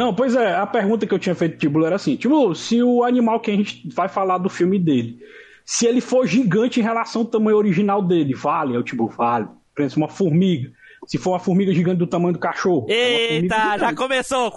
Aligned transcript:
Não, 0.00 0.14
pois 0.14 0.34
é, 0.34 0.54
a 0.54 0.66
pergunta 0.66 1.06
que 1.06 1.12
eu 1.12 1.18
tinha 1.18 1.34
feito 1.34 1.58
Tibulo 1.58 1.84
era 1.84 1.96
assim: 1.96 2.16
Tibulo, 2.16 2.54
se 2.54 2.82
o 2.82 3.04
animal 3.04 3.38
que 3.38 3.50
a 3.50 3.54
gente 3.54 3.86
vai 3.94 4.08
falar 4.08 4.38
do 4.38 4.48
filme 4.48 4.78
dele, 4.78 5.18
se 5.62 5.84
ele 5.84 6.00
for 6.00 6.26
gigante 6.26 6.80
em 6.80 6.82
relação 6.82 7.20
ao 7.20 7.28
tamanho 7.28 7.58
original 7.58 8.00
dele, 8.00 8.32
vale? 8.32 8.74
É 8.74 8.78
o 8.78 8.82
Tibulo, 8.82 9.10
vale. 9.10 9.46
Exemplo, 9.78 10.04
uma 10.04 10.08
formiga. 10.08 10.72
Se 11.06 11.18
for 11.18 11.32
uma 11.32 11.38
formiga 11.38 11.70
gigante 11.74 11.98
do 11.98 12.06
tamanho 12.06 12.32
do 12.32 12.38
cachorro. 12.38 12.86
é 12.88 13.34
Eita, 13.34 13.54
formiga 13.54 13.78
já 13.78 13.94
começou! 13.94 14.50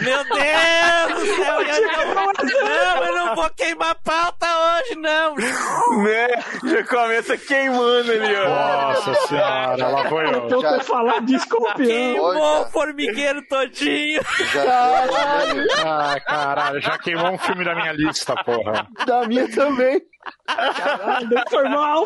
Meu 0.00 0.24
Deus 0.24 1.20
do 1.20 1.36
céu! 1.36 1.56
Eu 1.66 2.64
não, 2.64 2.96
não, 2.96 3.04
eu 3.04 3.14
não 3.16 3.34
vou 3.34 3.50
queimar 3.50 3.94
pauta 4.02 4.46
hoje, 4.46 4.94
não! 4.96 5.34
Né? 5.34 6.28
Já 6.64 6.84
começa 6.86 7.36
queimando 7.36 8.12
ali, 8.12 8.36
ó. 8.36 8.48
Nossa 8.48 9.14
senhora, 9.26 9.88
lá 9.88 10.08
foi 10.08 10.24
eu. 10.26 10.32
Eu 10.32 10.48
tô 10.48 10.80
falando 10.80 11.26
de 11.26 11.34
escorpião. 11.34 11.86
Queimou 11.86 12.36
Olha. 12.36 12.62
o 12.62 12.70
formigueiro 12.70 13.42
todinho! 13.48 14.20
Já 14.52 15.06
Ah, 15.84 16.20
caralho, 16.20 16.80
já 16.80 16.98
queimou 16.98 17.32
um 17.32 17.38
filme 17.38 17.64
da 17.64 17.74
minha 17.74 17.92
lista, 17.92 18.34
porra. 18.44 18.86
Da 19.06 19.26
minha 19.26 19.48
também. 19.50 20.00
Caralho, 20.46 21.42
foi 21.48 21.68
mal. 21.68 22.04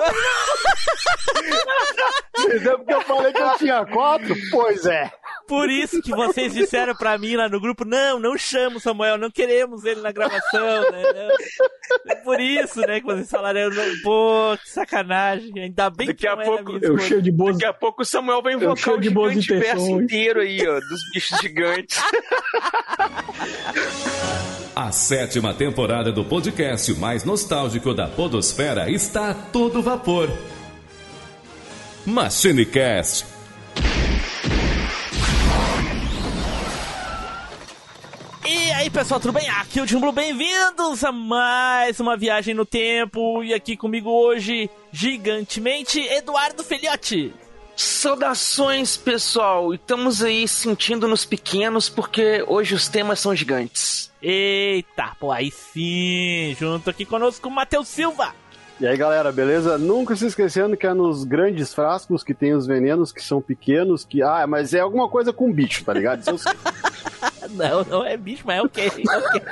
Mas 2.38 2.66
é 2.66 2.77
porque 2.77 2.95
eu 2.95 3.01
falei 3.02 3.33
que 3.33 3.43
eu 3.43 3.57
tinha 3.59 3.87
quatro? 3.87 4.35
Pois 4.51 4.87
é. 4.87 5.11
Por 5.51 5.69
isso 5.69 6.01
que 6.01 6.13
vocês 6.13 6.55
disseram 6.55 6.95
pra 6.95 7.19
mim 7.19 7.35
lá 7.37 7.49
no 7.49 7.61
grupo, 7.61 7.85
não, 7.85 8.19
não 8.21 8.39
chama 8.39 8.77
o 8.77 8.81
Samuel, 8.81 9.19
não 9.19 9.31
queremos 9.31 9.85
ele 9.85 10.01
na 10.01 10.13
gravação, 10.13 10.91
né? 10.93 11.03
Não. 11.03 12.13
É 12.13 12.15
por 12.15 12.41
isso, 12.41 12.81
né, 12.81 13.01
que 13.01 13.07
vocês 13.07 13.29
falaram, 13.29 13.69
não- 13.69 14.01
pô, 14.03 14.57
que 14.63 14.71
sacanagem, 14.71 15.53
ainda 15.59 15.91
bem 15.91 16.07
Daqui 16.07 16.21
que 16.21 16.29
a 16.29 16.37
não 16.37 16.43
era 16.43 16.51
pouco- 16.53 16.73
minha 16.75 16.85
Eu 16.87 16.99
cheio 16.99 17.21
de 17.21 17.33
boas. 17.33 17.57
Daqui 17.57 17.67
a 17.67 17.73
pouco 17.73 18.03
o 18.03 18.05
Samuel 18.05 18.41
vai 18.43 18.55
invocar 18.55 18.77
cheio 18.77 18.97
o 18.97 19.01
de 19.01 19.11
boas 19.11 19.33
gigante 19.35 19.53
intenções. 19.69 20.03
inteiro 20.05 20.41
aí, 20.41 20.67
ó, 20.69 20.79
dos 20.81 21.01
bichos 21.13 21.39
gigantes. 21.41 22.01
A 24.77 24.93
sétima 24.93 25.52
temporada 25.52 26.13
do 26.13 26.24
podcast 26.24 26.95
mais 26.95 27.24
nostálgico 27.24 27.93
da 27.93 28.07
Podosfera 28.07 28.89
está 28.91 29.30
a 29.30 29.35
todo 29.35 29.83
vapor. 29.83 30.30
MachineCast. 32.07 33.27
E 38.45 38.73
aí, 38.73 38.88
pessoal, 38.88 39.21
tudo 39.21 39.33
bem? 39.33 39.49
Aqui 39.51 39.79
é 39.79 39.83
o 39.83 39.87
Jumbo, 39.87 40.10
bem-vindos 40.13 41.05
a 41.05 41.13
mais 41.13 42.01
uma 42.01 42.16
viagem 42.16 42.55
no 42.55 42.65
tempo. 42.65 43.45
E 43.45 43.52
aqui 43.52 43.77
comigo 43.77 44.10
hoje, 44.10 44.71
gigantemente, 44.91 46.01
Eduardo 46.01 46.65
Filhote. 46.65 47.35
Saudações, 47.77 48.96
pessoal. 48.96 49.74
Estamos 49.74 50.23
aí 50.23 50.49
sentindo 50.49 51.07
nos 51.07 51.24
pequenos 51.24 51.88
porque 51.88 52.43
hoje 52.46 52.74
os 52.74 52.88
temas 52.88 53.21
são 53.21 53.35
gigantes. 53.37 54.11
Eita, 54.23 55.16
pô, 55.21 55.30
aí 55.33 55.51
sim, 55.51 56.57
junto 56.59 56.91
aqui 56.91 57.05
conosco 57.05 57.49
o 57.49 57.51
Matheus 57.51 57.88
Silva. 57.88 58.35
E 58.81 58.87
aí, 58.87 58.97
galera, 58.97 59.31
beleza? 59.31 59.77
Nunca 59.77 60.17
se 60.17 60.25
esquecendo 60.25 60.75
que 60.75 60.87
é 60.87 60.95
nos 60.95 61.23
grandes 61.23 61.75
frascos 61.75 62.25
que 62.25 62.33
tem 62.33 62.55
os 62.55 62.67
venenos 62.67 63.13
que 63.13 63.23
são 63.23 63.43
pequenos, 63.43 64.06
que. 64.06 64.23
Ah, 64.23 64.47
mas 64.47 64.73
é 64.73 64.81
alguma 64.81 65.06
coisa 65.06 65.34
com 65.34 65.53
bicho, 65.53 65.84
tá 65.84 65.93
ligado? 65.93 66.21
Isso 66.21 66.31
eu 66.31 66.39
sei. 66.39 66.53
Não, 67.51 67.84
não 67.84 68.05
é 68.05 68.17
bicho, 68.17 68.45
mas 68.47 68.59
é 68.59 68.62
ok. 68.62 68.87
é 68.87 69.17
ok. 69.17 69.43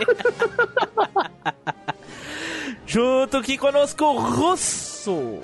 junto 2.87 3.37
aqui 3.39 3.59
conosco 3.59 4.05
o 4.05 4.19
Russo. 4.19 5.41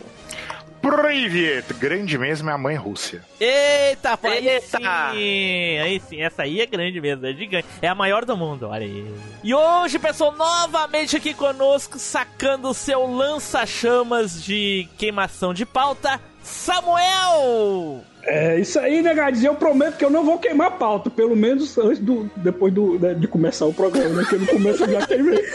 Privet, 0.84 1.72
grande 1.74 2.18
mesmo 2.18 2.50
é 2.50 2.52
a 2.52 2.58
mãe 2.58 2.76
Rússia. 2.76 3.22
Eita, 3.40 4.18
pô, 4.18 4.28
aí 4.28 4.46
Eita. 4.46 4.78
sim, 4.78 4.86
aí 4.86 6.02
sim, 6.06 6.20
essa 6.20 6.42
aí 6.42 6.60
é 6.60 6.66
grande 6.66 7.00
mesmo, 7.00 7.26
é 7.26 7.32
gigante, 7.32 7.66
é 7.80 7.88
a 7.88 7.94
maior 7.94 8.26
do 8.26 8.36
mundo, 8.36 8.68
olha 8.68 8.84
aí. 8.84 9.14
E 9.42 9.54
hoje, 9.54 9.98
pessoal, 9.98 10.32
novamente 10.32 11.16
aqui 11.16 11.32
conosco, 11.32 11.98
sacando 11.98 12.68
o 12.68 12.74
seu 12.74 13.06
lança-chamas 13.06 14.44
de 14.44 14.86
queimação 14.98 15.54
de 15.54 15.64
pauta, 15.64 16.20
Samuel! 16.44 18.04
É 18.22 18.58
isso 18.60 18.78
aí, 18.78 19.02
né, 19.02 19.14
Gades? 19.14 19.42
Eu 19.42 19.54
prometo 19.54 19.96
que 19.96 20.04
eu 20.04 20.10
não 20.10 20.24
vou 20.24 20.38
queimar 20.38 20.68
a 20.68 20.70
pauta, 20.70 21.10
pelo 21.10 21.34
menos 21.34 21.76
antes 21.78 21.98
do. 21.98 22.30
depois 22.36 22.72
do, 22.72 22.98
né, 22.98 23.14
de 23.14 23.26
começar 23.26 23.66
o 23.66 23.72
programa, 23.72 24.22
né? 24.22 24.26
Que 24.28 24.36
no 24.36 24.46
começo 24.46 24.84
eu 24.84 24.92
já 24.92 25.06
queimei. 25.06 25.42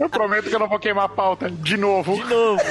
Eu 0.00 0.08
prometo 0.08 0.48
que 0.48 0.54
eu 0.54 0.58
não 0.58 0.68
vou 0.68 0.78
queimar 0.78 1.04
a 1.04 1.08
pauta 1.08 1.50
de 1.50 1.76
novo. 1.76 2.14
De 2.14 2.24
novo. 2.24 2.62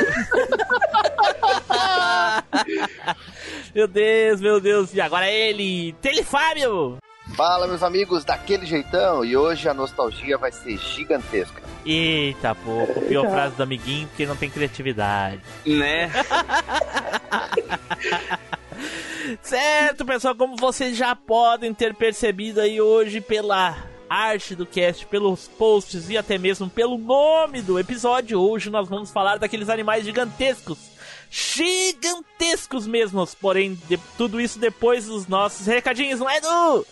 meu 3.73 3.87
Deus, 3.87 4.41
meu 4.41 4.59
Deus, 4.59 4.93
e 4.93 4.99
agora 4.99 5.29
ele, 5.29 5.93
Telefábio! 6.01 6.97
Fala, 7.35 7.67
meus 7.67 7.81
amigos, 7.81 8.23
daquele 8.23 8.65
jeitão. 8.65 9.25
E 9.25 9.35
hoje 9.35 9.67
a 9.67 9.73
nostalgia 9.73 10.37
vai 10.37 10.51
ser 10.51 10.77
gigantesca. 10.77 11.61
Eita, 11.85 12.53
pô, 12.55 12.85
copiou 12.93 13.25
a 13.25 13.29
frase 13.29 13.55
do 13.55 13.63
amiguinho 13.63 14.07
porque 14.07 14.25
não 14.25 14.35
tem 14.35 14.49
criatividade. 14.49 15.41
Né? 15.65 16.09
Certo, 19.41 20.05
pessoal, 20.05 20.35
como 20.35 20.55
vocês 20.57 20.95
já 20.97 21.15
podem 21.15 21.73
ter 21.73 21.93
percebido 21.95 22.59
aí 22.61 22.79
hoje 22.81 23.19
pela 23.21 23.77
arte 24.09 24.53
do 24.53 24.65
cast, 24.65 25.05
pelos 25.07 25.47
posts 25.47 26.09
e 26.09 26.17
até 26.17 26.37
mesmo 26.37 26.69
pelo 26.69 26.97
nome 26.97 27.61
do 27.61 27.79
episódio, 27.79 28.39
hoje 28.39 28.69
nós 28.69 28.87
vamos 28.87 29.09
falar 29.11 29.37
daqueles 29.39 29.69
animais 29.69 30.03
gigantescos. 30.05 30.77
Gigantescos 31.31 32.85
mesmos, 32.85 33.33
porém, 33.33 33.73
de- 33.89 33.97
tudo 34.17 34.39
isso 34.39 34.59
depois 34.59 35.05
dos 35.07 35.25
nossos 35.27 35.65
recadinhos, 35.65 36.19
não 36.19 36.29
é, 36.29 36.37
Edu? 36.37 36.85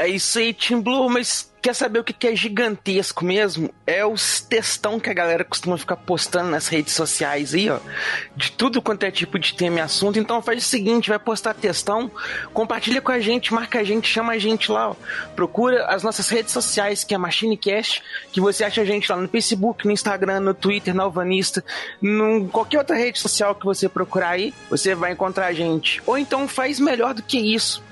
É 0.00 0.08
isso 0.08 0.38
aí, 0.38 0.54
Tim 0.54 0.80
Blue, 0.80 1.10
mas 1.10 1.52
quer 1.60 1.74
saber 1.74 1.98
o 1.98 2.04
que 2.04 2.26
é 2.26 2.34
gigantesco 2.34 3.22
mesmo? 3.22 3.70
É 3.86 4.02
os 4.02 4.40
textão 4.40 4.98
que 4.98 5.10
a 5.10 5.12
galera 5.12 5.44
costuma 5.44 5.76
ficar 5.76 5.96
postando 5.96 6.48
nas 6.48 6.68
redes 6.68 6.94
sociais 6.94 7.52
aí, 7.52 7.68
ó. 7.68 7.78
De 8.34 8.50
tudo 8.50 8.80
quanto 8.80 9.02
é 9.02 9.10
tipo 9.10 9.38
de 9.38 9.52
tema 9.52 9.76
e 9.76 9.80
assunto. 9.82 10.18
Então 10.18 10.40
faz 10.40 10.64
o 10.64 10.66
seguinte, 10.66 11.10
vai 11.10 11.18
postar 11.18 11.52
textão, 11.52 12.10
compartilha 12.54 13.02
com 13.02 13.12
a 13.12 13.20
gente, 13.20 13.52
marca 13.52 13.80
a 13.80 13.84
gente, 13.84 14.08
chama 14.08 14.32
a 14.32 14.38
gente 14.38 14.72
lá, 14.72 14.92
ó. 14.92 14.96
Procura 15.36 15.84
as 15.88 16.02
nossas 16.02 16.30
redes 16.30 16.54
sociais, 16.54 17.04
que 17.04 17.14
é 17.14 17.18
MachineCast, 17.18 18.02
que 18.32 18.40
você 18.40 18.64
acha 18.64 18.80
a 18.80 18.86
gente 18.86 19.12
lá 19.12 19.18
no 19.18 19.28
Facebook, 19.28 19.84
no 19.84 19.92
Instagram, 19.92 20.40
no 20.40 20.54
Twitter, 20.54 20.94
na 20.94 21.02
Alvanista, 21.02 21.62
em 22.02 22.48
qualquer 22.48 22.78
outra 22.78 22.96
rede 22.96 23.18
social 23.18 23.54
que 23.54 23.66
você 23.66 23.86
procurar 23.86 24.30
aí, 24.30 24.54
você 24.70 24.94
vai 24.94 25.12
encontrar 25.12 25.48
a 25.48 25.52
gente. 25.52 26.00
Ou 26.06 26.16
então 26.16 26.48
faz 26.48 26.80
melhor 26.80 27.12
do 27.12 27.22
que 27.22 27.38
isso 27.38 27.82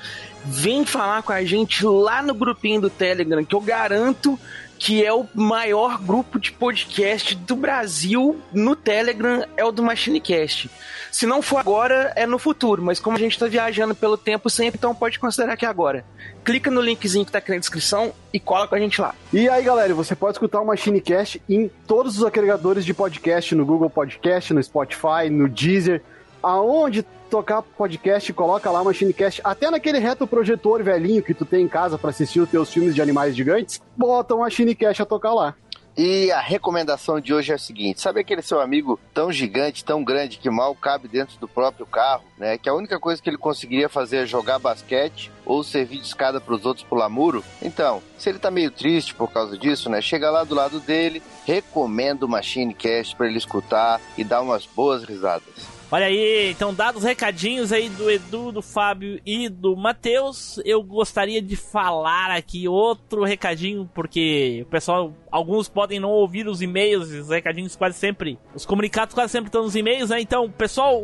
vem 0.44 0.84
falar 0.84 1.22
com 1.22 1.32
a 1.32 1.44
gente 1.44 1.84
lá 1.84 2.22
no 2.22 2.34
grupinho 2.34 2.80
do 2.80 2.90
Telegram, 2.90 3.44
que 3.44 3.54
eu 3.54 3.60
garanto 3.60 4.38
que 4.78 5.04
é 5.04 5.12
o 5.12 5.26
maior 5.34 5.98
grupo 5.98 6.38
de 6.38 6.52
podcast 6.52 7.34
do 7.34 7.56
Brasil 7.56 8.40
no 8.52 8.76
Telegram, 8.76 9.44
é 9.56 9.64
o 9.64 9.72
do 9.72 9.82
MachineCast. 9.82 10.70
Se 11.10 11.26
não 11.26 11.42
for 11.42 11.58
agora, 11.58 12.12
é 12.14 12.24
no 12.26 12.38
futuro, 12.38 12.80
mas 12.80 13.00
como 13.00 13.16
a 13.16 13.20
gente 13.20 13.36
tá 13.36 13.46
viajando 13.46 13.94
pelo 13.94 14.16
tempo 14.16 14.48
sempre, 14.48 14.78
então 14.78 14.94
pode 14.94 15.18
considerar 15.18 15.56
que 15.56 15.66
é 15.66 15.68
agora. 15.68 16.04
Clica 16.44 16.70
no 16.70 16.80
linkzinho 16.80 17.26
que 17.26 17.32
tá 17.32 17.38
aqui 17.38 17.50
na 17.50 17.58
descrição 17.58 18.12
e 18.32 18.38
cola 18.38 18.68
com 18.68 18.76
a 18.76 18.78
gente 18.78 19.00
lá. 19.00 19.14
E 19.32 19.48
aí, 19.48 19.64
galera, 19.64 19.92
você 19.94 20.14
pode 20.14 20.36
escutar 20.36 20.60
o 20.60 20.66
MachineCast 20.66 21.42
em 21.48 21.68
todos 21.86 22.16
os 22.16 22.24
agregadores 22.24 22.84
de 22.84 22.94
podcast, 22.94 23.54
no 23.56 23.66
Google 23.66 23.90
Podcast, 23.90 24.54
no 24.54 24.62
Spotify, 24.62 25.28
no 25.28 25.48
Deezer, 25.48 26.02
aonde 26.40 27.04
tocar 27.28 27.62
podcast, 27.62 28.32
coloca 28.32 28.70
lá 28.70 28.82
MachineCast, 28.82 29.40
até 29.44 29.70
naquele 29.70 29.98
retroprojetor 29.98 30.82
velhinho 30.82 31.22
que 31.22 31.34
tu 31.34 31.44
tem 31.44 31.64
em 31.64 31.68
casa 31.68 31.98
pra 31.98 32.10
assistir 32.10 32.40
os 32.40 32.48
teus 32.48 32.72
filmes 32.72 32.94
de 32.94 33.02
animais 33.02 33.36
gigantes, 33.36 33.80
bota 33.96 34.34
o 34.34 34.40
MachineCast 34.40 35.02
a 35.02 35.06
tocar 35.06 35.34
lá. 35.34 35.54
E 36.00 36.30
a 36.30 36.38
recomendação 36.38 37.20
de 37.20 37.34
hoje 37.34 37.50
é 37.50 37.56
a 37.56 37.58
seguinte: 37.58 38.00
sabe 38.00 38.20
aquele 38.20 38.40
seu 38.40 38.60
amigo 38.60 39.00
tão 39.12 39.32
gigante, 39.32 39.84
tão 39.84 40.04
grande, 40.04 40.38
que 40.38 40.48
mal 40.48 40.72
cabe 40.76 41.08
dentro 41.08 41.36
do 41.40 41.48
próprio 41.48 41.84
carro, 41.84 42.22
né? 42.38 42.56
Que 42.56 42.68
a 42.68 42.74
única 42.74 43.00
coisa 43.00 43.20
que 43.20 43.28
ele 43.28 43.36
conseguiria 43.36 43.88
fazer 43.88 44.18
é 44.18 44.26
jogar 44.26 44.60
basquete 44.60 45.32
ou 45.44 45.64
servir 45.64 45.98
de 45.98 46.06
escada 46.06 46.40
para 46.40 46.54
os 46.54 46.64
outros 46.64 46.86
pular 46.86 47.08
muro? 47.08 47.42
Então, 47.60 48.00
se 48.16 48.28
ele 48.28 48.38
tá 48.38 48.48
meio 48.48 48.70
triste 48.70 49.12
por 49.12 49.32
causa 49.32 49.58
disso, 49.58 49.90
né? 49.90 50.00
Chega 50.00 50.30
lá 50.30 50.44
do 50.44 50.54
lado 50.54 50.78
dele, 50.78 51.20
recomenda 51.44 52.24
o 52.24 52.28
Machine 52.28 52.74
Cast 52.74 53.16
para 53.16 53.26
ele 53.26 53.38
escutar 53.38 54.00
e 54.16 54.22
dar 54.22 54.40
umas 54.40 54.66
boas 54.66 55.02
risadas. 55.02 55.77
Olha 55.90 56.04
aí, 56.04 56.50
então 56.50 56.74
dados 56.74 57.00
os 57.00 57.08
recadinhos 57.08 57.72
aí 57.72 57.88
do 57.88 58.10
Edu, 58.10 58.52
do 58.52 58.60
Fábio 58.60 59.18
e 59.24 59.48
do 59.48 59.74
Matheus, 59.74 60.60
eu 60.62 60.82
gostaria 60.82 61.40
de 61.40 61.56
falar 61.56 62.30
aqui 62.30 62.68
outro 62.68 63.24
recadinho, 63.24 63.88
porque 63.94 64.60
o 64.66 64.66
pessoal, 64.66 65.14
alguns 65.30 65.66
podem 65.66 65.98
não 65.98 66.10
ouvir 66.10 66.46
os 66.46 66.60
e-mails, 66.60 67.10
os 67.10 67.30
recadinhos 67.30 67.74
quase 67.74 67.96
sempre, 67.96 68.38
os 68.54 68.66
comunicados 68.66 69.14
quase 69.14 69.32
sempre 69.32 69.48
estão 69.48 69.62
nos 69.62 69.74
e-mails, 69.74 70.10
né? 70.10 70.20
Então, 70.20 70.50
pessoal, 70.50 71.02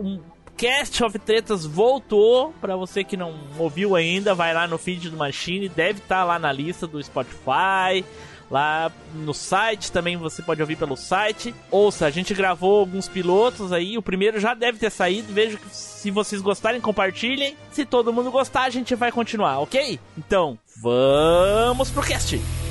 Cast 0.55 1.03
of 1.03 1.19
Tretas 1.19 1.65
voltou, 1.65 2.53
pra 2.61 2.77
você 2.77 3.03
que 3.03 3.17
não 3.17 3.35
ouviu 3.59 3.97
ainda, 3.97 4.35
vai 4.35 4.53
lá 4.53 4.69
no 4.69 4.77
feed 4.77 5.09
do 5.09 5.17
Machine, 5.17 5.67
deve 5.67 6.01
estar 6.01 6.25
lá 6.25 6.39
na 6.39 6.53
lista 6.53 6.87
do 6.87 7.03
Spotify, 7.03 8.05
lá 8.51 8.91
no 9.15 9.35
site, 9.35 9.93
também 9.93 10.17
você 10.17 10.43
pode 10.43 10.61
ouvir 10.61 10.77
pelo 10.77 10.97
site. 10.97 11.55
Ouça, 11.71 12.07
a 12.07 12.11
gente 12.11 12.35
gravou 12.35 12.81
alguns 12.81 13.09
pilotos 13.09 13.73
aí, 13.73 13.97
o 13.99 14.03
primeiro 14.03 14.41
já 14.41 14.55
deve 14.55 14.79
ter 14.79 14.91
saído, 14.91 15.33
vejo 15.33 15.59
que 15.59 15.69
se 15.71 16.11
vocês 16.11 16.41
gostarem, 16.41 16.81
compartilhem. 16.81 17.57
Se 17.73 17.85
todo 17.85 18.13
mundo 18.13 18.31
gostar, 18.31 18.65
a 18.65 18.71
gente 18.71 18.95
vai 18.95 19.11
continuar, 19.11 19.59
ok? 19.61 19.99
Então, 20.17 20.59
vamos 20.81 21.91
pro 21.91 22.03
cast! 22.03 22.64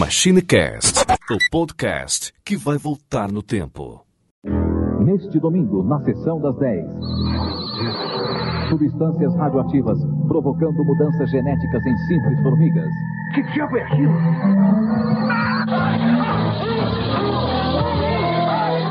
MachineCast, 0.00 1.04
o 1.30 1.36
podcast 1.50 2.32
que 2.42 2.56
vai 2.56 2.78
voltar 2.78 3.30
no 3.30 3.42
tempo. 3.42 4.02
Neste 5.04 5.38
domingo, 5.38 5.82
na 5.82 6.02
sessão 6.02 6.40
das 6.40 6.56
10. 6.56 6.86
Substâncias 8.70 9.36
radioativas 9.36 9.98
provocando 10.26 10.82
mudanças 10.86 11.30
genéticas 11.30 11.84
em 11.84 11.94
simples 12.08 12.42
formigas. 12.42 12.88
Que 13.34 13.42
diabo 13.52 13.76
é 13.76 13.82
aquilo? 13.82 14.14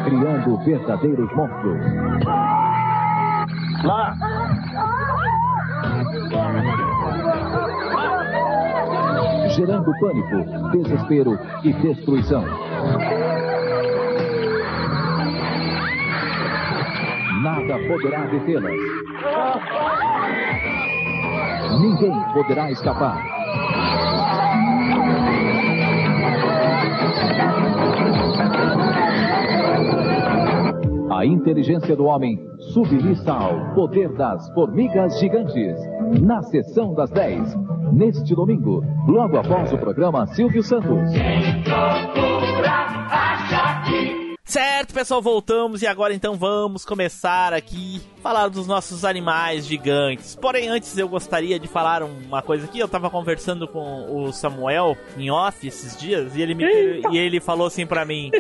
Criando 0.06 0.58
verdadeiros 0.64 1.36
monstros. 1.36 1.86
Lá! 3.84 4.16
Gerando 9.60 9.92
pânico, 10.00 10.72
desespero 10.72 11.38
e 11.66 11.74
destruição. 11.74 12.46
Nada 17.44 17.78
poderá 17.86 18.26
detê-las. 18.28 18.74
Ninguém 21.82 22.14
poderá 22.34 22.72
escapar. 22.72 23.22
A 31.10 31.26
inteligência 31.26 31.96
do 31.96 32.06
homem 32.06 32.40
submissa 32.60 33.34
ao 33.34 33.74
poder 33.74 34.14
das 34.14 34.48
formigas 34.54 35.20
gigantes. 35.20 35.76
Na 36.22 36.42
sessão 36.44 36.94
das 36.94 37.10
10, 37.10 37.56
neste 37.92 38.36
domingo, 38.36 38.84
logo 39.08 39.38
após 39.38 39.74
o 39.74 39.78
programa 39.78 40.28
Silvio 40.28 40.62
Santos. 40.62 41.12
Certo, 44.50 44.96
pessoal, 44.96 45.22
voltamos 45.22 45.84
e 45.84 45.86
agora 45.86 46.12
então 46.12 46.34
vamos 46.34 46.84
começar 46.84 47.54
aqui 47.54 48.02
falar 48.24 48.48
dos 48.48 48.66
nossos 48.66 49.06
animais 49.06 49.68
gigantes. 49.68 50.36
Porém, 50.36 50.68
antes 50.68 50.98
eu 50.98 51.08
gostaria 51.08 51.60
de 51.60 51.68
falar 51.68 52.02
uma 52.02 52.42
coisa 52.42 52.66
aqui. 52.66 52.80
Eu 52.80 52.88
tava 52.88 53.12
conversando 53.12 53.68
com 53.68 54.08
o 54.12 54.34
Samuel 54.34 54.98
em 55.16 55.30
off 55.30 55.68
esses 55.68 55.96
dias 55.96 56.36
e 56.36 56.42
ele 56.42 56.56
me 56.56 56.66
e 57.12 57.16
ele 57.16 57.40
falou 57.40 57.68
assim 57.68 57.86
pra 57.86 58.04
mim: 58.06 58.32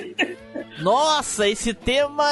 "Nossa, 0.80 1.48
esse 1.48 1.76
tema 1.76 2.26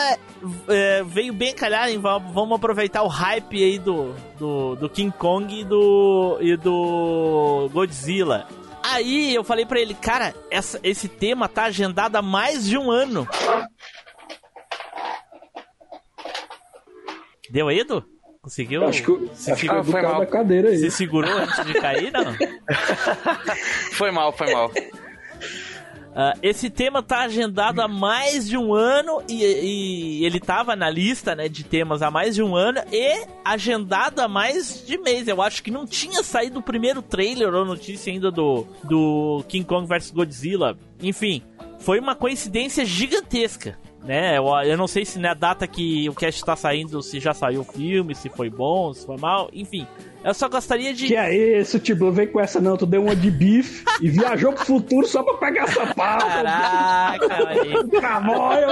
é, 0.68 1.03
veio 1.03 1.31
bem 1.31 1.53
calhar, 1.53 1.88
hein? 1.88 2.00
Vamos 2.00 2.33
vamos 2.33 2.56
aproveitar 2.56 3.03
o 3.03 3.07
hype 3.07 3.63
aí 3.63 3.77
do, 3.77 4.12
do, 4.39 4.75
do 4.75 4.89
King 4.89 5.13
Kong 5.15 5.53
e 5.53 5.63
do 5.63 6.39
e 6.41 6.57
do 6.57 7.69
Godzilla." 7.71 8.47
Aí 8.89 9.35
eu 9.35 9.43
falei 9.43 9.65
pra 9.65 9.79
ele, 9.79 9.93
cara, 9.93 10.33
essa, 10.49 10.79
esse 10.81 11.09
tema 11.09 11.49
tá 11.49 11.65
agendado 11.65 12.17
há 12.17 12.21
mais 12.21 12.65
de 12.65 12.77
um 12.77 12.89
ano. 12.89 13.27
Deu 17.49 17.67
aí, 17.67 17.79
Edu? 17.79 18.03
Conseguiu? 18.41 18.85
Acho 18.85 19.03
que, 19.03 19.35
se, 19.35 19.51
acho 19.51 19.61
que 19.61 19.91
foi 19.91 20.01
mal. 20.01 20.25
cadeira 20.25 20.69
aí. 20.69 20.77
se 20.77 20.89
segurou 20.89 21.29
antes 21.31 21.65
de 21.65 21.73
cair, 21.73 22.13
não? 22.13 22.33
Foi 23.91 24.09
mal, 24.09 24.31
foi 24.31 24.53
mal. 24.53 24.71
Ah, 26.19 26.33
esse 26.41 26.67
tema 26.67 27.03
tá 27.03 27.19
agendado 27.19 27.79
há 27.79 27.87
mais 27.87 28.49
de 28.49 28.57
um 28.57 28.73
ano 28.73 29.21
e, 29.29 29.43
e 29.43 30.25
ele 30.25 30.39
tava 30.39 30.75
na 30.75 30.89
lista, 30.89 31.35
né, 31.35 31.47
de 31.47 31.63
temas 31.63 32.01
há 32.01 32.09
mais 32.09 32.33
de 32.33 32.41
um 32.41 32.55
ano 32.55 32.79
e 32.91 33.27
agendado 33.45 34.19
há 34.19 34.27
mais 34.27 34.83
de 34.83 34.97
mês. 34.97 35.27
Eu 35.27 35.43
acho 35.43 35.61
que 35.61 35.69
não 35.69 35.85
tinha 35.85 36.23
saído 36.23 36.57
o 36.57 36.63
primeiro 36.63 37.03
trailer 37.03 37.53
ou 37.53 37.63
notícia 37.63 38.11
ainda 38.11 38.31
do, 38.31 38.65
do 38.83 39.43
King 39.47 39.63
Kong 39.63 39.87
vs 39.87 40.09
Godzilla. 40.09 40.75
Enfim, 41.03 41.43
foi 41.77 41.99
uma 41.99 42.15
coincidência 42.15 42.83
gigantesca. 42.83 43.77
Né, 44.07 44.38
eu, 44.38 44.45
eu 44.63 44.77
não 44.77 44.88
sei 44.88 45.04
se 45.04 45.19
na 45.19 45.33
data 45.33 45.68
que 45.68 46.07
o 46.07 46.13
cast 46.13 46.42
tá 46.45 46.56
saindo, 46.56 47.01
se 47.01 47.19
já 47.19 47.33
saiu 47.33 47.59
o 47.59 47.63
filme, 47.65 48.15
se 48.15 48.30
foi 48.30 48.50
bom, 48.50 48.94
se 48.94 49.06
foi 49.06 49.18
mal, 49.18 49.50
enfim. 49.51 49.86
Eu 50.24 50.33
só 50.33 50.48
gostaria 50.48 50.94
de. 50.94 51.07
Que 51.07 51.15
é 51.18 51.59
isso, 51.59 51.77
Tiblo? 51.77 52.12
Vem 52.12 52.27
com 52.27 52.39
essa 52.39 52.59
não. 52.62 52.77
Tu 52.77 52.86
deu 52.86 53.01
uma 53.04 53.15
de 53.15 53.30
bife 53.30 53.83
e 54.01 54.09
viajou 54.09 54.54
pro 54.54 54.65
futuro 54.65 55.06
só 55.06 55.21
pra 55.24 55.33
pegar 55.36 55.63
essa 55.63 55.94
pauta. 55.94 56.25
Caraca, 56.25 57.27
velho. 57.54 57.89
Camóia. 58.01 58.68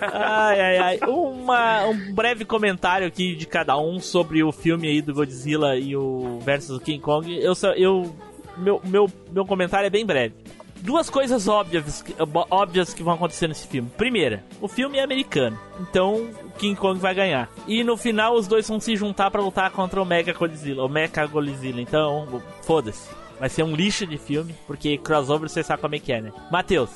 Ai, 0.00 0.60
ai, 0.60 0.78
ai. 0.78 0.98
Uma, 1.06 1.84
um 1.86 2.14
breve 2.14 2.44
comentário 2.44 3.06
aqui 3.06 3.34
de 3.34 3.46
cada 3.46 3.76
um 3.78 4.00
sobre 4.00 4.42
o 4.42 4.50
filme 4.52 4.88
aí 4.88 5.00
do 5.02 5.14
Godzilla 5.14 5.76
e 5.76 5.94
o 5.96 6.38
versus 6.42 6.82
King 6.82 7.00
Kong. 7.00 7.30
Eu, 7.40 7.54
só- 7.54 7.72
eu 7.72 8.14
meu, 8.56 8.80
meu, 8.84 9.06
meu 9.32 9.44
comentário 9.44 9.86
é 9.86 9.90
bem 9.90 10.04
breve. 10.04 10.34
Duas 10.84 11.08
coisas 11.08 11.48
óbvias, 11.48 12.02
que- 12.02 12.14
óbvias 12.50 12.92
que 12.92 13.02
vão 13.02 13.14
acontecer 13.14 13.48
nesse 13.48 13.66
filme. 13.66 13.88
Primeira, 13.96 14.44
o 14.60 14.68
filme 14.68 14.98
é 14.98 15.02
americano, 15.02 15.58
então 15.80 16.28
King 16.58 16.78
Kong 16.78 17.00
vai 17.00 17.14
ganhar. 17.14 17.48
E 17.66 17.82
no 17.82 17.96
final 17.96 18.34
os 18.34 18.46
dois 18.46 18.68
vão 18.68 18.78
se 18.78 18.94
juntar 18.94 19.30
pra 19.30 19.40
lutar 19.40 19.70
contra 19.70 20.00
o 20.02 20.04
Mega 20.04 20.34
Godzilla, 20.34 20.84
o 20.84 20.88
Mecha 20.88 21.24
Godzilla. 21.26 21.80
Então, 21.80 22.42
foda-se. 22.62 23.08
Vai 23.40 23.48
ser 23.48 23.62
um 23.62 23.74
lixo 23.74 24.06
de 24.06 24.18
filme, 24.18 24.54
porque 24.66 24.98
crossover 24.98 25.48
você 25.48 25.62
sabe 25.62 25.80
como 25.80 25.94
é 25.94 25.98
que 25.98 26.12
é, 26.12 26.20
né? 26.20 26.30
Matheus, 26.52 26.90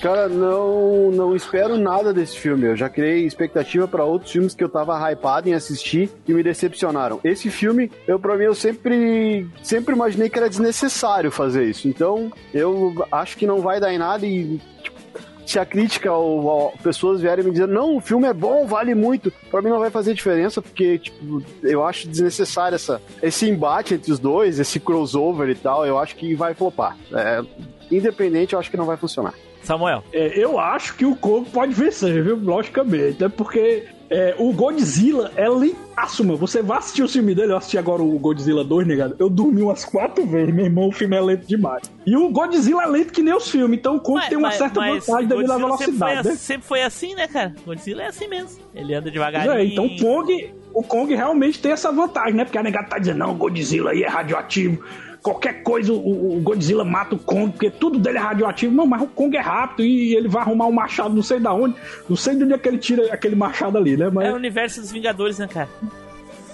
Cara, 0.00 0.28
não, 0.28 1.10
não 1.10 1.34
espero 1.34 1.78
nada 1.78 2.12
desse 2.12 2.38
filme. 2.38 2.66
Eu 2.66 2.76
já 2.76 2.88
criei 2.88 3.24
expectativa 3.24 3.88
pra 3.88 4.04
outros 4.04 4.32
filmes 4.32 4.54
que 4.54 4.62
eu 4.62 4.68
tava 4.68 4.98
hypado 5.10 5.48
em 5.48 5.54
assistir 5.54 6.10
e 6.28 6.34
me 6.34 6.42
decepcionaram. 6.42 7.20
Esse 7.24 7.50
filme, 7.50 7.90
eu 8.06 8.18
pra 8.18 8.36
mim, 8.36 8.44
eu 8.44 8.54
sempre, 8.54 9.46
sempre 9.62 9.94
imaginei 9.94 10.28
que 10.28 10.38
era 10.38 10.48
desnecessário 10.48 11.30
fazer 11.30 11.64
isso. 11.64 11.88
Então, 11.88 12.30
eu 12.52 13.06
acho 13.10 13.36
que 13.36 13.46
não 13.46 13.60
vai 13.60 13.80
dar 13.80 13.92
em 13.94 13.98
nada 13.98 14.26
e 14.26 14.60
tipo, 14.82 14.98
se 15.46 15.58
a 15.58 15.64
crítica 15.64 16.12
ou, 16.12 16.44
ou 16.44 16.72
pessoas 16.82 17.20
vierem 17.20 17.44
me 17.44 17.50
dizer 17.50 17.68
não, 17.68 17.96
o 17.96 18.00
filme 18.00 18.26
é 18.26 18.32
bom, 18.32 18.66
vale 18.66 18.94
muito, 18.94 19.32
pra 19.50 19.62
mim 19.62 19.68
não 19.68 19.78
vai 19.78 19.90
fazer 19.90 20.14
diferença 20.14 20.60
porque 20.60 20.98
tipo, 20.98 21.42
eu 21.62 21.84
acho 21.84 22.08
desnecessário 22.08 22.76
essa, 22.76 23.00
esse 23.22 23.48
embate 23.48 23.94
entre 23.94 24.10
os 24.12 24.18
dois, 24.18 24.58
esse 24.58 24.80
crossover 24.80 25.48
e 25.48 25.54
tal. 25.54 25.86
Eu 25.86 25.98
acho 25.98 26.16
que 26.16 26.34
vai 26.34 26.54
flopar. 26.54 26.96
É, 27.12 27.42
independente, 27.90 28.52
eu 28.52 28.58
acho 28.58 28.70
que 28.70 28.76
não 28.76 28.86
vai 28.86 28.96
funcionar. 28.96 29.34
Samuel. 29.64 30.04
É, 30.12 30.32
eu 30.38 30.58
acho 30.58 30.96
que 30.96 31.04
o 31.06 31.14
Kong 31.16 31.48
pode 31.50 31.72
vencer, 31.74 32.22
viu? 32.22 32.36
Logicamente. 32.36 33.22
É 33.24 33.28
porque 33.28 33.84
é, 34.10 34.34
o 34.38 34.52
Godzilla 34.52 35.32
é 35.36 35.48
lentaço, 35.48 36.22
mano. 36.24 36.36
Você 36.38 36.62
vai 36.62 36.78
assistir 36.78 37.02
o 37.02 37.08
filme 37.08 37.34
dele, 37.34 37.52
eu 37.52 37.56
assisti 37.56 37.78
agora 37.78 38.02
o 38.02 38.18
Godzilla 38.18 38.62
2, 38.62 38.86
negado. 38.86 39.16
Eu 39.18 39.28
dormi 39.30 39.62
umas 39.62 39.84
quatro 39.84 40.24
vezes, 40.26 40.54
meu 40.54 40.66
irmão, 40.66 40.88
o 40.88 40.92
filme 40.92 41.16
é 41.16 41.20
lento 41.20 41.46
demais. 41.46 41.82
E 42.06 42.16
o 42.16 42.28
Godzilla 42.30 42.82
é 42.82 42.86
lento 42.86 43.12
que 43.12 43.22
nem 43.22 43.34
os 43.34 43.50
filmes, 43.50 43.78
então 43.78 43.96
o 43.96 44.00
Kong 44.00 44.18
Mas- 44.20 44.28
tem 44.28 44.38
uma 44.38 44.48
mas- 44.48 44.56
certa 44.56 44.80
mas 44.80 45.06
vantagem 45.06 45.28
devido 45.28 45.50
à 45.52 45.58
Godzilla 45.58 45.76
sempre 45.78 45.84
foi, 45.86 45.86
velocidade, 45.86 46.14
né? 46.28 46.34
assim- 46.34 46.38
sempre 46.44 46.66
foi 46.68 46.82
assim, 46.82 47.14
né, 47.14 47.26
cara? 47.28 47.54
Godzilla 47.64 48.02
é 48.02 48.06
assim 48.06 48.28
mesmo. 48.28 48.62
Ele 48.74 48.94
anda 48.94 49.10
devagarinho. 49.10 49.52
é, 49.52 49.64
então 49.64 49.86
o 49.86 49.96
Kong, 49.96 50.54
o 50.74 50.82
Kong 50.82 51.14
realmente 51.14 51.58
tem 51.60 51.72
essa 51.72 51.90
vantagem, 51.90 52.34
né? 52.34 52.44
Porque 52.44 52.58
a 52.58 52.62
negada 52.62 52.88
tá 52.88 52.98
dizendo, 52.98 53.18
não, 53.18 53.30
o 53.32 53.34
Godzilla 53.34 53.92
aí 53.92 54.02
é 54.02 54.08
radioativo. 54.08 54.84
Qualquer 55.24 55.62
coisa 55.62 55.90
o, 55.90 56.36
o 56.36 56.40
Godzilla 56.42 56.84
mata 56.84 57.14
o 57.14 57.18
Kong, 57.18 57.50
porque 57.52 57.70
tudo 57.70 57.98
dele 57.98 58.18
é 58.18 58.20
radioativo. 58.20 58.74
Não, 58.74 58.86
mas 58.86 59.00
o 59.00 59.06
Kong 59.06 59.34
é 59.34 59.40
rápido 59.40 59.82
e 59.86 60.14
ele 60.14 60.28
vai 60.28 60.42
arrumar 60.42 60.66
um 60.66 60.72
machado 60.72 61.14
não 61.14 61.22
sei 61.22 61.40
da 61.40 61.50
onde. 61.54 61.74
Não 62.06 62.14
sei 62.14 62.36
de 62.36 62.44
onde 62.44 62.52
é 62.52 62.58
que 62.58 62.68
ele 62.68 62.76
tira 62.76 63.10
aquele 63.12 63.34
machado 63.34 63.78
ali, 63.78 63.96
né? 63.96 64.10
Mas, 64.12 64.28
É 64.28 64.32
o 64.32 64.36
universo 64.36 64.82
dos 64.82 64.92
Vingadores, 64.92 65.38
né, 65.38 65.48
cara? 65.48 65.68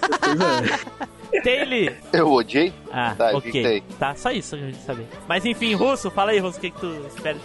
pois 0.00 0.40
é. 0.40 1.10
Taylor. 1.42 1.94
Eu 2.12 2.30
odiei? 2.32 2.72
Ah, 2.92 3.14
Tá, 3.18 3.30
ok. 3.36 3.50
evitei. 3.50 3.82
Tá, 3.98 4.14
só 4.14 4.30
isso 4.30 4.56
que 4.56 4.62
a 4.62 4.66
gente 4.66 4.78
saber. 4.82 5.06
Mas 5.28 5.44
enfim, 5.44 5.74
Russo, 5.74 6.08
fala 6.10 6.30
aí, 6.30 6.38
Russo, 6.38 6.58
o 6.58 6.60
que, 6.60 6.70
que 6.70 6.78
tu 6.80 6.92
espera? 7.08 7.38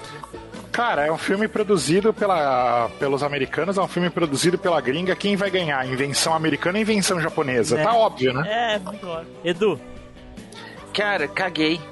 Cara, 0.71 1.05
é 1.07 1.11
um 1.11 1.17
filme 1.17 1.47
produzido 1.47 2.13
pela, 2.13 2.89
pelos 2.99 3.23
americanos, 3.23 3.77
é 3.77 3.81
um 3.81 3.87
filme 3.87 4.09
produzido 4.11 4.57
pela 4.59 4.79
gringa. 4.81 5.15
Quem 5.15 5.35
vai 5.35 5.49
ganhar? 5.49 5.87
Invenção 5.87 6.33
americana 6.35 6.77
ou 6.77 6.81
invenção 6.81 7.19
japonesa? 7.19 7.79
É. 7.79 7.83
Tá 7.83 7.93
óbvio, 7.95 8.33
né? 8.33 8.43
É, 8.75 8.79
muito 8.79 9.07
óbvio. 9.07 9.27
Edu, 9.43 9.79
Cara, 10.95 11.27
caguei. 11.27 11.79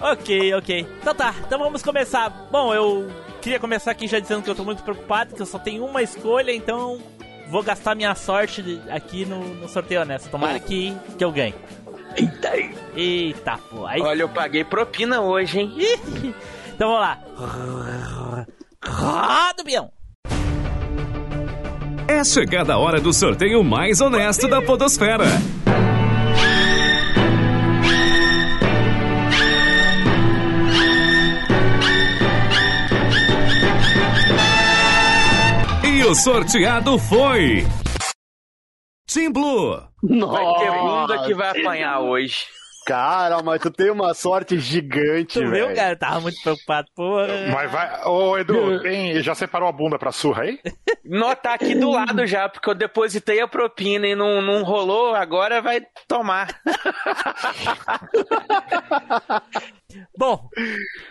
ok, 0.00 0.54
ok. 0.54 0.86
Então 1.00 1.14
tá, 1.14 1.32
então 1.46 1.60
vamos 1.60 1.80
começar. 1.80 2.28
Bom, 2.50 2.74
eu 2.74 3.08
queria 3.40 3.60
começar 3.60 3.92
aqui 3.92 4.08
já 4.08 4.18
dizendo 4.18 4.42
que 4.42 4.50
eu 4.50 4.54
tô 4.56 4.64
muito 4.64 4.82
preocupado, 4.82 5.32
que 5.32 5.40
eu 5.40 5.46
só 5.46 5.60
tenho 5.60 5.84
uma 5.84 6.02
escolha, 6.02 6.52
então 6.52 7.00
vou 7.48 7.62
gastar 7.62 7.94
minha 7.94 8.16
sorte 8.16 8.82
aqui 8.90 9.24
no, 9.24 9.54
no 9.54 9.68
sorteio 9.68 10.00
honesto. 10.00 10.28
Tomara 10.28 10.58
que, 10.58 10.92
que 11.16 11.24
eu 11.24 11.30
ganhe. 11.30 11.54
Eita, 12.16 12.50
eita, 12.96 13.58
pô. 13.70 13.86
Aí... 13.86 14.00
Olha, 14.00 14.22
eu 14.22 14.28
paguei 14.28 14.64
propina 14.64 15.20
hoje, 15.20 15.60
hein? 15.60 15.72
então 16.74 16.88
vamos 16.88 17.00
lá. 17.00 17.16
Roda 18.84 19.62
o 19.62 19.64
peão. 19.64 19.95
É 22.08 22.22
chegada 22.22 22.74
a 22.74 22.78
hora 22.78 23.00
do 23.00 23.12
sorteio 23.12 23.64
mais 23.64 24.00
honesto 24.00 24.46
da 24.46 24.62
Podosfera. 24.62 25.24
E 35.84 36.04
o 36.04 36.14
sorteado 36.14 36.96
foi. 36.96 37.66
Team 39.12 39.32
Blue. 39.32 39.82
Vai 40.02 40.58
ter 40.58 40.70
bunda 40.70 41.26
que 41.26 41.34
vai 41.34 41.60
apanhar 41.60 42.00
hoje. 42.00 42.44
Cara, 42.86 43.42
mas 43.42 43.60
tu 43.60 43.68
tem 43.68 43.90
uma 43.90 44.14
sorte 44.14 44.60
gigante, 44.60 45.34
Tu 45.34 45.40
velho. 45.40 45.66
viu, 45.66 45.74
cara? 45.74 45.94
Eu 45.94 45.98
tava 45.98 46.20
muito 46.20 46.40
preocupado, 46.40 46.86
porra. 46.94 47.26
Mas 47.52 47.68
vai. 47.70 48.04
Ô, 48.04 48.38
Edu, 48.38 48.78
tem, 48.80 49.20
já 49.20 49.34
separou 49.34 49.68
a 49.68 49.72
bunda 49.72 49.98
pra 49.98 50.12
surra 50.12 50.44
aí? 50.44 50.60
Não, 51.04 51.34
tá 51.34 51.54
aqui 51.54 51.74
do 51.74 51.90
lado 51.90 52.24
já, 52.28 52.48
porque 52.48 52.70
eu 52.70 52.74
depositei 52.76 53.40
a 53.40 53.48
propina 53.48 54.06
e 54.06 54.14
não, 54.14 54.40
não 54.40 54.62
rolou, 54.62 55.16
agora 55.16 55.60
vai 55.60 55.84
tomar. 56.06 56.46
Bom, 60.16 60.48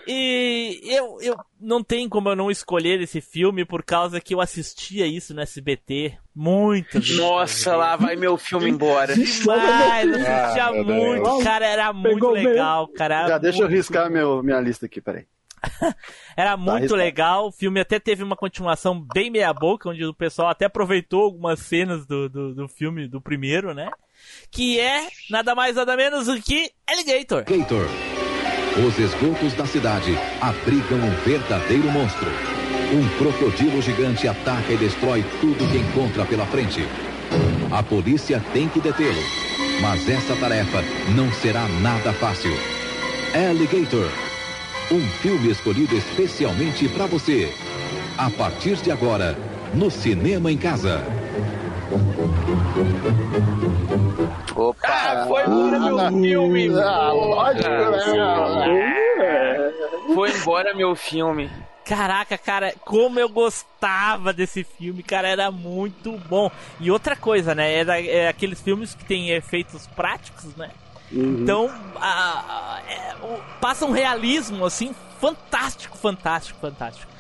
e 0.08 0.80
eu, 0.84 1.18
eu 1.22 1.36
não 1.60 1.84
tem 1.84 2.08
como 2.10 2.30
eu 2.30 2.36
não 2.36 2.50
escolher 2.52 3.02
esse 3.02 3.22
filme 3.22 3.66
por 3.66 3.84
causa 3.84 4.20
que 4.22 4.34
eu 4.34 4.42
assistia 4.42 5.06
isso 5.08 5.34
no 5.34 5.42
SBT 5.42 6.18
muito. 6.36 7.00
Nossa, 7.16 7.76
lá 7.76 7.96
vai 7.96 8.16
meu 8.16 8.38
filme 8.38 8.70
embora. 8.70 9.14
Demais, 9.16 10.08
eu 10.10 10.16
assistia 10.36 10.66
Ah, 10.66 10.74
muito, 10.74 11.44
cara, 11.44 11.66
era 11.66 11.94
muito 11.94 12.16
Pegou 12.16 12.34
bem. 12.34 12.46
legal, 12.48 12.88
cara. 12.90 13.28
Já 13.28 13.38
deixa 13.38 13.64
eu 13.64 13.68
riscar 13.68 14.10
meu, 14.10 14.44
minha 14.44 14.60
lista 14.60 14.86
aqui, 14.86 15.00
peraí. 15.02 15.26
Era 16.38 16.56
muito 16.56 16.70
arriscado. 16.76 16.96
legal. 16.96 17.48
O 17.48 17.52
filme 17.52 17.80
até 17.80 18.00
teve 18.00 18.22
uma 18.22 18.36
continuação 18.36 19.00
bem 19.14 19.32
meia-boca, 19.32 19.90
onde 19.90 20.06
o 20.06 20.14
pessoal 20.14 20.50
até 20.50 20.66
aproveitou 20.66 21.24
algumas 21.24 21.60
cenas 21.60 22.06
do, 22.06 22.30
do, 22.30 22.54
do 22.54 22.68
filme, 22.68 23.08
do 23.08 23.20
primeiro, 23.20 23.74
né? 23.74 23.90
Que 24.52 24.80
é 24.80 25.08
nada 25.30 25.56
mais 25.56 25.76
nada 25.76 25.96
menos 25.98 26.28
do 26.28 26.40
que 26.40 26.70
Alligator. 26.88 27.44
Gator. 27.46 27.88
Os 28.78 29.00
esgotos 29.00 29.54
da 29.54 29.66
cidade 29.66 30.18
abrigam 30.42 31.00
um 31.00 31.12
verdadeiro 31.24 31.90
monstro. 31.90 32.30
Um 32.94 33.08
crocodilo 33.18 33.82
gigante 33.82 34.28
ataca 34.28 34.74
e 34.74 34.76
destrói 34.76 35.24
tudo 35.40 35.72
que 35.72 35.78
encontra 35.78 36.26
pela 36.26 36.46
frente. 36.46 36.86
A 37.72 37.82
polícia 37.82 38.44
tem 38.52 38.68
que 38.68 38.82
detê-lo, 38.82 39.24
mas 39.82 40.10
essa 40.10 40.36
tarefa 40.36 40.84
não 41.16 41.32
será 41.32 41.70
nada 41.82 42.12
fácil. 42.12 42.52
Alligator. 43.34 44.10
Um 44.92 45.02
filme 45.22 45.50
escolhido 45.50 45.96
especialmente 45.96 46.90
para 46.90 47.06
você. 47.06 47.54
A 48.18 48.30
partir 48.30 48.76
de 48.76 48.92
agora, 48.92 49.38
no 49.74 49.90
Cinema 49.90 50.52
em 50.52 50.58
Casa. 50.58 51.02
Opa! 54.56 54.88
Ah, 54.88 55.26
foi 55.28 55.44
embora 55.44 56.12
meu 56.12 56.22
filme. 56.22 56.70
Ah, 56.80 57.12
lógico, 57.12 57.70
né? 57.70 59.74
Foi 60.14 60.32
embora 60.32 60.74
meu 60.74 60.96
filme. 60.96 61.50
Caraca, 61.84 62.38
cara, 62.38 62.74
como 62.84 63.20
eu 63.20 63.30
gostava 63.30 64.34
desse 64.34 64.64
filme, 64.64 65.04
cara, 65.04 65.28
era 65.28 65.52
muito 65.52 66.14
bom. 66.28 66.50
E 66.80 66.90
outra 66.90 67.16
coisa, 67.16 67.54
né? 67.54 67.80
É, 67.82 67.86
da- 67.86 68.02
é 68.02 68.28
aqueles 68.28 68.60
filmes 68.60 68.96
que 68.96 69.06
tem 69.06 69.30
efeitos 69.32 69.86
práticos, 69.88 70.56
né? 70.56 70.72
Então, 71.12 71.70
a- 71.98 72.80
a- 72.80 72.82
é, 72.92 73.14
o- 73.24 73.40
passa 73.62 73.86
um 73.86 73.92
realismo, 73.92 74.66
assim, 74.66 74.96
fantástico, 75.22 75.96
fantástico, 75.98 76.60
fantástico. 76.60 77.12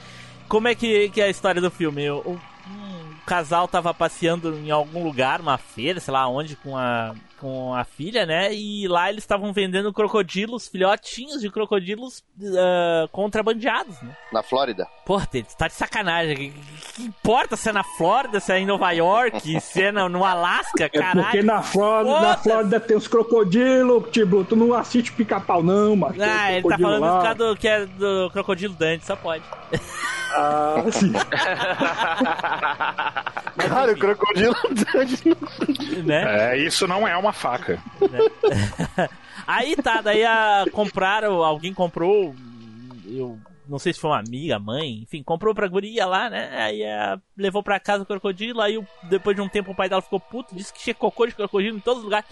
Como 0.47 0.67
é 0.67 0.73
que, 0.73 1.09
que 1.09 1.21
é 1.21 1.25
a 1.25 1.29
história 1.29 1.61
do 1.61 1.69
filme? 1.69 2.09
O, 2.09 2.17
o- 2.19 2.41
casal 3.25 3.67
tava 3.67 3.93
passeando 3.93 4.57
em 4.59 4.71
algum 4.71 5.03
lugar, 5.03 5.41
uma 5.41 5.57
feira, 5.57 5.99
sei 5.99 6.13
lá 6.13 6.27
onde, 6.27 6.55
com 6.57 6.77
a, 6.77 7.13
com 7.39 7.73
a 7.73 7.83
filha, 7.83 8.25
né? 8.25 8.53
E 8.53 8.87
lá 8.87 9.09
eles 9.09 9.23
estavam 9.23 9.51
vendendo 9.51 9.91
crocodilos, 9.91 10.67
filhotinhos 10.67 11.41
de 11.41 11.49
crocodilos 11.49 12.23
ah, 12.57 13.07
contrabandeados, 13.11 13.99
né? 14.01 14.15
Na 14.31 14.43
Flórida. 14.43 14.87
Porra, 15.05 15.25
Tete, 15.25 15.55
tá 15.57 15.67
de 15.67 15.73
sacanagem. 15.73 16.35
Que, 16.35 16.53
que 16.95 17.03
importa 17.03 17.55
se 17.55 17.69
é 17.69 17.71
na 17.73 17.83
Flórida, 17.83 18.39
se 18.39 18.51
é 18.53 18.59
em 18.59 18.65
Nova 18.65 18.91
York, 18.91 19.59
se 19.61 19.81
é 19.83 19.91
no, 19.91 20.07
no 20.07 20.23
Alasca, 20.23 20.85
É 20.85 20.89
caralho. 20.89 21.23
porque 21.23 21.41
na 21.43 21.61
Flórida, 21.61 22.19
na. 22.21 22.37
Flórida 22.37 22.79
tem 22.79 22.95
os 22.97 23.07
crocodilos, 23.07 24.09
tipo, 24.11 24.43
tu 24.43 24.55
não 24.55 24.73
assiste 24.73 25.11
pica-pau 25.11 25.61
não, 25.63 25.95
mas 25.95 26.19
Ah, 26.19 26.51
ele 26.53 26.61
tá 26.67 26.77
crocodilo 26.77 26.99
falando 26.99 27.23
lá. 27.23 27.33
do, 27.33 27.55
que 27.55 27.67
é 27.67 27.85
do 27.85 28.29
Crocodilo 28.31 28.73
Dante, 28.75 29.05
só 29.05 29.15
pode. 29.15 29.43
Ah, 30.37 30.83
sim. 30.91 31.13
Cara, 33.69 33.93
o 33.93 33.97
crocodilo 33.97 34.55
né? 36.03 36.53
É, 36.53 36.57
isso 36.57 36.87
não 36.87 37.07
é 37.07 37.15
uma 37.17 37.33
faca. 37.33 37.81
Aí 39.47 39.75
tá, 39.75 40.01
daí 40.01 40.23
a, 40.25 40.65
compraram, 40.71 41.43
alguém 41.43 41.71
comprou, 41.73 42.33
eu 43.05 43.37
não 43.67 43.77
sei 43.77 43.93
se 43.93 43.99
foi 43.99 44.09
uma 44.09 44.19
amiga, 44.19 44.57
mãe, 44.57 45.01
enfim, 45.03 45.21
comprou 45.21 45.53
pra 45.53 45.67
guria 45.67 46.03
lá, 46.05 46.29
né? 46.31 46.49
Aí 46.63 46.83
a, 46.83 47.19
levou 47.37 47.61
pra 47.61 47.79
casa 47.79 48.01
o 48.03 48.07
crocodilo, 48.07 48.59
aí 48.61 48.75
o- 48.77 48.87
depois 49.03 49.35
de 49.35 49.41
um 49.43 49.47
tempo 49.49 49.71
o 49.71 49.75
pai 49.75 49.87
dela 49.87 50.01
ficou 50.01 50.19
puto, 50.19 50.55
disse 50.55 50.73
que 50.73 50.79
tinha 50.79 50.95
cocô 50.95 51.27
de 51.27 51.35
crocodilo 51.35 51.77
em 51.77 51.81
todos 51.81 51.99
os 51.99 52.05
lugares. 52.05 52.27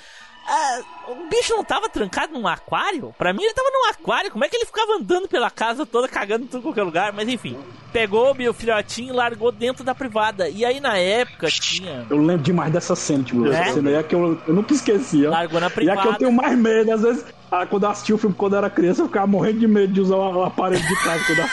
Ah, 0.45 0.81
o 1.07 1.29
bicho 1.29 1.53
não 1.55 1.63
tava 1.63 1.87
trancado 1.89 2.33
num 2.33 2.47
aquário? 2.47 3.13
Pra 3.17 3.31
mim 3.33 3.43
ele 3.43 3.53
tava 3.53 3.69
num 3.71 3.89
aquário, 3.89 4.29
como 4.31 4.43
é 4.43 4.49
que 4.49 4.55
ele 4.57 4.65
ficava 4.65 4.93
andando 4.93 5.27
pela 5.27 5.49
casa 5.49 5.85
toda, 5.85 6.07
cagando 6.07 6.43
em 6.43 6.47
tudo 6.47 6.63
qualquer 6.63 6.83
lugar? 6.83 7.13
Mas 7.13 7.27
enfim, 7.29 7.57
pegou 7.93 8.31
o 8.31 8.35
meu 8.35 8.53
filhotinho 8.53 9.13
e 9.13 9.15
largou 9.15 9.51
dentro 9.51 9.83
da 9.83 9.95
privada. 9.95 10.49
E 10.49 10.65
aí 10.65 10.79
na 10.79 10.97
época 10.97 11.47
tinha... 11.47 12.05
Eu 12.09 12.17
lembro 12.17 12.43
demais 12.43 12.71
dessa 12.73 12.95
cena, 12.95 13.23
tipo, 13.23 13.45
É? 13.47 13.55
essa 13.61 13.73
cena 13.75 13.89
aí 13.89 13.95
é 13.95 14.03
que 14.03 14.13
eu, 14.15 14.37
eu 14.47 14.53
nunca 14.53 14.73
esqueci, 14.73 15.25
ó. 15.25 15.29
Largou 15.31 15.59
na 15.61 15.67
E 15.67 15.69
é 15.69 15.71
que 15.71 15.75
privada. 15.75 16.09
eu 16.09 16.15
tenho 16.15 16.31
mais 16.31 16.57
medo, 16.57 16.91
às 16.91 17.01
vezes, 17.01 17.25
ah, 17.51 17.65
quando 17.65 17.83
eu 17.83 17.89
assisti 17.89 18.13
o 18.13 18.17
filme 18.17 18.35
quando 18.35 18.53
eu 18.53 18.57
era 18.59 18.69
criança, 18.69 19.01
eu 19.01 19.07
ficava 19.07 19.27
morrendo 19.27 19.59
de 19.59 19.67
medo 19.67 19.93
de 19.93 20.01
usar 20.01 20.15
o, 20.17 20.43
aparelho 20.43 20.81
de 20.85 20.95
casa 21.03 21.23
quando. 21.25 21.43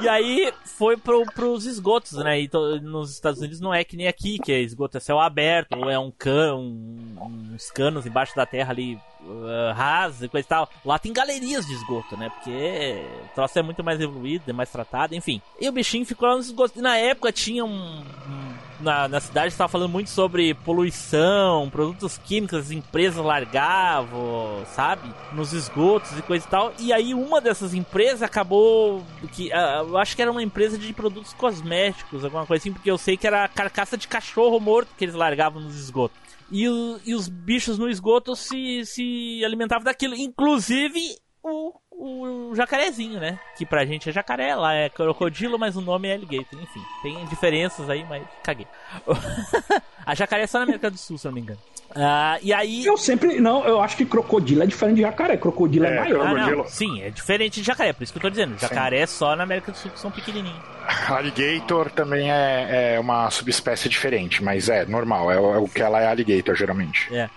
E 0.00 0.08
aí 0.08 0.52
foi 0.64 0.96
pro, 0.96 1.24
pros 1.34 1.66
esgotos, 1.66 2.12
né? 2.12 2.40
E 2.40 2.48
to- 2.48 2.80
nos 2.80 3.10
Estados 3.12 3.38
Unidos 3.40 3.60
não 3.60 3.72
é 3.74 3.84
que 3.84 3.96
nem 3.96 4.08
aqui, 4.08 4.38
que 4.38 4.50
é 4.52 4.60
esgoto 4.60 4.96
é 4.96 5.00
céu 5.00 5.20
aberto, 5.20 5.76
ou 5.76 5.90
é 5.90 5.98
um 5.98 6.10
cano, 6.10 6.58
um- 6.58 7.52
uns 7.54 7.70
canos 7.70 8.06
embaixo 8.06 8.34
da 8.34 8.46
terra 8.46 8.72
ali 8.72 8.94
uh, 9.22 9.72
raso 9.74 10.24
e 10.24 10.28
coisa 10.28 10.46
e 10.46 10.48
tal. 10.48 10.68
Lá 10.84 10.98
tem 10.98 11.12
galerias 11.12 11.66
de 11.66 11.74
esgoto, 11.74 12.16
né? 12.16 12.30
Porque 12.30 13.02
o 13.30 13.34
troço 13.34 13.58
é 13.58 13.62
muito 13.62 13.84
mais 13.84 14.00
evoluído, 14.00 14.44
é 14.48 14.52
mais 14.52 14.70
tratado, 14.70 15.14
enfim. 15.14 15.40
E 15.60 15.68
o 15.68 15.72
bichinho 15.72 16.06
ficou 16.06 16.28
lá 16.28 16.36
nos 16.36 16.46
esgotos. 16.46 16.76
E 16.76 16.82
na 16.82 16.96
época 16.96 17.30
tinha 17.32 17.64
um. 17.64 18.00
um- 18.00 18.69
na, 18.82 19.08
na 19.08 19.20
cidade 19.20 19.48
estava 19.48 19.68
falando 19.68 19.90
muito 19.90 20.10
sobre 20.10 20.54
poluição, 20.54 21.68
produtos 21.70 22.18
químicos, 22.18 22.58
as 22.58 22.70
empresas 22.70 23.24
largavam, 23.24 24.64
sabe? 24.74 25.12
Nos 25.32 25.52
esgotos 25.52 26.16
e 26.18 26.22
coisa 26.22 26.44
e 26.46 26.48
tal. 26.48 26.72
E 26.78 26.92
aí 26.92 27.14
uma 27.14 27.40
dessas 27.40 27.74
empresas 27.74 28.22
acabou. 28.22 29.02
que 29.32 29.50
Eu 29.50 29.96
acho 29.98 30.14
que 30.16 30.22
era 30.22 30.30
uma 30.30 30.42
empresa 30.42 30.78
de 30.78 30.92
produtos 30.92 31.32
cosméticos, 31.34 32.24
alguma 32.24 32.46
coisa 32.46 32.62
assim, 32.62 32.72
porque 32.72 32.90
eu 32.90 32.98
sei 32.98 33.16
que 33.16 33.26
era 33.26 33.46
carcaça 33.48 33.96
de 33.96 34.08
cachorro 34.08 34.58
morto 34.60 34.94
que 34.96 35.04
eles 35.04 35.14
largavam 35.14 35.60
nos 35.60 35.76
esgotos. 35.78 36.16
E, 36.50 36.68
o- 36.68 36.98
e 37.06 37.14
os 37.14 37.28
bichos 37.28 37.78
no 37.78 37.88
esgoto 37.88 38.34
se, 38.34 38.84
se 38.84 39.42
alimentavam 39.44 39.84
daquilo. 39.84 40.14
Inclusive 40.16 41.00
o, 41.42 41.72
o 42.00 42.54
jacarezinho, 42.54 43.20
né? 43.20 43.38
Que 43.56 43.66
pra 43.66 43.84
gente 43.84 44.08
é 44.08 44.12
jacaré, 44.12 44.54
lá 44.54 44.74
é 44.74 44.88
crocodilo, 44.88 45.58
mas 45.58 45.76
o 45.76 45.80
nome 45.80 46.08
é 46.08 46.14
alligator. 46.14 46.58
Enfim, 46.60 46.80
tem 47.02 47.24
diferenças 47.26 47.88
aí, 47.90 48.04
mas 48.08 48.22
caguei. 48.42 48.66
A 50.06 50.14
jacaré 50.14 50.42
é 50.42 50.46
só 50.46 50.58
na 50.58 50.64
América 50.64 50.90
do 50.90 50.96
Sul, 50.98 51.18
se 51.18 51.26
eu 51.26 51.30
não 51.30 51.34
me 51.36 51.42
engano. 51.42 51.58
Ah, 51.94 52.38
e 52.42 52.52
aí. 52.52 52.84
Eu 52.86 52.96
sempre. 52.96 53.38
Não, 53.40 53.64
eu 53.64 53.80
acho 53.80 53.96
que 53.96 54.04
crocodilo 54.06 54.62
é 54.62 54.66
diferente 54.66 54.96
de 54.96 55.02
jacaré. 55.02 55.36
Crocodilo 55.36 55.84
é, 55.84 55.96
É, 55.96 56.00
maior. 56.00 56.26
Ah, 56.26 56.30
crocodilo. 56.30 56.64
Sim, 56.68 57.02
é 57.02 57.10
diferente 57.10 57.60
de 57.60 57.66
jacaré, 57.66 57.92
por 57.92 58.02
isso 58.02 58.12
que 58.12 58.18
eu 58.18 58.22
tô 58.22 58.30
dizendo. 58.30 58.58
Jacaré 58.58 59.00
é 59.00 59.06
só 59.06 59.36
na 59.36 59.42
América 59.42 59.70
do 59.72 59.76
Sul, 59.76 59.90
que 59.90 59.98
são 60.00 60.10
pequenininhos. 60.10 60.58
Alligator 61.08 61.90
também 61.90 62.30
é, 62.32 62.94
é 62.94 63.00
uma 63.00 63.30
subespécie 63.30 63.88
diferente, 63.88 64.42
mas 64.42 64.68
é 64.68 64.84
normal, 64.86 65.30
é, 65.30 65.38
o- 65.38 65.54
é 65.54 65.58
o 65.58 65.68
que 65.68 65.82
ela 65.82 66.00
é 66.00 66.06
alligator, 66.08 66.54
geralmente. 66.56 67.12
É. 67.14 67.28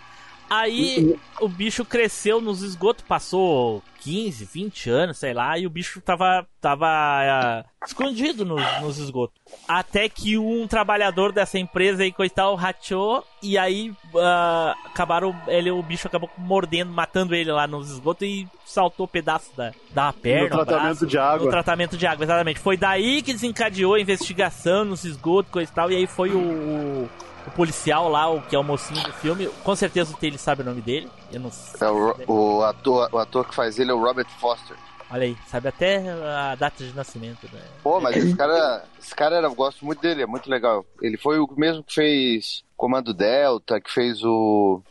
Aí 0.53 1.19
o 1.41 1.47
bicho 1.47 1.83
cresceu 1.83 2.39
nos 2.39 2.61
esgotos, 2.61 3.03
passou 3.07 3.81
15, 4.01 4.45
20 4.45 4.89
anos, 4.89 5.17
sei 5.17 5.33
lá, 5.33 5.57
e 5.57 5.65
o 5.65 5.69
bicho 5.69 5.99
tava, 5.99 6.45
tava 6.61 6.87
ah, 6.87 7.65
escondido 7.83 8.45
nos, 8.45 8.61
nos 8.81 8.97
esgotos. 8.99 9.41
Até 9.67 10.07
que 10.07 10.37
um 10.37 10.67
trabalhador 10.67 11.31
dessa 11.31 11.57
empresa 11.57 12.03
aí, 12.03 12.11
coitado, 12.11 12.53
rachou, 12.53 13.25
e 13.41 13.57
aí 13.57 13.93
ah, 14.15 14.75
acabaram, 14.85 15.35
ele, 15.47 15.71
o 15.71 15.81
bicho 15.81 16.07
acabou 16.07 16.29
mordendo, 16.37 16.91
matando 16.91 17.33
ele 17.33 17.51
lá 17.51 17.65
nos 17.65 17.89
esgotos 17.89 18.27
e 18.27 18.47
saltou 18.65 19.07
pedaço 19.07 19.55
da, 19.57 19.71
da 19.91 20.13
perna. 20.13 20.49
No 20.49 20.65
tratamento 20.65 20.83
braço, 20.83 21.07
de 21.07 21.17
água. 21.17 21.45
No 21.45 21.51
tratamento 21.51 21.97
de 21.97 22.05
água, 22.05 22.25
exatamente. 22.25 22.59
Foi 22.59 22.77
daí 22.77 23.23
que 23.23 23.33
desencadeou 23.33 23.95
a 23.95 24.01
investigação 24.01 24.85
nos 24.85 25.03
esgotos, 25.03 25.51
coisa 25.51 25.71
e 25.71 25.73
tal, 25.73 25.91
e 25.91 25.95
aí 25.95 26.05
foi 26.05 26.29
o, 26.29 26.39
o, 26.39 27.09
o 27.47 27.51
policial 27.51 28.09
lá, 28.09 28.29
o 28.29 28.41
que 28.41 28.55
é 28.55 28.59
o 28.59 28.63
mocinho 28.63 29.03
do 29.03 29.13
filme. 29.13 29.47
Com 29.63 29.75
certeza 29.75 30.13
o 30.13 30.17
Taylor 30.17 30.39
sabe 30.39 30.61
o 30.61 30.65
nome 30.65 30.81
dele. 30.81 31.09
Eu 31.31 31.39
não 31.39 31.51
sei. 31.51 31.87
É 31.87 31.91
o, 31.91 32.15
o, 32.27 32.63
ator, 32.63 33.09
o 33.11 33.17
ator 33.17 33.47
que 33.47 33.55
faz 33.55 33.79
ele 33.79 33.91
é 33.91 33.93
o 33.93 34.01
Robert 34.01 34.27
Foster. 34.39 34.77
Olha 35.11 35.23
aí, 35.23 35.37
sabe 35.47 35.67
até 35.67 36.09
a 36.09 36.55
data 36.55 36.83
de 36.83 36.91
nascimento, 36.95 37.47
né? 37.53 37.61
Pô, 37.83 38.01
mas 38.01 38.17
esse 38.17 38.35
cara, 38.35 38.83
esse 38.99 39.13
cara 39.13 39.35
era, 39.35 39.45
eu 39.45 39.53
gosto 39.53 39.85
muito 39.85 40.01
dele, 40.01 40.23
é 40.23 40.25
muito 40.25 40.49
legal. 40.49 40.83
Ele 41.01 41.17
foi 41.17 41.37
o 41.37 41.47
mesmo 41.55 41.83
que 41.83 41.93
fez 41.93 42.63
Comando 42.75 43.13
Delta, 43.13 43.79
que 43.79 43.91
fez 43.91 44.23
o 44.23 44.81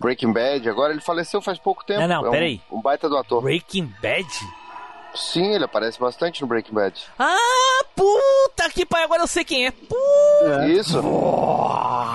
Breaking 0.00 0.32
Bad. 0.32 0.68
Agora 0.68 0.92
ele 0.92 1.00
faleceu 1.00 1.40
faz 1.40 1.58
pouco 1.58 1.84
tempo. 1.84 2.00
Não, 2.00 2.08
não, 2.08 2.26
é 2.26 2.28
um, 2.28 2.32
peraí. 2.32 2.60
Um 2.72 2.80
baita 2.80 3.08
do 3.08 3.16
ator. 3.16 3.40
Breaking 3.40 3.92
Bad? 4.02 4.26
Sim, 5.14 5.54
ele 5.54 5.64
aparece 5.64 5.98
bastante 5.98 6.42
no 6.42 6.46
Breaking 6.46 6.74
Bad. 6.74 7.02
Ah, 7.18 7.84
puta 7.96 8.68
que 8.72 8.84
pariu, 8.86 9.06
agora 9.06 9.22
eu 9.22 9.26
sei 9.26 9.44
quem 9.44 9.66
é. 9.66 9.70
Puta. 9.70 10.66
Isso. 10.68 11.00
Ó 11.04 12.14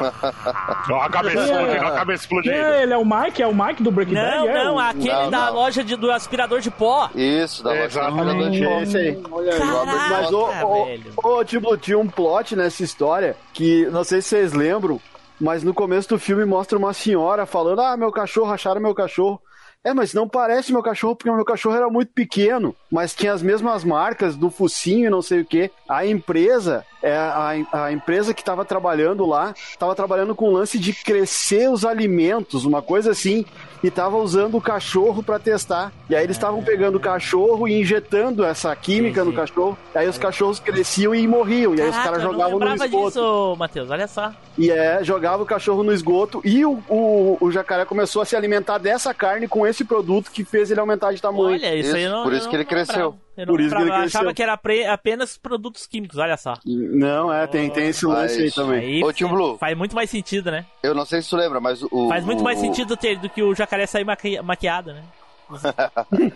a 1.02 1.10
cabeça 1.10 1.44
explodindo, 1.44 1.84
ó 1.84 1.88
a 1.88 1.92
cabeça 1.92 2.24
explodindo. 2.24 2.56
É, 2.56 2.84
ele 2.84 2.94
é 2.94 2.98
o 2.98 3.06
Mike, 3.06 3.42
é 3.42 3.48
o 3.48 3.54
Mike 3.54 3.84
do 3.84 3.92
Breaking 3.92 4.14
Não, 4.16 4.46
Bad? 4.46 4.48
é 4.48 4.64
não, 4.64 4.76
o... 4.76 4.80
aquele 4.80 5.12
Não, 5.12 5.30
da 5.30 5.46
não. 5.48 5.54
loja 5.54 5.84
de- 5.84 5.96
do 5.96 6.12
aspirador 6.12 6.60
de 6.62 6.72
pó. 6.72 7.10
Isso, 7.16 7.64
da 7.64 7.72
loja 7.72 7.84
Exatamente. 7.86 8.60
de 8.60 8.66
pó. 8.66 8.80
Esse 8.82 8.98
aí. 8.98 9.24
Olha 9.32 9.54
aí, 9.54 9.60
Caraca, 9.60 9.86
Mas, 9.86 10.30
Foster. 10.30 10.66
ô, 10.66 10.86
velho. 10.86 11.14
ô, 11.24 11.28
ô, 11.30 11.46
tipo, 11.46 11.78
tinha 11.78 12.00
um 12.00 12.08
plot 12.08 12.56
nessa 12.56 12.84
história 12.84 13.36
que, 13.54 13.86
não 13.88 14.04
sei 14.04 14.22
se 14.22 14.30
vocês 14.30 14.54
lembram, 14.54 15.00
mas 15.40 15.64
no 15.64 15.74
começo 15.74 16.10
do 16.10 16.20
filme 16.20 16.46
mostra 16.46 16.78
uma 16.78 16.94
senhora 16.94 17.46
falando: 17.46 17.82
Ah, 17.82 17.98
meu 17.98 18.12
cachorro, 18.12 18.52
acharam 18.54 18.82
meu 18.82 18.96
cachorro. 18.96 19.40
É, 19.84 19.94
mas 19.94 20.14
não 20.14 20.28
parece 20.28 20.72
meu 20.72 20.82
cachorro, 20.82 21.16
porque 21.16 21.30
o 21.30 21.36
meu 21.36 21.44
cachorro 21.44 21.76
era 21.76 21.90
muito 21.90 22.14
pequeno, 22.14 22.74
mas 22.90 23.14
tinha 23.14 23.34
as 23.34 23.42
mesmas 23.42 23.84
marcas 23.84 24.36
do 24.36 24.50
focinho 24.50 25.08
e 25.08 25.10
não 25.10 25.22
sei 25.22 25.42
o 25.42 25.46
que. 25.46 25.70
A 25.90 26.06
empresa, 26.06 26.86
é, 27.02 27.14
a, 27.18 27.54
a 27.74 27.92
empresa 27.92 28.34
que 28.34 28.42
estava 28.42 28.64
trabalhando 28.64 29.26
lá, 29.26 29.54
estava 29.58 29.94
trabalhando 29.94 30.34
com 30.34 30.48
o 30.48 30.54
lance 30.54 30.80
de 30.80 30.94
crescer 30.94 31.70
os 31.70 31.84
alimentos, 31.84 32.64
uma 32.64 32.82
coisa 32.82 33.12
assim, 33.12 33.46
e 33.84 33.88
estava 33.88 34.16
usando 34.16 34.56
o 34.56 34.62
cachorro 34.62 35.22
para 35.22 35.38
testar. 35.38 35.92
E 36.10 36.16
aí 36.16 36.24
eles 36.24 36.38
estavam 36.38 36.64
pegando 36.64 36.96
o 36.96 37.02
cachorro 37.02 37.68
e 37.68 37.82
injetando 37.82 38.46
essa 38.46 38.74
química 38.76 39.20
Sim, 39.20 39.26
no 39.26 39.32
sim. 39.32 39.38
cachorro. 39.38 39.78
Aí 39.94 40.08
os 40.08 40.18
cachorros 40.18 40.60
cresciam 40.60 41.14
e 41.14 41.28
morriam. 41.28 41.76
E 41.76 41.82
aí 41.82 41.90
os 41.90 41.98
caras 41.98 42.22
jogavam 42.22 42.54
no 42.54 42.60
lembrava 42.60 42.86
esgoto. 42.86 43.08
disso, 43.08 43.56
Matheus, 43.58 43.90
olha 43.90 44.08
só. 44.08 44.32
E 44.58 44.72
é, 44.72 45.04
jogava 45.04 45.44
o 45.44 45.46
cachorro 45.46 45.84
no 45.84 45.92
esgoto. 45.92 46.42
E 46.46 46.66
o, 46.66 46.80
o, 46.88 47.38
o 47.42 47.52
jacaré 47.52 47.84
começou 47.84 48.22
a 48.22 48.26
se 48.26 48.36
alimentar 48.36 48.78
dessa 48.78 49.14
carne 49.14 49.48
com 49.48 49.68
esse 49.68 49.73
produto 49.86 50.30
que 50.30 50.44
fez 50.44 50.70
ele 50.70 50.82
aumentar 50.82 51.14
de 51.14 51.22
tamanho. 51.22 51.54
Olha, 51.54 51.74
isso, 51.74 51.88
Isso, 51.88 51.96
aí 51.96 52.10
não 52.10 52.24
por 52.24 52.34
isso 52.34 52.44
não 52.44 52.50
que 52.50 52.56
ele 52.58 52.66
cresceu. 52.66 53.16
Eu 53.38 53.46
não 53.46 53.54
Por 53.54 53.62
isso 53.62 53.70
que 53.70 53.76
ele 53.76 53.84
lembrava, 53.86 54.04
eu 54.04 54.06
achava 54.08 54.24
cresceu. 54.26 54.36
que 54.36 54.44
era 54.44 54.58
pre- 54.58 54.86
apenas 54.86 55.38
produtos 55.38 55.88
químicos, 55.88 56.18
olha 56.18 56.36
só. 56.36 56.56
Não, 56.66 57.32
é, 57.34 57.48
tem, 57.48 57.70
tem 57.70 57.88
esse 57.88 58.06
lance 58.06 58.36
aí 58.40 58.44
Mas- 58.44 58.54
também. 58.56 58.80
Aí 58.98 59.04
Ô, 59.04 59.14
Tio 59.14 59.30
Blue. 59.30 59.58
faz 59.58 59.78
muito 59.78 59.96
mais 59.96 60.10
sentido, 60.10 60.52
né? 60.52 60.66
Eu 60.84 60.94
não 60.94 61.06
sei 61.06 61.22
se 61.22 61.30
tu 61.30 61.38
lembra, 61.38 61.62
mas 61.62 61.82
o. 61.90 62.10
Faz 62.10 62.26
muito 62.26 62.42
o- 62.42 62.44
mais 62.44 62.60
sentido 62.60 62.98
ter 62.98 63.18
do 63.18 63.30
que 63.30 63.42
o 63.42 63.56
jacaré 63.56 63.88
sair 63.88 64.04
maqui- 64.04 64.42
maquiado, 64.42 64.92
né? 64.94 65.02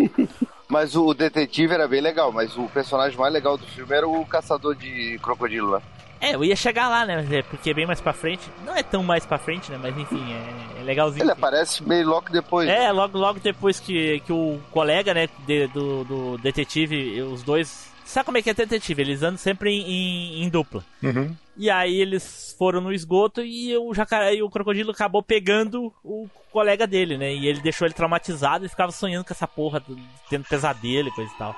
Mas 0.70 0.96
o 0.96 1.14
detetive 1.14 1.74
era 1.74 1.88
bem 1.88 2.02
legal, 2.02 2.30
mas 2.32 2.58
o 2.58 2.64
personagem 2.68 3.18
mais 3.18 3.32
legal 3.34 3.58
do 3.58 3.66
filme 3.66 3.96
era 3.96 4.08
o 4.08 4.26
caçador 4.26 4.76
de 4.76 5.18
crocodilo 5.24 5.70
lá. 5.70 5.82
É, 6.20 6.36
eu 6.36 6.44
ia 6.44 6.56
chegar 6.56 6.88
lá, 6.90 7.06
né? 7.06 7.26
é 7.32 7.42
Porque 7.44 7.70
é 7.70 7.74
bem 7.74 7.86
mais 7.86 8.02
pra 8.02 8.14
frente. 8.14 8.44
Não 8.66 8.76
é 8.76 8.82
tão 8.84 9.04
mais 9.04 9.26
pra 9.26 9.38
frente, 9.38 9.72
né? 9.72 9.80
Mas 9.82 9.98
enfim, 9.98 10.22
é, 10.34 10.82
é 10.82 10.84
legalzinho. 10.84 11.24
Ele 11.24 11.32
aparece 11.32 11.84
meio 11.84 12.08
logo 12.08 12.30
depois. 12.32 12.68
É, 12.70 12.92
logo, 12.92 13.18
logo 13.18 13.40
depois 13.40 13.80
que, 13.80 14.20
que 14.22 14.34
o 14.34 14.60
colega, 14.72 15.14
né, 15.14 15.30
de- 15.46 15.68
do, 15.68 16.04
do 16.04 16.38
detetive, 16.40 17.22
os 17.22 17.44
dois. 17.44 17.92
Sabe 18.04 18.26
como 18.26 18.38
é 18.38 18.42
que 18.42 18.50
é 18.50 18.54
detetive? 18.54 19.02
Eles 19.02 19.22
andam 19.22 19.38
sempre 19.38 19.70
em, 19.70 19.82
em- 19.82 20.44
em 20.44 20.50
dupla. 20.50 20.84
Uhum. 21.04 21.36
E 21.58 21.70
aí 21.70 22.00
eles 22.00 22.56
foram 22.58 22.80
no 22.80 22.94
esgoto 22.94 23.42
e 23.42 23.76
o 23.78 23.94
jacaré 23.94 24.36
e 24.36 24.44
o 24.44 24.50
crocodilo 24.50 24.92
acabou 24.92 25.22
pegando 25.24 25.92
o 26.04 26.30
colega 26.52 26.88
dele, 26.88 27.18
né? 27.18 27.34
E 27.34 27.48
ele 27.48 27.60
deixou 27.62 27.86
ele 27.86 27.94
traumatizado 27.96 28.66
e 28.66 28.70
ficava 28.70 28.92
sonhando 28.92 29.26
com 29.26 29.34
essa 29.34 29.48
porra, 29.48 29.84
tendo 30.30 30.46
pesadelo 30.46 31.10
e 31.10 31.12
coisa 31.12 31.32
e 31.34 31.38
tal. 31.38 31.56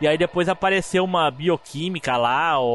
E 0.00 0.06
aí 0.06 0.18
depois 0.18 0.48
apareceu 0.48 1.04
uma 1.04 1.30
bioquímica 1.30 2.16
lá, 2.16 2.58
ou. 2.58 2.68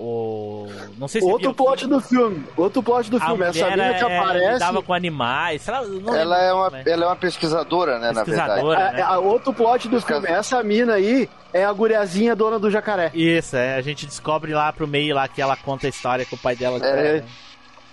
ou- 0.00 0.68
não 0.98 1.08
sei 1.08 1.20
se 1.20 1.26
é 1.28 1.30
Outro 1.30 1.54
plot 1.54 1.86
do 1.86 2.00
filme. 2.00 2.44
Outro 2.56 2.82
plot 2.82 3.10
do 3.10 3.16
a 3.18 3.20
filme. 3.20 3.44
Essa 3.44 3.70
mina 3.70 3.94
que 3.94 4.04
é, 4.04 4.18
aparece. 4.18 4.52
lidava 4.54 4.82
com 4.82 4.92
animais, 4.94 5.62
sei 5.62 5.74
lá, 5.74 5.80
Ela 6.18 6.38
é, 6.42 6.52
uma, 6.52 6.70
como 6.70 6.82
ela 6.88 7.04
é 7.04 7.06
uma 7.08 7.16
pesquisadora, 7.16 7.98
né, 7.98 8.12
na 8.12 8.24
verdade. 8.24 8.48
Pesquisadora, 8.50 8.88
A, 8.88 8.92
né? 8.92 9.02
a- 9.02 9.18
outro 9.18 9.52
plot 9.52 9.88
do 9.88 10.00
filme. 10.00 10.26
Essa 10.28 10.62
mina 10.62 10.94
aí 10.94 11.28
é 11.52 11.64
a 11.64 11.72
guriazinha 11.72 12.34
dona 12.36 12.58
do 12.58 12.70
jacaré. 12.70 13.10
Isso, 13.14 13.56
é, 13.56 13.76
a 13.76 13.80
gente 13.80 14.06
descobre 14.06 14.52
lá 14.52 14.72
pro 14.72 14.86
meio 14.86 15.14
lá 15.14 15.26
que 15.28 15.40
ela 15.40 15.56
conta 15.56 15.86
a 15.86 15.90
história 15.90 16.24
que 16.24 16.34
o 16.34 16.38
pai 16.38 16.56
dela 16.56 16.78
É. 16.84 17.22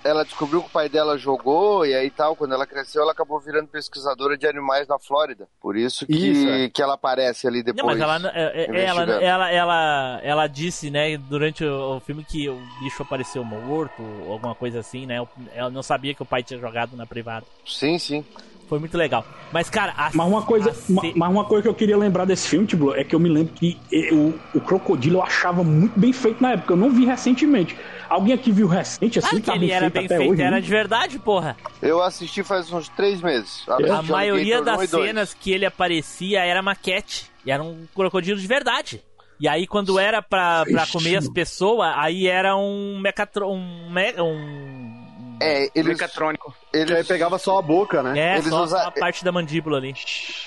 Ela 0.03 0.23
descobriu 0.25 0.61
que 0.61 0.67
o 0.67 0.71
pai 0.71 0.89
dela 0.89 1.17
jogou 1.17 1.85
e 1.85 1.93
aí 1.93 2.09
tal, 2.09 2.35
quando 2.35 2.53
ela 2.53 2.65
cresceu, 2.65 3.01
ela 3.01 3.13
acabou 3.13 3.39
virando 3.39 3.67
pesquisadora 3.67 4.37
de 4.37 4.45
animais 4.45 4.87
na 4.87 4.99
Flórida. 4.99 5.47
Por 5.61 5.77
isso 5.77 6.05
que, 6.05 6.31
Isso, 6.31 6.49
é. 6.49 6.69
que 6.69 6.81
ela 6.81 6.95
aparece 6.95 7.47
ali 7.47 7.63
depois. 7.63 7.97
Não, 7.97 8.07
mas 8.07 8.21
ela, 8.23 8.31
é- 8.35 8.65
é- 8.69 8.85
ela, 8.85 9.03
ela, 9.23 9.51
ela, 9.51 10.19
ela 10.21 10.47
disse, 10.47 10.89
né, 10.91 11.17
durante 11.17 11.63
o, 11.63 11.97
o 11.97 11.99
filme 12.01 12.23
que 12.25 12.49
o 12.49 12.59
bicho 12.81 13.01
apareceu 13.01 13.43
morto, 13.43 14.01
ou 14.25 14.33
alguma 14.33 14.53
coisa 14.53 14.79
assim, 14.79 15.05
né? 15.05 15.25
Ela 15.55 15.69
não 15.69 15.81
sabia 15.81 16.13
que 16.13 16.21
o 16.21 16.25
pai 16.25 16.43
tinha 16.43 16.59
jogado 16.59 16.97
na 16.97 17.05
privada. 17.05 17.45
Sim, 17.65 17.97
sim. 17.97 18.25
Foi 18.67 18.79
muito 18.79 18.97
legal. 18.97 19.25
Mas, 19.51 19.69
cara, 19.69 19.93
a, 19.95 20.09
Mas 20.13 20.27
uma 20.27 20.41
coisa, 20.41 20.71
a 20.71 20.73
mas 21.15 21.31
uma 21.31 21.45
coisa 21.45 21.63
que 21.63 21.69
eu 21.69 21.75
queria 21.75 21.97
lembrar 21.97 22.25
desse 22.25 22.47
filme, 22.47 22.65
tipo, 22.65 22.93
é 22.95 23.03
que 23.03 23.13
eu 23.13 23.19
me 23.19 23.29
lembro 23.29 23.53
que 23.53 23.77
o, 24.11 24.57
o 24.57 24.61
Crocodilo 24.61 25.17
eu 25.19 25.23
achava 25.23 25.63
muito 25.63 25.99
bem 25.99 26.11
feito 26.11 26.41
na 26.41 26.53
época. 26.53 26.73
Eu 26.73 26.77
não 26.77 26.89
vi 26.89 27.05
recentemente. 27.05 27.77
Alguém 28.13 28.33
aqui 28.35 28.51
viu 28.51 28.67
recente 28.67 29.19
assim? 29.19 29.27
Claro 29.29 29.43
que 29.43 29.45
tá 29.49 29.55
ele 29.55 29.71
era 29.71 29.89
bem 29.89 30.07
feito, 30.07 30.31
hoje, 30.31 30.41
era 30.41 30.51
né? 30.57 30.61
de 30.61 30.69
verdade, 30.69 31.19
porra. 31.19 31.57
Eu 31.81 32.01
assisti 32.01 32.43
faz 32.43 32.71
uns 32.71 32.87
três 32.89 33.21
meses. 33.21 33.63
A 33.67 33.75
Assisti 33.75 34.11
maioria 34.11 34.57
Alligator 34.57 34.61
um 34.61 34.77
das 34.77 34.89
cenas 34.89 35.33
que 35.33 35.51
ele 35.51 35.65
aparecia 35.65 36.45
era 36.45 36.61
maquete. 36.61 37.31
E 37.45 37.51
era 37.51 37.61
um 37.63 37.87
crocodilo 37.93 38.39
de 38.39 38.47
verdade. 38.47 39.01
E 39.39 39.47
aí, 39.47 39.65
quando 39.67 39.99
era 39.99 40.21
pra, 40.21 40.63
pra 40.63 40.85
comer 40.87 41.17
as 41.17 41.27
pessoas, 41.27 41.91
aí 41.97 42.27
era 42.27 42.55
um 42.55 42.99
mecatro... 42.99 43.49
um, 43.49 43.89
me- 43.91 44.13
um 44.21 45.02
É, 45.39 45.69
eles, 45.75 45.99
Mecatrônico. 45.99 46.53
aí 46.73 47.03
pegava 47.03 47.37
só 47.37 47.57
a 47.57 47.61
boca, 47.61 48.01
né? 48.01 48.17
É, 48.17 48.33
Eles 48.37 48.47
só, 48.49 48.63
usa- 48.63 48.77
só 48.81 48.87
a 48.87 48.91
parte 48.91 49.23
da 49.25 49.31
mandíbula 49.31 49.77
ali. 49.77 49.89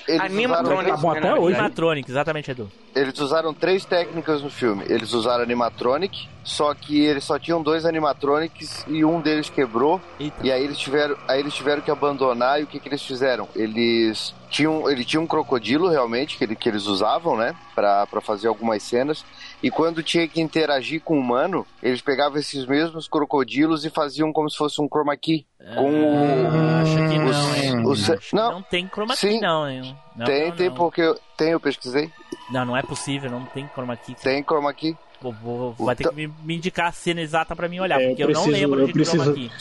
eles 0.07 0.21
Animatrônico. 0.21 0.73
usaram, 0.81 0.95
Tá 0.95 1.01
bom 1.01 1.11
até 1.11 1.33
hoje. 1.35 1.55
Animatronic, 1.55 2.09
exatamente, 2.09 2.51
Edu. 2.51 2.71
eles 2.95 3.19
usaram 3.19 3.53
três 3.53 3.85
técnicas 3.85 4.41
no 4.41 4.49
filme. 4.49 4.83
Eles 4.89 5.13
usaram 5.13 5.43
animatronic, 5.43 6.27
só 6.43 6.73
que 6.73 6.99
eles 7.05 7.23
só 7.23 7.37
tinham 7.37 7.61
dois 7.61 7.85
animatronics 7.85 8.85
e 8.87 9.03
um 9.05 9.19
deles 9.21 9.49
quebrou. 9.49 10.01
Eita. 10.19 10.37
E 10.45 10.51
aí 10.51 10.63
eles 10.63 10.77
tiveram, 10.77 11.15
aí 11.27 11.39
eles 11.39 11.53
tiveram 11.53 11.81
que 11.81 11.91
abandonar 11.91 12.59
e 12.59 12.63
o 12.63 12.67
que, 12.67 12.79
que 12.79 12.87
eles 12.89 13.03
fizeram? 13.03 13.47
Eles 13.55 14.33
tinham, 14.49 14.89
ele 14.89 15.03
tinha 15.03 15.21
um 15.21 15.27
crocodilo 15.27 15.89
realmente 15.89 16.37
que, 16.37 16.43
ele, 16.43 16.55
que 16.55 16.67
eles 16.69 16.85
usavam, 16.87 17.35
né, 17.37 17.55
Pra 17.75 18.07
pra 18.07 18.21
fazer 18.21 18.47
algumas 18.47 18.81
cenas. 18.81 19.23
E 19.61 19.71
quando 19.71 20.03
tinha 20.03 20.27
que 20.27 20.39
interagir 20.39 21.01
com 21.01 21.15
o 21.17 21.19
humano, 21.19 21.65
eles 21.81 21.99
pegavam 22.01 22.37
esses 22.37 22.65
mesmos 22.65 23.07
crocodilos 23.07 23.83
e 23.85 23.89
faziam 23.89 24.31
como 24.31 24.49
se 24.49 24.55
fosse 24.57 24.79
um 24.81 24.87
chroma 24.87 25.17
key. 25.17 25.47
Com 25.75 26.47
Ah, 26.47 26.81
acho 26.81 26.95
que 26.95 27.17
o- 27.17 27.31
não, 27.31 27.55
hein? 27.55 27.85
o 27.87 27.95
ce- 27.95 28.11
Acho 28.13 28.29
que 28.29 28.35
não, 28.35 28.51
não 28.53 28.61
tem 28.61 28.87
chroma 28.87 29.15
key, 29.15 29.31
sim. 29.31 29.41
não, 29.41 29.67
hein? 29.67 29.97
Não, 30.15 30.25
tem, 30.25 30.49
não, 30.49 30.55
tem 30.55 30.69
não. 30.69 30.75
porque 30.75 31.01
eu, 31.01 31.19
tem, 31.35 31.49
eu 31.49 31.59
pesquisei. 31.59 32.11
Não, 32.51 32.65
não 32.65 32.77
é 32.77 32.83
possível, 32.83 33.31
não 33.31 33.45
tem 33.45 33.67
chroma 33.73 33.97
key. 33.97 34.13
Tem 34.15 34.43
chroma 34.43 34.71
key. 34.73 34.95
Vou, 35.19 35.33
vou- 35.33 35.73
vai 35.79 35.95
ter 35.95 36.07
que 36.07 36.15
me, 36.15 36.27
me 36.43 36.55
indicar 36.57 36.89
a 36.89 36.91
cena 36.91 37.19
exata 37.21 37.55
pra 37.55 37.67
mim 37.67 37.79
olhar, 37.79 37.99
É, 37.99 38.03
eu 38.05 38.09
porque 38.09 38.23
eu, 38.23 38.27
não 38.27 38.43
preciso- 38.43 38.51
lembro 38.61 38.79
eu 38.81 38.85
de 38.87 38.93
preciso- 38.93 39.23
chroma 39.23 39.33
key. 39.33 39.51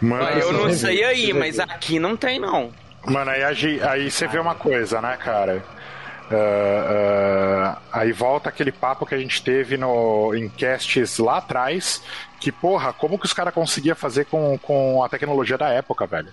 Mano, 0.00 0.24
Eu 0.38 0.52
não 0.54 0.70
sei 0.72 1.04
aí, 1.04 1.14
preciso 1.34 1.38
mas 1.38 1.58
aqui 1.60 1.98
não 1.98 2.16
tem, 2.16 2.40
não. 2.40 2.70
Mano, 3.06 3.30
aí, 3.30 3.42
aí 3.82 4.10
você 4.10 4.26
vê 4.26 4.38
uma 4.38 4.54
coisa, 4.54 5.00
né, 5.02 5.16
cara? 5.18 5.62
Ah, 6.34 7.78
aí 7.92 8.12
volta 8.12 8.48
aquele 8.48 8.72
papo 8.72 9.06
que 9.06 9.14
a 9.14 9.18
gente 9.18 9.42
teve 9.42 9.76
no, 9.76 10.34
em 10.34 10.48
casts 10.48 11.18
lá 11.18 11.38
atrás. 11.38 12.02
Que, 12.40 12.50
porra, 12.50 12.92
como 12.92 13.18
que 13.18 13.26
os 13.26 13.32
caras 13.32 13.54
conseguiam 13.54 13.94
fazer 13.94 14.24
com, 14.26 14.58
com 14.58 15.02
a 15.02 15.08
tecnologia 15.08 15.56
da 15.56 15.68
época, 15.68 16.06
velho? 16.06 16.32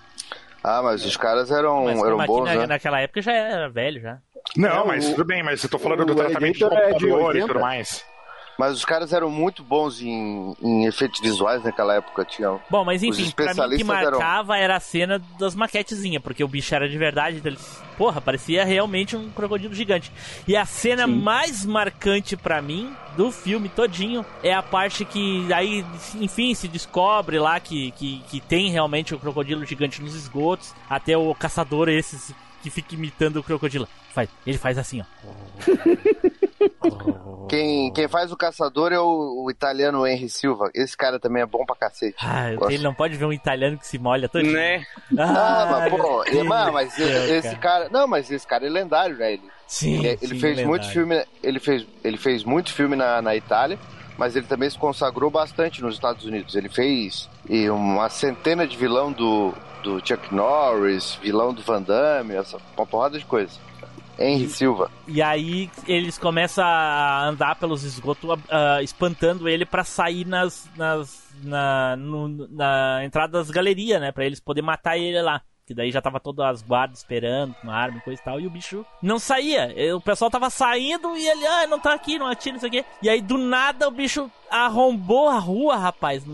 Ah, 0.62 0.82
mas 0.82 1.04
os 1.06 1.16
caras 1.16 1.50
eram, 1.50 1.84
Mas 1.84 2.02
eram 2.02 2.18
bons, 2.26 2.44
na- 2.44 2.54
né? 2.54 2.66
naquela 2.66 3.00
época 3.00 3.22
já 3.22 3.32
era 3.32 3.68
velho, 3.70 4.00
já. 4.00 4.18
Não, 4.56 4.82
É, 4.82 4.86
mas 4.86 5.06
o- 5.06 5.10
tudo 5.12 5.24
bem, 5.24 5.42
mas 5.42 5.62
eu 5.62 5.70
tô 5.70 5.78
falando 5.78 6.04
do 6.04 6.14
tratamento 6.14 6.56
de 6.58 6.64
Alligator 6.64 6.78
é 6.78 6.86
de 6.86 6.92
computador 7.04 7.20
e 7.20 7.24
80? 7.38 7.46
tudo 7.46 7.60
mais. 7.60 8.04
Mas 8.60 8.74
os 8.76 8.84
caras 8.84 9.10
eram 9.14 9.30
muito 9.30 9.64
bons 9.64 10.02
em, 10.02 10.54
em 10.60 10.84
efeitos 10.84 11.18
visuais 11.20 11.64
naquela 11.64 11.94
época. 11.94 12.26
Tinham. 12.26 12.60
Bom, 12.68 12.84
mas 12.84 13.02
enfim, 13.02 13.10
pra 13.14 13.22
mim 13.22 13.22
o 13.22 13.34
que 13.34 13.42
especialistas 13.42 13.88
eram- 13.88 14.18
marcava 14.18 14.58
era 14.58 14.76
a 14.76 14.80
cena 14.80 15.18
das 15.38 15.54
maquetezinhas, 15.54 16.22
porque 16.22 16.44
o 16.44 16.48
bicho 16.48 16.74
era 16.74 16.86
de 16.86 16.98
verdade, 16.98 17.38
então 17.38 17.50
eles, 17.50 17.82
porra, 17.96 18.20
parecia 18.20 18.62
realmente 18.62 19.16
um 19.16 19.30
crocodilo 19.30 19.72
gigante. 19.72 20.12
E 20.46 20.54
a 20.54 20.66
cena 20.66 21.06
Sim. 21.06 21.14
mais 21.14 21.64
marcante 21.64 22.36
pra 22.36 22.60
mim 22.60 22.94
do 23.16 23.32
filme 23.32 23.70
todinho 23.70 24.26
é 24.42 24.52
a 24.52 24.62
parte 24.62 25.06
que 25.06 25.50
aí, 25.52 25.82
enfim, 26.16 26.52
se 26.54 26.68
descobre 26.68 27.38
lá 27.38 27.58
que, 27.58 27.92
que, 27.92 28.22
que 28.28 28.40
tem 28.42 28.70
realmente 28.70 29.14
o 29.14 29.18
crocodilo 29.18 29.64
gigante 29.64 30.02
nos 30.02 30.14
esgotos, 30.14 30.74
até 30.88 31.16
o 31.16 31.34
caçador 31.34 31.88
esse 31.88 32.34
que 32.62 32.70
fica 32.70 32.94
imitando 32.94 33.36
o 33.38 33.42
crocodilo. 33.42 33.88
Faz, 34.12 34.28
ele 34.46 34.58
faz 34.58 34.78
assim, 34.78 35.02
ó. 35.02 35.04
Quem, 37.48 37.92
quem 37.92 38.06
faz 38.06 38.30
o 38.30 38.36
caçador 38.36 38.92
é 38.92 38.98
o, 38.98 39.44
o 39.44 39.50
italiano 39.50 40.06
Henry 40.06 40.28
Silva. 40.28 40.70
Esse 40.74 40.96
cara 40.96 41.18
também 41.18 41.42
é 41.42 41.46
bom 41.46 41.64
pra 41.64 41.74
cacete. 41.74 42.16
Ah, 42.20 42.52
ele 42.68 42.82
não 42.82 42.94
pode 42.94 43.16
ver 43.16 43.24
um 43.24 43.32
italiano 43.32 43.76
que 43.76 43.86
se 43.86 43.98
molha 43.98 44.28
todo 44.28 44.44
Né? 44.44 44.84
Ah, 45.18 45.66
mas, 45.70 45.90
pô, 45.90 46.22
é, 46.24 46.30
Deus 46.30 46.46
mas, 46.46 46.92
céu, 46.92 47.36
esse 47.36 47.56
cara. 47.56 47.88
Não, 47.90 48.06
mas 48.06 48.30
esse 48.30 48.46
cara 48.46 48.66
é 48.66 48.70
lendário, 48.70 49.16
né? 49.16 49.32
Ele, 49.32 49.42
Sim, 49.66 49.98
ele, 49.98 50.08
ele 50.08 50.18
sim, 50.20 50.28
fez 50.28 50.42
lendário. 50.42 50.68
muito 50.68 50.88
filme. 50.90 51.24
Ele 51.42 51.58
fez, 51.58 51.86
ele 52.04 52.16
fez 52.16 52.44
muito 52.44 52.72
filme 52.72 52.94
na, 52.94 53.20
na 53.20 53.34
Itália, 53.34 53.78
mas 54.16 54.36
ele 54.36 54.46
também 54.46 54.70
se 54.70 54.78
consagrou 54.78 55.30
bastante 55.30 55.82
nos 55.82 55.94
Estados 55.94 56.24
Unidos. 56.24 56.54
Ele 56.54 56.68
fez 56.68 57.28
e, 57.48 57.68
uma 57.68 58.08
centena 58.08 58.66
de 58.66 58.76
vilão 58.76 59.10
do, 59.10 59.52
do 59.82 59.98
Chuck 60.06 60.32
Norris, 60.34 61.18
vilão 61.22 61.52
do 61.54 61.62
Van 61.62 61.82
Damme, 61.82 62.34
essa, 62.34 62.58
uma 62.76 62.86
porrada 62.86 63.18
de 63.18 63.24
coisa. 63.24 63.58
Henry 64.18 64.48
Silva. 64.48 64.90
E 65.08 65.22
aí 65.22 65.70
eles 65.86 66.18
começam 66.18 66.62
a 66.62 67.24
andar 67.26 67.54
pelos 67.56 67.84
esgotos, 67.84 68.38
ah, 68.50 68.82
espantando 68.82 69.48
ele 69.48 69.64
pra 69.64 69.82
sair 69.82 70.26
nas, 70.26 70.68
nas 70.76 71.26
na, 71.42 71.96
no- 71.96 72.46
na 72.50 73.02
entrada 73.02 73.32
das 73.38 73.50
galerias, 73.50 73.98
né? 73.98 74.12
Pra 74.12 74.26
eles 74.26 74.38
poderem 74.38 74.66
matar 74.66 74.98
ele 74.98 75.22
lá. 75.22 75.40
Que 75.70 75.74
daí 75.74 75.92
já 75.92 76.02
tava 76.02 76.18
todas 76.18 76.44
as 76.44 76.62
guardas 76.62 76.98
esperando 76.98 77.54
com 77.62 77.70
arma 77.70 77.98
e 77.98 78.00
coisa 78.00 78.20
e 78.20 78.24
tal. 78.24 78.40
E 78.40 78.46
o 78.48 78.50
bicho 78.50 78.84
não 79.00 79.20
saía. 79.20 79.72
O 79.94 80.00
pessoal 80.00 80.28
tava 80.28 80.50
saindo 80.50 81.16
e 81.16 81.24
ele, 81.24 81.46
ah, 81.46 81.64
não 81.68 81.78
tá 81.78 81.94
aqui, 81.94 82.18
não 82.18 82.26
atira, 82.26 82.54
não 82.54 82.60
sei 82.60 82.68
o 82.68 82.72
quê. 82.72 82.84
E 83.00 83.08
aí 83.08 83.20
do 83.20 83.38
nada 83.38 83.86
o 83.86 83.90
bicho 83.92 84.28
arrombou 84.50 85.28
a 85.28 85.38
rua, 85.38 85.76
rapaz. 85.76 86.24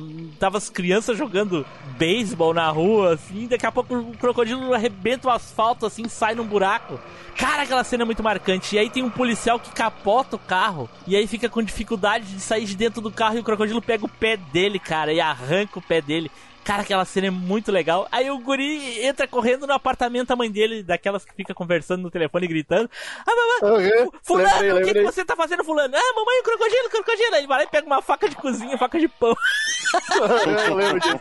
Tava 0.41 0.57
as 0.57 0.71
crianças 0.71 1.19
jogando 1.19 1.67
beisebol 1.99 2.55
na 2.55 2.71
rua, 2.71 3.13
assim. 3.13 3.47
Daqui 3.47 3.67
a 3.67 3.71
pouco 3.71 3.95
o 3.95 4.17
crocodilo 4.17 4.73
arrebenta 4.73 5.29
o 5.29 5.31
asfalto, 5.31 5.85
assim, 5.85 6.09
sai 6.09 6.35
num 6.35 6.47
buraco. 6.47 6.99
Cara, 7.37 7.65
aquela 7.65 7.85
cena 7.85 8.05
é 8.05 8.07
muito 8.07 8.23
marcante. 8.23 8.75
E 8.75 8.79
aí 8.79 8.89
tem 8.89 9.03
um 9.03 9.11
policial 9.11 9.61
que 9.61 9.71
capota 9.71 10.37
o 10.37 10.39
carro. 10.39 10.89
E 11.07 11.15
aí 11.15 11.27
fica 11.27 11.47
com 11.47 11.63
dificuldade 11.63 12.25
de 12.25 12.41
sair 12.41 12.65
de 12.65 12.75
dentro 12.75 13.03
do 13.03 13.11
carro. 13.11 13.37
E 13.37 13.41
o 13.41 13.45
crocodilo 13.45 13.83
pega 13.83 14.07
o 14.07 14.09
pé 14.09 14.39
dele, 14.39 14.79
cara, 14.79 15.13
e 15.13 15.21
arranca 15.21 15.79
o 15.79 15.83
pé 15.83 16.01
dele. 16.01 16.31
Cara, 16.67 16.83
aquela 16.83 17.05
cena 17.05 17.29
é 17.29 17.31
muito 17.31 17.71
legal. 17.71 18.09
Aí 18.11 18.29
o 18.29 18.39
guri 18.41 19.01
entra 19.05 19.29
correndo 19.29 19.67
no 19.69 19.73
apartamento 19.73 20.29
da 20.29 20.37
mãe 20.37 20.51
dele, 20.51 20.83
daquelas 20.83 21.25
que 21.25 21.33
fica 21.33 21.55
conversando 21.55 22.03
no 22.03 22.11
telefone 22.11 22.45
e 22.45 22.49
gritando. 22.49 22.91
Ah, 23.25 23.33
mamãe, 23.63 23.93
Uhum. 24.03 24.11
fulano, 24.23 24.49
Lembrei, 24.61 24.73
o 24.73 24.85
que, 24.85 24.95
que 24.95 25.03
você 25.05 25.25
tá 25.25 25.37
fazendo, 25.37 25.63
fulano? 25.63 25.95
Ah, 25.97 26.13
mamãe, 26.17 26.41
o 26.41 26.43
crocodilo, 26.43 26.87
o 26.87 26.91
crocodilo. 26.91 27.35
Aí 27.35 27.41
ele 27.41 27.47
vai 27.47 27.59
lá 27.59 27.65
e 27.65 27.69
pega 27.69 27.87
uma 27.87 28.03
faca 28.03 28.29
de 28.29 28.35
cozinha, 28.35 28.77
faca 28.77 28.99
de 28.99 29.07
pão. 29.07 29.35
Eu 30.69 30.75
lembro 30.75 30.99
disso. 31.01 31.19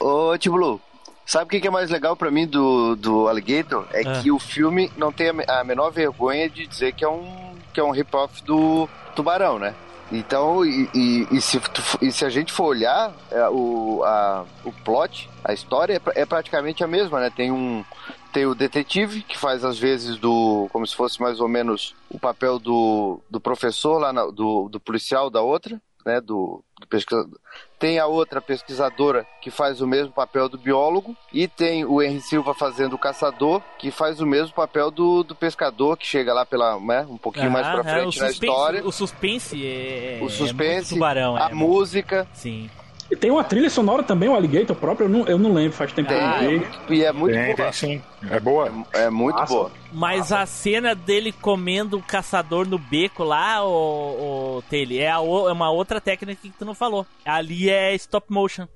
Ô, 0.00 0.38
Tiblu, 0.38 0.80
sabe 1.26 1.44
o 1.46 1.48
que 1.48 1.60
que 1.60 1.66
é 1.66 1.70
mais 1.70 1.90
legal 1.90 2.16
pra 2.16 2.30
mim 2.30 2.46
do, 2.46 2.94
do 2.96 3.28
Alligator? 3.28 3.86
É 3.92 4.02
Ah. 4.06 4.20
que 4.22 4.30
o 4.30 4.38
filme 4.38 4.90
não 4.96 5.10
tem 5.12 5.30
a 5.48 5.64
menor 5.64 5.90
vergonha 5.90 6.48
de 6.48 6.66
dizer 6.68 6.92
que 6.92 7.04
é 7.04 7.08
um, 7.08 7.56
que 7.74 7.80
é 7.80 7.84
um 7.84 7.90
rip-off 7.90 8.42
do 8.44 8.88
Tubarão, 9.16 9.58
né? 9.58 9.74
Então, 10.12 10.64
e, 10.64 10.88
e- 10.94 11.26
e 11.32 11.40
se, 11.40 11.60
e 12.02 12.12
se 12.12 12.24
a 12.24 12.28
gente 12.28 12.52
for 12.52 12.64
olhar, 12.66 13.12
é, 13.30 13.48
o, 13.48 14.02
a, 14.04 14.44
o 14.64 14.70
plot, 14.84 15.28
a 15.42 15.52
história 15.54 16.00
é, 16.14 16.20
é 16.22 16.26
praticamente 16.26 16.84
a 16.84 16.86
mesma, 16.86 17.18
né? 17.18 17.30
Tem 17.34 17.50
um. 17.50 17.84
Tem 18.32 18.46
o 18.46 18.54
detetive, 18.54 19.22
que 19.22 19.36
faz 19.36 19.64
às 19.64 19.78
vezes 19.78 20.16
do. 20.18 20.68
como 20.72 20.86
se 20.86 20.94
fosse 20.94 21.20
mais 21.20 21.40
ou 21.40 21.48
menos 21.48 21.94
o 22.10 22.18
papel 22.18 22.58
do, 22.58 23.20
do 23.30 23.40
professor 23.40 23.98
lá, 23.98 24.12
na- 24.12 24.26
do, 24.26 24.68
do 24.68 24.78
policial 24.80 25.28
da 25.30 25.40
outra, 25.42 25.80
né? 26.04 26.20
Do, 26.20 26.62
do 26.80 26.86
pesquisador. 26.86 27.38
Tem 27.82 27.98
a 27.98 28.06
outra 28.06 28.40
pesquisadora 28.40 29.26
que 29.40 29.50
faz 29.50 29.80
o 29.80 29.88
mesmo 29.88 30.12
papel 30.12 30.48
do 30.48 30.56
biólogo. 30.56 31.16
E 31.32 31.48
tem 31.48 31.84
o 31.84 32.00
Henry 32.00 32.20
Silva 32.20 32.54
fazendo 32.54 32.92
o 32.92 32.98
caçador, 32.98 33.60
que 33.76 33.90
faz 33.90 34.20
o 34.20 34.26
mesmo 34.26 34.54
papel 34.54 34.88
do, 34.88 35.24
do 35.24 35.34
pescador, 35.34 35.96
que 35.96 36.06
chega 36.06 36.32
lá 36.32 36.46
pela, 36.46 36.78
né, 36.78 37.04
um 37.10 37.18
pouquinho 37.18 37.50
mais 37.50 37.66
pra 37.66 37.78
Ah, 37.78 37.80
é, 37.80 37.82
frente 38.00 38.18
o 38.18 38.22
na 38.22 38.28
suspense- 38.28 38.32
história. 38.46 38.86
O 38.86 38.92
suspense 38.92 39.66
é. 39.66 40.18
O 40.22 40.26
é 40.26 40.28
suspense, 40.30 40.74
muito 40.74 40.88
tubarão, 40.94 41.36
a 41.36 41.50
é. 41.50 41.54
música. 41.54 42.28
Sim. 42.32 42.70
E 43.10 43.16
tem 43.16 43.30
uma 43.30 43.44
trilha 43.44 43.68
sonora 43.68 44.02
também, 44.02 44.28
o 44.28 44.34
Alligator 44.34 44.74
próprio, 44.74 45.04
eu 45.04 45.08
não, 45.10 45.26
eu 45.26 45.38
não 45.38 45.52
lembro, 45.52 45.72
faz 45.76 45.92
tempo 45.92 46.08
que 46.08 46.14
eu 46.14 46.20
não 46.20 46.28
Ah, 46.28 46.38
vi. 46.38 46.66
e 46.96 47.04
é 47.04 47.12
muito 47.12 47.34
Tem, 47.34 47.44
boa. 47.54 47.56
tem 47.56 47.72
sim. 47.72 48.02
É 48.30 48.40
boa. 48.40 48.72
É 48.92 49.10
muito 49.10 49.36
Massa. 49.36 49.52
boa. 49.52 49.72
Mas 49.92 50.32
a 50.32 50.46
cena 50.46 50.94
dele 50.94 51.30
comendo 51.32 51.98
o 51.98 52.02
caçador 52.02 52.66
no 52.66 52.78
beco 52.78 53.22
lá, 53.22 53.62
o, 53.64 54.56
o 54.58 54.62
Taylor, 54.70 54.96
é, 54.98 55.08
a 55.08 55.16
é 55.16 55.18
uma 55.52 55.70
outra 55.70 56.00
técnica 56.00 56.40
que 56.40 56.50
tu 56.50 56.64
não 56.64 56.74
falou. 56.74 57.06
Ali 57.24 57.68
é 57.68 57.94
stop 57.96 58.26
motion. 58.30 58.66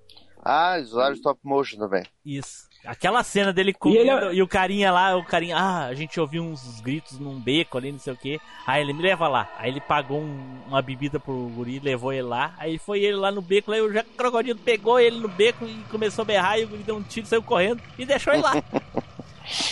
Ah, 0.44 0.76
eles 0.76 0.90
usaram 0.90 1.14
stop 1.14 1.40
motion 1.42 1.78
também. 1.78 2.04
Isso. 2.24 2.65
Aquela 2.86 3.22
cena 3.22 3.52
dele 3.52 3.72
comendo 3.72 4.00
ele 4.00 4.36
e, 4.36 4.40
é- 4.40 4.42
o 4.42 4.46
carinha 4.48 4.92
lá, 4.92 5.16
o 5.16 5.24
carinha, 5.24 5.56
ah, 5.56 5.86
a 5.86 5.94
gente 5.94 6.18
ouviu 6.20 6.42
uns 6.42 6.80
gritos 6.80 7.18
num 7.18 7.38
beco 7.40 7.76
ali, 7.78 7.90
não 7.92 7.98
sei 7.98 8.12
o 8.12 8.16
que. 8.16 8.40
Aí 8.66 8.82
ele 8.82 8.92
me 8.92 9.02
leva 9.02 9.26
lá. 9.28 9.48
Aí 9.58 9.70
ele 9.70 9.80
pagou 9.80 10.20
um- 10.20 10.58
uma 10.68 10.80
bebida 10.82 11.18
pro 11.18 11.50
guri, 11.54 11.80
levou 11.82 12.12
ele 12.12 12.22
lá. 12.22 12.54
Aí 12.58 12.78
foi 12.78 13.00
ele 13.00 13.16
lá 13.16 13.30
no 13.30 13.42
beco, 13.42 13.72
aí 13.72 13.80
o 13.80 13.92
Jack 13.92 14.08
Crocodilo 14.16 14.58
pegou 14.58 14.98
ele 15.00 15.18
no 15.18 15.28
beco 15.28 15.64
e 15.64 15.74
começou 15.90 16.22
a 16.22 16.26
berrar 16.26 16.58
e 16.60 16.64
o 16.64 16.68
guri 16.68 16.82
deu 16.82 16.96
um 16.96 17.02
tiro, 17.02 17.26
saiu 17.26 17.42
correndo 17.42 17.80
e 17.98 18.04
deixou 18.06 18.32
ele 18.32 18.42
lá. 18.42 18.54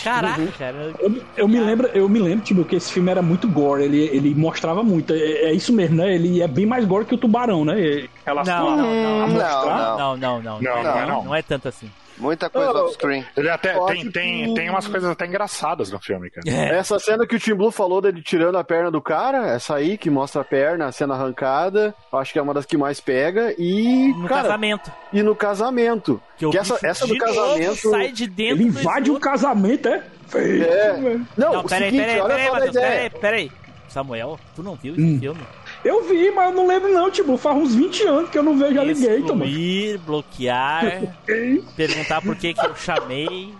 Caraca, 0.03 0.47
cara. 0.57 0.93
Eu, 0.99 1.21
eu 1.35 1.47
me 1.49 1.59
lembro, 1.59 1.87
eu 1.87 2.07
me 2.07 2.17
lembro, 2.19 2.45
tipo, 2.45 2.63
que 2.63 2.77
esse 2.77 2.93
filme 2.93 3.11
era 3.11 3.21
muito 3.21 3.45
gore, 3.49 3.83
ele, 3.83 4.03
ele 4.05 4.33
mostrava 4.33 4.81
muito. 4.81 5.13
É, 5.13 5.17
é 5.17 5.53
isso 5.53 5.73
mesmo, 5.73 5.97
né? 5.97 6.15
Ele 6.15 6.41
é 6.41 6.47
bem 6.47 6.65
mais 6.65 6.85
gore 6.85 7.03
que 7.05 7.13
o 7.13 7.17
tubarão, 7.17 7.65
né? 7.65 7.77
Em 7.81 8.09
relação 8.25 8.65
Não, 8.65 8.73
a- 8.73 8.77
não, 8.77 8.93
não. 8.93 9.23
a 9.23 9.27
Não, 9.27 9.37
não. 9.37 9.97
Não, 9.97 10.17
não, 10.17 10.41
não. 10.41 10.61
Não, 10.61 10.83
não 10.83 10.97
é 10.97 11.05
não. 11.05 11.23
Não 11.25 11.35
é 11.35 11.41
tanto 11.41 11.67
assim. 11.67 11.91
Muita 12.17 12.49
coisa 12.49 12.71
Oh, 12.71 12.85
off-screen. 12.85 13.25
Ele 13.35 13.49
até 13.49 13.73
tem, 13.87 14.09
tem, 14.11 14.53
tem 14.53 14.69
umas 14.69 14.87
coisas 14.87 15.09
até 15.09 15.25
engraçadas 15.25 15.91
no 15.91 15.99
filme, 15.99 16.29
cara. 16.29 16.49
É. 16.49 16.77
Essa 16.77 16.97
cena 16.99 17.27
que 17.27 17.35
o 17.35 17.39
Tim 17.39 17.53
Blue 17.55 17.71
falou 17.71 18.01
dele 18.01 18.21
tirando 18.21 18.57
a 18.57 18.63
perna 18.63 18.89
do 18.89 19.01
cara, 19.01 19.47
essa 19.49 19.75
aí 19.75 19.97
que 19.97 20.09
mostra 20.09 20.41
a 20.41 20.45
perna, 20.45 20.85
a 20.87 20.91
cena 20.91 21.13
arrancada, 21.13 21.93
acho 22.13 22.31
que 22.33 22.39
é 22.39 22.41
uma 22.41 22.53
das 22.53 22.65
que 22.65 22.77
mais 22.77 22.99
pega. 22.99 23.53
E, 23.57 24.13
No 24.17 24.27
cara, 24.27 24.43
casamento. 24.43 24.91
e 25.11 25.21
no 25.23 25.35
casamento. 25.35 26.21
Que, 26.37 26.49
Que 26.49 26.57
essa- 26.57 26.79
essa 26.83 27.05
do 27.07 27.17
casamento- 27.17 27.89
sai 27.89 28.11
de 28.11 28.27
dentro 28.27 28.55
Ele 28.55 28.63
invade 28.65 29.09
o 29.11 29.13
esgoto. 29.13 29.19
casamento, 29.19 29.87
é? 29.89 30.03
Feio, 30.27 30.63
É. 30.63 30.97
Não, 31.37 31.53
Não, 31.53 31.63
peraí, 31.63 31.91
peraí, 31.91 32.21
peraí, 32.21 32.71
peraí, 32.71 33.09
peraí. 33.09 33.51
Samuel, 33.87 34.39
tu 34.55 34.63
não 34.63 34.75
viu 34.75 34.93
esse 34.93 35.01
Hum. 35.03 35.19
filme? 35.19 35.41
Eu 35.85 36.01
vi, 36.01 36.31
mas 36.31 36.49
eu 36.49 36.55
não 36.55 36.65
lembro 36.65 36.91
não, 36.91 37.11
tipo, 37.11 37.37
faz 37.37 37.55
uns 37.55 37.75
20 37.75 38.03
anos 38.07 38.29
que 38.31 38.39
eu 38.39 38.41
não 38.41 38.57
vejo 38.57 38.79
Alligator, 38.79 39.35
mano. 39.35 39.45
Excluir, 39.45 39.97
bloquear, 39.99 41.15
perguntar 41.77 42.23
por 42.23 42.35
que 42.35 42.55
que 42.55 42.65
eu 42.65 42.75
chamei. 42.75 43.53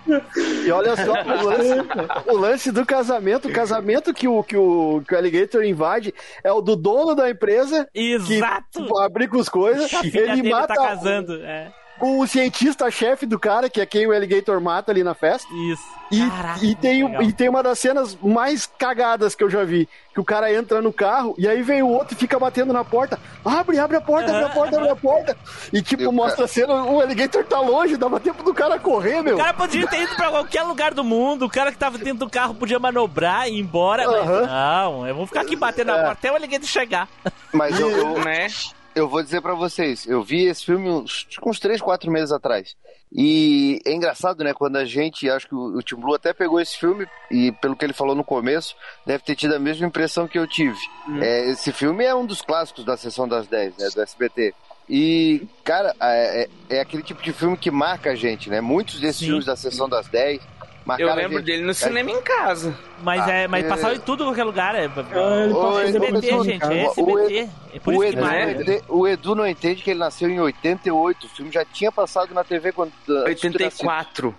E 0.65 0.71
olha 0.71 0.95
só 0.95 1.13
o 1.13 1.43
lance, 1.43 1.87
o 2.25 2.35
lance 2.35 2.71
do 2.71 2.83
casamento, 2.83 3.47
o 3.47 3.53
casamento 3.53 4.11
que 4.11 4.27
o, 4.27 4.43
que, 4.43 4.57
o, 4.57 5.03
que 5.07 5.13
o 5.13 5.17
Alligator 5.19 5.63
invade 5.63 6.15
é 6.43 6.51
o 6.51 6.61
do 6.61 6.75
dono 6.75 7.13
da 7.13 7.29
empresa 7.29 7.87
que 7.93 8.13
Exato! 8.13 8.87
fabrica 8.87 9.39
as 9.39 9.47
coisas, 9.47 9.93
ele 10.03 10.09
dele 10.09 10.49
mata 10.49 10.73
tá 10.73 10.81
casando. 10.81 11.35
É, 11.43 11.71
o, 11.99 12.21
o 12.21 12.27
cientista-chefe 12.27 13.25
do 13.25 13.39
cara, 13.39 13.69
que 13.69 13.79
é 13.81 13.85
quem 13.85 14.07
o 14.07 14.13
Alligator 14.13 14.59
mata 14.61 14.91
ali 14.91 15.03
na 15.03 15.13
festa. 15.13 15.47
isso. 15.71 15.95
E, 16.11 16.29
Caraca, 16.29 16.63
e, 16.63 16.75
tem, 16.75 17.03
legal. 17.03 17.23
e 17.23 17.33
tem 17.33 17.49
uma 17.49 17.63
das 17.63 17.79
cenas 17.79 18.15
mais 18.21 18.67
cagadas 18.77 19.33
que 19.33 19.43
eu 19.43 19.49
já 19.49 19.63
vi. 19.63 19.89
Que 20.13 20.19
o 20.19 20.23
cara 20.23 20.53
entra 20.53 20.79
no 20.79 20.93
carro 20.93 21.33
e 21.35 21.47
aí 21.47 21.63
vem 21.63 21.81
o 21.81 21.89
outro 21.89 22.13
e 22.13 22.15
fica 22.15 22.37
batendo 22.39 22.71
na 22.71 22.83
porta. 22.85 23.19
Abre, 23.43 23.79
abre 23.79 23.97
a 23.97 24.01
porta, 24.01 24.29
abre 24.31 24.43
a 24.45 24.49
porta, 24.49 24.77
abre 24.77 24.89
a 24.89 24.95
porta. 24.95 25.35
E 25.73 25.81
tipo, 25.81 26.03
Eu- 26.03 26.11
mostra 26.11 26.45
a 26.45 26.47
cena, 26.47 26.73
o 26.85 27.01
alligator 27.01 27.43
tá 27.43 27.59
longe, 27.59 27.97
dava 27.97 28.19
tempo 28.19 28.43
do 28.43 28.53
cara 28.53 28.77
correr, 28.79 29.23
meu. 29.23 29.33
O 29.33 29.37
cara 29.39 29.53
podia 29.55 29.87
ter 29.87 30.03
ido 30.03 30.15
pra 30.15 30.29
qualquer 30.29 30.61
lugar 30.61 30.93
do 30.93 31.03
mundo, 31.03 31.45
o 31.45 31.49
cara 31.49 31.71
que 31.71 31.77
tava 31.77 31.97
dentro 31.97 32.19
do 32.19 32.29
carro 32.29 32.53
podia 32.53 32.77
manobrar 32.77 33.49
e 33.49 33.53
ir 33.55 33.59
embora, 33.59 34.05
mas 34.07 34.29
Aham. 34.29 34.45
não, 34.45 35.07
eu 35.07 35.15
vou 35.15 35.25
ficar 35.25 35.41
aqui 35.41 35.55
batendo 35.55 35.87
na 35.87 35.93
É. 35.97 36.01
porta 36.03 36.11
até 36.11 36.31
o 36.31 36.35
alligator 36.35 36.67
chegar. 36.67 37.09
Mas 37.51 37.79
eu, 37.79 37.89
eu, 37.89 38.19
Né? 38.23 38.47
Eu 38.95 39.07
vou 39.09 39.21
dizer 39.21 39.41
pra 39.41 39.53
vocês, 39.53 40.05
eu 40.07 40.23
vi 40.23 40.45
esse 40.45 40.65
filme 40.65 40.89
uns, 40.89 41.27
uns 41.45 41.59
3, 41.59 41.81
4 41.81 42.09
meses 42.09 42.31
atrás. 42.31 42.75
E 43.11 43.79
é 43.85 43.93
engraçado, 43.93 44.43
né? 44.43 44.53
Quando 44.53 44.77
a 44.77 44.85
gente, 44.85 45.29
acho 45.29 45.47
que 45.47 45.55
o, 45.55 45.77
o 45.77 45.81
Tim 45.83 45.95
Blue 45.95 46.15
até 46.15 46.33
pegou 46.33 46.59
esse 46.59 46.77
filme 46.77 47.05
e 47.31 47.51
pelo 47.53 47.75
que 47.75 47.85
ele 47.85 47.93
falou 47.93 48.15
no 48.15 48.23
começo, 48.23 48.75
deve 49.05 49.23
ter 49.23 49.35
tido 49.35 49.53
a 49.55 49.59
mesma 49.59 49.85
impressão 49.87 50.27
que 50.27 50.37
eu 50.39 50.47
tive. 50.47 50.77
É, 51.21 51.49
esse 51.51 51.71
filme 51.71 52.03
é 52.03 52.15
um 52.15 52.25
dos 52.25 52.41
clássicos 52.41 52.83
da 52.83 52.97
sessão 52.97 53.27
das 53.27 53.47
10, 53.47 53.77
né? 53.77 53.89
Do 53.93 54.01
SBT. 54.01 54.53
E, 54.89 55.47
cara, 55.63 55.95
é, 55.99 56.43
é- 56.69 56.75
é 56.77 56.79
aquele 56.81 57.01
tipo 57.03 57.21
de 57.23 57.33
filme 57.33 57.57
que 57.57 57.71
marca 57.71 58.11
a 58.11 58.15
gente, 58.15 58.49
né? 58.49 58.61
Muitos 58.61 58.99
desses 58.99 59.19
Sim. 59.19 59.25
filmes 59.27 59.45
da 59.45 59.55
sessão 59.55 59.89
das 59.89 60.07
10 60.07 60.41
Marcaram 60.85 61.09
Eu 61.09 61.15
lembro 61.15 61.37
gente. 61.37 61.45
dele 61.45 61.63
no 61.63 61.73
cinema 61.73 62.11
em 62.11 62.21
casa. 62.21 62.77
Mas, 63.01 63.21
Ah, 63.21 63.31
é, 63.31 63.47
mas 63.47 63.65
é. 63.65 63.67
passava 63.67 63.95
em 63.95 63.99
tudo 63.99 64.23
em 64.23 64.27
qualquer 64.27 64.43
lugar. 64.43 64.75
É, 64.75 64.85
ele 64.85 64.93
é 64.95 65.85
em 65.85 65.89
SBT, 65.89 66.43
gente. 66.43 66.63
É 66.63 66.91
O 66.95 67.19
SBT. 67.19 67.49
É 67.73 67.79
por 67.79 67.93
O 67.95 68.03
isso 68.03 68.13
Edu, 68.13 68.21
não 68.21 68.27
o 68.89 69.07
Edu 69.07 69.47
entende 69.47 69.81
que 69.81 69.89
ele 69.89 69.99
nasceu 69.99 70.29
em 70.29 70.39
88. 70.39 71.25
O 71.25 71.29
filme 71.29 71.51
já 71.51 71.65
tinha 71.65 71.91
passado 71.91 72.33
na 72.33 72.43
TV 72.43 72.71
quando. 72.71 72.91
antes 73.09 73.41
de 73.41 73.49
tu 73.49 73.63
nascer. 73.63 73.83
84. 73.87 74.35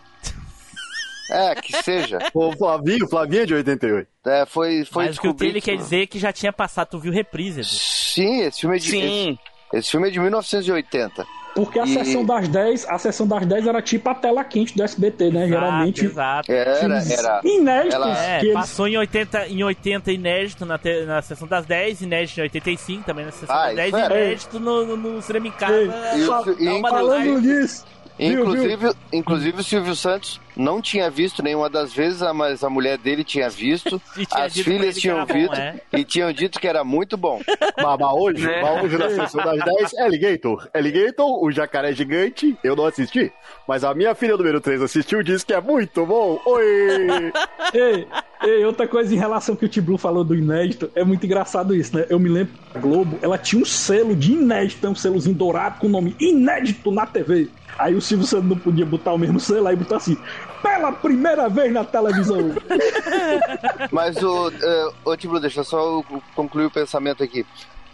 É, 1.28 1.54
que 1.56 1.82
seja. 1.82 2.18
O 2.32 2.52
Flavinho, 2.56 3.08
Flavinho 3.08 3.42
é 3.42 3.46
de 3.46 3.54
88. 3.54 4.08
É, 4.26 4.46
foi, 4.46 4.84
foi 4.84 5.06
Mas 5.06 5.18
o 5.18 5.20
que 5.20 5.28
o 5.28 5.34
quer 5.34 5.76
dizer 5.76 6.02
é 6.02 6.06
que 6.06 6.20
já 6.20 6.32
tinha 6.32 6.52
passado. 6.52 6.90
Tu 6.90 6.98
viu 7.00 7.12
reprise, 7.12 7.60
Edu? 7.60 7.68
Sim, 7.68 8.42
esse 8.42 8.60
filme 8.60 8.76
é 8.76 8.78
de, 8.78 8.88
Sim. 8.90 9.38
Esse, 9.72 9.78
esse 9.78 9.90
filme 9.90 10.06
é 10.06 10.10
de 10.12 10.20
1980. 10.20 11.26
Porque 11.56 11.80
a 11.80 11.84
E- 11.84 11.88
sessão 11.94 12.24
das 12.24 12.46
10, 12.48 12.86
a 12.88 12.98
sessão 12.98 13.26
das 13.26 13.44
10 13.46 13.66
era 13.66 13.80
tipo 13.82 14.08
a 14.10 14.14
tela 14.14 14.44
quente 14.44 14.76
do 14.76 14.82
SBT, 14.84 15.30
né? 15.30 15.48
Geralmente. 15.48 16.04
Exato. 16.04 16.52
Era, 16.52 16.70
era. 16.78 17.40
Inéditos 17.42 17.94
Ela- 17.94 18.24
É, 18.26 18.40
eles 18.42 18.52
passou 18.52 18.86
em 18.86 18.96
80, 18.98 19.48
em 19.48 19.64
80 19.64 20.12
inédito 20.12 20.64
na, 20.66 20.76
te- 20.78 21.04
na 21.06 21.22
sessão 21.22 21.48
das 21.48 21.64
10, 21.66 22.02
inédito 22.02 22.38
em 22.38 22.42
85 22.42 23.04
também 23.04 23.24
na 23.24 23.32
sessão 23.32 23.56
Ah, 23.56 23.66
das 23.68 23.74
10, 23.76 23.88
isso 23.88 23.96
era. 23.96 24.14
inédito 24.24 24.60
no, 24.60 24.84
no, 24.86 24.96
no 24.96 25.22
cinema 25.22 25.46
em 25.48 25.52
casa. 25.52 25.74
Ei, 25.74 26.20
E 26.20 26.24
o- 26.24 26.44
Dá 26.44 26.54
e 26.60 26.68
uma 26.68 26.90
Falando 26.90 27.40
nisso, 27.40 27.84
viu, 28.18 28.40
Inclusive, 28.40 28.92
inclusive 29.12 29.60
o 29.60 29.64
Silvio 29.64 29.94
Santos 29.94 30.40
não 30.56 30.80
tinha 30.80 31.10
visto 31.10 31.42
nenhuma 31.42 31.68
das 31.68 31.92
vezes, 31.92 32.20
mas 32.34 32.64
a 32.64 32.70
mulher 32.70 32.96
dele 32.96 33.22
tinha 33.22 33.48
visto, 33.50 34.00
tinha 34.14 34.44
as 34.44 34.54
filhas 34.54 34.96
tinham 34.96 35.24
bom, 35.26 35.32
visto 35.32 35.54
é. 35.54 35.80
e 35.92 36.04
tinham 36.04 36.32
dito 36.32 36.58
que 36.58 36.66
era 36.66 36.82
muito 36.82 37.16
bom. 37.16 37.40
Mas, 37.76 37.98
mas 38.00 38.12
hoje, 38.14 38.46
Né? 38.46 38.62
mas 38.62 38.84
hoje 38.84 38.98
na 38.98 39.10
sessão 39.10 39.44
das 39.44 39.62
10, 39.62 39.98
Alligator. 39.98 40.68
Alligator, 40.74 41.44
o 41.44 41.50
jacaré 41.52 41.92
gigante, 41.92 42.56
eu 42.64 42.74
não 42.74 42.86
assisti. 42.86 43.30
Mas 43.68 43.84
a 43.84 43.94
minha 43.94 44.14
filha 44.14 44.36
número 44.36 44.60
3 44.60 44.80
assistiu 44.80 45.20
e 45.20 45.24
disse 45.24 45.44
que 45.44 45.52
é 45.52 45.60
muito 45.60 46.06
bom. 46.06 46.40
Oi! 46.46 47.32
Ei, 47.74 48.08
ei, 48.42 48.64
outra 48.64 48.86
coisa 48.88 49.14
em 49.14 49.18
relação 49.18 49.54
que 49.56 49.64
o 49.64 49.68
T-Blue 49.68 49.98
falou 49.98 50.24
do 50.24 50.34
inédito, 50.34 50.90
é 50.94 51.02
muito 51.04 51.24
engraçado 51.26 51.74
isso, 51.74 51.96
né? 51.96 52.06
Eu 52.08 52.18
me 52.18 52.28
lembro 52.28 52.52
a 52.74 52.78
Globo, 52.78 53.18
ela 53.22 53.38
tinha 53.38 53.60
um 53.62 53.64
selo 53.64 54.14
de 54.16 54.32
inédito, 54.32 54.86
um 54.88 54.94
selozinho 54.94 55.34
dourado 55.34 55.78
com 55.80 55.86
o 55.86 55.90
nome 55.90 56.14
inédito 56.20 56.90
na 56.90 57.06
TV. 57.06 57.48
Aí 57.78 57.94
o 57.94 58.00
Silvio 58.00 58.26
Santos 58.26 58.48
não 58.48 58.58
podia 58.58 58.86
botar 58.86 59.12
o 59.12 59.18
mesmo 59.18 59.38
selo, 59.38 59.66
aí 59.68 59.76
botou 59.76 59.96
assim, 59.98 60.16
pela 60.62 60.90
primeira 60.92 61.48
vez 61.48 61.70
na 61.72 61.84
televisão. 61.84 62.38
Mas 63.92 64.16
o, 64.22 64.48
uh, 64.48 64.94
ô 65.04 65.16
Tiblu, 65.16 65.40
deixa 65.40 65.60
eu 65.60 65.64
só 65.64 65.78
eu 65.78 66.22
concluir 66.34 66.66
o 66.66 66.70
pensamento 66.70 67.22
aqui. 67.22 67.44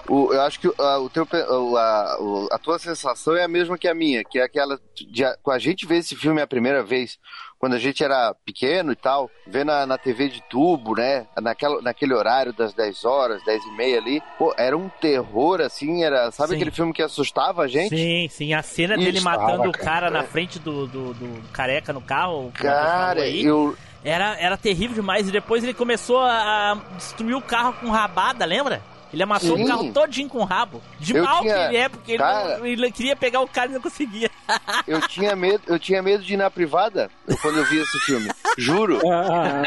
O, 0.09 0.33
eu 0.33 0.41
acho 0.43 0.59
que 0.59 0.69
ah, 0.81 0.99
o 0.99 1.09
teu, 1.09 1.25
o- 1.49 1.77
a, 1.77 2.17
o- 2.21 2.49
a 2.51 2.59
tua 2.59 2.77
sensação 2.79 3.37
é 3.37 3.45
a 3.45 3.49
mesma 3.49 3.79
que 3.79 3.87
a 3.87 3.95
minha, 3.95 4.25
que 4.25 4.39
é 4.39 4.43
aquela 4.43 4.79
de 4.97 5.25
a- 5.25 5.37
quando 5.43 5.57
a 5.57 5.61
gente 5.61 5.87
vê 5.87 5.99
esse 5.99 6.17
filme 6.17 6.41
a 6.43 6.47
primeira 6.47 6.83
vez, 6.83 7.19
quando 7.63 7.75
a 7.75 7.79
gente 7.79 8.03
era 8.03 8.35
pequeno 8.45 8.91
e 8.91 8.97
tal, 8.97 9.31
vê 9.47 9.63
na, 9.63 9.87
na 9.87 9.97
TV 9.97 10.29
de 10.29 10.43
tubo, 10.51 10.97
né? 10.97 11.29
Naquela, 11.41 11.81
naquele 11.81 12.13
horário 12.13 12.53
das 12.53 12.75
10 12.75 13.05
horas, 13.05 13.45
10 13.45 13.65
e 13.67 13.71
meia 13.77 13.99
ali, 13.99 14.21
pô, 14.37 14.53
era 14.59 14.77
um 14.77 14.89
terror, 14.89 15.61
assim, 15.61 16.03
era. 16.03 16.33
Sabe 16.33 16.49
Sim. 16.49 16.55
aquele 16.57 16.73
filme 16.73 16.93
que 16.93 17.01
assustava 17.01 17.63
a 17.63 17.69
gente? 17.69 17.97
Sim, 17.97 18.27
sim, 18.29 18.53
a 18.53 18.65
cena 18.65 18.97
dele 18.97 19.19
Isso, 19.19 19.25
matando 19.25 19.59
tava, 19.59 19.69
o 19.69 19.73
cara 19.73 20.11
na 20.11 20.25
frente 20.25 20.59
do, 20.59 20.89
do, 20.89 21.15
do 21.15 21.43
careca 21.53 21.93
no 21.93 22.01
carro. 22.01 22.51
Cara, 22.53 23.23
aí, 23.23 23.45
eu. 23.45 23.77
era, 24.03 24.37
era 24.41 24.57
terrível 24.57 24.97
demais. 24.97 25.29
E 25.29 25.31
depois 25.31 25.63
ele 25.63 25.73
começou 25.73 26.19
a, 26.19 26.73
a 26.73 26.75
destruir 26.97 27.37
o 27.37 27.41
carro 27.41 27.75
com 27.75 27.91
rabada, 27.91 28.45
lembra? 28.45 28.83
Ele 29.13 29.23
amassou 29.23 29.57
Sim. 29.57 29.65
o 29.65 29.67
carro 29.69 29.93
todinho 29.93 30.29
com 30.29 30.43
rabo. 30.45 30.81
De 30.99 31.15
Eu 31.17 31.25
mal 31.25 31.43
tinha- 31.43 31.55
que 31.55 31.61
ele 31.65 31.77
é, 31.77 31.89
porque 31.89 32.13
ele, 32.13 32.19
Cara- 32.19 32.59
não- 32.59 32.67
ele 32.67 32.91
queria 32.91 33.15
pegar 33.15 33.41
o 33.41 33.47
cara 33.49 33.71
e 33.71 33.75
não 33.75 33.81
conseguia. 33.81 34.31
Eu 34.87 35.01
tinha 35.09 35.37
medo, 35.37 35.63
eu 35.67 35.79
tinha 35.79 36.03
medo 36.03 36.23
de 36.25 36.35
ir 36.35 36.37
na 36.37 36.51
privada 36.51 37.11
quando 37.41 37.59
eu 37.59 37.65
vi 37.67 37.79
esse 37.79 37.99
filme. 38.01 38.31
Juro. 38.59 38.99
Ah, 39.09 39.63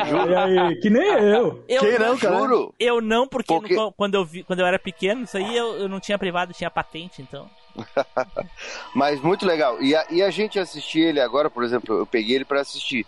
aí, 0.45 0.57
aí, 0.59 0.75
que 0.79 0.89
nem 0.89 1.03
eu. 1.03 1.63
Eu 1.67 1.79
Quem 1.81 1.99
não, 1.99 2.17
cara? 2.17 2.37
Juro. 2.37 2.73
Eu 2.79 3.01
não, 3.01 3.27
porque, 3.27 3.53
Porque- 3.53 3.75
no- 3.75 3.91
quando, 3.91 4.15
eu 4.15 4.25
vi, 4.25 4.43
quando 4.43 4.59
eu 4.59 4.65
era 4.65 4.77
pequeno, 4.77 5.23
isso 5.23 5.37
aí 5.37 5.55
eu, 5.55 5.77
eu 5.77 5.89
não 5.89 5.99
tinha 5.99 6.17
privado, 6.19 6.53
tinha 6.53 6.69
patente, 6.69 7.21
então. 7.21 7.49
Mas 8.93 9.19
muito 9.21 9.45
legal. 9.45 9.81
E 9.81 9.95
a, 9.95 10.05
e 10.09 10.21
a 10.21 10.29
gente 10.29 10.59
assistir 10.59 10.99
ele 11.01 11.19
agora, 11.19 11.49
por 11.49 11.63
exemplo, 11.63 11.97
eu 11.97 12.05
peguei 12.05 12.35
ele 12.35 12.45
pra 12.45 12.61
assistir. 12.61 13.05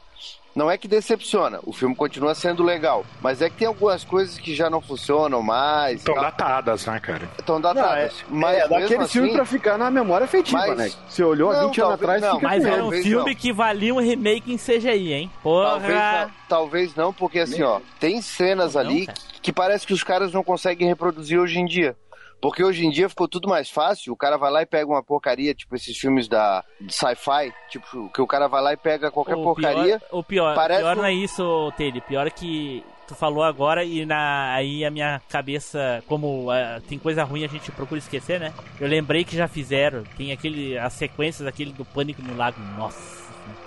Não 0.57 0.71
é 0.71 0.75
que 0.75 0.87
decepciona, 0.87 1.59
o 1.67 1.71
filme 1.71 1.93
continua 1.95 2.33
sendo 2.33 2.63
legal, 2.63 3.05
mas 3.21 3.43
é 3.43 3.47
que 3.49 3.57
tem 3.57 3.67
algumas 3.67 4.03
coisas 4.03 4.39
que 4.39 4.55
já 4.55 4.71
não 4.71 4.81
funcionam 4.81 5.39
mais, 5.43 5.99
Estão 5.99 6.15
tal, 6.15 6.23
datadas, 6.23 6.83
né, 6.87 6.99
cara? 6.99 7.29
estão 7.37 7.59
Não, 7.59 7.69
é, 7.69 7.73
datadas. 7.75 8.25
mas 8.27 8.57
é 8.57 8.67
daquele 8.67 9.03
assim, 9.03 9.07
filme 9.19 9.33
pra 9.33 9.45
ficar 9.45 9.77
na 9.77 9.91
memória 9.91 10.25
afetiva, 10.25 10.57
Mas- 10.57 10.75
né? 10.75 10.91
Você 11.07 11.23
olhou 11.23 11.51
há 11.51 11.57
Não, 11.61 11.67
20 11.67 11.79
anos 11.81 11.99
talvez 11.99 12.01
atrás, 12.01 12.21
não, 12.23 12.39
fica 12.39 12.47
Mas 12.47 12.63
com 12.63 12.67
era 12.69 12.75
um 12.77 12.79
talvez 12.85 13.03
filme 13.05 13.29
não. 13.33 13.39
que 13.39 13.53
valia 13.53 13.93
um 13.93 13.99
remake 13.99 14.51
em 14.51 14.57
CGI, 14.57 15.13
hein? 15.13 15.31
talvez 15.43 15.93
Porra! 15.93 16.21
não, 16.25 16.31
talvez 16.49 16.95
não, 16.95 17.13
porque 17.13 17.37
assim, 17.37 17.61
ó, 17.61 17.79
tem 17.99 18.19
cenas 18.19 18.73
Não, 18.73 18.81
ali 18.81 19.05
cara. 19.05 19.17
que 19.43 19.53
parece 19.53 19.85
que 19.85 19.93
os 19.93 20.01
caras 20.01 20.33
não 20.33 20.43
conseguem 20.43 20.87
reproduzir 20.87 21.39
hoje 21.39 21.59
em 21.59 21.65
dia. 21.67 21.95
Porque 22.41 22.63
hoje 22.63 22.85
em 22.85 22.89
dia 22.89 23.09
ficou 23.09 23.27
tudo 23.27 23.49
mais 23.49 23.69
fácil, 23.69 24.13
o 24.13 24.17
cara 24.17 24.37
vai 24.37 24.51
lá 24.51 24.61
e 24.61 24.65
pega 24.65 24.89
uma 24.89 25.03
porcaria, 25.03 25.55
tipo 25.55 25.75
esses 25.75 25.97
filmes 25.97 26.27
da 26.27 26.63
sci-fi, 26.87 27.53
tipo, 27.69 28.09
que 28.09 28.21
o 28.21 28.27
cara 28.27 28.47
vai 28.47 28.61
lá 28.61 28.73
e 28.73 28.77
pega 28.77 29.11
qualquer 29.11 29.35
o 29.35 29.43
porcaria. 29.43 29.99
Pior, 29.99 30.19
o 30.19 30.23
pior, 30.23 30.55
Parece 30.55 30.81
pior 30.81 30.95
não 30.95 31.05
é 31.05 31.13
isso, 31.13 31.71
Tele. 31.75 32.01
Pior 32.01 32.27
é 32.27 32.29
que 32.29 32.83
tu 33.07 33.15
falou 33.15 33.41
agora 33.41 33.83
e 33.83 34.05
na, 34.05 34.53
aí 34.53 34.83
a 34.85 34.91
minha 34.91 35.21
cabeça, 35.29 36.03
como 36.07 36.51
ah, 36.51 36.79
tem 36.87 36.99
coisa 36.99 37.23
ruim 37.23 37.43
a 37.43 37.47
gente 37.47 37.71
procura 37.71 37.97
esquecer, 37.97 38.39
né? 38.39 38.53
Eu 38.79 38.87
lembrei 38.87 39.23
que 39.23 39.35
já 39.35 39.47
fizeram. 39.47 40.03
Tem 40.17 40.31
aquele, 40.31 40.77
as 40.77 40.93
sequências 40.93 41.45
daquele 41.45 41.71
do 41.71 41.85
Pânico 41.85 42.21
no 42.21 42.35
Lago. 42.35 42.59
Nossa, 42.77 43.16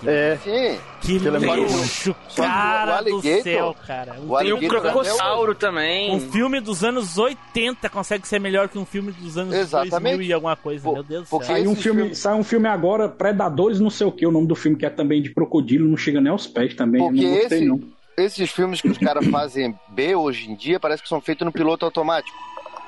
que, 0.00 0.08
É, 0.08 0.36
Sim, 0.42 0.80
que 1.00 1.16
é 1.16 1.30
lixo, 1.30 2.14
que 2.28 2.40
o 2.40 2.44
cara 2.44 3.02
do 3.02 3.22
céu, 3.22 3.76
cara. 3.86 4.14
Um 4.20 4.30
o 4.30 4.40
E 4.42 4.52
o 4.52 4.56
Alligator 4.56 4.80
Crocossauro 4.82 5.54
também. 5.54 6.14
Um 6.14 6.20
filme 6.30 6.60
dos 6.60 6.82
anos 6.84 7.18
80 7.18 7.88
consegue 7.88 8.26
ser 8.26 8.38
melhor 8.38 8.68
que 8.68 8.78
um 8.78 8.84
filme 8.86 9.12
dos 9.12 9.36
anos 9.36 9.54
Exatamente. 9.54 9.90
2000 9.90 10.22
e 10.22 10.32
alguma 10.32 10.56
coisa. 10.56 10.84
Pô, 10.84 10.94
Meu 10.94 11.02
Deus 11.02 11.24
do 11.24 11.28
porque- 11.30 11.46
céu. 11.46 11.56
Sai 11.56 11.66
um 11.66 11.74
filme, 11.76 12.00
filme- 12.00 12.14
sai 12.14 12.34
um 12.34 12.44
filme 12.44 12.68
agora, 12.68 13.08
Predadores, 13.08 13.80
não 13.80 13.90
sei 13.90 14.06
o 14.06 14.12
que, 14.12 14.26
o 14.26 14.30
nome 14.32 14.46
do 14.46 14.54
filme 14.54 14.76
que 14.76 14.86
é 14.86 14.90
também 14.90 15.20
de 15.22 15.30
crocodilo, 15.34 15.88
não 15.88 15.96
chega 15.96 16.20
nem 16.20 16.30
aos 16.32 16.46
pés 16.46 16.74
também. 16.74 17.00
Porque 17.02 17.22
não 17.22 17.30
gostei, 17.38 17.58
esse- 17.58 17.66
não. 17.68 17.80
esses 18.16 18.50
filmes 18.50 18.80
que 18.80 18.88
os 18.88 18.98
caras 18.98 19.26
fazem 19.26 19.74
B 19.88 20.14
hoje 20.14 20.50
em 20.50 20.54
dia 20.54 20.78
parece 20.80 21.02
que 21.02 21.08
são 21.08 21.20
feitos 21.20 21.44
no 21.44 21.52
piloto 21.52 21.84
automático. 21.84 22.36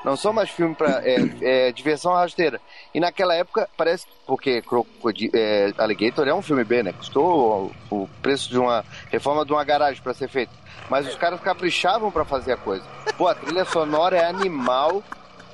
Não 0.05 0.17
são 0.17 0.33
mais 0.33 0.51
filmes 0.51 0.77
para 0.77 1.01
é, 1.05 1.17
é, 1.69 1.73
diversão 1.73 2.13
rasteira. 2.13 2.61
E 2.93 2.99
naquela 3.01 3.35
época 3.35 3.69
parece 3.77 4.07
que 4.07 4.13
porque 4.27 4.63
Crocodi- 4.63 5.31
é, 5.33 5.73
Alligator 5.79 6.27
é 6.27 6.35
um 6.35 6.43
filme 6.43 6.65
B, 6.65 6.83
né? 6.83 6.93
Custou 6.93 7.73
o, 7.91 8.03
o 8.03 8.09
preço 8.21 8.49
de 8.49 8.59
uma 8.59 8.85
reforma 9.11 9.45
de 9.45 9.53
uma 9.53 9.63
garagem 9.65 10.03
para 10.03 10.15
ser 10.15 10.29
feito. 10.29 10.53
Mas 10.91 11.07
os 11.07 11.15
caras 11.15 11.41
caprichavam 11.41 12.11
para 12.11 12.25
fazer 12.25 12.53
a 12.53 12.57
coisa. 12.57 12.85
Pô, 13.17 13.29
a 13.29 13.35
trilha 13.35 13.65
sonora 13.65 14.17
é 14.17 14.25
animal 14.25 15.03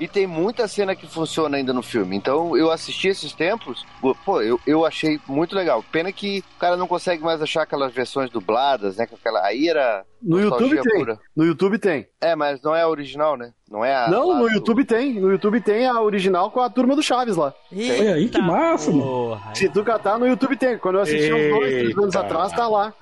e 0.01 0.07
tem 0.09 0.27
muita 0.27 0.67
cena 0.69 0.95
que 0.95 1.07
funciona 1.07 1.57
ainda 1.57 1.73
no 1.73 1.83
filme. 1.83 2.17
Então 2.17 2.57
eu 2.57 2.71
assisti 2.71 3.09
esses 3.09 3.33
tempos, 3.33 3.85
pô, 4.25 4.41
eu, 4.43 4.61
eu 4.67 4.85
achei 4.87 5.21
muito 5.27 5.55
legal. 5.55 5.85
Pena 5.91 6.13
que 6.13 6.45
o 6.57 6.59
cara 6.61 6.77
não 6.77 6.87
consegue 6.87 7.23
mais 7.23 7.41
achar 7.43 7.63
aquelas 7.63 7.93
versões 7.93 8.31
dubladas, 8.31 8.97
né? 8.97 9.07
Com 9.07 9.17
aquela 9.17 9.45
aí 9.45 9.69
era 9.69 10.05
no 10.23 10.41
YouTube 10.41 10.81
tem. 10.83 10.99
pura. 10.99 11.19
No 11.37 11.45
YouTube 11.45 11.79
tem. 11.79 12.07
É, 12.21 12.35
mas 12.37 12.61
não 12.63 12.75
é 12.75 12.83
a 12.83 12.89
original, 12.89 13.37
né? 13.37 13.53
Não 13.71 13.85
é 13.85 13.95
a. 13.95 14.09
Não, 14.09 14.35
no 14.39 14.49
do- 14.49 14.53
YouTube 14.53 14.85
tem. 14.85 15.21
No 15.21 15.31
YouTube 15.31 15.61
tem 15.61 15.87
a 15.87 16.01
original 16.01 16.51
com 16.51 16.61
a 16.61 16.71
turma 16.71 16.97
do 16.97 17.03
Chaves 17.03 17.37
lá. 17.37 17.53
Olha 17.73 18.15
aí, 18.15 18.29
que 18.29 18.41
massa, 18.41 18.91
mano. 18.91 19.03
porra. 19.03 19.55
Se 19.55 19.69
tu 19.69 19.85
catar, 19.85 20.19
no 20.19 20.27
YouTube 20.27 20.57
tem. 20.57 20.79
Quando 20.79 20.97
eu 20.97 21.03
assisti 21.03 21.33
uns 21.33 21.51
dois, 21.51 21.73
três 21.75 21.99
anos 21.99 22.15
Eita. 22.15 22.21
atrás, 22.21 22.53
tá 22.53 22.67
lá. 22.69 22.93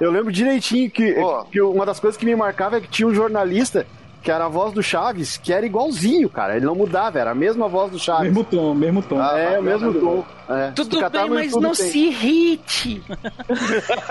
Eu 0.00 0.10
lembro 0.10 0.32
direitinho 0.32 0.90
que, 0.90 1.12
Pô. 1.14 1.44
que 1.44 1.60
uma 1.60 1.86
das 1.86 2.00
coisas 2.00 2.18
que 2.18 2.24
me 2.26 2.34
marcava 2.34 2.78
é 2.78 2.80
que 2.80 2.88
tinha 2.88 3.06
um 3.06 3.14
jornalista 3.14 3.86
que 4.22 4.30
era 4.30 4.44
a 4.44 4.48
voz 4.48 4.72
do 4.72 4.82
Chaves, 4.82 5.36
que 5.36 5.52
era 5.52 5.66
igualzinho, 5.66 6.28
cara. 6.30 6.56
Ele 6.56 6.64
não 6.64 6.74
mudava, 6.74 7.18
era 7.18 7.32
a 7.32 7.34
mesma 7.34 7.68
voz 7.68 7.90
do 7.90 7.98
Chaves. 7.98 8.28
Mesmo 8.28 8.44
tom, 8.44 8.74
mesmo 8.74 9.02
tom. 9.02 9.20
Ah, 9.20 9.36
é, 9.38 9.58
o 9.58 9.62
mesmo 9.62 9.92
tom. 9.94 10.24
É. 10.48 10.70
Tudo 10.72 10.98
bem, 11.10 11.30
mas 11.30 11.46
YouTube, 11.46 11.62
não 11.62 11.72
tem. 11.72 11.90
se 11.90 11.98
irrite. 11.98 13.02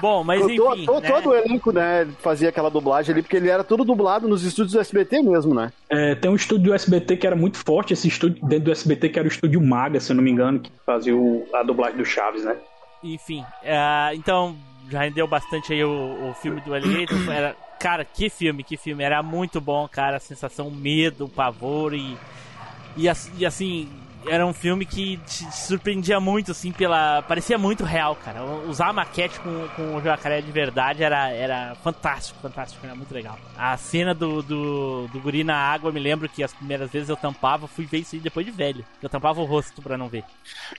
Bom, 0.00 0.24
mas 0.24 0.40
enfim. 0.42 0.56
To- 0.56 0.84
to- 0.86 1.00
né? 1.00 1.10
Todo 1.10 1.28
o 1.30 1.34
elenco, 1.34 1.72
né, 1.72 2.06
fazia 2.20 2.48
aquela 2.48 2.70
dublagem 2.70 3.12
ali, 3.12 3.22
porque 3.22 3.36
ele 3.36 3.48
era 3.48 3.62
tudo 3.62 3.84
dublado 3.84 4.28
nos 4.28 4.42
estúdios 4.44 4.72
do 4.72 4.80
SBT 4.80 5.22
mesmo, 5.22 5.54
né? 5.54 5.72
É, 5.88 6.14
tem 6.14 6.30
um 6.30 6.34
estúdio 6.34 6.66
do 6.70 6.74
SBT 6.74 7.16
que 7.16 7.26
era 7.26 7.36
muito 7.36 7.58
forte, 7.58 7.92
esse 7.92 8.08
estúdio 8.08 8.44
dentro 8.46 8.66
do 8.66 8.72
SBT 8.72 9.08
que 9.10 9.18
era 9.18 9.28
o 9.28 9.30
estúdio 9.30 9.60
Maga, 9.60 10.00
se 10.00 10.10
eu 10.12 10.16
não 10.16 10.22
me 10.22 10.30
engano, 10.30 10.60
que 10.60 10.70
fazia 10.84 11.16
o- 11.16 11.46
a 11.54 11.62
dublagem 11.62 11.96
do 11.98 12.04
Chaves, 12.04 12.44
né? 12.44 12.56
Enfim, 13.04 13.44
é, 13.62 14.12
então 14.14 14.56
já 14.90 15.00
rendeu 15.02 15.26
bastante 15.26 15.72
aí 15.72 15.84
o, 15.84 16.30
o 16.30 16.34
filme 16.34 16.60
do 16.60 16.74
Alligator. 16.74 17.30
Era, 17.30 17.56
cara, 17.78 18.04
que 18.04 18.28
filme, 18.28 18.62
que 18.62 18.76
filme. 18.76 19.02
Era 19.02 19.22
muito 19.22 19.60
bom, 19.60 19.86
cara. 19.88 20.16
A 20.16 20.20
sensação, 20.20 20.70
medo, 20.70 21.28
pavor 21.28 21.94
e, 21.94 22.16
e, 22.96 23.10
e 23.38 23.46
assim, 23.46 23.88
era 24.26 24.46
um 24.46 24.52
filme 24.52 24.84
que 24.86 25.16
te 25.18 25.44
surpreendia 25.54 26.18
muito, 26.20 26.50
assim, 26.52 26.72
pela. 26.72 27.22
Parecia 27.22 27.58
muito 27.58 27.84
real, 27.84 28.14
cara. 28.16 28.42
Usar 28.44 28.88
a 28.88 28.92
maquete 28.92 29.38
com, 29.40 29.68
com 29.76 29.96
o 29.96 30.00
jacaré 30.02 30.40
de 30.40 30.50
verdade 30.52 31.02
era, 31.02 31.30
era 31.30 31.74
fantástico, 31.82 32.38
fantástico, 32.40 32.84
era 32.84 32.94
muito 32.94 33.12
legal. 33.12 33.38
A 33.56 33.76
cena 33.76 34.14
do, 34.14 34.42
do, 34.42 35.08
do 35.08 35.20
guri 35.20 35.44
na 35.44 35.56
água, 35.56 35.88
eu 35.90 35.92
me 35.94 36.00
lembro 36.00 36.28
que 36.28 36.42
as 36.42 36.52
primeiras 36.52 36.90
vezes 36.90 37.08
eu 37.08 37.16
tampava, 37.16 37.66
fui 37.66 37.84
ver 37.86 37.98
isso 37.98 38.14
aí 38.14 38.20
depois 38.20 38.44
de 38.46 38.52
velho. 38.52 38.84
Eu 39.02 39.08
tampava 39.08 39.40
o 39.40 39.44
rosto 39.44 39.80
pra 39.82 39.96
não 39.98 40.08
ver. 40.08 40.24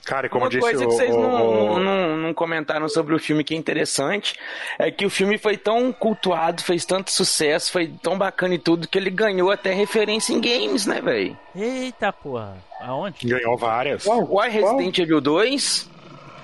Cara, 0.04 0.26
e 0.26 0.30
como 0.30 0.44
Uma 0.44 0.50
disse 0.50 0.60
coisa 0.62 0.84
o, 0.84 0.88
que 0.88 0.94
vocês 0.94 1.14
o- 1.14 1.20
não, 1.20 1.72
o- 1.74 1.78
não, 1.78 2.16
não 2.16 2.34
comentaram 2.34 2.88
sobre 2.88 3.14
o 3.14 3.18
filme 3.18 3.44
que 3.44 3.54
é 3.54 3.56
interessante 3.56 4.34
é 4.78 4.90
que 4.90 5.04
o 5.06 5.10
filme 5.10 5.38
foi 5.38 5.56
tão 5.56 5.92
cultuado, 5.92 6.62
fez 6.62 6.84
tanto 6.84 7.10
sucesso, 7.10 7.70
foi 7.72 7.88
tão 8.02 8.16
bacana 8.18 8.54
e 8.54 8.58
tudo, 8.58 8.88
que 8.88 8.98
ele 8.98 9.10
ganhou 9.10 9.50
até 9.50 9.72
referência 9.72 10.32
em 10.32 10.40
games, 10.40 10.86
né, 10.86 11.00
velho? 11.00 11.36
Eita 11.54 12.12
porra, 12.12 12.56
aonde? 12.80 13.26
ganhou 13.26 13.56
várias. 13.56 14.06
Uai, 14.06 14.50
Resident 14.50 14.98
Evil 14.98 15.20
2, 15.20 15.90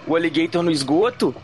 o 0.06 0.16
Alligator 0.16 0.62
no 0.62 0.70
esgoto, 0.70 1.34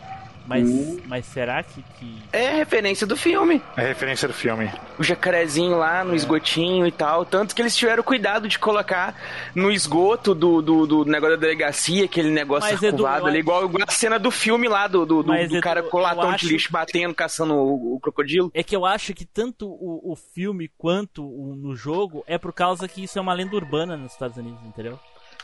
Mas, 0.47 0.67
Hum. 0.69 0.99
mas 1.05 1.25
será 1.25 1.61
que, 1.61 1.83
que. 1.99 2.23
é 2.31 2.55
referência 2.55 3.05
do 3.05 3.17
filme. 3.17 3.61
É 3.75 3.81
referência 3.81 4.27
do 4.29 4.33
filme. 4.33 4.71
O 4.97 5.03
jacarezinho 5.03 5.77
lá 5.77 6.03
no 6.05 6.15
esgotinho 6.15 6.87
e 6.87 6.91
tal. 6.91 7.25
Tanto 7.25 7.53
que 7.53 7.61
eles 7.61 7.75
tiveram 7.75 8.01
cuidado 8.01 8.47
de 8.47 8.57
colocar 8.57 9.13
no 9.53 9.69
esgoto 9.69 10.33
do, 10.33 10.61
do, 10.61 10.87
do 10.87 11.05
negócio 11.05 11.35
da 11.35 11.41
delegacia, 11.41 12.05
aquele 12.05 12.29
negócio 12.31 12.71
Mas, 12.71 12.81
Edu, 12.81 13.05
arcovado 13.05 13.27
ali, 13.27 13.39
igual, 13.39 13.65
igual 13.65 13.83
a 13.85 13.91
cena 13.91 14.17
do 14.17 14.31
filme 14.31 14.69
lá 14.69 14.87
do, 14.87 15.05
do, 15.05 15.21
do, 15.21 15.27
Mas, 15.29 15.49
do 15.49 15.55
Edu, 15.55 15.61
cara 15.61 15.83
com 15.83 15.97
eu 15.97 16.03
latão 16.03 16.29
acho- 16.29 16.45
de 16.47 16.53
lixo 16.53 16.71
batendo, 16.71 17.13
caçando 17.13 17.53
o, 17.53 17.95
o 17.95 17.99
crocodilo. 17.99 18.49
É 18.53 18.63
que 18.63 18.75
eu 18.75 18.85
acho 18.85 19.13
que 19.13 19.25
tanto 19.25 19.67
o, 19.67 20.13
o 20.13 20.15
filme 20.15 20.71
quanto 20.77 21.23
o, 21.27 21.55
no 21.55 21.75
jogo 21.75 22.23
é 22.25 22.37
por 22.37 22.53
causa 22.53 22.87
que 22.87 23.03
isso 23.03 23.19
é 23.19 23.21
uma 23.21 23.33
lenda 23.33 23.53
urbana 23.55 23.97
nos 23.97 24.13
Estados 24.13 24.37
Unidos, 24.37 24.59
entendeu? 24.65 24.97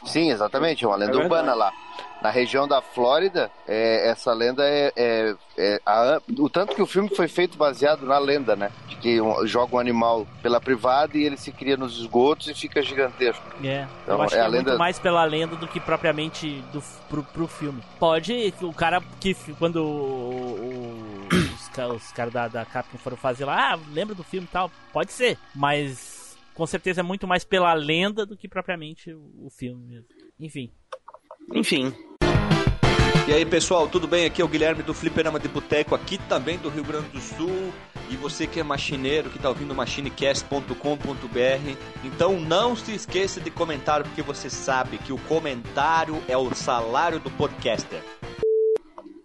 Sim, 0.06 0.32
exatamente, 0.32 0.84
é 0.84 0.88
uma 0.88 0.98
lenda 0.98 1.18
É 1.18 1.22
urbana 1.24 1.54
lá. 1.54 1.72
Na 2.22 2.30
região 2.30 2.66
da 2.66 2.82
Flórida, 2.82 3.52
é, 3.68 4.10
essa 4.10 4.32
lenda 4.34 4.64
é, 4.66 4.94
é- 4.96 5.36
é 5.58 5.82
a- 5.86 6.22
o 6.40 6.50
tanto 6.50 6.74
que 6.74 6.82
o 6.82 6.86
filme 6.86 7.10
foi 7.14 7.28
feito 7.28 7.58
baseado 7.58 8.06
na 8.06 8.18
lenda, 8.18 8.56
né? 8.56 8.72
De 8.88 8.96
que 8.96 9.20
um- 9.20 9.46
joga 9.46 9.76
um 9.76 9.80
animal 9.80 10.26
pela 10.42 10.62
privada 10.62 11.18
e 11.18 11.24
ele 11.26 11.36
se 11.36 11.52
cria 11.52 11.76
nos 11.76 11.98
esgotos 12.00 12.48
e 12.48 12.54
fica 12.54 12.82
gigantesco. 12.82 13.44
É. 13.62 13.86
Então, 14.04 14.16
eu 14.16 14.22
acho 14.22 14.36
é 14.36 14.38
que 14.38 14.42
a 14.42 14.46
é 14.46 14.50
muito 14.50 14.66
lenda- 14.68 14.78
mais 14.78 14.98
pela 15.00 15.26
lenda 15.26 15.58
do 15.58 15.68
que 15.68 15.82
propriamente 15.82 16.64
do, 16.72 16.82
pro, 17.10 17.24
pro 17.24 17.46
filme. 17.48 17.84
Pode, 18.00 18.54
o 18.62 18.72
cara 18.74 19.02
que 19.20 19.36
quando 19.60 19.78
o- 19.84 20.56
o- 20.62 21.28
os, 21.30 22.04
os 22.04 22.12
caras 22.14 22.32
da, 22.32 22.48
da 22.48 22.64
Capcom 22.66 22.98
foram 22.98 23.18
fazer 23.18 23.44
lá, 23.44 23.74
ah, 23.74 23.80
lembra 23.92 24.16
do 24.16 24.24
filme 24.24 24.48
e 24.50 24.54
tal, 24.54 24.72
pode 24.94 25.12
ser, 25.12 25.38
mas 25.54 26.13
com 26.54 26.66
certeza 26.66 27.02
é 27.02 27.04
muito 27.04 27.28
mais 27.28 27.44
pela 27.44 27.74
lenda 27.74 28.26
do 28.26 28.38
que 28.38 28.48
propriamente 28.48 29.14
o, 29.14 29.50
filme 29.50 29.86
mesmo. 29.86 30.08
Enfim. 30.40 30.72
Enfim. 31.54 31.94
E 33.28 33.34
aí 33.34 33.46
pessoal, 33.46 33.88
tudo 33.88 34.08
bem? 34.08 34.26
Aqui 34.26 34.42
é 34.42 34.46
o 34.46 34.48
Guilherme 34.48 34.84
do 34.84 34.94
Fliperama 34.94 35.40
de 35.40 35.48
Boteco, 35.48 35.96
aqui 35.96 36.18
também 36.18 36.58
do 36.58 36.70
Rio 36.70 36.84
Grande 36.84 37.10
do 37.10 37.22
Sul. 37.22 37.74
E 38.10 38.18
você 38.18 38.46
que 38.46 38.60
é 38.60 38.64
machineiro, 38.64 39.30
que 39.30 39.40
tá 39.40 39.48
ouvindo 39.48 39.74
machinecast.com.br, 39.74 41.78
então 42.04 42.40
não 42.40 42.76
se 42.76 42.94
esqueça 42.94 43.40
de 43.40 43.50
comentar, 43.50 44.04
porque 44.04 44.22
você 44.22 44.50
sabe 44.50 44.98
que 44.98 45.14
o 45.14 45.18
comentário 45.20 46.22
é 46.28 46.38
o 46.38 46.54
salário 46.54 47.20
do 47.20 47.32
podcaster. 47.32 48.04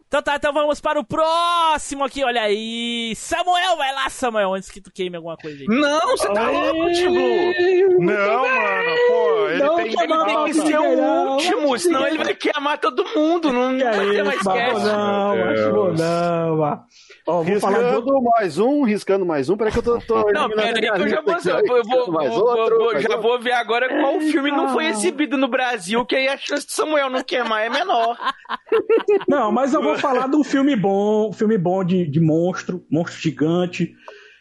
Então 0.09 0.23
tá, 0.23 0.37
então 0.37 0.55
vamos 0.55 0.81
para 0.81 0.99
o 0.99 1.05
próximo 1.05 2.03
aqui, 2.03 2.25
olha 2.25 2.41
aí. 2.41 3.13
Samuel, 3.15 3.77
vai 3.77 3.95
lá, 3.95 4.09
Samuel, 4.09 4.55
antes 4.55 4.71
que 4.71 4.81
tu 4.81 4.91
queime 4.91 5.17
alguma 5.17 5.37
coisa 5.37 5.59
aí. 5.61 5.67
Não, 5.69 6.17
você 6.17 6.33
tá 6.33 6.51
louco, 6.51 6.91
Timbu? 6.95 8.01
Não, 8.01 8.49
mano, 8.49 8.97
pô, 9.07 9.49
ele 9.51 9.63
Não, 9.63 9.77
tem 9.77 9.93
tá 9.95 10.05
Ele 10.05 10.25
tem 10.25 10.45
que 10.47 10.55
ser 10.55 10.71
não, 10.71 10.95
o 10.95 11.33
último, 11.35 11.79
senão 11.79 12.07
ele 12.07 12.25
vai 12.25 12.35
queimar 12.35 12.79
todo 12.79 13.05
mundo. 13.15 13.53
Não, 13.53 13.71
não 13.71 13.93
vai 13.93 14.11
ter 14.11 14.25
mais 14.25 14.43
cast. 14.43 14.83
não, 14.87 15.33
acho 15.45 15.73
Deus. 15.73 16.01
não, 16.01 16.57
mano. 16.57 16.85
Ó, 17.29 17.43
vou 17.43 17.61
falar 17.61 17.79
de 17.79 17.85
Riscando 17.97 18.23
mais 18.23 18.59
um, 18.59 18.83
riscando 18.85 19.27
mais 19.27 19.51
um. 19.51 19.57
Peraí 19.59 19.71
que 19.71 19.79
eu 19.81 19.83
tô. 19.83 19.99
tô 20.01 20.15
Não, 20.33 20.47
eliminando 20.47 20.55
pera 20.57 20.79
aí 20.81 20.89
a 20.89 20.93
que 20.95 21.03
eu 21.03 21.09
já 21.09 21.21
vou, 21.21 21.35
aqui, 21.35 21.49
eu 21.49 21.67
vou, 21.67 21.77
Riscando 21.77 22.13
mais 22.13 22.31
vou- 22.35 22.45
outro, 22.49 22.77
vou- 22.79 22.93
mais 22.93 23.03
já 23.03 23.09
outro. 23.11 23.23
vou 23.23 23.39
ver 23.39 23.53
agora 23.53 24.01
qual 24.01 24.19
filme 24.21 24.51
não 24.51 24.71
foi 24.71 24.87
exibido 24.87 25.37
no 25.37 25.47
Brasil, 25.47 26.07
que 26.07 26.17
aí 26.17 26.27
a 26.27 26.39
chance 26.39 26.67
de 26.67 26.73
Samuel 26.73 27.11
não 27.11 27.23
queimar 27.23 27.63
é 27.63 27.69
menor. 27.69 28.17
Não, 29.29 29.53
mas 29.53 29.75
eu 29.75 29.83
vou 29.83 29.97
falar 29.99 30.27
de 30.29 30.37
um 30.37 30.43
filme 30.45 30.75
bom, 30.75 31.31
filme 31.33 31.59
bom 31.59 31.85
de, 31.85 32.07
de 32.07 32.19
monstro, 32.21 32.83
monstro 32.91 33.21
gigante. 33.21 33.93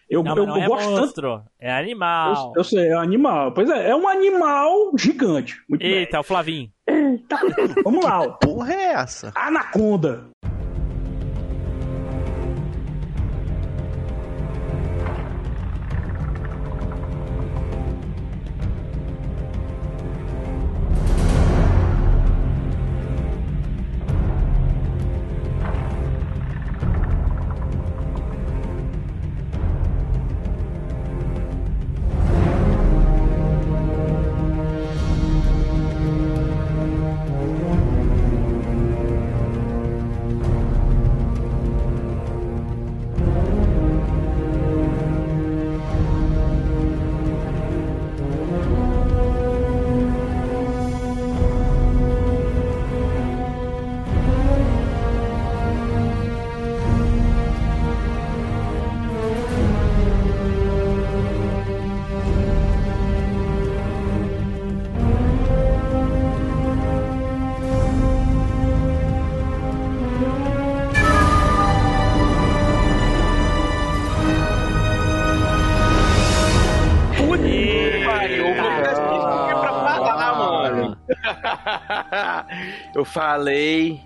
Eu, 0.10 0.24
Não, 0.24 0.38
eu, 0.38 0.46
não 0.48 0.56
eu 0.58 0.64
é 0.64 0.68
gosto 0.68 0.88
tanto. 0.88 1.02
monstro, 1.02 1.42
é 1.60 1.70
animal. 1.78 2.54
Eu, 2.56 2.62
eu 2.62 2.64
sei, 2.64 2.88
é 2.88 2.96
um 2.96 3.02
animal. 3.02 3.52
Pois 3.54 3.70
é, 3.70 3.90
é 3.90 3.96
um 3.96 4.08
animal 4.08 4.92
gigante. 4.98 5.58
Muito 5.68 5.82
bem. 5.82 5.92
Eita, 5.92 6.22
o 6.22 6.24
Flavinho. 6.24 6.70
Vamos 7.84 8.06
lá, 8.06 8.22
ó. 8.22 8.28
Porra 8.30 8.74
é 8.74 8.84
essa? 8.94 9.34
Anaconda. 9.36 10.30
Falei. 83.08 84.00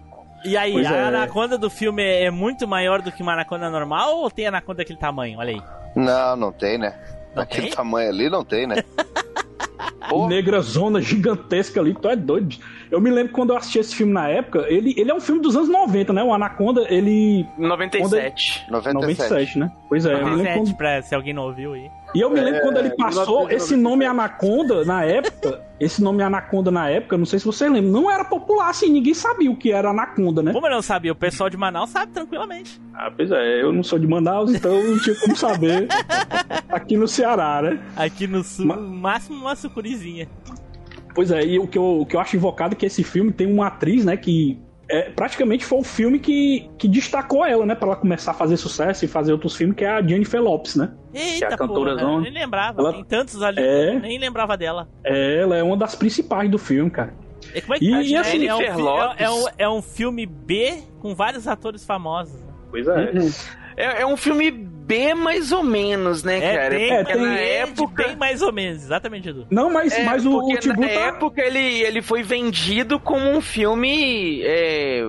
E 0.43 0.57
aí, 0.57 0.73
Pois 0.73 0.87
a 0.87 0.95
é. 0.95 1.03
anaconda 1.05 1.57
do 1.57 1.69
filme 1.69 2.03
é 2.03 2.31
muito 2.31 2.67
maior 2.67 3.01
do 3.01 3.11
que 3.11 3.21
uma 3.21 3.33
anaconda 3.33 3.69
normal 3.69 4.17
ou 4.17 4.31
tem 4.31 4.47
anaconda 4.47 4.77
daquele 4.79 4.97
tamanho? 4.97 5.37
Olha 5.39 5.51
aí. 5.51 5.61
Não, 5.95 6.35
não 6.35 6.51
tem, 6.51 6.77
né? 6.77 6.95
Não 7.29 7.35
Daquele 7.43 7.67
tem? 7.67 7.75
tamanho 7.75 8.09
ali 8.09 8.29
não 8.29 8.43
tem, 8.43 8.65
né? 8.65 8.75
Negra 10.27 10.59
zona 10.61 11.01
gigantesca 11.01 11.79
ali, 11.79 11.93
tu 11.93 12.09
é 12.09 12.15
doido. 12.15 12.57
Eu 12.89 12.99
me 12.99 13.09
lembro 13.09 13.31
quando 13.31 13.51
eu 13.51 13.57
assisti 13.57 13.79
esse 13.79 13.95
filme 13.95 14.11
na 14.11 14.27
época, 14.27 14.65
ele, 14.67 14.93
ele 14.97 15.09
é 15.09 15.13
um 15.13 15.21
filme 15.21 15.41
dos 15.41 15.55
anos 15.55 15.69
90, 15.69 16.11
né? 16.11 16.23
O 16.23 16.33
Anaconda, 16.33 16.85
ele. 16.89 17.45
97. 17.57 18.65
97. 18.69 18.93
97, 18.95 19.59
né? 19.59 19.71
Pois 19.87 20.05
é, 20.05 20.09
eu 20.13 20.17
me 20.17 20.23
lembro 20.23 20.37
97, 20.43 20.59
quando, 20.65 20.77
pra, 20.77 21.01
se 21.01 21.15
alguém 21.15 21.33
não 21.33 21.43
ouviu 21.43 21.73
aí. 21.73 21.89
E 22.13 22.19
eu 22.19 22.29
me 22.29 22.39
lembro 22.41 22.61
quando 22.61 22.77
ele 22.77 22.89
passou 22.91 23.47
1997. 23.47 23.55
esse 23.55 23.75
nome 23.77 24.05
Anaconda 24.05 24.83
na 24.85 25.03
época. 25.05 25.61
Esse 25.79 26.01
nome 26.03 26.21
Anaconda 26.21 26.69
na 26.69 26.89
época, 26.89 27.17
não 27.17 27.25
sei 27.25 27.39
se 27.39 27.45
você 27.45 27.67
lembra, 27.67 27.89
não 27.89 28.11
era 28.11 28.23
popular 28.25 28.69
assim, 28.69 28.89
ninguém 28.91 29.13
sabia 29.13 29.49
o 29.49 29.55
que 29.55 29.71
era 29.71 29.89
Anaconda, 29.89 30.43
né? 30.43 30.51
Como 30.53 30.67
eu 30.67 30.71
não 30.71 30.81
sabia, 30.81 31.11
o 31.11 31.15
pessoal 31.15 31.49
de 31.49 31.57
Manaus 31.57 31.89
sabe 31.89 32.11
tranquilamente. 32.11 32.79
Ah, 32.93 33.09
pois 33.15 33.31
é, 33.31 33.63
eu 33.63 33.71
não 33.73 33.81
sou 33.81 33.97
de 33.97 34.05
Manaus, 34.07 34.53
então 34.53 34.71
não 34.83 34.99
tinha 34.99 35.15
como 35.15 35.35
saber 35.35 35.87
aqui 36.69 36.97
no 36.97 37.07
Ceará, 37.07 37.61
né? 37.63 37.79
Aqui 37.95 38.27
no 38.27 38.43
sul, 38.43 38.65
Ma- 38.65 38.75
no 38.75 38.89
máximo 38.89 39.39
uma 39.39 39.55
sucurizinha. 39.55 40.27
Pois 41.15 41.31
é, 41.31 41.43
e 41.43 41.57
o 41.59 41.67
que 41.67 41.77
eu, 41.77 42.01
o 42.01 42.05
que 42.05 42.15
eu 42.15 42.19
acho 42.19 42.35
invocado 42.35 42.73
é 42.73 42.77
que 42.77 42.85
esse 42.85 43.03
filme 43.03 43.31
tem 43.31 43.51
uma 43.51 43.67
atriz, 43.67 44.05
né, 44.05 44.15
que 44.15 44.59
é, 44.91 45.09
praticamente 45.09 45.65
foi 45.65 45.79
o 45.79 45.83
filme 45.83 46.19
que, 46.19 46.69
que 46.77 46.87
destacou 46.87 47.45
ela, 47.45 47.65
né, 47.65 47.73
pra 47.75 47.87
ela 47.87 47.95
começar 47.95 48.31
a 48.31 48.33
fazer 48.33 48.57
sucesso 48.57 49.05
e 49.05 49.07
fazer 49.07 49.31
outros 49.31 49.55
filmes, 49.55 49.75
que 49.75 49.83
é 49.85 49.89
a 49.89 50.01
Jennifer 50.05 50.41
Lopes, 50.41 50.75
né? 50.75 50.91
Eita, 51.13 51.47
a 51.47 51.57
porra, 51.57 51.67
cantorazona. 51.69 52.13
eu 52.13 52.21
nem 52.21 52.33
lembrava. 52.33 52.81
Ela- 52.81 52.93
Tem 52.93 53.03
tantos 53.05 53.41
ali, 53.41 53.61
É. 53.61 53.95
eu 53.95 53.99
nem 53.99 54.17
lembrava 54.19 54.55
dela. 54.57 54.87
É, 55.03 55.41
ela 55.41 55.55
é 55.57 55.63
uma 55.63 55.77
das 55.77 55.95
principais 55.95 56.49
do 56.51 56.57
filme, 56.57 56.89
cara. 56.91 57.13
E 57.55 57.61
como 57.61 57.73
é 57.75 57.79
que 57.79 57.85
E- 57.87 57.91
tá, 57.91 58.01
e 58.03 58.15
assim, 58.15 58.47
é, 58.47 58.53
um, 58.53 58.57
Jennifer 58.57 58.75
fi- 58.75 58.81
Lopes. 58.81 59.15
é, 59.19 59.23
é 59.23 59.29
um, 59.29 59.45
é 59.57 59.69
um 59.69 59.81
filme 59.81 60.25
B 60.25 60.83
com 60.99 61.15
vários 61.15 61.47
atores 61.47 61.83
famosos. 61.85 62.39
Pois 62.69 62.87
é. 62.87 63.11
É, 63.81 64.01
é 64.01 64.05
um 64.05 64.15
filme 64.17 64.51
B 64.51 65.13
mais 65.13 65.51
ou 65.51 65.63
menos, 65.63 66.23
né, 66.23 66.37
É, 66.37 66.55
cara? 66.57 66.69
bem, 66.75 66.91
É, 66.91 67.03
tem- 67.03 67.15
na 67.15 67.35
bem, 67.35 67.43
época. 67.43 68.03
bem 68.07 68.15
mais 68.15 68.41
ou 68.41 68.51
menos, 68.51 68.83
exatamente, 68.83 69.29
Edu. 69.29 69.47
Não, 69.49 69.71
mas, 69.71 69.93
É, 69.93 70.03
mas 70.03 70.25
o, 70.25 70.31
o 70.37 70.39
porque 70.41 70.57
Tibu 70.57 70.81
na 70.81 70.87
tá... 70.87 70.93
época 70.93 71.41
ele, 71.41 71.81
ele 71.81 72.01
foi 72.01 72.23
vendido 72.23 72.99
como 72.99 73.29
um 73.29 73.39
filme. 73.41 74.41
é, 74.43 75.07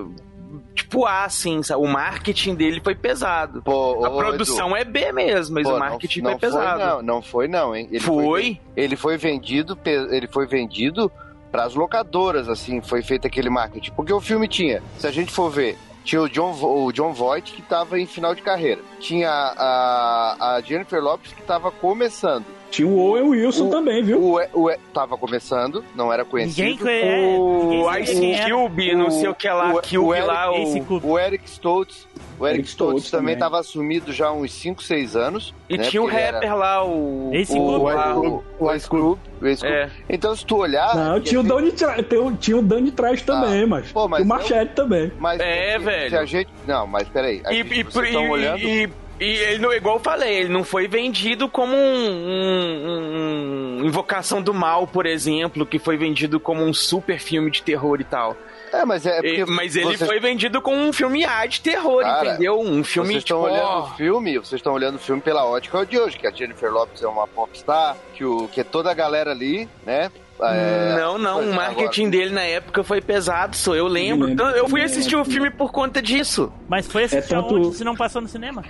tipo 0.75 1.05
A, 1.05 1.25
assim, 1.25 1.59
o 1.77 1.85
marketing 1.87 2.55
dele 2.55 2.81
foi 2.83 2.95
pesado. 2.95 3.61
Pô, 3.61 4.05
A 4.05 4.09
ô, 4.09 4.17
produção 4.17 4.75
é 4.75 4.83
B 4.83 5.11
mesmo, 5.11 5.55
mas 5.55 5.67
Pô, 5.67 5.75
o 5.75 5.79
marketing 5.79 6.21
não, 6.21 6.25
foi 6.25 6.33
não 6.33 6.39
pesado. 6.39 6.79
Foi, 6.79 6.89
não, 6.89 7.01
não 7.01 7.21
foi 7.21 7.47
não, 7.47 7.75
hein? 7.75 7.87
Ele 7.91 7.99
Foi? 7.99 8.59
ele 8.75 8.95
foi 8.95 9.17
vendido, 9.17 9.77
ele 9.85 10.27
foi 10.27 10.47
vendido 10.47 11.11
para 11.51 11.65
as 11.65 11.75
locadoras, 11.75 12.49
assim, 12.49 12.81
foi 12.81 13.03
feito 13.03 13.27
aquele 13.27 13.49
marketing. 13.49 13.91
Porque 13.91 14.11
o 14.13 14.19
filme 14.19 14.47
tinha, 14.47 14.81
se 14.97 15.05
a 15.05 15.11
gente 15.11 15.31
for 15.31 15.51
ver, 15.51 15.77
tinha 16.03 16.21
o 16.21 16.29
John, 16.29 16.51
o 16.61 16.91
John 16.91 17.13
Voight 17.13 17.53
que 17.53 17.61
estava 17.61 17.99
em 17.99 18.05
final 18.05 18.35
de 18.35 18.41
carreira. 18.41 18.81
Tinha 18.99 19.29
a, 19.29 20.55
a 20.55 20.61
Jennifer 20.61 21.01
Lopes 21.01 21.33
que 21.33 21.41
estava 21.41 21.71
começando. 21.71 22.45
Tinha 22.73 22.87
o 22.87 22.97
Owen 22.97 23.29
Wilson 23.29 23.67
O- 23.67 23.69
também, 23.69 24.01
viu? 24.01 24.19
O, 24.19 24.39
o, 24.53 24.71
E- 24.71 24.79
tava 24.91 25.15
começando, 25.15 25.83
não 25.95 26.11
era 26.11 26.25
conhecido. 26.25 26.65
Ninguém 26.69 26.77
conhece. 26.77 27.37
O 27.37 27.97
Ice 27.99 28.31
era. 28.33 28.49
Cube, 28.55 28.95
não 28.95 29.11
sei 29.11 29.27
o 29.29 29.35
que 29.35 29.47
lá, 29.47 29.69
o- 29.75 29.81
Cube 29.81 29.97
o 29.99 30.13
Eric- 30.15 30.27
lá, 30.27 30.51
Ace 30.57 30.79
o... 30.89 31.07
O 31.07 31.19
Eric 31.19 31.47
Stoltz, 31.47 32.07
o 32.39 32.47
Eric, 32.47 32.59
Eric 32.61 32.69
Stoltz, 32.69 33.03
Stoltz 33.03 33.11
também 33.11 33.35
estava 33.35 33.59
assumido 33.59 34.11
já 34.11 34.29
há 34.29 34.31
uns 34.33 34.51
5, 34.53 34.81
6 34.81 35.15
anos. 35.15 35.53
E 35.69 35.77
né, 35.77 35.83
tinha 35.83 36.01
o 36.01 36.05
porque 36.05 36.17
ele 36.17 36.25
era- 36.25 36.37
rapper 36.39 36.55
lá, 36.57 36.83
o... 36.83 37.29
Ace 37.31 37.53
o, 37.53 37.83
lá, 37.83 38.17
o, 38.17 38.27
o- 38.37 38.43
o 38.59 38.73
Ice 38.73 38.87
o 38.87 38.89
Cube. 38.89 39.21
É. 39.63 39.89
Então, 40.09 40.35
se 40.35 40.43
tu 40.43 40.57
olhar. 40.57 40.95
Não, 40.95 41.19
tinha 41.21 41.39
o 41.39 41.43
assim- 41.43 41.49
Danny 41.55 41.71
Trash, 41.73 42.05
tem 42.07 42.17
o- 42.19 42.35
tinha 42.35 42.57
o 42.57 42.61
Danny 42.63 42.91
Trash 42.91 43.21
também, 43.21 43.67
mas, 43.67 43.91
pô, 43.91 44.07
mas 44.07 44.21
e 44.21 44.23
o 44.23 44.27
Machete 44.27 44.73
também. 44.73 45.11
Mas 45.19 45.39
É, 45.39 45.73
se- 45.73 45.85
velho. 45.85 46.09
Se 46.09 46.15
a 46.17 46.25
gente. 46.25 46.49
Não, 46.65 46.87
mas 46.87 47.07
peraí. 47.07 47.39
A 47.45 47.53
E, 47.53 47.57
gente, 47.57 47.79
e, 47.79 47.83
vocês 47.83 48.05
e, 48.05 48.07
estão 48.07 48.29
olhando. 48.29 48.59
e, 48.59 48.89
e 49.23 49.35
ele, 49.37 49.59
não- 49.59 49.73
igual 49.73 49.97
eu 49.97 50.01
falei, 50.03 50.33
ele 50.35 50.49
não 50.49 50.63
foi 50.63 50.87
vendido 50.87 51.49
como 51.49 51.75
um, 51.75 51.77
um- 51.77 53.77
um 53.81 53.85
Invocação 53.85 54.41
do 54.41 54.53
Mal, 54.53 54.87
por 54.87 55.05
exemplo, 55.05 55.65
que 55.65 55.79
foi 55.79 55.97
vendido 55.97 56.39
como 56.39 56.63
um 56.63 56.73
super 56.73 57.19
filme 57.19 57.51
de 57.51 57.61
terror 57.61 57.99
e 57.99 58.03
tal. 58.03 58.35
É, 58.71 58.83
mas 58.85 59.05
é 59.05 59.21
porque. 59.21 59.45
Mas 59.45 59.75
ele 59.75 59.85
vocês- 59.97 60.09
foi 60.09 60.19
vendido 60.19 60.59
como 60.61 60.77
um 60.77 60.91
filme 60.91 61.23
A 61.25 61.45
de 61.45 61.61
terror, 61.61 62.01
Cara, 62.01 62.29
entendeu? 62.29 62.59
Um 62.59 62.83
filme 62.83 63.09
Vocês 63.09 63.23
estão 63.23 63.43
tipo, 63.43 63.53
olhando 63.53 63.83
o 63.83 63.95
filme, 63.95 64.37
vocês 64.39 64.59
estão 64.59 64.73
olhando 64.73 64.95
o 64.95 64.99
filme 64.99 65.21
pela 65.21 65.45
ótica 65.45 65.85
de 65.85 65.99
hoje, 65.99 66.17
que 66.17 66.25
a 66.25 66.31
Jennifer 66.31 66.71
Lopes 66.71 67.03
é 67.03 67.07
uma 67.07 67.27
popstar, 67.27 67.95
que, 68.15 68.25
o, 68.25 68.47
que 68.47 68.61
é 68.61 68.63
toda 68.63 68.89
a 68.89 68.93
galera 68.95 69.29
ali, 69.31 69.69
né? 69.85 70.09
É, 70.41 70.95
não, 70.99 71.17
não, 71.17 71.41
o 71.41 71.53
marketing 71.53 72.09
dele 72.09 72.31
na 72.33 72.41
época 72.41 72.83
foi 72.83 72.99
pesado, 73.01 73.55
sou 73.55 73.75
eu 73.75 73.87
lembro. 73.87 74.27
Eu 74.27 74.29
lembro, 74.29 74.31
Então, 74.31 74.49
eu 74.57 74.67
fui 74.69 74.81
assistir 74.81 75.15
o 75.15 75.23
filme 75.23 75.49
por 75.49 75.71
conta 75.71 76.01
disso. 76.01 76.51
Mas 76.67 76.87
foi 76.87 77.03
assistir 77.05 77.33
É 77.33 77.37
tanto- 77.37 77.55
aonde 77.55 77.75
se 77.75 77.83
não 77.83 77.95
passou 77.95 78.21
no 78.21 78.27
cinema? 78.27 78.63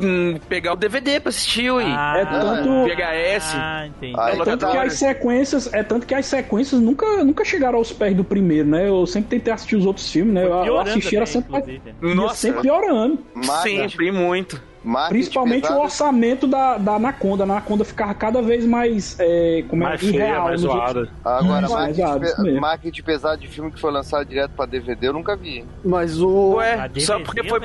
Hum, 0.00 0.38
pegar 0.48 0.72
o 0.72 0.76
DVD 0.76 1.18
pra 1.20 1.30
assistir, 1.30 1.70
ui. 1.70 1.84
Ah, 1.86 2.14
É 2.18 2.24
tanto- 2.24 2.84
VHS. 2.84 3.54
Ah, 3.56 3.86
entendi. 3.86 4.14
É 4.18 4.44
tanto 4.44 4.70
que 4.70 4.76
as 4.78 4.92
sequências, 4.94 5.72
é 5.74 5.82
tanto 5.82 6.06
que 6.06 6.14
as 6.14 6.26
sequências 6.26 6.80
nunca, 6.80 7.24
nunca 7.24 7.44
chegaram 7.44 7.78
aos 7.78 7.92
pés 7.92 8.16
do 8.16 8.22
primeiro, 8.24 8.68
né? 8.68 8.88
Eu 8.88 9.04
sempre 9.06 9.30
tentei 9.38 9.52
assistir 9.52 9.76
os 9.76 9.84
outros 9.84 10.10
filmes, 10.10 10.32
né? 10.34 10.44
Eu, 10.46 10.78
assisti 10.80 11.16
era 11.16 11.26
sempre, 11.26 11.80
Nossa, 12.00 12.34
sempre 12.36 12.62
piorando. 12.62 13.18
sempre, 13.62 14.10
muito. 14.12 14.60
Marketing 14.84 15.12
Principalmente 15.20 15.62
pesado. 15.62 15.80
o 15.80 15.82
orçamento 15.84 16.46
da, 16.46 16.76
da 16.78 16.94
Anaconda. 16.96 17.42
A 17.42 17.46
Anaconda 17.46 17.84
ficava 17.84 18.14
cada 18.14 18.42
vez 18.42 18.64
mais, 18.66 19.16
é, 19.18 19.64
como 19.68 19.82
é, 19.84 19.88
Mais 19.88 20.00
feia, 20.00 20.10
irreal 20.12 20.44
mais 20.44 20.62
nos 20.62 20.72
zoada. 20.72 21.08
Agora, 21.24 21.64
Isso, 21.66 21.74
marketing, 21.74 22.00
exato, 22.00 22.42
pe- 22.42 22.60
marketing 22.60 23.02
pesado 23.02 23.40
de 23.40 23.48
filme 23.48 23.70
que 23.70 23.80
foi 23.80 23.92
lançado 23.92 24.24
direto 24.26 24.52
pra 24.52 24.66
DVD, 24.66 25.08
eu 25.08 25.12
nunca 25.12 25.36
vi. 25.36 25.64
Mas 25.84 26.20
o. 26.20 26.54
Ué, 26.56 26.74
A 26.74 27.00
só 27.00 27.18
porque 27.20 27.42
foi. 27.44 27.60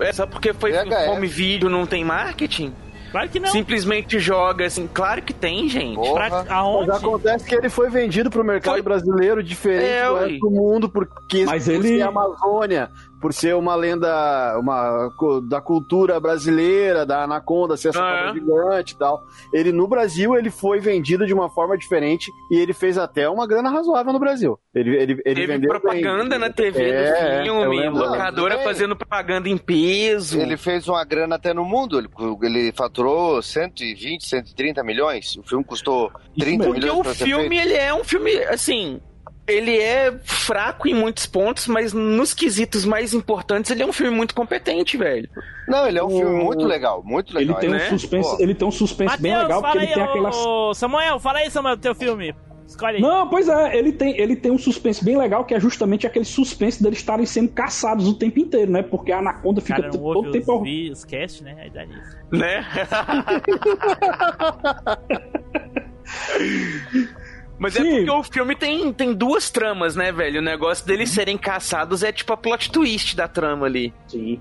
É, 0.00 0.12
só 0.12 0.26
porque 0.26 0.52
foi 0.52 0.72
VHS. 0.72 1.08
home 1.08 1.26
vídeo, 1.26 1.68
não 1.68 1.86
tem 1.86 2.04
marketing? 2.04 2.72
Claro 3.10 3.28
que 3.28 3.38
não. 3.38 3.48
Simplesmente 3.50 4.18
joga 4.18 4.64
assim. 4.64 4.88
Claro 4.90 5.20
que 5.20 5.34
tem, 5.34 5.68
gente. 5.68 5.96
Porra. 5.96 6.14
Pra, 6.14 6.30
Mas 6.30 6.50
aonde? 6.50 6.90
acontece 6.92 7.44
que 7.44 7.54
ele 7.54 7.68
foi 7.68 7.90
vendido 7.90 8.30
pro 8.30 8.42
mercado 8.42 8.72
Foi- 8.72 8.80
brasileiro 8.82 9.42
diferente 9.42 9.84
É, 9.84 10.06
do 10.08 10.14
resto 10.16 10.38
do 10.38 10.50
mundo, 10.50 10.88
porque 10.88 11.44
Mas 11.44 11.68
ele- 11.68 11.98
ser 11.98 12.02
Amazônia, 12.04 12.88
por 13.22 13.32
ser 13.32 13.54
uma 13.54 13.74
lenda 13.76 14.58
uma, 14.58 15.08
da 15.48 15.60
cultura 15.60 16.18
brasileira, 16.20 17.06
da 17.06 17.22
Anaconda, 17.22 17.76
ser 17.76 17.90
essa 17.90 18.00
Ah, 18.02 18.24
cobra 18.26 18.30
é? 18.30 18.34
gigante 18.34 18.94
e 18.94 18.98
tal. 18.98 19.22
Ele, 19.54 19.72
no 19.72 19.86
Brasil, 19.88 20.34
ele 20.36 20.50
foi 20.50 20.80
vendido 20.80 21.24
de 21.26 21.32
uma 21.32 21.48
forma 21.48 21.78
diferente 21.78 22.30
e 22.50 22.58
ele 22.58 22.72
fez 22.74 22.98
até 22.98 23.28
uma 23.28 23.46
grana 23.46 23.70
razoável 23.70 24.12
no 24.12 24.18
Brasil. 24.18 24.58
Ele, 24.74 24.96
ele, 24.96 25.12
ele 25.24 25.34
Teve 25.34 25.46
vendeu 25.46 25.70
propaganda 25.70 26.30
bem. 26.30 26.38
na 26.38 26.50
TV 26.50 26.82
É, 26.90 27.42
do 27.42 27.46
eu 27.48 27.54
filme, 27.70 27.88
locadora 27.90 28.56
bem. 28.56 28.64
fazendo 28.64 28.96
propaganda 28.96 29.48
em 29.48 29.56
peso. 29.56 30.40
Ele 30.40 30.56
fez 30.56 30.88
uma 30.88 31.04
grana 31.04 31.36
até 31.36 31.54
no 31.54 31.64
mundo, 31.64 31.98
ele, 31.98 32.08
ele 32.42 32.72
faturou 32.72 33.40
120, 33.40 34.26
130 34.26 34.82
milhões. 34.82 35.36
O 35.36 35.42
filme 35.44 35.64
custou 35.64 36.10
30 36.38 36.64
Porque 36.64 36.80
milhões 36.80 36.98
o 36.98 37.02
pra 37.02 37.14
ser 37.14 37.24
filme, 37.24 37.48
feito. 37.56 37.68
ele 37.68 37.74
é 37.74 37.94
um 37.94 38.02
filme, 38.02 38.34
assim. 38.44 39.00
Ele 39.46 39.76
é 39.76 40.12
fraco 40.22 40.86
em 40.88 40.94
muitos 40.94 41.26
pontos, 41.26 41.66
mas 41.66 41.92
nos 41.92 42.32
quesitos 42.32 42.84
mais 42.84 43.12
importantes, 43.12 43.70
ele 43.72 43.82
é 43.82 43.86
um 43.86 43.92
filme 43.92 44.16
muito 44.16 44.34
competente, 44.34 44.96
velho. 44.96 45.28
Não, 45.66 45.86
ele 45.86 45.98
é 45.98 46.02
um 46.02 46.06
O- 46.06 46.10
filme 46.18 46.44
muito 46.44 46.64
legal, 46.64 47.02
muito 47.04 47.32
Ele 47.32 47.40
legal. 47.46 47.58
tem, 47.60 47.70
um 47.70 47.72
né? 47.72 47.88
suspense, 47.88 48.36
Pô. 48.36 48.42
ele 48.42 48.54
tem 48.54 48.68
um 48.68 48.70
suspense 48.70 49.20
bem 49.20 49.32
Matheus, 49.32 49.48
legal, 49.48 49.62
porque 49.62 49.78
ele 49.78 49.86
aí, 49.88 49.94
tem 49.94 50.02
aquelas. 50.04 50.36
ô, 50.36 50.72
Samuel, 50.74 51.18
fala 51.18 51.40
aí, 51.40 51.50
Samuel, 51.50 51.74
do 51.76 51.82
teu 51.82 51.94
filme. 51.94 52.34
Escolhe 52.68 52.96
aí. 52.96 53.02
Não, 53.02 53.28
pois 53.28 53.48
é, 53.48 53.76
ele 53.76 53.92
tem, 53.92 54.16
ele 54.18 54.36
tem 54.36 54.50
um 54.52 54.56
suspense 54.58 55.04
bem 55.04 55.18
legal, 55.18 55.44
que 55.44 55.52
é 55.54 55.60
justamente 55.60 56.06
aquele 56.06 56.24
suspense 56.24 56.80
deles 56.82 56.98
estarem 57.00 57.26
sendo 57.26 57.50
caçados 57.50 58.06
o 58.08 58.14
tempo 58.14 58.38
inteiro, 58.38 58.70
né? 58.70 58.82
Porque 58.82 59.10
a 59.12 59.18
Anaconda 59.18 59.58
O 59.58 59.62
fica 59.62 59.80
cara 59.82 59.92
não 59.92 60.00
todo 60.00 60.16
ouve 60.18 60.30
tempo. 60.30 60.56
os, 60.56 60.62
vi- 60.62 60.90
os 60.90 61.04
cast, 61.04 61.42
né? 61.42 61.56
Aí 61.60 61.68
dá 61.70 61.84
nisso. 61.84 62.16
Né? 62.30 62.64
Mas 67.62 67.76
é 67.76 67.80
Sim. 67.82 67.90
porque 68.04 68.10
o 68.10 68.22
filme 68.24 68.56
tem, 68.56 68.92
tem 68.92 69.14
duas 69.14 69.48
tramas, 69.48 69.94
né, 69.94 70.10
velho? 70.10 70.40
O 70.40 70.42
negócio 70.44 70.84
deles 70.84 71.10
serem 71.10 71.38
caçados 71.38 72.02
é 72.02 72.10
tipo 72.10 72.32
a 72.32 72.36
plot 72.36 72.70
twist 72.72 73.14
da 73.14 73.28
trama 73.28 73.66
ali. 73.66 73.94
Sim. 74.08 74.40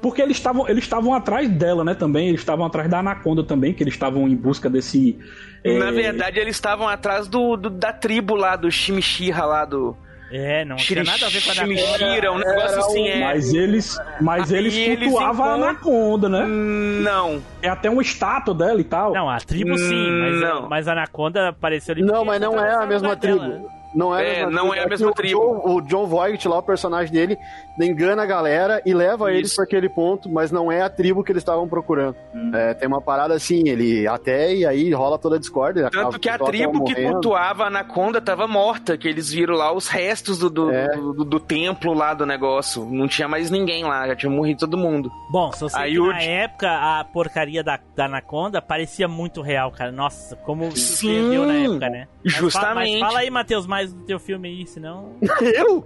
Porque 0.00 0.22
eles 0.22 0.36
estavam 0.36 0.68
eles 0.68 0.84
estavam 0.84 1.12
atrás 1.14 1.48
dela, 1.48 1.84
né? 1.84 1.94
Também 1.94 2.28
eles 2.28 2.40
estavam 2.40 2.64
atrás 2.64 2.88
da 2.88 3.00
Anaconda 3.00 3.42
também, 3.44 3.72
que 3.72 3.82
eles 3.82 3.94
estavam 3.94 4.28
em 4.28 4.34
busca 4.36 4.70
desse. 4.70 5.18
é, 5.64 5.76
Na 5.78 5.90
verdade, 5.90 6.38
eles 6.38 6.54
estavam 6.56 6.88
atrás 6.88 7.26
do, 7.28 7.56
do- 7.56 7.70
da 7.70 7.92
tribo 7.92 8.34
lá, 8.36 8.54
do 8.56 8.70
Shimishira 8.70 9.44
lá, 9.44 9.64
do 9.64 9.96
É, 10.32 10.64
não 10.64 10.76
tinha 10.76 11.04
nada 11.04 11.26
a 11.26 11.28
ver 11.28 11.42
com 11.42 11.50
a 11.50 11.52
Anaconda. 11.52 11.76
Shimishira, 11.98 12.32
um 12.32 12.38
negócio 12.38 12.78
assim, 12.78 13.08
é... 13.08 13.20
Mas 13.20 13.52
eles, 13.52 13.98
mas 14.20 14.50
Aí 14.52 14.58
eles 14.58 14.74
eles 14.74 15.10
cultuavam 15.10 15.44
a 15.44 15.48
encontram- 15.50 15.68
Anaconda, 15.68 16.28
né? 16.28 16.46
Não. 16.46 17.42
É 17.60 17.68
até 17.68 17.90
uma 17.90 18.00
estátua 18.02 18.54
dela 18.54 18.80
e 18.80 18.84
tal. 18.84 19.12
Não, 19.12 19.28
a 19.28 19.38
tribo 19.38 19.76
sim, 19.76 20.10
mas, 20.10 20.40
Não. 20.40 20.68
mas 20.68 20.88
a 20.88 20.92
Anaconda 20.92 21.48
apareceu 21.50 21.92
ali. 21.92 22.02
Não, 22.02 22.24
mas 22.24 22.40
não 22.40 22.58
é 22.58 22.74
a 22.74 22.86
mesma 22.86 23.14
tribo. 23.16 23.40
dela, 23.40 23.58
né? 23.58 23.64
Não 23.94 24.16
é, 24.16 24.20
a 24.20 24.24
É, 24.24 24.46
mesma 24.46 24.50
não 24.50 24.68
tribo. 24.70 24.74
é 24.74 24.78
a 24.78 24.82
que 24.84 24.88
mesma 24.90 25.10
o 25.10 25.14
tribo. 25.14 25.40
John, 25.40 25.74
o 25.74 25.80
John 25.82 26.06
Voight 26.06 26.48
lá, 26.48 26.58
o 26.58 26.62
personagem 26.62 27.12
dele, 27.12 27.38
engana 27.80 28.22
a 28.22 28.26
galera 28.26 28.82
e 28.86 28.92
leva 28.94 29.30
eles 29.32 29.48
Isso. 29.48 29.56
para 29.56 29.64
aquele 29.64 29.88
ponto, 29.88 30.28
mas 30.30 30.50
não 30.50 30.70
é 30.70 30.82
a 30.82 30.88
tribo 30.90 31.22
que 31.24 31.32
eles 31.32 31.40
estavam 31.42 31.68
procurando. 31.68 32.16
É, 32.54 32.74
tem 32.74 32.86
uma 32.88 33.00
parada 33.00 33.34
assim, 33.34 33.68
ele 33.68 34.06
até 34.06 34.54
e 34.54 34.66
aí 34.66 34.92
rola 34.92 35.18
toda 35.18 35.36
a 35.36 35.38
discórdia. 35.38 35.90
Tanto 35.90 36.18
que 36.18 36.28
a 36.28 36.36
o 36.36 36.44
tribo 36.44 36.84
que 36.84 36.94
cultuava 36.94 37.64
a 37.64 37.66
Anaconda 37.68 38.20
tava 38.20 38.46
morta, 38.46 38.96
que 38.96 39.08
eles 39.08 39.30
viram 39.32 39.54
lá 39.54 39.72
os 39.72 39.88
restos 39.88 40.38
do, 40.38 40.50
do, 40.50 40.70
É. 40.70 40.88
do, 40.96 41.12
do- 41.12 41.24
do 41.24 41.40
templo 41.40 41.92
lá 41.94 42.14
do 42.14 42.24
negócio. 42.26 42.84
Não 42.90 43.08
tinha 43.08 43.26
mais 43.28 43.50
ninguém 43.50 43.84
lá, 43.84 44.06
já 44.06 44.14
tinha 44.16 44.30
morrido 44.30 44.60
todo 44.60 44.76
mundo. 44.76 45.10
Bom, 45.30 45.50
só 45.52 45.68
sei 45.68 45.80
Aí 45.82 45.92
que 45.92 46.00
o- 46.00 46.06
na 46.06 46.22
época 46.22 46.68
a 46.68 47.04
porcaria 47.04 47.62
da, 47.64 47.78
da 47.96 48.04
Anaconda 48.06 48.60
parecia 48.60 49.08
muito 49.08 49.40
real, 49.42 49.70
cara. 49.72 49.90
Nossa, 49.90 50.36
como 50.36 50.74
surpreendeu 50.76 51.46
na 51.46 51.54
época, 51.54 51.88
né? 51.88 52.06
Mas 52.24 52.34
justamente. 52.34 53.00
Mas 53.00 53.00
fala 53.00 53.20
aí, 53.20 53.30
Matheus, 53.30 53.66
mais 53.66 53.81
do 53.90 54.04
teu 54.04 54.18
filme 54.18 54.48
aí, 54.48 54.66
senão. 54.66 55.12
Eu? 55.40 55.78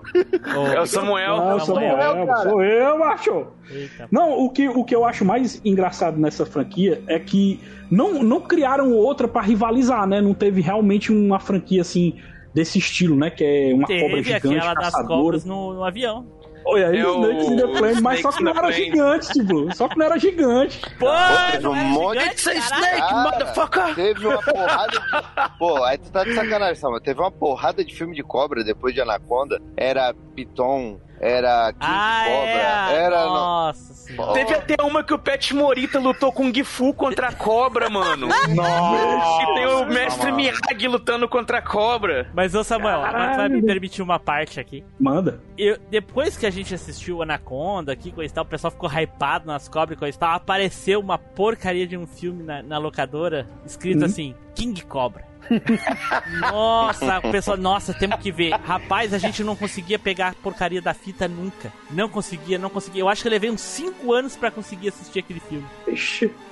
Ô, 0.57 0.67
É 0.67 0.81
o 0.81 0.87
Samuel. 0.87 1.37
Não, 1.37 1.61
Samuel, 1.61 1.97
Samuel, 1.97 2.27
cara. 2.27 2.51
sou 2.51 2.63
eu, 2.63 2.99
macho. 2.99 3.47
Eita. 3.71 4.09
Não, 4.11 4.33
o 4.45 4.51
que, 4.51 4.69
o 4.69 4.85
que 4.85 4.95
eu 4.95 5.05
acho 5.05 5.25
mais 5.25 5.61
engraçado 5.65 6.19
nessa 6.19 6.45
franquia 6.45 7.03
é 7.07 7.19
que 7.19 7.61
não, 7.91 8.23
não 8.23 8.41
criaram 8.41 8.93
outra 8.93 9.29
pra 9.29 9.41
rivalizar, 9.43 10.07
né? 10.07 10.21
Não 10.21 10.35
teve 10.35 10.61
realmente 10.61 11.13
uma 11.13 11.39
franquia 11.39 11.81
assim 11.83 12.19
desse 12.53 12.79
estilo, 12.79 13.15
né? 13.17 13.31
Que 13.31 13.45
é 13.45 13.75
uma 13.75 13.87
cobra 13.87 13.99
Teve 14.17 14.23
gigante, 14.25 14.57
aquela 14.57 14.75
das 14.75 14.85
caçadora. 14.87 15.21
cobras 15.21 15.45
no, 15.45 15.75
no 15.75 15.85
avião. 15.85 16.27
Olha 16.69 16.89
aí, 16.89 16.99
É 16.99 17.07
o- 17.07 17.23
Snakes 17.23 17.47
in 17.49 17.57
the 17.57 17.67
Plane, 17.79 18.01
mas 18.01 18.21
só 18.21 18.33
que 18.33 18.43
não 18.43 18.51
era 18.51 18.61
Plane. 18.63 18.75
gigante, 18.85 19.29
tipo. 19.33 19.75
Só 19.77 19.89
que 19.89 19.97
não 19.99 20.07
era 20.07 20.19
gigante. 20.19 20.81
Pô, 20.99 21.07
teve 21.53 21.63
não 21.65 21.71
um 21.73 21.75
monte 21.77 22.19
caralho. 22.19 22.35
snake, 22.59 22.97
Cara, 22.99 23.23
motherfucker! 23.23 23.95
Teve 23.95 24.27
uma 24.27 24.43
porrada 24.43 24.91
de. 24.93 24.99
Pô, 25.59 25.85
aí 25.85 25.99
tu 25.99 26.11
tá 26.11 26.25
de 26.25 26.35
sacanagem, 26.35 26.75
Samuel. 26.75 27.01
Teve 27.01 27.21
uma 27.21 27.31
porrada 27.31 27.85
de 27.85 27.95
filme 27.95 28.15
de 28.17 28.23
cobra 28.23 28.65
depois 28.65 28.93
de 28.95 29.01
Anaconda. 29.01 29.61
Era 29.77 30.13
Piton, 30.35 30.99
era 31.21 31.73
King 31.73 31.85
Ah, 31.85 32.25
Cobra, 32.27 32.93
é. 32.93 33.05
era. 33.05 33.25
no- 33.27 33.33
Nossa 33.35 33.95
senhora. 33.95 34.33
Teve 34.35 34.55
até 34.55 34.77
uma 34.83 35.03
que 35.03 35.13
o 35.15 35.19
Pet 35.19 35.55
Morita 35.55 35.99
lutou 35.99 36.33
com 36.33 36.49
o 36.49 36.55
Gifu 36.55 36.93
contra 36.95 37.29
a 37.29 37.33
cobra, 37.33 37.89
mano. 37.91 38.29
Nossa! 38.55 39.43
E 39.43 39.55
tem 39.55 39.67
o 39.67 39.85
Mestre 39.87 40.33
Miyagi 40.33 40.87
lutando 40.89 41.29
contra 41.29 41.59
a 41.59 41.63
cobra. 41.63 42.29
Mas, 42.35 42.55
ô 42.55 42.63
Samuel, 42.63 43.03
agora 43.05 43.31
tu 43.33 43.37
vai 43.37 43.49
me 43.49 43.63
permitir 43.63 44.03
uma 44.03 44.19
parte 44.19 44.61
aqui. 44.61 44.85
Manda. 44.99 45.41
Eu, 45.59 45.79
depois 45.91 46.37
que 46.37 46.47
a 46.47 46.51
gente 46.51 46.75
assistiu 46.75 47.23
Anaconda 47.23 47.93
aqui, 47.93 48.13
coisa 48.13 48.33
e 48.33 48.35
tal, 48.35 48.45
o 48.45 48.47
pessoal 48.47 48.71
ficou 48.71 48.89
hypado 48.91 49.47
nas 49.47 49.69
cobras 49.69 49.97
e 49.97 49.99
coisa 49.99 50.17
e 50.17 50.21
tal, 50.21 50.35
apareceu 50.35 51.01
uma 51.01 51.19
porcaria 51.19 51.87
de 51.87 51.97
um 51.97 52.07
filme 52.07 52.43
na, 52.43 52.63
na 52.63 52.79
locadora, 52.79 53.47
escrito 53.65 54.01
Uhum. 54.01 54.05
assim, 54.07 54.35
King 54.55 54.81
Cobra. 54.85 55.25
nossa, 56.41 57.19
o 57.19 57.31
pessoal, 57.31 57.57
nossa, 57.57 57.95
temos 57.95 58.19
que 58.21 58.31
ver. 58.31 58.53
Rapaz, 58.53 59.13
a 59.13 59.19
gente 59.19 59.43
não 59.43 59.57
conseguia 59.57 59.99
pegar 59.99 60.29
a 60.29 60.35
porcaria 60.35 60.81
da 60.81 60.95
fita 60.95 61.29
nunca. 61.29 61.73
Não 61.91 62.09
conseguia, 62.09 62.59
não 62.59 62.71
conseguia. 62.71 63.03
Eu 63.03 63.09
acho 63.09 63.23
que 63.23 63.29
eu 63.29 63.33
levei 63.33 63.51
uns 63.51 63.61
5 63.61 64.13
anos 64.13 64.37
pra 64.37 64.51
conseguir 64.51 64.89
assistir 64.89 65.21
aquele 65.21 65.41
filme. 65.41 65.67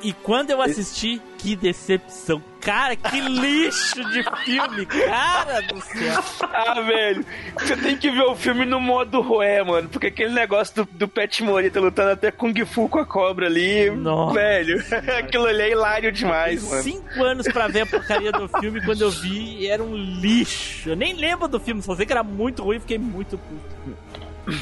E 0.03 0.13
quando 0.13 0.51
eu 0.51 0.61
assisti, 0.63 1.21
que 1.45 1.55
decepção. 1.55 2.43
Cara, 2.63 2.97
que 2.97 3.21
lixo 3.21 4.03
de 4.11 4.25
filme, 4.47 4.87
cara 4.87 5.61
do 5.61 5.79
céu. 5.79 6.25
Ah, 6.41 6.81
velho, 6.81 7.23
você 7.59 7.77
tem 7.77 7.99
que 7.99 8.11
ver 8.11 8.23
o 8.23 8.35
filme 8.35 8.65
no 8.65 8.81
modo 8.81 9.21
Rué, 9.21 9.63
mano. 9.63 9.87
Porque 9.91 10.07
aquele 10.07 10.33
negócio 10.33 10.75
do, 10.77 10.89
do 10.93 11.07
Pet 11.07 11.43
Morita 11.43 11.79
lutando 11.79 12.13
até 12.13 12.31
Kung 12.31 12.55
Fu 12.65 12.89
com 12.89 12.99
a 12.99 13.05
cobra 13.05 13.45
ali. 13.45 13.91
Nossa. 13.91 14.33
Velho, 14.33 14.83
aquilo 15.21 15.45
ali 15.45 15.61
é 15.61 15.71
hilário 15.73 16.11
demais, 16.11 16.67
mano. 16.67 16.83
Cinco 16.83 17.23
anos 17.23 17.47
pra 17.47 17.69
ver 17.69 17.83
a 17.83 17.87
porcaria 17.87 18.33
do 18.33 18.49
filme, 18.49 18.83
quando 18.83 19.03
eu 19.03 19.11
vi, 19.11 19.67
era 19.67 19.83
um 19.83 19.95
lixo. 19.95 20.89
Eu 20.89 20.97
nem 20.97 21.13
lembro 21.13 21.47
do 21.47 21.61
filme, 21.61 21.83
só 21.83 21.95
sei 21.95 22.07
que 22.07 22.13
era 22.13 22.23
muito 22.23 22.63
ruim 22.63 22.79
e 22.79 22.81
fiquei 22.81 22.97
muito 22.97 23.37
puto. 23.37 24.57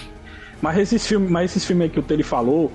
Mas 0.61 0.79
esses 0.79 1.07
filmes, 1.07 1.31
mas 1.31 1.53
esses 1.53 1.65
filmes 1.65 1.85
aí 1.85 1.91
que 1.91 2.01
o 2.01 2.03
Tele 2.03 2.25
falou, 2.25 2.73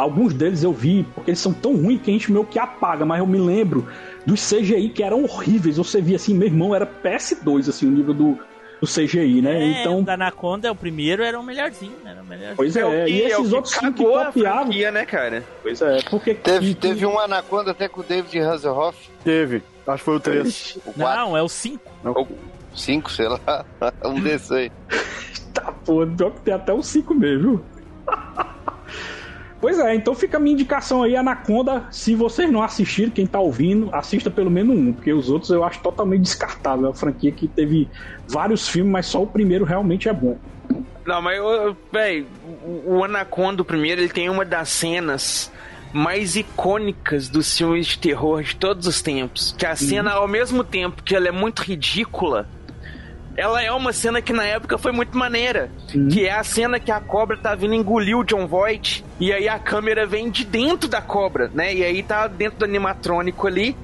alguns 0.00 0.32
deles 0.34 0.62
eu 0.62 0.72
vi, 0.72 1.04
porque 1.14 1.30
eles 1.30 1.40
são 1.40 1.52
tão 1.52 1.74
ruins 1.76 2.00
que 2.02 2.10
a 2.10 2.12
gente 2.12 2.32
meio 2.32 2.44
que 2.44 2.58
apaga, 2.58 3.04
mas 3.04 3.18
eu 3.20 3.26
me 3.26 3.38
lembro 3.38 3.86
dos 4.26 4.40
CGI 4.48 4.88
que 4.90 5.02
eram 5.02 5.22
horríveis. 5.24 5.76
Você 5.76 6.00
via 6.00 6.16
assim, 6.16 6.34
meu 6.34 6.48
irmão, 6.48 6.74
era 6.74 6.86
PS2, 6.86 7.68
assim, 7.68 7.86
o 7.86 7.90
nível 7.90 8.12
do, 8.14 8.38
do 8.80 8.86
CGI, 8.86 9.40
né? 9.42 9.62
É, 9.62 9.80
então, 9.80 10.00
o 10.00 10.02
da 10.02 10.14
Anaconda, 10.14 10.70
o 10.72 10.74
primeiro 10.74 11.22
era 11.22 11.38
o 11.38 11.42
melhorzinho, 11.42 11.94
era 12.04 12.22
o 12.22 12.24
melhorzinho. 12.24 12.56
pois 12.56 12.76
é, 12.76 12.80
É 12.80 12.84
o 12.86 12.90
que- 13.06 13.12
e 13.12 13.22
é 13.22 13.24
o 13.24 13.28
esses 13.40 13.48
que 13.48 13.54
outros 13.54 13.74
que 13.74 13.80
cagou 13.80 14.18
a 14.18 14.24
copiavam. 14.26 14.62
franquia, 14.64 14.90
né, 14.90 15.04
cara? 15.06 15.44
Pois 15.62 15.80
é, 15.82 15.98
porque 16.10 16.34
Teve, 16.34 16.74
que- 16.74 16.80
teve 16.80 17.06
um 17.06 17.18
Anaconda 17.18 17.70
até 17.72 17.88
com 17.88 18.00
o 18.00 18.04
David 18.04 18.38
Hasselhoff. 18.40 19.10
Teve. 19.24 19.62
Acho 19.86 19.98
que 19.98 20.04
foi 20.04 20.16
o 20.16 20.20
3. 20.20 20.78
O 20.86 20.92
4, 20.92 21.16
Não, 21.20 21.36
é 21.36 21.42
o 21.42 21.48
5. 21.48 21.90
5, 22.74 23.10
sei 23.10 23.28
lá. 23.28 23.64
Um 24.04 24.20
desses 24.20 24.50
aí. 24.52 24.70
Tá, 25.52 25.72
pô, 25.84 26.06
pior 26.06 26.30
que 26.30 26.40
tem 26.42 26.54
até 26.54 26.72
uns 26.72 26.86
5 26.86 27.12
mesmo. 27.14 27.62
Pois 29.60 29.78
é, 29.78 29.94
então 29.94 30.14
fica 30.14 30.38
a 30.38 30.40
minha 30.40 30.54
indicação 30.54 31.02
aí, 31.02 31.14
Anaconda. 31.14 31.84
Se 31.90 32.14
vocês 32.14 32.50
não 32.50 32.62
assistirem, 32.62 33.10
quem 33.10 33.26
tá 33.26 33.38
ouvindo, 33.38 33.90
assista 33.92 34.30
pelo 34.30 34.50
menos 34.50 34.76
um, 34.76 34.92
porque 34.92 35.12
os 35.12 35.28
outros 35.28 35.50
eu 35.50 35.62
acho 35.62 35.80
totalmente 35.80 36.22
descartável. 36.22 36.86
É 36.86 36.88
uma 36.88 36.94
franquia 36.94 37.30
que 37.30 37.46
teve 37.46 37.88
vários 38.26 38.66
filmes, 38.66 38.90
mas 38.90 39.06
só 39.06 39.22
o 39.22 39.26
primeiro 39.26 39.64
realmente 39.64 40.08
é 40.08 40.12
bom. 40.12 40.38
Não, 41.04 41.20
mas, 41.20 41.40
véi, 41.92 42.26
o, 42.86 43.04
Anaconda, 43.04 43.60
o 43.62 43.64
primeiro, 43.64 44.00
ele 44.00 44.08
tem 44.08 44.30
uma 44.30 44.44
das 44.44 44.68
cenas 44.70 45.52
mais 45.92 46.36
icônicas 46.36 47.28
dos 47.28 47.56
filmes 47.56 47.86
de 47.88 47.98
terror 47.98 48.42
de 48.42 48.56
todos 48.56 48.86
os 48.86 49.02
tempos. 49.02 49.54
Que 49.58 49.66
a 49.66 49.74
cena, 49.74 50.12
ao 50.12 50.28
mesmo 50.28 50.62
tempo 50.62 51.02
que 51.02 51.14
ela 51.14 51.28
é 51.28 51.32
muito 51.32 51.62
ridícula, 51.62 52.48
ela 53.36 53.62
é 53.62 53.70
uma 53.72 53.92
cena 53.92 54.20
que 54.20 54.32
na 54.32 54.44
época 54.44 54.76
foi 54.78 54.92
muito 54.92 55.16
maneira. 55.16 55.70
Que 56.12 56.26
é 56.26 56.32
a 56.32 56.44
cena 56.44 56.78
que 56.80 56.90
a 56.90 57.00
cobra 57.00 57.36
tá 57.36 57.54
vindo 57.54 57.74
engolir 57.74 58.16
o 58.16 58.24
John 58.24 58.46
Voight, 58.46 59.04
e 59.18 59.32
aí 59.32 59.48
a 59.48 59.58
câmera 59.58 60.06
vem 60.06 60.30
de 60.30 60.44
dentro 60.44 60.88
da 60.88 61.00
cobra, 61.00 61.50
né? 61.54 61.74
E 61.74 61.84
aí 61.84 62.02
tá 62.02 62.26
dentro 62.26 62.58
do 62.60 62.64
animatrônico 62.64 63.46
ali. 63.46 63.76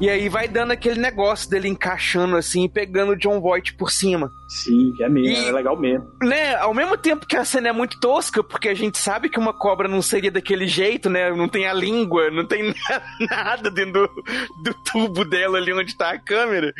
E 0.00 0.10
aí 0.10 0.28
vai 0.28 0.48
dando 0.48 0.72
aquele 0.72 0.98
negócio 0.98 1.48
dele 1.48 1.68
encaixando 1.68 2.36
assim, 2.36 2.64
e 2.64 2.68
pegando 2.68 3.12
o 3.12 3.16
John 3.16 3.40
Voight 3.40 3.72
por 3.74 3.88
cima 3.92 4.32
Sim, 4.48 4.92
é 5.00 5.08
mesmo, 5.08 5.28
E- 5.44 5.48
é 5.48 5.52
legal 5.52 5.78
mesmo. 5.78 6.04
né, 6.20 6.56
ao 6.56 6.74
mesmo 6.74 6.96
tempo 6.96 7.24
que 7.24 7.36
a 7.36 7.44
cena 7.44 7.68
é 7.68 7.72
muito 7.72 8.00
tosca, 8.00 8.42
porque 8.42 8.68
a 8.68 8.74
gente 8.74 8.98
sabe 8.98 9.28
que 9.28 9.38
uma 9.38 9.52
cobra 9.52 9.86
não 9.86 10.02
seria 10.02 10.30
daquele 10.32 10.66
jeito, 10.66 11.08
né? 11.08 11.30
Não 11.30 11.48
tem 11.48 11.68
a 11.68 11.72
língua, 11.72 12.30
não 12.32 12.44
tem 12.44 12.74
nada 13.30 13.70
dentro 13.70 14.08
do, 14.08 14.22
do 14.64 14.74
tubo 14.90 15.24
dela 15.24 15.58
ali 15.58 15.72
onde 15.72 15.96
tá 15.96 16.10
a 16.10 16.18
câmera. 16.18 16.72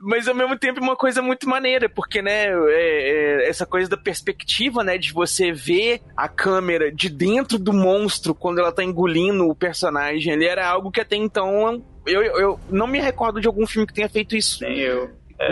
Mas 0.00 0.28
ao 0.28 0.34
mesmo 0.34 0.58
tempo 0.58 0.78
é 0.78 0.82
uma 0.82 0.96
coisa 0.96 1.22
muito 1.22 1.48
maneira, 1.48 1.88
porque, 1.88 2.20
né, 2.20 2.46
é- 2.48 3.42
é 3.44 3.48
essa 3.48 3.64
coisa 3.64 3.88
da 3.88 3.96
perspectiva, 3.96 4.84
né, 4.84 4.98
de 4.98 5.12
você 5.12 5.52
ver 5.52 6.00
a 6.16 6.28
câmera 6.28 6.92
de 6.92 7.08
dentro 7.08 7.58
do 7.58 7.72
monstro 7.72 8.34
quando 8.34 8.58
ela 8.58 8.70
tá 8.72 8.84
engolindo 8.84 9.48
o 9.48 9.54
personagem, 9.54 10.32
ele 10.34 10.44
era 10.44 10.66
algo 10.68 10.90
que 10.90 11.00
até 11.00 11.16
então 11.16 11.82
eu, 12.06 12.22
eu, 12.22 12.38
eu 12.38 12.60
não 12.70 12.86
me 12.86 13.00
recordo 13.00 13.40
de 13.40 13.46
algum 13.46 13.66
filme 13.66 13.86
que 13.86 13.94
tenha 13.94 14.08
feito 14.08 14.36
isso. 14.36 14.62
Nem 14.62 14.78
eu. 14.78 15.10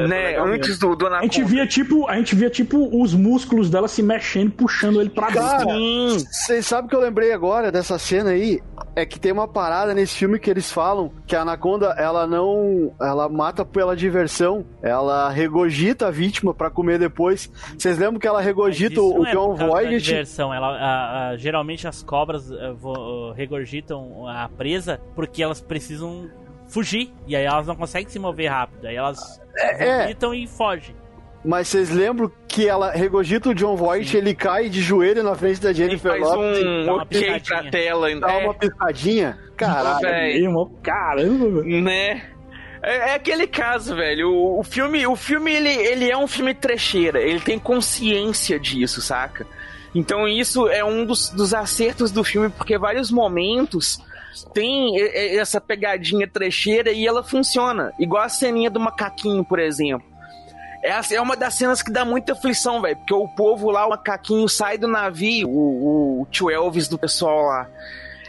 né, 0.08 0.36
antes 0.38 0.78
do, 0.78 0.94
do 0.96 1.06
A 1.08 1.20
gente 1.22 1.42
via 1.44 1.66
tipo, 1.66 2.08
a 2.08 2.16
gente 2.16 2.34
via 2.34 2.48
tipo 2.48 2.88
os 3.02 3.12
músculos 3.12 3.68
dela 3.68 3.86
se 3.88 4.02
mexendo, 4.02 4.50
puxando 4.52 4.98
ele 5.00 5.10
pra 5.10 5.26
Cara, 5.32 5.64
dentro. 5.64 6.20
Vocês 6.32 6.66
sabem 6.66 6.88
que 6.88 6.96
eu 6.96 7.00
lembrei 7.00 7.32
agora 7.32 7.70
dessa 7.70 7.98
cena 7.98 8.30
aí? 8.30 8.60
É 8.96 9.04
que 9.04 9.18
tem 9.18 9.32
uma 9.32 9.48
parada 9.48 9.92
nesse 9.92 10.14
filme 10.16 10.38
que 10.38 10.48
eles 10.48 10.70
falam 10.70 11.10
que 11.26 11.34
a 11.34 11.42
Anaconda, 11.42 11.94
ela 11.98 12.26
não. 12.26 12.92
Ela 13.00 13.28
mata 13.28 13.64
pela 13.64 13.96
diversão, 13.96 14.64
ela 14.80 15.28
regogita 15.30 16.06
a 16.06 16.10
vítima 16.12 16.54
pra 16.54 16.70
comer 16.70 16.98
depois. 16.98 17.50
Vocês 17.76 17.98
lembram 17.98 18.20
que 18.20 18.26
ela 18.28 18.40
regogita 18.40 19.00
o 19.00 19.18
não 19.18 19.26
é 19.26 19.32
John 19.32 19.54
Voight? 19.56 19.98
diversão. 20.00 20.54
Ela, 20.54 20.68
a- 20.68 21.28
a- 21.30 21.36
geralmente 21.36 21.88
as 21.88 22.02
cobras 22.04 22.50
eh, 22.50 22.72
vo- 22.72 23.32
regurgitam 23.32 24.28
a 24.28 24.48
presa 24.48 25.00
porque 25.16 25.42
elas 25.42 25.60
precisam 25.60 26.30
fugir. 26.68 27.12
E 27.26 27.34
aí 27.34 27.44
elas 27.44 27.66
não 27.66 27.74
conseguem 27.76 28.08
se 28.08 28.18
mover 28.18 28.48
rápido. 28.50 28.86
Aí 28.86 28.94
elas 28.96 29.40
É, 29.56 30.02
vomitam 30.02 30.32
e 30.32 30.46
fogem. 30.46 30.94
Mas 31.44 31.68
vocês 31.68 31.90
lembram 31.90 32.30
que 32.48 32.66
ela 32.66 32.90
regogita 32.90 33.50
o 33.50 33.54
John 33.54 33.76
Voight, 33.76 34.16
ele 34.16 34.34
cai 34.34 34.68
de 34.68 34.80
joelho 34.80 35.22
na 35.22 35.34
frente 35.34 35.60
da 35.60 35.72
Jennifer 35.72 36.12
faz 36.12 36.22
Lopez, 36.22 36.58
um 36.58 36.86
dá 36.86 36.92
uma 36.92 37.02
ok 37.02 37.40
pra 37.40 37.70
tela. 37.70 38.20
dá 38.20 38.32
é. 38.32 38.44
uma 38.44 38.54
piscadinha. 38.54 39.38
Caralho. 39.56 40.08
Irmão, 40.08 40.70
caramba, 40.82 41.62
velho. 41.62 41.82
Né? 41.82 42.22
É, 42.82 43.10
é 43.10 43.14
aquele 43.14 43.46
caso, 43.46 43.94
velho. 43.94 44.30
O, 44.30 44.60
o 44.60 44.64
filme, 44.64 45.06
o 45.06 45.16
filme 45.16 45.52
ele, 45.52 45.70
ele 45.70 46.10
é 46.10 46.16
um 46.16 46.26
filme 46.26 46.54
trecheira. 46.54 47.20
Ele 47.20 47.40
tem 47.40 47.58
consciência 47.58 48.58
disso, 48.58 49.02
saca? 49.02 49.46
Então 49.94 50.26
isso 50.26 50.68
é 50.68 50.84
um 50.84 51.04
dos, 51.04 51.28
dos 51.28 51.52
acertos 51.52 52.10
do 52.10 52.24
filme, 52.24 52.48
porque 52.48 52.76
vários 52.78 53.10
momentos 53.10 54.00
tem 54.52 55.00
essa 55.38 55.60
pegadinha 55.60 56.26
trecheira 56.26 56.90
e 56.90 57.06
ela 57.06 57.22
funciona. 57.22 57.92
Igual 57.98 58.22
a 58.22 58.28
ceninha 58.28 58.70
do 58.70 58.80
macaquinho, 58.80 59.44
por 59.44 59.58
exemplo. 59.58 60.13
Essa 60.84 61.14
é 61.14 61.20
uma 61.20 61.34
das 61.34 61.54
cenas 61.54 61.82
que 61.82 61.90
dá 61.90 62.04
muita 62.04 62.34
aflição, 62.34 62.82
velho. 62.82 62.94
Porque 62.98 63.14
o 63.14 63.26
povo 63.26 63.70
lá, 63.70 63.86
o 63.86 63.90
macaquinho, 63.90 64.46
sai 64.46 64.76
do 64.76 64.86
navio, 64.86 65.48
o, 65.48 66.20
o 66.20 66.26
tio 66.26 66.50
Elvis 66.50 66.88
do 66.88 66.98
pessoal 66.98 67.46
lá. 67.46 67.66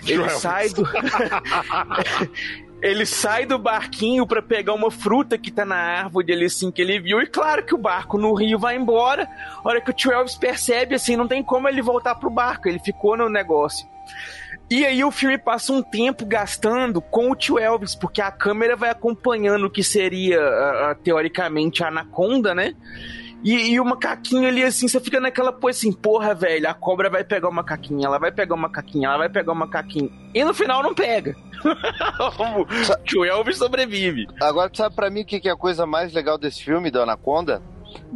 Ele 0.08 0.24
Elvis. 0.24 0.38
sai 0.38 0.70
do. 0.70 0.88
ele 2.82 3.06
sai 3.06 3.46
do 3.46 3.60
barquinho 3.60 4.26
pra 4.26 4.42
pegar 4.42 4.74
uma 4.74 4.90
fruta 4.90 5.38
que 5.38 5.52
tá 5.52 5.66
na 5.66 5.76
árvore 5.76 6.32
ali 6.32 6.46
assim 6.46 6.72
que 6.72 6.82
ele 6.82 6.98
viu. 6.98 7.20
E 7.20 7.28
claro 7.28 7.62
que 7.62 7.76
o 7.76 7.78
barco 7.78 8.18
no 8.18 8.34
rio 8.34 8.58
vai 8.58 8.78
embora. 8.78 9.28
A 9.62 9.68
hora 9.68 9.82
que 9.82 9.90
o 9.90 9.94
tio 9.94 10.14
Elvis 10.14 10.38
percebe, 10.38 10.96
assim, 10.96 11.18
não 11.18 11.28
tem 11.28 11.44
como 11.44 11.68
ele 11.68 11.82
voltar 11.82 12.16
pro 12.16 12.30
barco. 12.30 12.70
Ele 12.70 12.80
ficou 12.80 13.18
no 13.18 13.28
negócio. 13.28 13.86
E 14.70 14.86
aí 14.86 15.04
o 15.04 15.12
filme 15.12 15.38
passa 15.38 15.72
um 15.72 15.82
tempo 15.84 16.26
gastando 16.26 17.00
com 17.02 17.30
o 17.30 17.36
tio 17.36 17.60
Elvis, 17.60 17.94
porque 17.96 18.22
a 18.22 18.32
câmera 18.32 18.76
vai 18.76 18.90
acompanhando 18.90 19.66
o 19.68 19.70
que 19.70 19.84
seria, 19.84 20.42
a- 20.42 20.92
a- 20.92 20.96
teoricamente, 20.96 21.84
a 21.84 21.90
anaconda, 21.90 22.56
né? 22.56 22.74
E, 23.44 23.74
e 23.74 23.80
o 23.80 23.86
macaquinho 23.86 24.48
ali, 24.48 24.64
assim, 24.64 24.88
você 24.88 25.00
fica 25.00 25.20
naquela 25.20 25.54
coisa 25.54 25.78
assim, 25.78 25.92
porra, 25.94 26.34
velho, 26.34 26.68
a 26.68 26.74
cobra 26.74 27.12
vai 27.12 27.24
pegar 27.24 27.48
o 27.48 27.52
macaquinho, 27.54 28.04
ela 28.04 28.18
vai 28.18 28.32
pegar 28.32 28.56
o 28.56 28.58
macaquinho, 28.58 29.06
ela 29.06 29.18
vai 29.20 29.30
pegar 29.30 29.52
o 29.52 29.56
macaquinho. 29.56 30.12
E 30.34 30.44
no 30.44 30.52
final 30.52 30.82
não 30.82 30.96
pega. 30.96 31.36
o 31.64 33.04
tio 33.04 33.24
Elvis 33.24 33.58
sobrevive. 33.58 34.26
Agora, 34.42 34.68
tu 34.70 34.78
sabe 34.78 34.96
pra 34.96 35.12
mim 35.12 35.22
o 35.22 35.26
que 35.26 35.40
que 35.40 35.48
é 35.48 35.52
a 35.52 35.56
coisa 35.56 35.86
mais 35.86 36.12
legal 36.12 36.40
desse 36.40 36.64
filme, 36.64 36.90
da 36.90 37.04
Anaconda? 37.04 37.62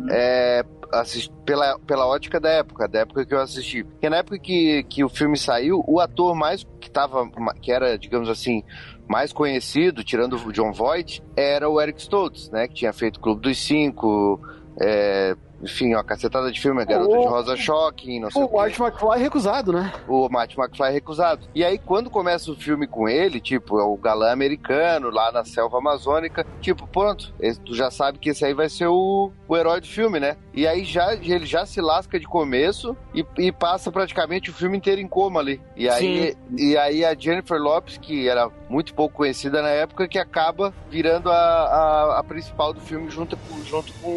É 0.09 0.63
assist- 0.91 1.31
pela, 1.45 1.77
pela 1.79 2.07
ótica 2.07 2.39
da 2.39 2.49
época, 2.49 2.87
da 2.87 2.99
época 2.99 3.25
que 3.25 3.33
eu 3.33 3.39
assisti. 3.41 3.83
Porque 3.83 4.09
na 4.09 4.17
época 4.17 4.39
que, 4.39 4.83
que 4.83 5.03
o 5.03 5.09
filme 5.09 5.37
saiu, 5.37 5.83
o 5.87 5.99
ator 5.99 6.35
mais 6.35 6.65
que 6.79 6.89
tava, 6.89 7.29
que 7.61 7.71
era, 7.71 7.97
digamos 7.97 8.29
assim, 8.29 8.63
mais 9.07 9.33
conhecido, 9.33 10.03
tirando 10.03 10.33
o 10.35 10.51
John 10.53 10.71
Voight, 10.71 11.21
era 11.35 11.69
o 11.69 11.81
Eric 11.81 12.01
Stoltz, 12.01 12.49
né? 12.51 12.67
Que 12.67 12.75
tinha 12.75 12.93
feito 12.93 13.19
Clube 13.19 13.41
dos 13.41 13.57
Cinco, 13.57 14.39
é, 14.79 15.35
enfim, 15.61 15.93
uma 15.93 16.03
cacetada 16.03 16.51
de 16.51 16.59
filme, 16.59 16.85
Garota 16.85 17.15
O- 17.17 17.21
de 17.21 17.27
Rosa 17.27 17.55
Shocking, 17.57 18.19
não 18.19 18.31
sei 18.31 18.41
o, 18.41 18.45
O. 18.45 18.57
Marty 18.57 18.81
McFly 18.81 19.19
recusado, 19.19 19.73
né? 19.73 19.91
o 20.07 20.29
Matt 20.29 20.55
McFly 20.57 20.91
recusado. 20.91 21.47
E 21.53 21.63
aí, 21.63 21.77
quando 21.77 22.09
começa 22.09 22.51
o 22.51 22.55
filme 22.55 22.87
com 22.87 23.07
ele, 23.07 23.39
tipo, 23.39 23.79
é 23.79 23.83
o 23.83 23.95
galã 23.97 24.31
americano 24.31 25.09
lá 25.09 25.31
na 25.31 25.43
selva 25.45 25.77
amazônica, 25.77 26.45
tipo, 26.61 26.87
pronto, 26.87 27.33
esse- 27.39 27.59
tu 27.59 27.75
já 27.75 27.89
sabe 27.91 28.19
que 28.19 28.29
esse 28.29 28.43
aí 28.45 28.53
vai 28.53 28.69
ser 28.69 28.87
o, 28.87 29.31
o 29.47 29.57
herói 29.57 29.81
do 29.81 29.87
filme, 29.87 30.19
né? 30.19 30.35
E 30.53 30.67
aí 30.67 30.83
já, 30.83 31.13
ele 31.13 31.45
já 31.45 31.65
se 31.65 31.79
lasca 31.79 32.19
de 32.19 32.25
começo 32.25 32.95
e, 33.13 33.25
e 33.37 33.51
passa 33.51 33.91
praticamente 33.91 34.49
o 34.49 34.53
filme 34.53 34.77
inteiro 34.77 34.99
em 34.99 35.07
coma 35.07 35.39
ali. 35.39 35.61
E 35.75 35.87
aí, 35.87 36.35
e 36.57 36.77
aí 36.77 37.05
a 37.05 37.13
Jennifer 37.15 37.57
Lopes, 37.57 37.97
que 37.97 38.27
era 38.27 38.49
muito 38.69 38.93
pouco 38.93 39.15
conhecida 39.17 39.61
na 39.61 39.69
época, 39.69 40.07
que 40.07 40.17
acaba 40.19 40.73
virando 40.89 41.29
a, 41.31 41.35
a, 41.35 42.19
a 42.19 42.23
principal 42.23 42.73
do 42.73 42.81
filme 42.81 43.09
junto 43.09 43.37
com, 43.37 43.63
junto 43.63 43.93
com 44.01 44.09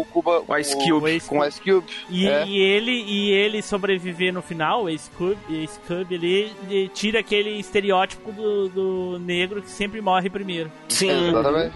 o 0.00 0.06
Cuba. 0.12 0.42
O 0.46 0.52
Cube. 0.90 1.10
Ace 1.10 1.28
Com 1.28 1.38
o 1.38 1.44
Ice 1.44 1.60
Cube. 1.60 1.86
E, 2.10 2.26
É. 2.28 2.46
e 2.46 2.58
ele 2.60 2.90
e 2.90 3.30
ele 3.32 3.62
sobreviver 3.62 4.32
no 4.32 4.42
final, 4.42 4.84
o 4.84 4.98
Scooby, 4.98 5.64
o 5.64 5.68
Scooby 5.68 6.14
ele, 6.14 6.52
ele 6.68 6.88
tira 6.94 7.20
aquele 7.20 7.50
estereótipo 7.58 8.32
do, 8.32 8.68
do 8.68 9.18
negro 9.18 9.62
que 9.62 9.70
sempre 9.70 10.00
morre 10.00 10.28
primeiro. 10.30 10.70
Sim. 10.88 11.28
Exatamente. 11.28 11.74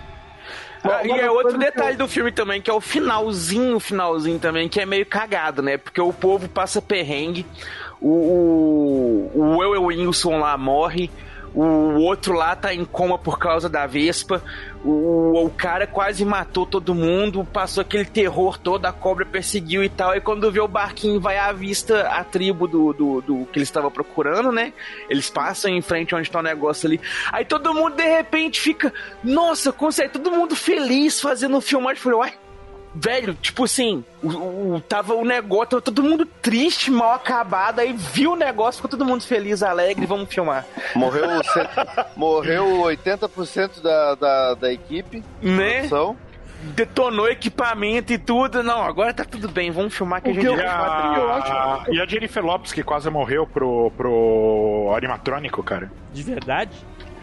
Ah, 0.82 1.06
e 1.06 1.10
é 1.10 1.30
outro 1.30 1.58
detalhe 1.58 1.96
do 1.96 2.08
filme 2.08 2.32
também, 2.32 2.62
que 2.62 2.70
é 2.70 2.72
o 2.72 2.80
finalzinho, 2.80 3.76
o 3.76 3.80
finalzinho 3.80 4.38
também, 4.38 4.66
que 4.66 4.80
é 4.80 4.86
meio 4.86 5.04
cagado, 5.04 5.60
né? 5.60 5.76
Porque 5.76 6.00
o 6.00 6.10
povo 6.10 6.48
passa 6.48 6.80
perrengue, 6.80 7.44
o, 8.00 8.08
o, 8.08 9.30
o 9.34 9.58
Will 9.58 9.82
Wilson 9.84 10.38
lá 10.38 10.56
morre, 10.56 11.10
o 11.54 12.00
outro 12.00 12.34
lá 12.34 12.54
tá 12.54 12.72
em 12.72 12.84
coma 12.84 13.18
por 13.18 13.38
causa 13.38 13.68
da 13.68 13.86
Vespa, 13.86 14.42
o, 14.84 15.44
o 15.44 15.50
cara 15.50 15.86
quase 15.86 16.24
matou 16.24 16.64
todo 16.64 16.94
mundo, 16.94 17.44
passou 17.44 17.82
aquele 17.82 18.04
terror 18.04 18.56
todo, 18.56 18.86
a 18.86 18.92
cobra 18.92 19.26
perseguiu 19.26 19.82
e 19.82 19.88
tal, 19.88 20.14
e 20.14 20.20
quando 20.20 20.50
vê 20.50 20.60
o 20.60 20.68
barquinho 20.68 21.20
vai 21.20 21.38
à 21.38 21.52
vista 21.52 22.02
a 22.08 22.24
tribo 22.24 22.66
do, 22.66 22.92
do, 22.92 23.20
do 23.20 23.46
que 23.46 23.58
eles 23.58 23.68
estavam 23.68 23.90
procurando, 23.90 24.52
né? 24.52 24.72
Eles 25.08 25.28
passam 25.28 25.70
em 25.70 25.82
frente 25.82 26.14
onde 26.14 26.30
tá 26.30 26.38
o 26.38 26.42
negócio 26.42 26.86
ali. 26.86 27.00
Aí 27.32 27.44
todo 27.44 27.74
mundo 27.74 27.96
de 27.96 28.06
repente 28.06 28.60
fica, 28.60 28.92
nossa, 29.22 29.72
consegue, 29.72 30.10
todo 30.10 30.30
mundo 30.30 30.54
feliz 30.54 31.20
fazendo 31.20 31.56
um 31.56 31.60
filmagem. 31.60 32.00
Falei, 32.00 32.18
uai, 32.18 32.32
velho, 32.94 33.34
tipo 33.34 33.64
assim, 33.64 34.04
o, 34.22 34.28
o- 34.76 34.80
tava 34.88 35.14
o 35.14 35.24
negócio, 35.24 35.68
tava 35.68 35.82
todo 35.82 36.02
mundo 36.02 36.26
triste, 36.26 36.90
mal 36.90 37.12
acabado, 37.14 37.78
aí 37.80 37.92
viu 37.92 38.32
o 38.32 38.36
negócio, 38.36 38.82
ficou 38.82 38.90
todo 38.90 39.04
mundo 39.04 39.22
feliz, 39.24 39.62
alegre, 39.62 40.06
vamos 40.06 40.28
filmar. 40.32 40.64
Morreu, 40.94 41.26
morreu 42.16 42.64
80% 42.82 43.80
da, 43.82 44.14
da, 44.14 44.54
da 44.54 44.72
equipe. 44.72 45.22
Né? 45.42 45.78
Produção. 45.78 46.16
Detonou 46.62 47.26
equipamento 47.26 48.12
e 48.12 48.18
tudo. 48.18 48.62
Não, 48.62 48.82
agora 48.82 49.14
tá 49.14 49.24
tudo 49.24 49.48
bem, 49.48 49.70
vamos 49.70 49.94
filmar 49.94 50.20
que 50.20 50.28
a 50.28 50.32
O 50.32 50.34
que 50.34 50.40
gente 50.42 50.50
eu- 50.52 50.58
E 50.58 50.66
a, 50.66 51.84
e 51.88 52.00
a 52.02 52.04
Jennifer 52.06 52.44
Lopes, 52.44 52.70
que 52.72 52.82
quase 52.82 53.08
morreu 53.08 53.46
pro, 53.46 53.90
pro 53.96 54.92
animatrônico, 54.94 55.62
cara. 55.62 55.90
De 56.12 56.22
verdade? 56.22 56.72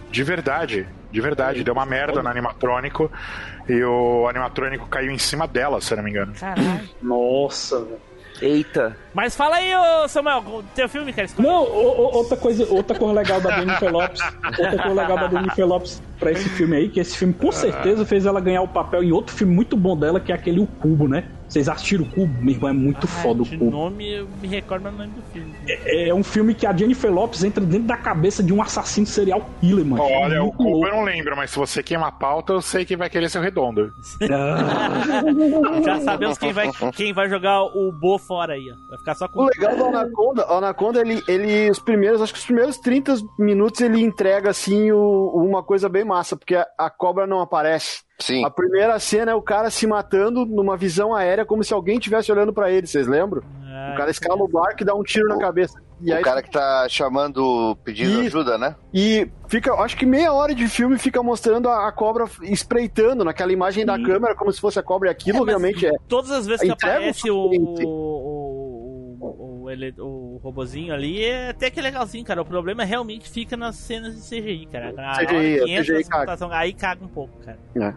De 0.09 0.23
verdade, 0.23 0.87
de 1.11 1.21
verdade. 1.21 1.63
Deu 1.63 1.73
uma 1.73 1.85
merda 1.85 2.23
no 2.23 2.29
animatrônico 2.29 3.11
e 3.67 3.83
o 3.83 4.27
animatrônico 4.27 4.87
caiu 4.87 5.11
em 5.11 5.17
cima 5.17 5.47
dela, 5.47 5.81
se 5.81 5.93
eu 5.93 5.97
não 5.97 6.03
me 6.03 6.11
engano. 6.11 6.33
Caralho. 6.39 6.89
Nossa, 7.01 7.79
velho. 7.83 7.99
Eita. 8.41 8.95
Mas 9.17 9.35
fala 9.35 9.55
aí, 9.55 9.71
ô 9.75 10.07
Samuel, 10.07 10.63
teu 10.75 10.87
filme, 10.87 11.11
cara. 11.11 11.25
escolhe. 11.25 11.47
Não, 11.47 11.63
o- 11.63 11.87
o- 12.01 12.15
outra 12.17 12.37
coisa, 12.37 12.67
outra 12.71 12.95
coisa 12.95 13.13
legal 13.15 13.41
da 13.41 13.59
Jennifer 13.59 13.89
Lopes, 13.91 14.21
outra 14.59 14.77
coisa 14.83 15.01
legal 15.01 15.17
da 15.17 15.27
Jennifer 15.27 15.65
Lopes 15.67 16.03
pra 16.19 16.31
esse 16.31 16.47
filme 16.49 16.75
aí, 16.77 16.87
que 16.89 16.99
esse 16.99 17.17
filme 17.17 17.33
com 17.33 17.51
certeza 17.51 18.05
fez 18.05 18.27
ela 18.27 18.39
ganhar 18.39 18.61
o 18.61 18.67
papel 18.67 19.03
em 19.03 19.11
outro 19.11 19.35
filme 19.35 19.53
muito 19.55 19.75
bom 19.75 19.97
dela, 19.97 20.19
que 20.19 20.31
é 20.31 20.35
aquele 20.35 20.59
O 20.59 20.67
Cubo, 20.67 21.07
né? 21.07 21.23
Vocês 21.47 21.69
assistiram 21.69 22.03
o 22.03 22.09
Cubo? 22.09 22.41
Meu 22.43 22.53
irmão, 22.55 22.69
é 22.69 22.73
muito 22.73 23.05
Ah, 23.05 23.07
foda 23.07 23.41
o 23.41 23.45
de 23.45 23.57
Cubo. 23.57 23.71
nome, 23.71 24.11
eu 24.11 24.27
me 24.41 24.49
recordo 24.49 24.89
o 24.89 24.91
nome 24.91 25.07
do 25.13 25.21
filme. 25.31 25.53
É 25.85 26.13
um 26.13 26.21
filme 26.23 26.53
que 26.53 26.67
a 26.67 26.75
Jennifer 26.75 27.09
Lopes 27.11 27.41
entra 27.43 27.63
dentro 27.63 27.87
da 27.87 27.95
cabeça 27.95 28.43
de 28.43 28.53
um 28.53 28.61
assassino 28.61 29.07
serial 29.07 29.47
killer, 29.61 29.85
mano. 29.85 30.03
Olha, 30.03 30.35
É 30.35 30.41
o 30.41 30.51
Cubo 30.51 30.69
louco. 30.71 30.87
eu 30.87 30.95
não 30.95 31.03
lembro, 31.03 31.37
mas 31.37 31.49
se 31.51 31.57
você 31.57 31.81
queima 31.81 32.07
a 32.07 32.11
pauta, 32.11 32.51
eu 32.51 32.61
sei 32.61 32.83
que 32.83 32.97
vai 32.97 33.09
querer 33.09 33.29
ser 33.29 33.39
o 33.39 33.41
redondo. 33.41 33.93
Ah, 34.29 35.79
Já 35.85 35.99
sabemos 36.01 36.37
quem 36.37 36.51
vai, 36.51 36.69
quem 36.93 37.13
vai 37.13 37.29
jogar 37.29 37.61
o 37.63 37.91
Bo 37.93 38.17
fora 38.17 38.53
aí, 38.53 38.69
ó. 38.71 38.75
Vai 38.89 38.97
ficar 38.99 39.06
só 39.15 39.27
com 39.27 39.41
O 39.41 39.45
legal 39.45 39.75
do 39.75 39.85
Anaconda, 39.95 40.45
o 40.47 40.53
Anaconda, 40.57 40.99
ele, 41.01 41.21
ele, 41.27 41.69
os 41.69 41.79
primeiros, 41.79 42.21
acho 42.21 42.33
que 42.33 42.39
os 42.39 42.45
primeiros 42.45 42.77
30 42.77 43.15
minutos 43.37 43.81
ele 43.81 44.01
entrega, 44.01 44.49
assim, 44.49 44.91
o- 44.91 45.31
uma 45.35 45.63
coisa 45.63 45.87
bem 45.89 46.03
massa, 46.05 46.35
porque 46.35 46.55
a, 46.55 46.67
a 46.77 46.89
cobra 46.89 47.25
não 47.27 47.39
aparece. 47.41 48.01
Sim. 48.19 48.43
A 48.43 48.49
primeira 48.49 48.97
cena 48.99 49.31
é 49.31 49.35
o 49.35 49.41
cara 49.41 49.69
se 49.69 49.85
matando 49.85 50.43
numa 50.45 50.75
visão 50.75 51.13
aérea, 51.13 51.45
como 51.45 51.63
se 51.63 51.73
alguém 51.73 51.97
estivesse 51.97 52.31
olhando 52.31 52.51
pra 52.51 52.71
ele, 52.71 52.87
vocês 52.87 53.05
lembram? 53.07 53.43
Ah, 53.63 53.91
O 53.93 53.97
cara 53.97 54.09
escala 54.09 54.41
o 54.41 54.47
barco 54.47 54.81
e 54.81 54.85
dá 54.85 54.95
um 54.95 55.03
tiro 55.03 55.27
na 55.27 55.37
cabeça. 55.37 55.79
E 55.99 56.13
aí 56.13 56.21
o 56.21 56.23
cara 56.23 56.43
que 56.43 56.51
tá 56.51 56.85
chamando, 56.89 57.75
pedindo 57.83 58.11
Isso. 58.23 58.37
ajuda, 58.37 58.55
né? 58.57 58.75
E 58.93 59.27
fica, 59.47 59.73
acho 59.81 59.97
que 59.97 60.05
meia 60.05 60.31
hora 60.31 60.53
de 60.53 60.67
filme 60.67 60.95
fica 60.99 61.23
mostrando 61.23 61.67
a, 61.69 61.87
a 61.87 61.91
cobra 61.91 62.25
espreitando 62.43 63.23
naquela 63.23 63.51
imagem 63.51 63.83
da 63.85 63.95
câmera, 64.01 64.35
como 64.35 64.51
se 64.51 64.61
fosse 64.61 64.77
a 64.79 64.83
cobra, 64.83 65.09
e 65.09 65.11
aquilo 65.11 65.43
É, 65.43 65.45
realmente 65.47 65.87
é. 65.87 65.91
Todas 66.07 66.29
as 66.31 66.45
vezes 66.45 66.61
que 66.61 66.71
Entrega 66.71 66.97
aparece 66.97 67.31
o, 67.31 67.35
o, 67.37 67.49
o, 69.67 69.71
ele- 69.71 69.93
o 69.99 70.39
robozinho 70.43 70.93
ali, 70.93 71.23
é 71.23 71.49
até 71.49 71.69
que 71.69 71.79
é 71.79 71.83
legalzinho, 71.83 72.23
cara. 72.25 72.41
O 72.41 72.45
problema 72.45 72.83
realmente 72.83 73.29
fica 73.29 73.55
nas 73.55 73.75
cenas 73.75 74.15
de 74.15 74.21
CGI, 74.21 74.65
cara. 74.71 74.91
Na 74.93 75.13
CGI, 75.15 75.81
CGI 75.81 76.03
computação, 76.09 76.51
aí 76.51 76.73
caga 76.73 77.03
um 77.03 77.07
pouco, 77.07 77.37
cara. 77.39 77.59
É. 77.75 77.93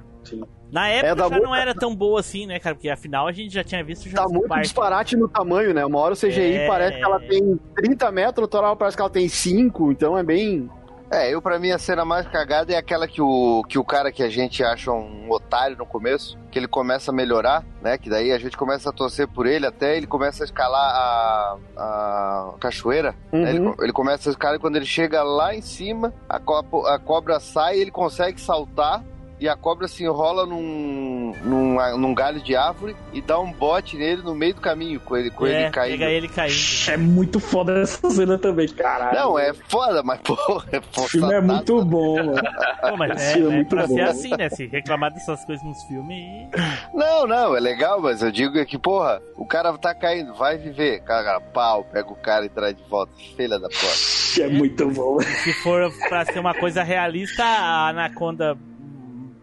Na 0.70 0.86
época 0.88 1.24
É 1.26 1.28
já 1.30 1.40
não 1.40 1.54
era 1.54 1.74
tão 1.74 1.96
boa 1.96 2.20
assim, 2.20 2.46
né, 2.46 2.58
cara? 2.60 2.74
Porque 2.76 2.88
afinal 2.90 3.26
a 3.26 3.32
gente 3.32 3.52
já 3.54 3.64
tinha 3.64 3.82
visto 3.82 4.08
já 4.08 4.18
Tá 4.18 4.28
muito 4.28 4.46
parte. 4.46 4.64
disparate 4.64 5.16
no 5.16 5.26
tamanho, 5.28 5.72
né? 5.74 5.84
Uma 5.84 5.98
hora 5.98 6.14
o 6.14 6.16
CGI 6.16 6.56
É. 6.58 6.66
parece 6.66 6.98
que 6.98 7.02
ela 7.04 7.18
tem 7.18 7.58
30 7.74 8.12
metros, 8.12 8.42
outra 8.42 8.60
hora 8.60 8.76
parece 8.76 8.96
que 8.96 9.00
ela 9.02 9.10
tem 9.10 9.28
5, 9.28 9.90
então 9.90 10.16
é 10.16 10.22
bem. 10.22 10.68
É, 11.10 11.28
eu 11.34 11.42
pra 11.42 11.58
mim 11.58 11.72
a 11.72 11.78
cena 11.78 12.04
mais 12.04 12.24
cagada 12.28 12.72
é 12.72 12.76
aquela 12.76 13.08
que 13.08 13.20
o, 13.20 13.64
que 13.68 13.76
o 13.76 13.84
cara 13.84 14.12
que 14.12 14.22
a 14.22 14.28
gente 14.28 14.62
acha 14.62 14.92
um 14.92 15.28
otário 15.28 15.76
no 15.76 15.84
começo, 15.84 16.38
que 16.52 16.58
ele 16.58 16.68
começa 16.68 17.10
a 17.10 17.14
melhorar, 17.14 17.64
né? 17.82 17.98
Que 17.98 18.08
daí 18.08 18.30
a 18.30 18.38
gente 18.38 18.56
começa 18.56 18.90
a 18.90 18.92
torcer 18.92 19.26
por 19.26 19.44
ele 19.44 19.66
até 19.66 19.96
ele 19.96 20.06
começa 20.06 20.44
a 20.44 20.46
escalar 20.46 20.80
a, 20.94 21.56
a 21.76 22.54
cachoeira. 22.60 23.14
né, 23.32 23.38
Uhum. 23.52 23.70
Ele, 23.70 23.74
ele 23.82 23.92
começa 23.92 24.28
a 24.28 24.32
escalar 24.32 24.56
e 24.56 24.60
quando 24.60 24.76
ele 24.76 24.86
chega 24.86 25.22
lá 25.24 25.52
em 25.52 25.60
cima, 25.60 26.14
a, 26.28 26.38
co- 26.38 26.86
a 26.86 26.98
cobra 26.98 27.40
sai 27.40 27.78
ele 27.78 27.90
consegue 27.90 28.40
saltar. 28.40 29.02
E 29.40 29.48
a 29.48 29.56
cobra 29.56 29.88
se 29.88 30.04
enrola 30.04 30.44
num, 30.44 31.34
num, 31.42 31.96
num 31.96 32.14
galho 32.14 32.42
de 32.42 32.54
árvore 32.54 32.94
e 33.10 33.22
dá 33.22 33.40
um 33.40 33.50
bote 33.50 33.96
nele 33.96 34.20
no 34.20 34.34
meio 34.34 34.52
do 34.52 34.60
caminho, 34.60 35.00
com 35.00 35.16
ele, 35.16 35.30
com 35.30 35.46
é, 35.46 35.62
ele 35.62 35.70
caindo. 35.70 35.98
pega 35.98 36.10
ele 36.10 36.28
caindo. 36.28 36.54
é 36.88 36.96
muito 36.98 37.40
foda 37.40 37.80
essa 37.80 38.10
cena 38.10 38.36
também, 38.36 38.68
caralho. 38.68 39.18
Não, 39.18 39.38
é 39.38 39.54
foda, 39.54 40.02
mas 40.02 40.20
porra, 40.20 40.68
é 40.72 40.78
O 40.78 41.08
filme 41.08 41.32
é 41.32 41.40
muito 41.40 41.82
bom, 41.86 42.16
mano. 42.16 42.42
Pô, 42.82 42.96
mas 42.98 43.18
é, 43.18 43.38
é 43.38 43.38
é 43.38 43.48
muito 43.48 43.74
pra 43.74 43.86
bom. 43.86 43.94
ser 43.94 44.02
assim, 44.02 44.30
né? 44.36 44.50
Se 44.50 44.66
reclamar 44.66 45.10
dessas 45.10 45.42
coisas 45.46 45.64
nos 45.64 45.82
filmes. 45.84 46.48
Não, 46.92 47.26
não, 47.26 47.56
é 47.56 47.60
legal, 47.60 47.98
mas 48.00 48.20
eu 48.22 48.30
digo 48.30 48.62
que, 48.66 48.78
porra, 48.78 49.22
o 49.36 49.46
cara 49.46 49.72
tá 49.78 49.94
caindo, 49.94 50.34
vai 50.34 50.58
viver. 50.58 51.00
Cara, 51.00 51.40
pau, 51.40 51.82
pega 51.84 52.10
o 52.10 52.16
cara 52.16 52.44
e 52.44 52.50
traz 52.50 52.76
de 52.76 52.82
volta. 52.90 53.10
Filha 53.36 53.58
da 53.58 53.68
porra. 53.68 54.44
É 54.44 54.48
muito 54.48 54.86
bom. 54.90 55.18
Se 55.20 55.52
for 55.62 55.90
pra 56.08 56.26
ser 56.26 56.38
uma 56.38 56.52
coisa 56.54 56.82
realista, 56.82 57.42
a 57.42 57.88
Anaconda 57.88 58.56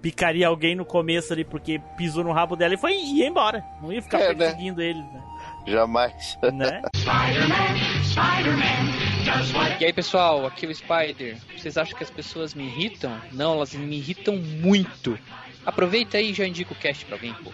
picaria 0.08 0.48
alguém 0.48 0.74
no 0.74 0.86
começo 0.86 1.34
ali 1.34 1.44
porque 1.44 1.82
pisou 1.98 2.24
no 2.24 2.32
rabo 2.32 2.56
dela 2.56 2.74
e 2.74 2.78
foi 2.78 2.94
ia 2.94 3.28
embora. 3.28 3.62
Não 3.82 3.92
ia 3.92 4.02
ficar 4.02 4.20
É, 4.22 4.30
né? 4.30 4.36
perseguindo 4.36 4.82
ele, 4.82 5.00
né? 5.00 5.22
Jamais. 5.68 6.38
né? 6.54 6.82
E 9.80 9.86
aí 9.86 9.92
pessoal, 9.92 10.46
aqui 10.46 10.66
é 10.66 10.70
o 10.70 10.74
Spider. 10.74 11.38
Vocês 11.56 11.78
acham 11.78 11.96
que 11.98 12.04
as 12.04 12.10
pessoas 12.10 12.54
me 12.54 12.64
irritam? 12.66 13.20
Não, 13.34 13.56
elas 13.56 13.74
me 13.74 13.98
irritam 13.98 14.38
muito. 14.38 15.20
Aproveita 15.66 16.18
aí 16.18 16.32
e 16.32 16.34
já 16.34 16.48
indica 16.48 16.72
o 16.72 16.76
cast 16.78 17.04
pra 17.06 17.16
alguém, 17.16 17.34
pô. 17.34 17.52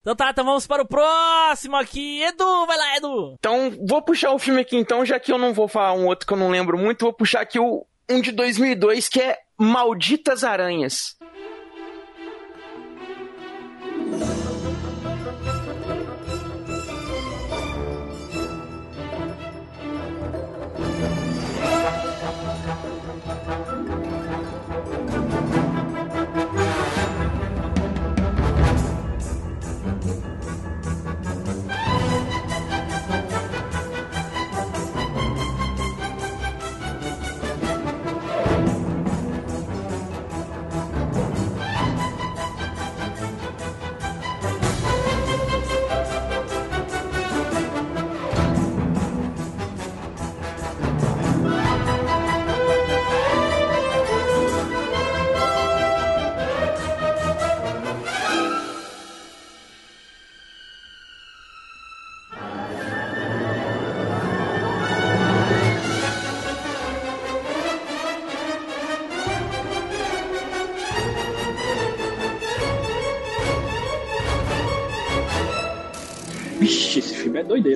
Então 0.00 0.14
tá, 0.14 0.30
então 0.30 0.44
vamos 0.44 0.66
para 0.68 0.82
o 0.84 0.86
próximo 0.86 1.74
aqui. 1.76 2.22
Edu, 2.22 2.66
vai 2.66 2.78
lá, 2.78 2.96
Edu. 2.96 3.34
Então, 3.40 3.72
vou 3.86 4.00
puxar 4.00 4.30
o 4.30 4.38
filme 4.38 4.60
aqui 4.60 4.76
então, 4.76 5.04
já 5.04 5.18
que 5.18 5.32
eu 5.32 5.38
não 5.38 5.52
vou 5.52 5.66
falar 5.66 5.92
um 5.94 6.06
outro 6.06 6.26
que 6.26 6.32
eu 6.32 6.38
não 6.38 6.50
lembro 6.50 6.78
muito, 6.78 7.02
vou 7.04 7.12
puxar 7.12 7.40
aqui 7.40 7.58
o 7.58 7.84
um 8.08 8.20
de 8.20 8.30
2002 8.30 9.08
que 9.08 9.20
é 9.20 9.36
Malditas 9.58 10.44
Aranhas. 10.44 11.16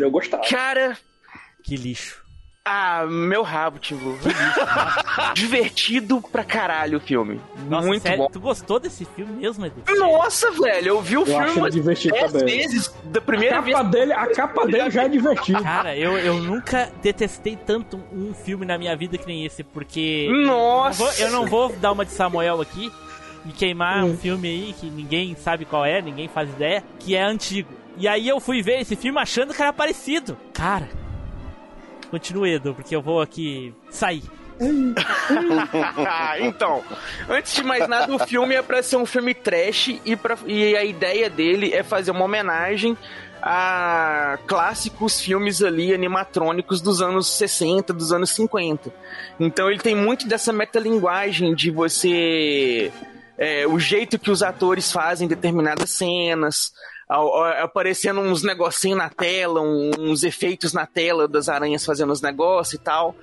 Eu 0.00 0.10
gostava. 0.10 0.42
Cara, 0.48 0.96
Que 1.62 1.76
lixo. 1.76 2.22
ah, 2.64 3.04
meu 3.06 3.42
rabo, 3.42 3.78
Timbu. 3.78 4.16
Divertido 5.34 6.20
pra 6.32 6.44
caralho 6.44 6.98
o 6.98 7.00
filme. 7.00 7.40
Nossa, 7.68 7.86
Muito 7.86 8.02
sério, 8.02 8.18
bom. 8.18 8.28
Tu 8.30 8.40
gostou 8.40 8.78
desse 8.78 9.04
filme 9.04 9.32
mesmo, 9.34 9.66
Edu? 9.66 9.82
Nossa, 9.98 10.50
velho, 10.52 10.88
eu 10.88 11.02
vi 11.02 11.16
o 11.16 11.20
Eu 11.20 11.26
filme 11.26 11.50
umas 11.52 11.72
divertido 11.74 12.14
10 12.14 12.32
também. 12.32 12.58
vezes. 12.58 12.94
Da 13.04 13.18
A 13.18 13.22
primeira 13.22 13.60
vez. 13.60 13.76
capa, 13.76 13.88
dele, 13.90 14.12
a 14.12 14.26
capa 14.28 14.66
dele 14.66 14.90
já 14.90 15.04
é 15.04 15.08
divertida. 15.08 15.60
Cara, 15.62 15.96
eu, 15.96 16.16
eu 16.18 16.34
nunca 16.40 16.90
detestei 17.02 17.56
tanto 17.56 18.00
um 18.12 18.32
filme 18.34 18.64
na 18.66 18.78
minha 18.78 18.96
vida 18.96 19.18
que 19.18 19.26
nem 19.26 19.44
esse, 19.44 19.62
porque. 19.62 20.28
Nossa! 20.44 21.02
Eu 21.22 21.30
não 21.30 21.46
vou, 21.46 21.68
eu 21.68 21.68
não 21.70 21.70
vou 21.70 21.80
dar 21.80 21.92
uma 21.92 22.04
de 22.04 22.12
Samuel 22.12 22.60
aqui 22.60 22.90
e 23.44 23.50
queimar 23.52 24.04
um 24.04 24.16
filme 24.16 24.48
aí 24.48 24.72
que 24.78 24.88
ninguém 24.88 25.34
sabe 25.34 25.64
qual 25.64 25.84
é, 25.84 26.00
ninguém 26.00 26.28
faz 26.28 26.48
ideia, 26.50 26.82
que 26.98 27.14
é 27.16 27.22
antigo. 27.22 27.68
E 27.96 28.08
aí 28.08 28.28
eu 28.28 28.40
fui 28.40 28.62
ver 28.62 28.80
esse 28.80 28.96
filme 28.96 29.18
achando 29.20 29.52
que 29.54 29.62
era 29.62 29.72
parecido. 29.72 30.36
Cara, 30.52 30.88
continue, 32.10 32.54
Edu, 32.54 32.74
porque 32.74 32.94
eu 32.96 33.02
vou 33.02 33.20
aqui 33.20 33.74
sair. 33.90 34.24
Então, 36.40 36.82
antes 37.28 37.54
de 37.54 37.62
mais 37.62 37.88
nada, 37.88 38.14
o 38.14 38.18
filme 38.18 38.54
é 38.54 38.62
pra 38.62 38.82
ser 38.82 38.96
um 38.96 39.06
filme 39.06 39.34
trash 39.34 39.98
e, 40.04 40.16
pra, 40.16 40.36
e 40.46 40.76
a 40.76 40.84
ideia 40.84 41.28
dele 41.28 41.72
é 41.72 41.82
fazer 41.82 42.10
uma 42.10 42.24
homenagem 42.24 42.96
a 43.42 44.38
clássicos 44.46 45.20
filmes 45.20 45.62
ali 45.62 45.92
animatrônicos 45.92 46.80
dos 46.80 47.02
anos 47.02 47.26
60, 47.28 47.92
dos 47.92 48.12
anos 48.12 48.30
50. 48.30 48.92
Então 49.40 49.68
ele 49.68 49.80
tem 49.80 49.96
muito 49.96 50.28
dessa 50.28 50.52
metalinguagem 50.52 51.54
de 51.54 51.70
você. 51.70 52.92
é, 53.36 53.66
o 53.66 53.78
jeito 53.80 54.18
que 54.18 54.30
os 54.30 54.42
atores 54.42 54.92
fazem 54.92 55.26
determinadas 55.26 55.90
cenas. 55.90 56.72
Aparecendo 57.62 58.20
uns 58.20 58.42
negocinhos 58.42 58.98
na 58.98 59.08
tela, 59.10 59.60
uns 59.60 60.22
efeitos 60.22 60.72
na 60.72 60.86
tela 60.86 61.28
das 61.28 61.48
aranhas 61.48 61.84
fazendo 61.84 62.12
os 62.12 62.20
negócios 62.22 62.74
e 62.74 62.78
tal. 62.82 63.14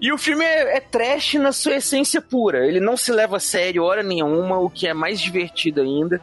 E 0.00 0.12
o 0.12 0.18
filme 0.18 0.44
é, 0.44 0.76
é 0.76 0.80
trash 0.80 1.34
na 1.34 1.52
sua 1.52 1.76
essência 1.76 2.20
pura. 2.20 2.66
Ele 2.66 2.80
não 2.80 2.96
se 2.96 3.12
leva 3.12 3.36
a 3.36 3.40
sério 3.40 3.84
hora 3.84 4.02
nenhuma, 4.02 4.58
o 4.58 4.68
que 4.68 4.86
é 4.86 4.94
mais 4.94 5.20
divertido 5.20 5.80
ainda. 5.80 6.20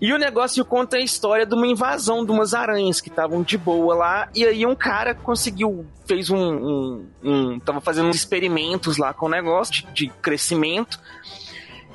E 0.00 0.12
o 0.12 0.18
negócio 0.18 0.64
conta 0.64 0.96
a 0.96 1.00
história 1.00 1.44
de 1.44 1.54
uma 1.54 1.66
invasão 1.66 2.24
de 2.24 2.30
umas 2.30 2.54
aranhas 2.54 3.00
que 3.00 3.08
estavam 3.08 3.42
de 3.42 3.58
boa 3.58 3.94
lá. 3.96 4.28
E 4.32 4.44
aí 4.44 4.64
um 4.64 4.74
cara 4.76 5.12
conseguiu, 5.14 5.84
fez 6.06 6.30
um. 6.30 6.38
um, 6.38 7.06
um- 7.24 7.58
tava 7.60 7.80
fazendo 7.80 8.08
uns 8.08 8.14
experimentos 8.16 8.96
lá 8.96 9.12
com 9.12 9.26
o 9.26 9.28
negócio 9.28 9.74
de, 9.74 9.86
de 9.92 10.08
crescimento. 10.22 11.00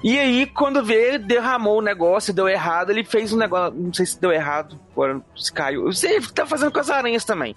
E 0.04 0.20
aí, 0.20 0.46
quando 0.46 0.84
vê, 0.84 1.18
derramou 1.18 1.78
o 1.78 1.82
negócio, 1.82 2.34
deu 2.34 2.50
errado, 2.50 2.90
ele 2.90 3.06
fez 3.06 3.32
um 3.32 3.38
negócio. 3.38 3.74
Não 3.74 3.94
sei 3.94 4.06
se 4.06 4.20
deu 4.20 4.34
errado, 4.34 4.78
agora 4.92 5.22
se 5.34 5.52
caiu. 5.52 5.90
Que 5.90 6.34
tá 6.34 6.46
fazendo 6.46 6.74
com 6.74 6.80
as 6.80 6.90
aranhas 6.90 7.24
também. 7.24 7.56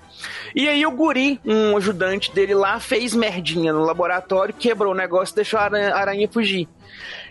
E 0.55 0.68
aí 0.68 0.86
o 0.86 0.90
guri, 0.92 1.40
um 1.44 1.76
ajudante 1.76 2.32
dele 2.32 2.55
lá, 2.55 2.78
fez 2.78 3.14
merdinha 3.14 3.72
no 3.72 3.84
laboratório, 3.84 4.55
quebrou 4.55 4.92
o 4.92 4.97
negócio 4.97 5.34
e 5.34 5.36
deixou 5.36 5.59
a 5.59 5.64
aranha, 5.64 5.92
a 5.92 5.99
aranha 5.99 6.28
fugir. 6.28 6.68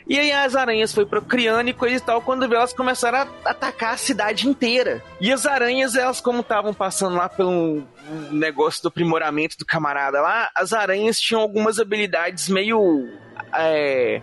E 0.08 0.20
aí 0.20 0.32
as 0.32 0.56
aranhas 0.56 0.94
foi 0.94 1.06
procriando 1.06 1.70
e 1.70 1.74
coisa 1.74 1.96
e 1.96 2.00
tal, 2.00 2.22
quando 2.22 2.48
vê, 2.48 2.56
elas 2.56 2.74
começaram 2.74 3.20
a 3.20 3.50
atacar 3.50 3.94
a 3.94 3.98
cidade 3.98 4.48
inteira. 4.48 5.02
E 5.20 5.32
as 5.32 5.46
aranhas, 5.46 5.96
elas 5.96 6.20
como 6.20 6.42
estavam 6.42 6.74
passando 6.74 7.16
lá 7.16 7.28
pelo 7.30 7.84
negócio 8.30 8.84
do 8.84 8.90
aprimoramento 8.90 9.58
do 9.58 9.66
camarada 9.66 10.22
lá, 10.22 10.50
as 10.56 10.74
aranhas 10.74 11.20
tinham 11.20 11.42
algumas 11.42 11.80
habilidades 11.80 12.50
meio 12.50 13.10
é, 13.60 14.22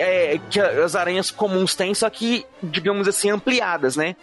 é, 0.00 0.40
que 0.50 0.60
as 0.60 0.94
aranhas 0.94 1.30
comuns 1.30 1.74
têm, 1.74 1.94
só 1.94 2.08
que, 2.08 2.44
digamos 2.62 3.08
assim, 3.08 3.30
ampliadas, 3.30 3.96
né? 3.96 4.16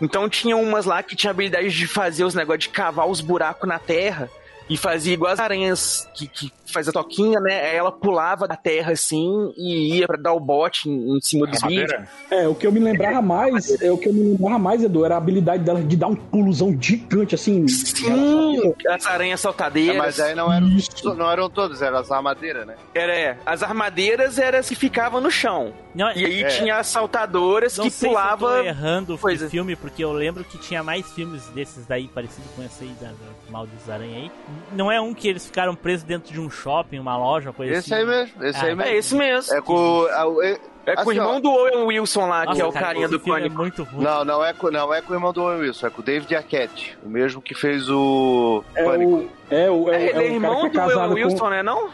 Então 0.00 0.28
tinha 0.28 0.56
umas 0.56 0.84
lá 0.84 1.02
que 1.02 1.16
tinha 1.16 1.30
habilidade 1.30 1.70
de 1.70 1.86
fazer 1.86 2.24
os 2.24 2.34
negócios 2.34 2.64
de 2.64 2.68
cavar 2.70 3.08
os 3.08 3.20
buracos 3.20 3.68
na 3.68 3.78
terra 3.78 4.30
e 4.68 4.76
fazia 4.76 5.14
igual 5.14 5.32
as 5.32 5.40
aranhas 5.40 6.08
que, 6.14 6.26
que 6.26 6.52
faz 6.76 6.88
a 6.88 6.92
toquinha, 6.92 7.40
né? 7.40 7.70
Aí 7.70 7.76
Ela 7.76 7.90
pulava 7.90 8.46
da 8.46 8.54
terra 8.56 8.92
assim 8.92 9.52
e 9.56 9.96
ia 9.98 10.06
pra 10.06 10.16
dar 10.16 10.32
o 10.34 10.40
bote 10.40 10.88
em, 10.90 11.16
em 11.16 11.20
cima 11.22 11.46
dos 11.46 11.60
bichos. 11.62 11.96
É, 12.30 12.46
o 12.46 12.54
que 12.54 12.66
eu 12.66 12.72
me 12.72 12.80
lembrava 12.80 13.22
mais, 13.22 13.80
é 13.82 13.90
o 13.90 13.96
que 13.98 14.08
eu 14.08 14.12
me 14.12 14.32
lembrava 14.32 14.58
mais, 14.58 14.82
Edu, 14.82 15.04
era 15.04 15.14
a 15.14 15.18
habilidade 15.18 15.62
dela 15.64 15.82
de 15.82 15.96
dar 15.96 16.08
um 16.08 16.14
pulozão 16.14 16.76
gigante, 16.80 17.34
assim. 17.34 17.66
Sim, 17.68 18.74
as 18.88 19.06
aranhas 19.06 19.40
É, 19.40 19.42
saltadeiras. 19.42 19.96
mas 19.96 20.20
aí 20.20 20.34
não 20.34 20.52
eram, 20.52 20.68
Isso. 20.68 21.14
não 21.14 21.30
eram 21.30 21.48
todos, 21.48 21.80
eram 21.82 21.98
as 21.98 22.10
armadeiras, 22.10 22.66
né? 22.66 22.74
Era, 22.94 23.14
é, 23.14 23.38
as 23.46 23.62
armadeiras 23.62 24.38
eram 24.38 24.58
as 24.58 24.68
que 24.68 24.74
ficavam 24.74 25.20
no 25.20 25.30
chão. 25.30 25.72
Não, 25.94 26.10
E 26.12 26.24
aí 26.26 26.42
É. 26.42 26.48
tinha 26.48 26.76
as 26.76 26.88
saltadoras 26.88 27.76
não 27.78 27.84
que 27.86 27.90
sei 27.90 28.10
pulavam. 28.10 28.50
se 28.50 28.56
eu 28.58 28.62
tô 28.62 28.68
errando 28.68 29.14
o 29.14 29.48
filme, 29.48 29.76
porque 29.76 30.04
eu 30.04 30.12
lembro 30.12 30.44
que 30.44 30.58
tinha 30.58 30.82
mais 30.82 31.10
filmes 31.12 31.46
desses 31.48 31.86
daí, 31.86 32.06
parecido 32.08 32.46
com 32.54 32.62
esse 32.62 32.84
aí, 32.84 32.92
da, 33.00 33.08
da 33.08 33.14
Mal 33.50 33.66
dos 33.66 33.88
Aranha 33.88 34.16
aí. 34.18 34.30
Não 34.72 34.92
é 34.92 35.00
um 35.00 35.14
que 35.14 35.26
eles 35.28 35.46
ficaram 35.46 35.74
presos 35.74 36.02
dentro 36.04 36.32
de 36.32 36.38
um 36.40 36.50
shopping, 36.66 36.98
uma 36.98 37.16
loja, 37.16 37.52
coisa 37.52 37.72
Esse 37.74 37.94
assim. 37.94 38.02
aí 38.02 38.08
mesmo, 38.08 38.44
esse 38.44 38.58
Ah, 38.58 38.62
aí 38.64 38.70
é 38.70 38.74
mesmo. 38.74 38.92
É 38.92 38.96
esse 38.96 39.14
mesmo. 39.14 39.54
É 39.54 39.60
com. 39.60 40.06
a- 40.06 40.44
é- 40.46 40.58
É 40.88 40.94
com 40.94 41.00
o 41.00 41.10
assim, 41.10 41.18
irmão 41.18 41.36
ó, 41.36 41.40
do 41.40 41.50
Owen 41.50 41.84
Wilson 41.86 42.26
lá, 42.28 42.44
Nossa, 42.44 42.54
que 42.56 42.62
é 42.62 42.64
o 42.64 42.72
cara, 42.72 42.86
carinha 42.86 43.06
esse 43.06 43.14
do 43.14 43.20
filme 43.20 43.38
é 43.40 43.42
Pânico. 43.42 43.60
muito 43.60 43.82
ruim. 43.82 44.04
Não, 44.04 44.24
não 44.24 44.44
é, 44.44 44.52
com, 44.52 44.70
não 44.70 44.94
é 44.94 45.02
com 45.02 45.12
o 45.12 45.16
irmão 45.16 45.32
do 45.32 45.42
Owen 45.42 45.58
Wilson, 45.62 45.86
é 45.88 45.90
com 45.90 46.00
o 46.00 46.04
David 46.04 46.36
Arquette, 46.36 46.96
o 47.04 47.08
mesmo 47.08 47.42
que 47.42 47.54
fez 47.54 47.88
o 47.90 48.62
É 48.74 48.84
Pânico. 48.84 49.10
o, 49.10 49.30
é 49.50 49.68
o, 49.70 49.90
é, 49.90 49.96
É, 49.96 50.02
ele 50.02 50.10
é, 50.10 50.14
o- 50.14 50.20
é 50.20 50.24
o 50.30 50.32
irmão 50.34 50.66
é 50.66 50.68
do 50.70 50.80
Owen 50.80 51.24
Wilson, 51.24 51.38
com. 51.38 51.50
né? 51.50 51.62
Não? 51.64 51.88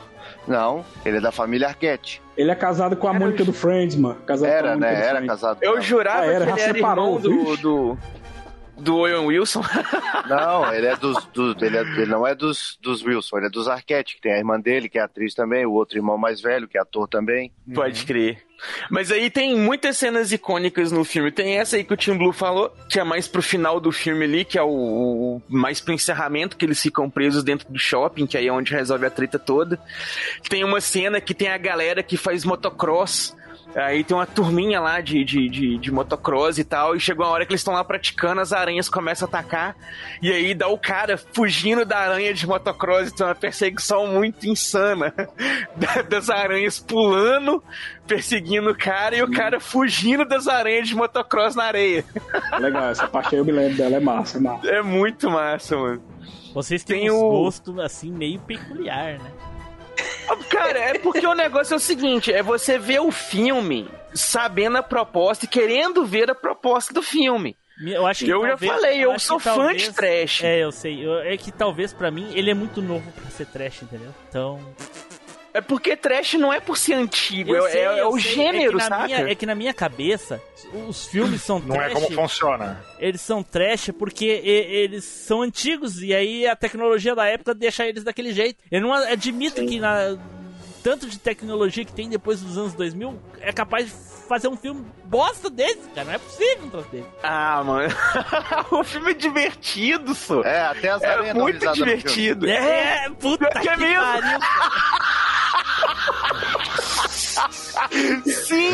Não, 0.47 0.85
ele 1.07 1.17
é 1.17 1.21
da 1.21 1.33
família 1.33 1.69
Arquette. 1.69 2.21
Ele 2.37 2.51
é 2.51 2.55
casado 2.55 2.95
com 2.97 3.09
a 3.09 3.15
Mônica 3.15 3.45
do 3.45 3.53
Friends, 3.53 3.97
mano. 3.97 4.17
Casado 4.27 4.49
com 4.51 4.55
a 4.55 4.59
Era, 4.59 4.77
né? 4.77 5.05
Era 5.07 5.23
casado 5.27 5.59
com 5.61 5.65
Eu 5.65 5.81
jurava 5.81 6.23
Ah, 6.23 6.27
era, 6.27 6.45
que 6.45 6.51
ele 6.51 6.59
já 6.59 6.65
era 6.67 6.75
separou, 6.75 7.19
irmão 7.19 7.57
do, 7.57 7.99
do 8.83 8.97
Owen 8.99 9.27
Wilson. 9.27 9.63
Não, 10.29 10.73
ele 10.73 10.87
é 10.87 10.97
dos. 10.97 11.25
do- 11.27 11.57
ele, 11.65 11.77
é- 11.77 11.81
ele 11.81 12.07
não 12.07 12.27
é 12.27 12.35
dos, 12.35 12.79
dos 12.81 13.03
Wilson, 13.05 13.37
ele 13.39 13.47
é 13.47 13.51
dos 13.51 13.69
Arquette, 13.69 14.17
que 14.17 14.21
tem 14.23 14.33
a 14.33 14.39
irmã 14.39 14.59
dele, 14.61 14.89
que 14.89 14.99
é 14.99 15.03
atriz 15.03 15.35
também, 15.35 15.65
o 15.67 15.73
outro 15.73 15.99
irmão 15.99 16.17
mais 16.19 16.41
velho, 16.41 16.69
que 16.69 16.77
é 16.79 16.81
ator 16.81 17.09
também. 17.09 17.53
Pode 17.75 18.05
crer. 18.05 18.43
Mas 18.89 19.11
aí 19.11 19.29
tem 19.29 19.57
muitas 19.57 19.97
cenas 19.97 20.31
icônicas 20.31 20.93
no 20.93 21.05
filme. 21.05 21.33
Tem 21.33 21.59
essa 21.59 21.75
aí 21.77 21.83
que 21.83 21.93
o 21.93 21.97
Tim 21.97 22.17
Blue 22.17 22.33
falou, 22.33 22.73
que 22.89 23.01
é 23.01 23.05
mais 23.05 23.27
pro 23.27 23.43
final 23.43 23.81
do 23.81 23.91
filme 23.91 24.25
ali, 24.25 24.45
que 24.45 24.57
é 24.57 24.63
o, 24.63 24.69
o- 24.69 25.43
mais 25.49 25.81
pro 25.81 25.93
encerramento, 25.93 26.57
que 26.57 26.65
eles 26.65 26.81
ficam 26.81 27.11
presos 27.11 27.43
dentro 27.43 27.71
do 27.73 27.79
shopping, 27.79 28.27
que 28.27 28.37
aí 28.37 28.47
é 28.47 28.53
onde 28.53 28.73
resolve 28.73 29.05
a 29.07 29.11
treta 29.11 29.39
toda. 29.39 29.81
Tem 30.49 30.63
uma 30.65 30.81
cena 30.81 31.21
que 31.21 31.35
tem 31.35 31.49
a 31.49 31.59
galera 31.59 32.03
que 32.03 32.17
faz 32.17 32.45
motocross. 32.45 33.37
Aí 33.75 34.05
tem 34.05 34.15
uma 34.17 34.27
turminha 34.27 34.81
lá 34.81 35.01
de, 35.01 35.25
de, 35.25 35.49
de, 35.49 35.79
de 35.79 35.91
motocross 35.91 36.59
e 36.59 36.65
tal, 36.65 36.95
e 36.95 37.01
chegou 37.01 37.25
uma 37.25 37.33
hora 37.33 37.47
que 37.47 37.53
eles 37.53 37.61
estão 37.61 37.73
lá 37.75 37.83
praticando, 37.83 38.41
as 38.41 38.53
aranhas 38.53 38.89
começam 38.89 39.27
a 39.27 39.29
atacar, 39.29 39.75
e 40.21 40.31
aí 40.31 40.55
dá 40.55 40.69
o 40.69 40.77
cara 40.77 41.17
fugindo 41.17 41.85
da 41.85 41.99
aranha 41.99 42.35
de 42.35 42.47
motocross, 42.47 43.09
então 43.09 43.27
é 43.27 43.31
uma 43.31 43.35
perseguição 43.35 44.07
muito 44.07 44.47
insana 44.47 45.15
da- 45.75 46.03
das 46.03 46.29
aranhas 46.29 46.79
pulando, 46.79 47.63
perseguindo 48.07 48.71
o 48.71 48.77
cara, 48.77 49.17
e 49.17 49.23
o 49.23 49.31
cara 49.31 49.59
fugindo 49.59 50.25
das 50.27 50.49
aranhas 50.49 50.87
de 50.87 50.95
motocross 50.95 51.55
na 51.55 51.65
areia. 51.65 52.05
Legal, 52.61 52.91
essa 52.91 53.09
parte 53.09 53.35
aí 53.35 53.41
eu 53.41 53.45
me 53.45 53.53
lembro 53.53 53.77
dela, 53.77 53.97
é 53.97 54.01
massa, 54.01 54.37
é 54.37 54.41
massa. 54.41 54.69
É 54.69 54.83
muito 54.83 55.31
massa, 55.31 55.77
mano. 55.79 56.03
Vocês 56.55 56.85
têm 56.85 57.01
Tem 57.03 57.11
um 57.11 57.19
o- 57.25 57.31
gosto, 57.45 57.81
assim, 57.81 58.13
meio 58.13 58.39
peculiar, 58.41 59.19
né? 59.19 59.31
Cara, 60.51 60.79
é 60.79 60.99
porque 60.99 61.27
o 61.27 61.35
negócio 61.35 61.75
é 61.75 61.77
o 61.77 61.81
seguinte: 61.81 62.33
é 62.33 62.43
você 62.43 62.79
ver 62.79 63.01
o 63.01 63.11
filme 63.11 63.89
sabendo 64.15 64.77
a 64.79 64.83
proposta 64.83 65.45
e 65.45 65.49
querendo 65.49 66.05
ver 66.05 66.31
a 66.31 66.35
proposta 66.35 66.93
do 66.93 67.03
filme. 67.03 67.57
Eu 67.85 68.07
acho 68.07 68.25
que 68.25 68.31
Eu 68.31 68.43
já 68.43 68.49
talvez- 68.51 68.73
falei, 68.73 69.05
eu 69.05 69.13
acho 69.13 69.27
sou 69.27 69.41
fã 69.41 69.55
talvez- 69.57 69.83
de 69.83 69.93
trash. 69.93 70.45
É, 70.45 70.59
eu 70.63 70.71
sei. 70.71 71.05
Eu- 71.05 71.19
é 71.21 71.37
que 71.37 71.51
talvez 71.51 71.93
pra 71.93 72.11
mim 72.11 72.31
ele 72.35 72.51
é 72.51 72.55
muito 72.55 72.81
novo 72.83 73.11
pra 73.13 73.31
ser 73.31 73.47
trash, 73.47 73.83
entendeu? 73.83 74.15
Então. 74.29 74.61
É 75.55 75.61
porque 75.61 75.95
trash 75.97 76.35
não 76.35 76.51
é 76.53 76.61
por 76.61 76.79
ser 76.79 76.95
antigo, 76.95 77.55
eu 77.55 77.67
é, 77.67 77.71
sei, 77.71 77.81
é- 77.83 77.99
é 77.99 78.07
o 78.07 78.13
sei. 78.19 78.35
gênero, 78.35 78.65
é 78.65 78.69
que 78.69 78.75
na 78.77 78.81
saca? 78.89 79.05
Minha, 79.07 79.19
é 79.31 79.35
que 79.35 79.47
na 79.47 79.55
minha 79.55 79.75
cabeça, 79.75 80.43
os 80.89 81.07
filmes 81.07 81.43
são 81.43 81.59
Não 81.65 81.77
é 81.77 81.91
trash. 81.91 81.93
como 81.93 82.11
funciona. 82.23 82.83
Eles 82.99 83.21
são 83.21 83.43
trash 83.43 83.91
porque 83.99 84.25
e- 84.43 84.49
eles 84.85 85.05
são 85.05 85.43
antigos 85.43 86.03
e 86.03 86.15
aí 86.15 86.47
a 86.47 86.57
tecnologia 86.57 87.15
da 87.15 87.27
época 87.27 87.55
deixa 87.55 87.87
eles 87.87 88.03
daquele 88.03 88.33
jeito. 88.33 88.59
Eu 88.71 88.81
não 88.81 88.93
admito 88.95 89.65
que 89.67 89.79
na 89.79 90.17
tanto 90.83 91.09
de 91.09 91.19
tecnologia 91.19 91.85
que 91.85 91.93
tem 91.93 92.09
depois 92.09 92.41
dos 92.41 92.57
anos 92.59 92.73
2000 92.75 93.19
é 93.41 93.53
capaz 93.53 93.87
de 93.87 93.93
fazer 94.29 94.49
um 94.49 94.57
filme 94.57 94.85
bosta 95.05 95.51
desse, 95.51 95.89
cara. 95.95 96.07
Não 96.07 96.15
é 96.15 96.19
possível 96.19 96.65
um 96.65 96.71
troço 96.71 96.89
desse. 96.91 97.07
Ah, 97.23 97.63
mano. 97.65 97.89
o 98.71 98.83
filme 98.85 99.11
é 99.11 99.15
divertido, 99.15 100.15
só. 100.15 100.43
É, 100.43 100.63
até 100.67 100.91
as 100.91 101.03
É 101.03 101.35
muito 101.35 101.73
divertido. 101.73 102.49
É, 102.49 103.09
puta 103.11 103.47
É 103.47 103.51
que, 103.51 103.61
que 103.61 103.69
é 103.69 103.77
mesmo? 103.77 104.03
pariu. 104.03 104.39
Sim! 108.27 108.73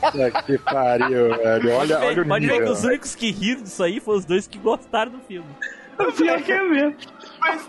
Puta 0.00 0.42
que 0.42 0.58
pariu, 0.58 1.36
velho. 1.36 1.72
Olha, 1.74 1.98
olha 2.00 2.22
o 2.22 2.26
Pode 2.26 2.46
ver 2.46 2.52
que 2.54 2.58
nível. 2.60 2.72
os 2.72 2.84
únicos 2.84 3.14
que 3.14 3.30
riram 3.30 3.62
disso 3.62 3.82
aí 3.82 4.00
foram 4.00 4.18
os 4.18 4.24
dois 4.24 4.46
que 4.46 4.58
gostaram 4.58 5.12
do 5.12 5.18
filme. 5.20 5.48
Pior 6.16 6.42
que 6.42 6.52
é 6.52 6.62
mesmo. 6.62 6.96
Mas, 7.40 7.68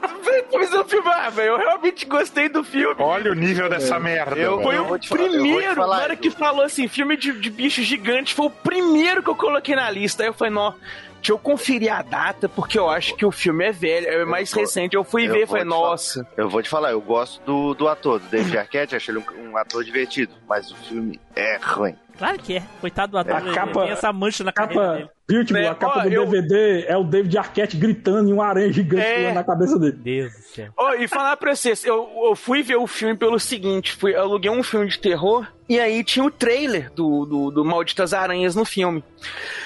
mas 0.54 0.74
o 0.74 0.84
filme, 0.86 1.08
ah, 1.10 1.30
velho, 1.30 1.50
eu 1.52 1.58
realmente 1.58 2.06
gostei 2.06 2.50
do 2.50 2.64
filme. 2.64 2.96
Olha 3.00 3.32
o 3.32 3.36
nível 3.36 3.70
dessa 3.70 4.00
merda. 4.00 4.36
Eu- 4.38 4.58
velho. 4.58 4.64
Foi 4.64 4.76
eu 4.78 4.84
o 4.86 4.96
eu 4.96 5.00
primeiro, 5.00 5.76
falar, 5.76 6.12
Edu. 6.12 6.22
que 6.22 6.32
falou 6.32 6.64
assim, 6.64 6.88
filme 6.88 7.16
de, 7.18 7.32
de 7.34 7.50
bicho 7.50 7.82
gigante, 7.84 8.34
foi 8.34 8.48
o 8.48 8.50
primeiro 8.50 9.22
que 9.22 9.30
eu 9.30 9.36
coloquei 9.36 9.76
na 9.76 9.90
lista. 9.92 10.24
Aí 10.24 10.30
eu 10.30 10.34
falei, 10.34 10.54
nó, 10.54 10.72
deixa 11.16 11.32
eu 11.34 11.38
conferir 11.38 11.94
a 11.94 12.02
data, 12.02 12.48
porque 12.50 12.80
eu 12.80 12.90
acho 12.90 13.16
que 13.16 13.26
o 13.26 13.32
filme 13.32 13.66
é 13.66 13.72
velho, 13.72 14.08
é 14.08 14.26
mais 14.26 14.52
vou- 14.52 14.62
recente. 14.62 14.96
Eu 14.96 15.04
fui 15.04 15.28
eu 15.28 15.32
ver 15.34 15.42
e 15.42 15.46
vou 15.46 15.58
falei, 15.58 15.66
falar. 15.72 15.90
nossa. 15.90 16.28
Eu 16.38 16.50
vou 16.50 16.64
te 16.64 16.70
falar, 16.70 16.92
eu 16.92 17.02
gosto 17.02 17.42
do, 17.46 17.74
do 17.76 17.88
ator, 17.88 18.20
do 18.20 18.28
David 18.30 18.58
Arquette, 18.58 18.96
achei 18.96 19.14
ele 19.14 19.24
um, 19.38 19.52
um 19.52 19.58
ator 19.58 19.84
divertido, 19.84 20.34
mas 20.48 20.72
o 20.72 20.76
filme 20.76 21.20
é 21.36 21.58
ruim. 21.62 21.96
Claro 22.18 22.40
que 22.40 22.58
é. 22.58 22.64
Coitado 22.82 23.12
do 23.12 23.18
ator, 23.20 23.36
A 23.36 23.42
ele 23.42 23.54
capa- 23.54 23.82
tem 23.84 23.92
essa 23.92 24.12
mancha 24.12 24.44
na 24.44 24.52
Capa, 24.52 24.94
dele. 24.96 25.10
Tipo, 25.28 25.54
Né? 25.54 25.68
a 25.68 25.76
capa 25.76 26.00
Ó, 26.00 26.04
do 26.04 26.10
eu- 26.10 26.26
DVD 26.26 26.86
é 26.88 26.96
o 26.96 27.04
David 27.04 27.38
Arquette 27.38 27.76
gritando 27.76 28.30
e 28.30 28.34
uma 28.34 28.46
aranha 28.46 28.72
gigante 28.72 29.04
É. 29.06 29.34
na 29.34 29.44
cabeça 29.44 29.78
dele. 29.78 29.92
Deus 29.98 30.32
do 30.34 30.42
céu. 30.42 30.72
Ó, 30.78 30.94
e 30.94 31.08
falar 31.08 31.36
pra 31.38 31.54
vocês, 31.56 31.84
eu, 31.84 32.10
eu 32.30 32.36
fui 32.36 32.64
ver 32.64 32.78
o 32.78 32.88
filme 32.88 33.16
pelo 33.16 33.38
seguinte, 33.40 33.92
fui, 33.94 34.16
eu 34.16 34.22
aluguei 34.22 34.50
um 34.50 34.64
filme 34.64 34.88
de 34.88 34.98
terror, 34.98 35.46
e 35.68 35.80
aí 35.82 36.02
tinha 36.02 36.24
o 36.24 36.32
trailer 36.32 36.90
do, 36.94 37.26
do, 37.26 37.52
do 37.52 37.66
Malditas 37.66 38.14
Aranhas 38.14 38.56
no 38.56 38.64
filme. 38.64 39.04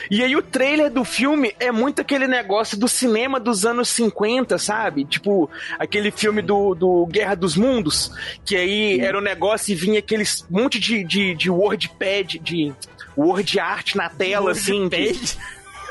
E 0.10 0.24
aí 0.24 0.36
o 0.36 0.42
trailer 0.42 0.90
do 0.92 1.04
filme 1.06 1.54
é 1.60 1.72
muito 1.72 2.02
aquele 2.02 2.26
negócio 2.26 2.76
do 2.78 2.88
cinema 2.88 3.40
dos 3.40 3.64
anos 3.64 3.88
50, 3.90 4.58
sabe? 4.58 5.06
Tipo, 5.06 5.48
aquele 5.78 6.10
filme 6.10 6.42
do, 6.42 6.74
do 6.74 7.06
Guerra 7.06 7.36
dos 7.36 7.56
Mundos, 7.56 8.12
que 8.44 8.56
aí 8.56 9.00
era 9.00 9.16
o 9.16 9.22
negócio 9.22 9.72
e 9.72 9.76
vinha 9.76 10.00
aqueles 10.00 10.44
monte 10.50 10.80
de, 10.80 11.04
de, 11.04 11.36
de 11.36 11.52
wordpad, 11.52 12.40
de 12.40 12.74
word 13.18 13.60
art 13.60 13.96
na 13.96 14.10
tela, 14.10 14.52
assim. 14.52 14.88
de- 14.88 15.38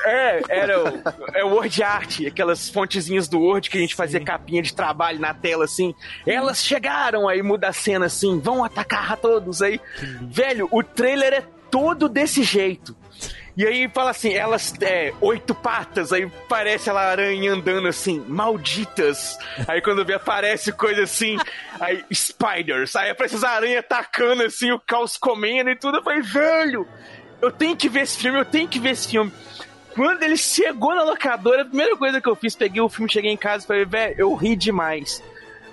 é, 0.05 0.41
era 0.49 0.83
o, 0.83 1.03
é 1.35 1.45
Word 1.45 1.83
Art, 1.83 2.21
aquelas 2.27 2.71
fontezinhas 2.71 3.29
do 3.29 3.39
Word 3.39 3.69
que 3.69 3.77
a 3.77 3.81
gente 3.83 3.95
fazia 3.95 4.19
capinha 4.19 4.63
de 4.63 4.73
trabalho 4.73 5.21
na 5.21 5.35
tela, 5.35 5.67
assim. 5.67 5.95
Elas 6.27 6.65
chegaram, 6.65 7.29
aí 7.29 7.43
muda 7.43 7.69
a 7.69 7.73
cena 7.75 8.07
assim, 8.07 8.39
vão 8.41 8.65
atacar 8.65 9.13
a 9.13 9.17
todos 9.17 9.61
aí. 9.61 9.79
Velho, 10.23 10.69
o 10.73 10.83
trailer 10.83 11.35
é 11.35 11.45
todo 11.71 12.09
desse 12.09 12.43
jeito. 12.43 12.97
E 13.57 13.67
aí 13.67 13.89
fala 13.89 14.11
assim, 14.11 14.33
elas 14.33 14.75
é, 14.81 15.13
oito 15.21 15.55
patas, 15.55 16.13
aí 16.13 16.31
parece 16.49 16.89
ela 16.89 17.03
aranha 17.03 17.53
andando 17.53 17.89
assim, 17.89 18.25
malditas. 18.27 19.39
Aí 19.67 19.83
quando 19.83 20.05
vê 20.05 20.15
aparece 20.15 20.73
coisa 20.73 21.03
assim, 21.03 21.37
aí 21.81 22.05
spiders, 22.13 22.95
aí 22.97 23.11
aparece 23.11 23.37
as 23.37 23.45
aranhas 23.45 23.81
atacando 23.81 24.43
assim, 24.45 24.71
o 24.71 24.79
caos 24.79 25.17
comendo 25.17 25.71
e 25.71 25.77
tudo. 25.77 25.99
Eu 25.99 26.03
falei, 26.03 26.23
velho, 26.23 26.87
eu 27.43 27.51
tenho 27.51 27.77
que 27.77 27.89
ver 27.89 28.03
esse 28.03 28.19
filme, 28.19 28.39
eu 28.39 28.45
tenho 28.45 28.69
que 28.69 28.79
ver 28.79 28.91
esse 28.91 29.09
filme. 29.09 29.33
Quando 29.95 30.23
ele 30.23 30.37
chegou 30.37 30.95
na 30.95 31.03
locadora, 31.03 31.63
a 31.63 31.65
primeira 31.65 31.97
coisa 31.97 32.21
que 32.21 32.29
eu 32.29 32.37
fiz, 32.37 32.55
peguei 32.55 32.81
o 32.81 32.89
filme, 32.89 33.11
cheguei 33.11 33.33
em 33.33 33.37
casa 33.37 33.65
e 33.65 33.67
falei, 33.67 33.85
velho, 33.85 34.15
eu 34.17 34.35
ri 34.35 34.55
demais. 34.55 35.23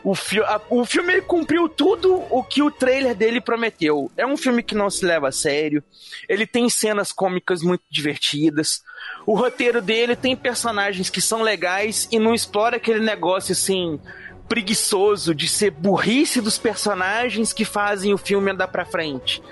O, 0.03 0.15
fi 0.15 0.39
a- 0.41 0.61
o 0.69 0.85
filme 0.85 1.19
cumpriu 1.21 1.67
tudo 1.67 2.23
o 2.29 2.41
que 2.43 2.61
o 2.61 2.71
trailer 2.71 3.13
dele 3.15 3.41
prometeu. 3.41 4.09
É 4.15 4.25
um 4.25 4.37
filme 4.37 4.63
que 4.63 4.75
não 4.75 4.89
se 4.89 5.05
leva 5.05 5.27
a 5.27 5.31
sério. 5.31 5.83
Ele 6.29 6.45
tem 6.47 6.69
cenas 6.69 7.11
cômicas 7.11 7.61
muito 7.61 7.83
divertidas. 7.89 8.81
O 9.25 9.35
roteiro 9.35 9.81
dele 9.81 10.15
tem 10.15 10.35
personagens 10.35 11.09
que 11.09 11.21
são 11.21 11.41
legais 11.41 12.07
e 12.11 12.19
não 12.19 12.33
explora 12.33 12.77
aquele 12.77 12.99
negócio 13.01 13.51
assim 13.51 13.99
preguiçoso 14.47 15.35
de 15.35 15.45
ser 15.47 15.71
burrice 15.71 16.39
dos 16.39 16.57
personagens 16.57 17.51
que 17.51 17.65
fazem 17.65 18.13
o 18.13 18.17
filme 18.17 18.51
andar 18.51 18.69
pra 18.69 18.85
frente. 18.85 19.43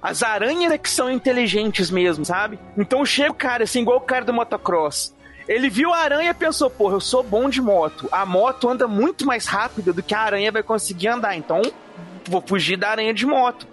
As 0.00 0.22
aranhas 0.22 0.70
é 0.72 0.78
que 0.78 0.88
são 0.88 1.10
inteligentes 1.10 1.90
mesmo, 1.90 2.24
sabe? 2.24 2.56
Então 2.78 3.04
chega 3.04 3.32
o 3.32 3.34
cara, 3.34 3.64
assim, 3.64 3.80
igual 3.80 3.96
o 3.96 4.02
cara 4.02 4.24
do 4.24 4.32
motocross. 4.32 5.15
Ele 5.48 5.70
viu 5.70 5.92
a 5.92 5.98
aranha 5.98 6.30
e 6.30 6.34
pensou, 6.34 6.68
porra, 6.68 6.94
eu 6.94 7.00
sou 7.00 7.22
bom 7.22 7.48
de 7.48 7.60
moto. 7.60 8.08
A 8.10 8.26
moto 8.26 8.68
anda 8.68 8.88
muito 8.88 9.24
mais 9.24 9.46
rápido 9.46 9.92
do 9.92 10.02
que 10.02 10.14
a 10.14 10.20
aranha 10.20 10.50
vai 10.50 10.62
conseguir 10.62 11.08
andar. 11.08 11.36
Então, 11.36 11.62
vou 12.24 12.42
fugir 12.44 12.76
da 12.76 12.90
aranha 12.90 13.14
de 13.14 13.24
moto. 13.24 13.66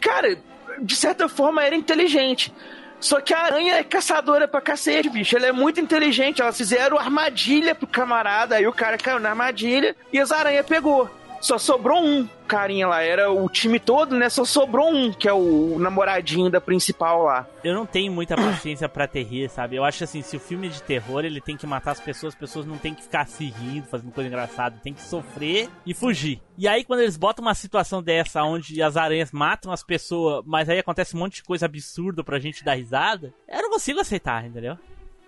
Cara, 0.00 0.36
de 0.80 0.96
certa 0.96 1.28
forma 1.28 1.62
era 1.62 1.76
inteligente. 1.76 2.52
Só 2.98 3.20
que 3.20 3.34
a 3.34 3.38
aranha 3.38 3.74
é 3.74 3.84
caçadora 3.84 4.48
pra 4.48 4.60
cacete, 4.60 5.10
bicho. 5.10 5.36
Ela 5.36 5.46
é 5.46 5.52
muito 5.52 5.78
inteligente. 5.78 6.42
Elas 6.42 6.56
fizeram 6.56 6.98
armadilha 6.98 7.74
pro 7.74 7.86
camarada. 7.86 8.56
Aí 8.56 8.66
o 8.66 8.72
cara 8.72 8.96
caiu 8.96 9.20
na 9.20 9.30
armadilha 9.30 9.94
e 10.12 10.18
as 10.18 10.32
aranhas 10.32 10.66
pegou. 10.66 11.08
Só 11.40 11.58
sobrou 11.58 12.02
um 12.02 12.28
carinha 12.44 12.86
lá. 12.86 13.02
Era 13.02 13.30
o 13.32 13.48
time 13.48 13.80
todo, 13.80 14.14
né? 14.16 14.28
Só 14.28 14.44
sobrou 14.44 14.88
um, 14.92 15.12
que 15.12 15.28
é 15.28 15.32
o 15.32 15.76
namoradinho 15.78 16.48
da 16.50 16.60
principal 16.60 17.24
lá. 17.24 17.46
Eu 17.62 17.74
não 17.74 17.86
tenho 17.86 18.12
muita 18.12 18.36
paciência 18.36 18.88
pra 18.88 19.06
ter 19.08 19.22
rir, 19.22 19.48
sabe? 19.48 19.76
Eu 19.76 19.84
acho 19.84 20.04
assim, 20.04 20.22
se 20.22 20.36
o 20.36 20.40
filme 20.40 20.66
é 20.66 20.70
de 20.70 20.82
terror, 20.82 21.24
ele 21.24 21.40
tem 21.40 21.56
que 21.56 21.66
matar 21.66 21.92
as 21.92 22.00
pessoas, 22.00 22.34
as 22.34 22.38
pessoas 22.38 22.66
não 22.66 22.76
tem 22.78 22.94
que 22.94 23.02
ficar 23.02 23.26
se 23.26 23.46
rindo, 23.46 23.86
fazendo 23.88 24.12
coisa 24.12 24.28
engraçada, 24.28 24.78
tem 24.82 24.92
que 24.94 25.02
sofrer 25.02 25.68
e 25.86 25.94
fugir. 25.94 26.40
E 26.58 26.68
aí 26.68 26.84
quando 26.84 27.00
eles 27.00 27.16
botam 27.16 27.44
uma 27.44 27.54
situação 27.54 28.02
dessa 28.02 28.42
onde 28.44 28.80
as 28.82 28.96
aranhas 28.96 29.32
matam 29.32 29.72
as 29.72 29.82
pessoas, 29.82 30.42
mas 30.46 30.68
aí 30.68 30.78
acontece 30.78 31.16
um 31.16 31.20
monte 31.20 31.36
de 31.36 31.42
coisa 31.44 31.66
absurda 31.66 32.22
pra 32.22 32.38
gente 32.38 32.62
dar 32.64 32.74
risada, 32.74 33.32
eu 33.48 33.62
não 33.62 33.70
consigo 33.70 33.98
aceitar, 34.00 34.44
entendeu? 34.46 34.76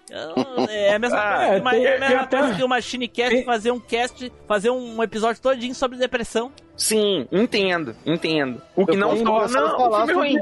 Eu- 0.09 0.67
é 0.69 0.95
a 0.95 0.99
mesma 1.01 1.19
Ah, 1.19 1.37
coisa, 1.37 1.55
que 1.55 1.61
uma, 1.61 1.71
tem- 1.73 1.85
é 1.85 1.89
a 1.89 1.99
mesma 1.99 2.07
tem 2.09 2.17
até- 2.19 2.39
coisa 2.39 2.55
que 2.55 2.63
uma 2.63 2.81
Shinecast 2.81 3.45
fazer 3.45 3.71
um 3.73 3.81
cast, 3.81 4.33
fazer 4.47 4.71
um 4.71 5.03
episódio 5.03 5.43
todinho 5.43 5.75
sobre 5.75 5.99
depressão. 5.99 6.53
Sim, 6.77 7.27
entendo, 7.33 7.95
entendo. 8.05 8.61
O 8.77 8.85
que 8.85 8.93
Eu 8.93 8.99
não 8.99 9.17
torna 9.25 9.65
o 9.65 9.79
filme 9.79 9.97
sobre 9.97 10.15
ruim. 10.15 10.35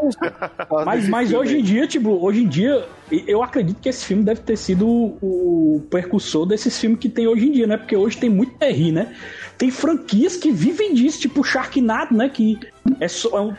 Mas, 0.84 1.08
mas 1.08 1.28
filme 1.28 1.44
hoje 1.44 1.58
em 1.58 1.62
dia, 1.62 1.86
tipo, 1.86 2.10
hoje 2.10 2.42
em 2.42 2.48
dia, 2.48 2.84
eu 3.26 3.40
acredito 3.42 3.78
que 3.80 3.88
esse 3.88 4.04
filme 4.04 4.24
deve 4.24 4.40
ter 4.40 4.56
sido 4.56 4.84
o, 4.88 5.76
o 5.76 5.86
precursor 5.88 6.44
desses 6.44 6.76
filmes 6.78 6.98
que 6.98 7.08
tem 7.08 7.28
hoje 7.28 7.46
em 7.46 7.52
dia, 7.52 7.66
né? 7.68 7.76
Porque 7.76 7.96
hoje 7.96 8.16
tem 8.16 8.28
muito 8.28 8.54
terri, 8.58 8.90
né? 8.90 9.14
Tem 9.56 9.70
franquias 9.70 10.36
que 10.36 10.50
vivem 10.50 10.92
disso, 10.92 11.20
tipo 11.20 11.44
Sharknado, 11.44 12.16
né? 12.16 12.28
Que 12.28 12.58
é, 12.98 13.06
só, 13.06 13.38
é, 13.38 13.40
um- 13.40 13.54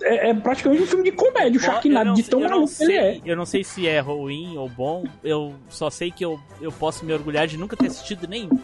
é- 0.00 0.30
é 0.30 0.34
praticamente 0.34 0.84
um 0.84 0.86
filme 0.86 1.04
de 1.04 1.12
comédia, 1.12 1.50
o 1.50 1.56
Eu 1.56 1.60
Sharknado, 1.60 2.06
não 2.06 2.14
de 2.14 2.22
sei- 2.22 2.30
tão 2.30 2.40
maluco 2.40 2.72
que 2.76 2.82
ele 2.84 2.92
é. 2.94 3.02
sei- 3.14 3.22
Eu 3.24 3.36
não 3.36 3.44
sei 3.44 3.64
se 3.64 3.88
é 3.88 3.98
ruim 3.98 4.56
ou 4.56 4.68
bom, 4.68 5.02
eu 5.24 5.52
só 5.68 5.90
sei 5.90 6.12
que 6.12 6.24
eu, 6.24 6.38
eu 6.60 6.70
posso 6.70 7.04
me 7.04 7.12
orgulhar 7.12 7.48
de 7.48 7.56
nunca 7.56 7.76
ter 7.76 7.88
assistido 7.88 8.28
nenhum. 8.28 8.56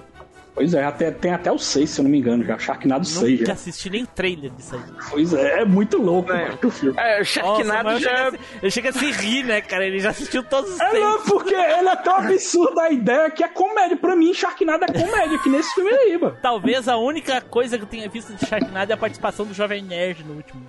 Pois 0.56 0.72
é, 0.72 0.82
até, 0.84 1.10
tem 1.10 1.32
até 1.34 1.52
o 1.52 1.58
6, 1.58 1.88
se 1.90 2.00
eu 2.00 2.04
não 2.04 2.10
me 2.10 2.18
engano, 2.18 2.42
já. 2.42 2.58
Sharknado 2.58 3.04
6 3.04 3.32
Nunca 3.40 3.46
já. 3.46 3.52
assisti 3.52 3.90
nem 3.90 4.06
trailer 4.06 4.50
disso 4.52 4.74
aí. 4.74 4.80
Pois 5.10 5.34
é, 5.34 5.60
é 5.60 5.64
muito 5.66 5.98
louco 5.98 6.32
É. 6.32 6.46
mano, 6.48 6.58
o 6.64 6.70
filme. 6.70 6.98
É, 6.98 7.16
o 7.16 7.18
Nossa, 7.18 7.24
Sharknado 7.30 7.84
mas 7.84 7.94
eu 7.94 8.00
já. 8.00 8.16
chego 8.16 8.26
a 8.26 8.30
se- 8.30 8.38
eu 8.62 8.70
chego 8.70 8.88
a 8.88 8.92
se 8.92 9.10
rir, 9.12 9.44
né, 9.44 9.60
cara? 9.60 9.84
Ele 9.86 9.98
já 10.00 10.10
assistiu 10.10 10.42
todos 10.42 10.70
os 10.72 10.80
É, 10.80 10.90
seis. 10.90 11.02
não, 11.04 11.20
porque 11.24 11.54
ele 11.54 11.88
é 11.90 11.96
tão 11.96 12.16
absurdo 12.16 12.80
a 12.80 12.90
ideia 12.90 13.30
que 13.30 13.44
é 13.44 13.48
comédia. 13.48 13.98
Pra 13.98 14.16
mim, 14.16 14.32
Sharknado 14.32 14.84
é 14.84 14.92
comédia, 14.92 15.38
que 15.40 15.50
nesse 15.50 15.74
filme 15.74 15.90
aí, 15.92 16.16
mano. 16.16 16.36
Talvez 16.40 16.88
a 16.88 16.96
única 16.96 17.38
coisa 17.42 17.76
que 17.76 17.84
eu 17.84 17.88
tenha 17.88 18.08
visto 18.08 18.32
de 18.34 18.46
Sharknado 18.46 18.90
é 18.90 18.94
a 18.94 18.98
participação 18.98 19.44
do 19.44 19.52
Jovem 19.52 19.82
Nerd 19.82 20.24
no 20.24 20.34
último. 20.36 20.62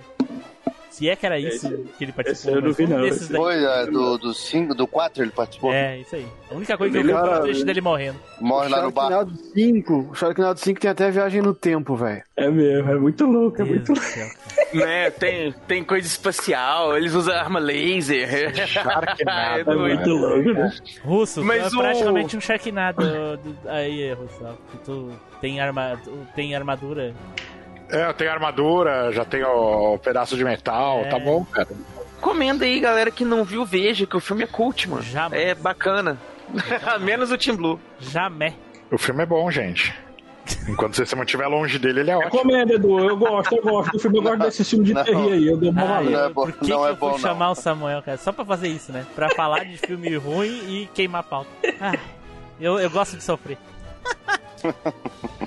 Se 0.98 1.08
é 1.08 1.14
que 1.14 1.24
era 1.26 1.38
isso 1.38 1.68
que 1.96 2.04
ele 2.04 2.12
participou. 2.12 2.52
esse 2.52 2.58
eu 2.58 2.62
não 2.68 2.72
vi, 2.72 2.86
não. 2.86 3.00
desses 3.02 3.28
daí. 3.28 3.36
Foi 3.40 3.64
é, 3.64 3.86
do, 3.86 4.18
do, 4.18 4.34
cinco, 4.34 4.74
do 4.74 4.86
4 4.86 5.22
ele 5.22 5.30
participou. 5.30 5.72
É, 5.72 5.98
isso 5.98 6.16
aí. 6.16 6.26
A 6.50 6.54
única 6.54 6.76
coisa 6.76 6.92
que 6.92 6.98
eu 6.98 7.02
vi 7.04 7.12
foi 7.12 7.20
Cara, 7.22 7.38
o 7.38 7.42
trecho 7.42 7.64
dele 7.64 7.80
morrendo. 7.80 8.18
Morre 8.40 8.68
lá 8.68 8.82
no 8.82 8.90
bar. 8.90 9.08
Sharknado 9.10 9.36
5. 9.54 10.08
O 10.10 10.14
Sharknado 10.14 10.58
5 10.60 10.80
tem 10.80 10.90
até 10.90 11.10
viagem 11.10 11.40
no 11.40 11.54
tempo, 11.54 11.94
velho. 11.94 12.22
É 12.36 12.50
mesmo, 12.50 12.90
é 12.90 12.94
muito 12.96 13.24
louco, 13.26 13.62
é 13.62 13.64
Deus 13.64 13.68
muito 13.76 13.92
do 13.92 14.00
louco. 14.00 14.06
céu. 14.08 14.28
né, 14.74 15.10
tem, 15.10 15.52
tem 15.66 15.84
coisa 15.84 16.06
espacial, 16.06 16.96
eles 16.96 17.14
usam 17.14 17.34
arma 17.34 17.58
laser. 17.60 18.54
Sharknado, 18.66 19.70
É 19.70 19.72
É 19.72 19.76
muito 19.76 20.10
louco, 20.10 20.52
né? 20.52 20.72
Russo, 21.04 21.44
Mas 21.44 21.70
tu 21.70 21.76
é 21.76 21.78
o- 21.78 21.82
praticamente 21.82 22.36
um 22.36 22.40
Sharknado. 22.40 23.02
do- 23.36 23.68
aí, 23.68 24.12
Russo. 24.14 24.58
Tu 24.84 25.10
tem, 25.40 25.60
arma, 25.60 25.98
tu 26.02 26.10
tem 26.34 26.54
armadura. 26.56 27.14
É, 27.90 28.06
eu 28.08 28.14
tenho 28.14 28.30
armadura, 28.30 29.10
já 29.12 29.24
tenho 29.24 29.48
o 29.94 29.98
pedaço 29.98 30.36
de 30.36 30.44
metal, 30.44 31.00
É. 31.00 31.08
tá 31.08 31.18
bom, 31.18 31.44
cara. 31.44 31.68
Comenda 32.20 32.64
aí, 32.64 32.80
galera 32.80 33.10
que 33.10 33.24
não 33.24 33.44
viu, 33.44 33.64
veja 33.64 34.06
que 34.06 34.16
o 34.16 34.20
filme 34.20 34.42
é 34.42 34.46
cult, 34.46 34.88
mano. 34.88 35.02
Jamais. 35.02 35.42
É 35.42 35.54
bacana. 35.54 36.18
Menos 37.00 37.30
o 37.30 37.38
Team 37.38 37.56
Blue. 37.56 37.80
Jamais. 38.00 38.54
O 38.90 38.98
filme 38.98 39.22
é 39.22 39.26
bom, 39.26 39.50
gente. 39.50 39.94
Enquanto 40.66 40.96
você 40.96 41.04
se 41.04 41.14
mantiver 41.14 41.46
longe 41.48 41.78
dele, 41.78 42.00
ele 42.00 42.10
é 42.10 42.16
ótimo. 42.16 42.32
Recomendo, 42.32 42.72
Edu. 42.72 42.98
Eu 43.00 43.16
gosto, 43.18 43.54
eu 43.54 43.62
gosto 43.62 43.92
do 43.92 43.98
filme. 43.98 44.16
Eu 44.18 44.22
gosto 44.22 44.38
desse 44.38 44.64
filme 44.64 44.84
de 44.86 44.94
Não. 44.94 45.04
terri 45.04 45.32
aí. 45.32 45.46
Eu 45.46 45.56
dou 45.58 45.70
uma 45.70 45.82
Ah. 45.98 46.00
Não 46.00 46.24
é 46.24 46.28
bom- 46.30 46.42
por 46.46 46.52
que, 46.52 46.70
não 46.70 46.80
que 46.80 46.86
é 46.86 46.90
eu 46.90 46.96
bom, 46.96 47.10
fui 47.12 47.12
não. 47.12 47.18
chamar 47.18 47.50
o 47.50 47.54
Samuel, 47.54 48.02
cara? 48.02 48.16
Só 48.16 48.32
pra 48.32 48.44
fazer 48.46 48.68
isso, 48.68 48.90
né? 48.90 49.04
Pra 49.14 49.28
falar 49.30 49.64
de 49.66 49.76
filme 49.76 50.16
ruim 50.16 50.48
e 50.66 50.88
queimar 50.94 51.22
pauta. 51.22 51.50
Ah, 51.80 51.92
eu, 52.60 52.78
eu 52.80 52.88
gosto 52.90 53.16
de 53.16 53.22
sofrer. 53.22 53.58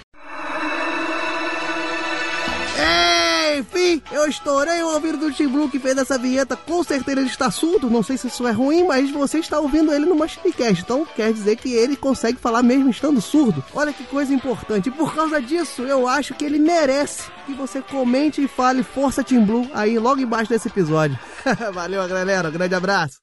Enfim, 3.57 4.01
eu 4.11 4.27
estourei 4.27 4.81
o 4.81 4.93
ouvido 4.93 5.17
do 5.17 5.31
Tim 5.31 5.47
Blue 5.47 5.69
que 5.69 5.79
fez 5.79 5.97
essa 5.97 6.17
vinheta. 6.17 6.55
Com 6.55 6.83
certeza 6.83 7.19
ele 7.19 7.29
está 7.29 7.49
surdo. 7.51 7.89
Não 7.89 8.03
sei 8.03 8.17
se 8.17 8.27
isso 8.27 8.47
é 8.47 8.51
ruim, 8.51 8.83
mas 8.83 9.09
você 9.11 9.39
está 9.39 9.59
ouvindo 9.59 9.93
ele 9.93 10.05
no 10.05 10.15
Machinecast. 10.15 10.81
Então 10.81 11.05
quer 11.05 11.31
dizer 11.33 11.57
que 11.57 11.73
ele 11.73 11.95
consegue 11.95 12.37
falar 12.37 12.63
mesmo 12.63 12.89
estando 12.89 13.21
surdo. 13.21 13.63
Olha 13.73 13.93
que 13.93 14.03
coisa 14.03 14.33
importante. 14.33 14.89
E 14.89 14.91
por 14.91 15.13
causa 15.13 15.41
disso, 15.41 15.83
eu 15.83 16.07
acho 16.07 16.33
que 16.33 16.45
ele 16.45 16.59
merece 16.59 17.31
que 17.45 17.53
você 17.53 17.81
comente 17.81 18.43
e 18.43 18.47
fale 18.47 18.83
Força 18.83 19.23
Tim 19.23 19.43
Blue 19.43 19.69
aí 19.73 19.97
logo 19.97 20.21
embaixo 20.21 20.49
desse 20.49 20.67
episódio. 20.67 21.17
Valeu, 21.73 22.07
galera. 22.07 22.49
Um 22.49 22.51
grande 22.51 22.75
abraço. 22.75 23.19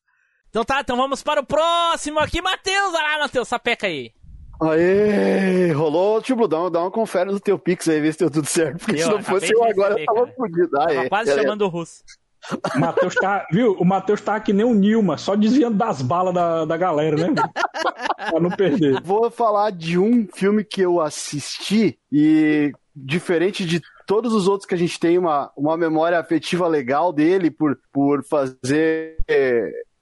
Então 0.51 0.65
tá, 0.65 0.81
então 0.81 0.97
vamos 0.97 1.23
para 1.23 1.41
o 1.41 1.47
próximo 1.47 2.19
aqui, 2.21 2.41
Matheus. 2.41 2.93
Lá, 2.93 3.19
Matheus, 3.19 3.49
sapeca 3.49 3.87
aí. 3.87 4.18
Aê, 4.61 5.73
rolou, 5.73 6.21
tipo, 6.21 6.49
dá 6.49 6.61
uma, 6.61 6.71
dá 6.71 6.81
uma 6.81 6.91
confere 6.91 7.31
no 7.31 7.39
teu 7.39 7.59
Pix 7.59 7.89
aí, 7.89 8.01
ver 8.01 8.13
se 8.13 8.19
deu 8.19 8.31
tudo 8.31 8.47
certo. 8.47 8.79
Porque 8.79 9.01
Eu 9.01 9.07
se 9.07 9.11
não 9.11 9.23
fosse 9.23 9.53
eu 9.53 9.63
agora, 9.65 9.95
receber, 9.95 10.07
eu 10.11 10.69
tava. 10.69 10.89
Aê, 10.89 10.97
Tava 10.97 11.09
quase 11.09 11.31
beleza. 11.31 11.43
chamando 11.43 11.63
o 11.63 11.69
russo. 11.69 12.03
O 12.75 12.79
Matheus 12.79 13.15
tá, 13.15 13.47
viu? 13.53 13.73
O 13.79 13.85
Matheus 13.85 14.21
tá 14.21 14.41
que 14.41 14.53
nem 14.53 14.65
o 14.65 14.75
Nilma, 14.75 15.19
só 15.19 15.37
desviando 15.37 15.77
das 15.77 16.01
balas 16.01 16.33
da, 16.35 16.65
da 16.65 16.77
galera, 16.77 17.17
né? 17.17 17.35
pra 18.31 18.41
não 18.41 18.51
perder. 18.51 19.03
Vou 19.03 19.31
falar 19.31 19.71
de 19.71 19.99
um 19.99 20.27
filme 20.33 20.65
que 20.65 20.81
eu 20.81 21.01
assisti 21.01 21.99
e, 22.11 22.73
diferente 22.95 23.65
de 23.65 23.83
todos 24.07 24.33
os 24.33 24.49
outros 24.49 24.67
que 24.67 24.75
a 24.75 24.79
gente 24.79 24.99
tem 24.99 25.19
uma, 25.19 25.53
uma 25.57 25.77
memória 25.77 26.19
afetiva 26.19 26.67
legal 26.67 27.13
dele 27.13 27.51
por, 27.51 27.79
por 27.93 28.25
fazer 28.25 29.17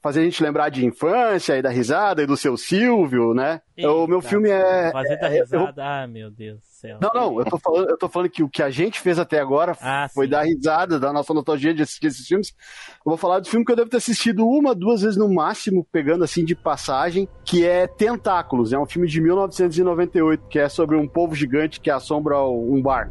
fazer 0.07 0.21
a 0.21 0.25
gente 0.25 0.43
lembrar 0.43 0.69
de 0.69 0.85
infância 0.87 1.57
e 1.57 1.63
da 1.63 1.69
risada 1.71 2.23
e 2.23 2.27
do 2.27 2.37
seu 2.37 2.57
Silvio, 2.57 3.35
né? 3.35 3.61
Eita, 3.77 3.91
o 3.91 4.07
meu 4.07 4.21
filme 4.23 4.49
é. 4.49 4.91
Fazer 4.93 5.17
da 5.19 5.29
é- 5.29 5.39
eu- 5.39 5.43
risada. 5.45 5.85
Ah, 5.85 6.07
meu 6.07 6.31
Deus 6.31 6.59
do 6.61 6.65
céu. 6.67 6.99
Não, 7.01 7.11
não, 7.13 7.39
eu 7.41 7.45
tô 7.45 7.59
falando, 7.59 7.91
eu 7.91 7.99
tô 7.99 8.09
falando 8.09 8.31
que 8.31 8.43
o 8.43 8.49
que 8.49 8.63
a 8.63 8.71
gente 8.71 9.01
fez 9.01 9.19
até 9.19 9.39
agora 9.41 9.77
Ah, 9.83 10.09
foi 10.15 10.27
sim. 10.27 10.31
dar 10.31 10.43
risada 10.45 10.99
da 11.01 11.13
nossa 11.13 11.35
nostalgia 11.35 11.75
de 11.75 11.83
assistir 11.83 12.07
esses 12.07 12.27
filmes. 12.27 12.49
Eu 13.05 13.11
vou 13.11 13.17
falar 13.17 13.41
do 13.41 13.49
filme 13.49 13.65
que 13.67 13.73
eu 13.73 13.77
devo 13.77 13.91
ter 13.91 13.97
assistido 13.99 14.47
uma, 14.47 14.75
duas 14.75 15.03
vezes 15.03 15.17
no 15.17 15.29
máximo, 15.29 15.87
pegando 15.91 16.25
assim 16.25 16.45
de 16.45 16.55
passagem, 16.55 17.29
que 17.45 17.67
é 17.67 17.87
Tentáculos. 17.87 18.73
É 18.73 18.79
um 18.79 18.87
filme 18.87 19.09
de 19.09 19.21
1998, 19.21 20.47
que 20.49 20.59
é 20.59 20.69
sobre 20.69 20.97
um 20.97 21.07
povo 21.09 21.35
gigante 21.35 21.81
que 21.81 21.91
assombra 21.91 22.41
um 22.43 22.81
bar. 22.81 23.11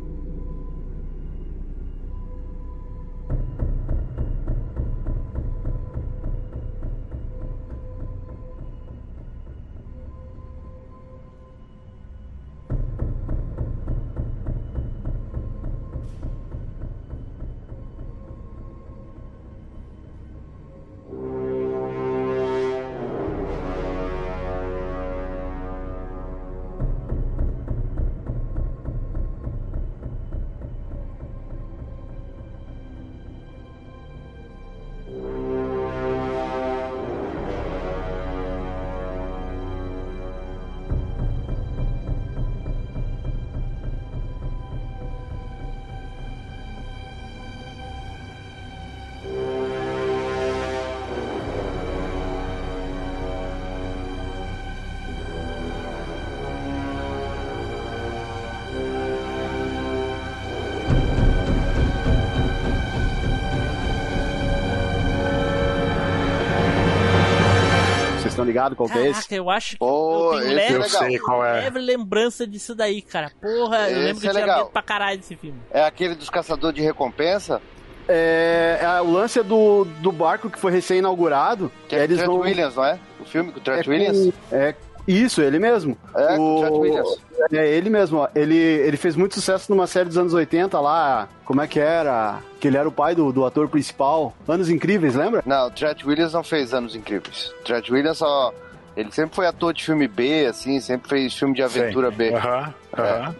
Ligados 68.56 68.78
qual 68.78 68.88
que 68.88 68.98
é 68.98 69.02
esse? 69.10 69.14
Caraca, 69.28 69.36
eu 69.36 69.50
acho 69.50 69.70
que 69.72 69.78
Pô, 69.80 70.34
eu 70.36 70.40
tenho 70.40 70.46
esse 70.46 70.56
leve, 70.56 70.74
é 70.74 70.78
legal. 70.78 70.90
sei 71.04 71.20
qual 71.20 71.46
é. 71.46 71.54
leve 71.64 71.80
lembrança 71.80 72.48
disso 72.48 72.74
daí, 72.74 73.02
cara. 73.02 73.30
Porra, 73.42 73.90
eu 73.90 73.98
Esse 73.98 74.00
lembro 74.00 74.22
que 74.22 74.28
é 74.28 74.30
eu 74.30 74.34
tinha 74.34 74.46
legal. 74.46 74.58
medo 74.60 74.70
pra 74.72 74.82
caralho 74.82 75.18
desse 75.18 75.36
filme. 75.36 75.60
É 75.72 75.84
aquele 75.84 76.16
dos 76.16 76.30
caçadores 76.30 76.74
de 76.76 76.82
recompensa, 76.82 77.62
É, 78.08 78.80
é 78.82 79.02
o 79.02 79.12
lance 79.12 79.40
é 79.40 79.44
do, 79.44 79.84
do 80.00 80.12
barco 80.12 80.50
que 80.50 80.60
foi 80.60 80.72
recém-inaugurado. 80.72 81.72
que 81.90 81.96
é 81.96 82.04
eles 82.04 82.18
o 82.18 82.20
Trent 82.20 82.32
vão- 82.32 82.40
Williams, 82.42 82.76
não 82.76 82.86
é? 82.86 83.00
O 83.20 83.26
filme 83.26 83.52
com 83.52 83.58
o 83.60 83.62
Trent 83.62 83.80
é 83.80 83.84
com- 83.84 83.90
Williams? 83.90 84.34
É 84.52 84.76
isso, 85.08 85.42
ele 85.42 85.60
mesmo. 85.60 85.98
É, 86.16 86.38
o 86.40 86.60
Trent 86.60 86.74
Williams. 86.74 87.18
É 87.52 87.68
ele 87.68 87.90
mesmo, 87.90 88.20
ó. 88.20 88.30
Ele, 88.34 88.56
ele 88.58 88.98
fez 88.98 89.16
muito 89.16 89.36
sucesso 89.36 89.72
numa 89.72 89.86
série 89.88 90.08
dos 90.08 90.18
anos 90.18 90.34
80 90.34 90.80
lá. 90.80 91.28
Como 91.44 91.62
é 91.62 91.68
que 91.68 91.80
era? 91.80 92.40
Que 92.60 92.68
ele 92.68 92.78
era 92.78 92.88
o 92.88 92.92
pai 92.92 93.14
do, 93.14 93.32
do 93.32 93.46
ator 93.46 93.68
principal. 93.68 94.34
Anos 94.48 94.70
Incríveis, 94.70 95.14
lembra? 95.16 95.44
Não, 95.46 95.68
o 95.68 95.72
Trent 95.72 96.04
Williams 96.06 96.34
não 96.34 96.44
fez 96.44 96.74
Anos 96.74 96.96
Incríveis. 96.96 97.54
O 97.60 97.64
Trent 97.64 97.90
Williams 97.90 98.18
só... 98.18 98.54
Ele 98.98 99.12
sempre 99.12 99.36
foi 99.36 99.46
ator 99.46 99.74
de 99.74 99.84
filme 99.84 100.08
B, 100.08 100.46
assim, 100.46 100.80
sempre 100.80 101.10
fez 101.10 101.34
filme 101.34 101.54
de 101.54 101.62
aventura 101.62 102.10
B. 102.10 102.34
Aham, 102.34 102.74
aham. 102.98 103.36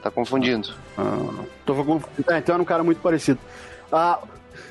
Tá 0.00 0.10
confundindo. 0.10 0.72
Ah, 0.96 1.44
tô 1.66 1.74
com- 1.84 2.00
é, 2.30 2.38
então 2.38 2.54
era 2.54 2.62
um 2.62 2.64
cara 2.64 2.84
muito 2.84 3.00
parecido. 3.02 3.40
Ah, 3.90 4.20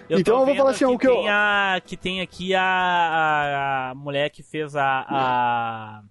Eu 0.10 0.18
então 0.20 0.40
eu 0.40 0.46
vou 0.46 0.56
falar 0.56 0.70
assim, 0.72 0.86
que 0.88 0.94
o 0.94 0.98
que 0.98 1.08
eu. 1.08 1.14
tem 1.16 1.30
a, 1.30 1.82
que 1.86 1.98
tem 1.98 2.22
aqui 2.22 2.56
a, 2.56 2.62
a, 2.64 3.90
a 3.92 3.96
mulher 3.96 4.30
que 4.30 4.42
fez 4.42 4.78
a, 4.78 5.06
a 5.10 6.02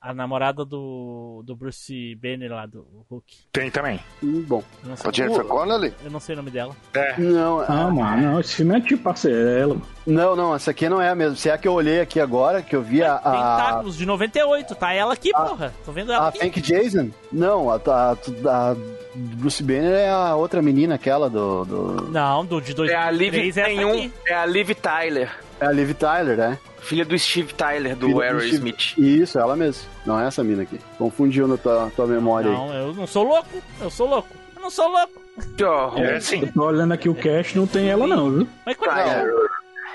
a 0.00 0.14
namorada 0.14 0.64
do, 0.64 1.42
do 1.44 1.56
Bruce 1.56 2.14
Banner 2.16 2.50
lá 2.52 2.66
do 2.66 2.86
Hulk. 3.10 3.24
Tem 3.52 3.70
também. 3.70 3.98
Hum, 4.22 4.44
Bom. 4.46 4.62
O 5.04 5.12
Jennifer 5.12 5.44
Connelly? 5.44 5.92
eu 6.04 6.10
não 6.10 6.20
sei 6.20 6.34
o 6.34 6.36
nome 6.36 6.50
dela. 6.50 6.74
É. 6.94 7.18
Não, 7.18 7.60
Ah, 7.60 7.90
mano, 7.90 8.22
não, 8.22 8.40
esse 8.40 8.54
filme 8.56 8.76
é 8.76 8.80
tipo 8.80 9.02
parceiro. 9.02 9.80
não, 10.06 10.36
não, 10.36 10.54
essa 10.54 10.70
aqui 10.70 10.88
não 10.88 11.00
é 11.00 11.08
a 11.08 11.14
mesma. 11.14 11.34
Se 11.36 11.48
é 11.48 11.52
a 11.54 11.58
que 11.58 11.66
eu 11.66 11.72
olhei 11.72 12.00
aqui 12.00 12.20
agora, 12.20 12.62
que 12.62 12.76
eu 12.76 12.82
vi 12.82 13.02
a. 13.02 13.14
a... 13.16 13.32
Tentáculos 13.32 13.96
de 13.96 14.06
98, 14.06 14.74
tá 14.74 14.92
ela 14.92 15.14
aqui, 15.14 15.32
porra. 15.32 15.72
Tô 15.84 15.92
vendo 15.92 16.12
ela 16.12 16.26
A 16.26 16.28
aqui. 16.28 16.60
Jason? 16.60 17.10
Não, 17.32 17.70
a, 17.70 17.76
a, 17.76 18.12
a 18.12 18.76
Bruce 19.14 19.62
Banner 19.62 19.92
é 19.92 20.08
a 20.10 20.34
outra 20.36 20.60
menina, 20.62 20.94
aquela 20.96 21.28
do. 21.28 21.64
do... 21.64 22.10
Não, 22.10 22.44
do 22.44 22.60
de 22.60 22.72
É 22.90 22.94
a 22.96 23.10
Liv 23.10 23.32
2003 23.32 23.56
é 23.56 23.66
nenhum, 23.68 23.92
aqui. 23.92 24.12
é 24.26 24.34
a 24.34 24.46
Liv 24.46 24.70
Tyler, 24.74 25.30
É 25.60 25.66
a 25.66 25.72
Liv 25.72 25.92
Tyler, 25.94 26.36
né? 26.36 26.58
filha 26.80 27.04
do 27.04 27.18
Steve 27.18 27.52
Tyler 27.52 27.96
do 27.96 28.20
Aerosmith. 28.20 28.94
Isso, 28.96 29.38
ela 29.40 29.56
mesmo. 29.56 29.82
Não 30.04 30.20
é 30.20 30.26
essa 30.28 30.44
mina 30.44 30.62
aqui. 30.62 30.78
Confundiu 30.98 31.48
na 31.48 31.56
tua, 31.56 31.90
tua 31.96 32.06
memória 32.06 32.48
aí. 32.50 32.56
Não, 32.56 32.72
eu 32.74 32.94
não 32.94 33.06
sou 33.08 33.24
louco. 33.24 33.48
Eu 33.80 33.90
sou 33.90 34.08
louco. 34.08 34.28
Eu 34.54 34.62
não 34.62 34.70
sou 34.70 34.88
louco. 34.88 35.20
Que 35.56 35.64
horror. 35.64 35.98
É 36.04 36.20
sim. 36.20 36.42
Eu 36.42 36.52
tô 36.52 36.62
olhando 36.64 36.92
aqui 36.92 37.08
o 37.08 37.14
cast, 37.14 37.56
não 37.58 37.66
tem 37.66 37.88
ela 37.88 38.06
não, 38.06 38.30
viu? 38.30 38.48
Mas 38.64 38.76
qual 38.76 38.96
é, 38.96 39.04
Não, 39.24 39.32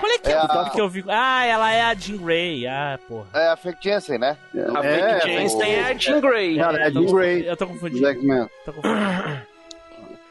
qual 0.00 0.12
é 0.12 0.18
que 0.18 0.28
é, 0.28 0.32
É 0.32 0.36
o 0.38 0.42
a- 0.42 0.70
que 0.70 0.80
eu 0.82 0.88
vi? 0.88 1.02
Ah, 1.08 1.44
ela 1.46 1.72
é 1.72 1.80
a 1.82 1.94
Jean 1.94 2.18
Grey. 2.18 2.66
Ah, 2.66 2.98
porra. 3.08 3.26
é 3.32 3.48
a 3.48 3.56
Frank 3.56 3.78
Jensen, 3.80 4.18
né? 4.18 4.36
A 4.54 4.84
É, 4.86 4.98
Frank 5.20 5.26
Jensen 5.32 5.72
é 5.72 5.84
a 5.84 5.94
Jean 5.94 6.20
Grey. 6.20 6.56
Cara, 6.58 6.78
é 6.88 6.90
tô 6.90 7.02
Jean 7.06 7.14
Grey. 7.14 7.48
Eu 7.48 7.56
tô 7.56 7.66
confundindo. 7.68 8.00
Jackman. 8.02 8.50
Tô 8.66 8.72
confundindo. 8.74 9.42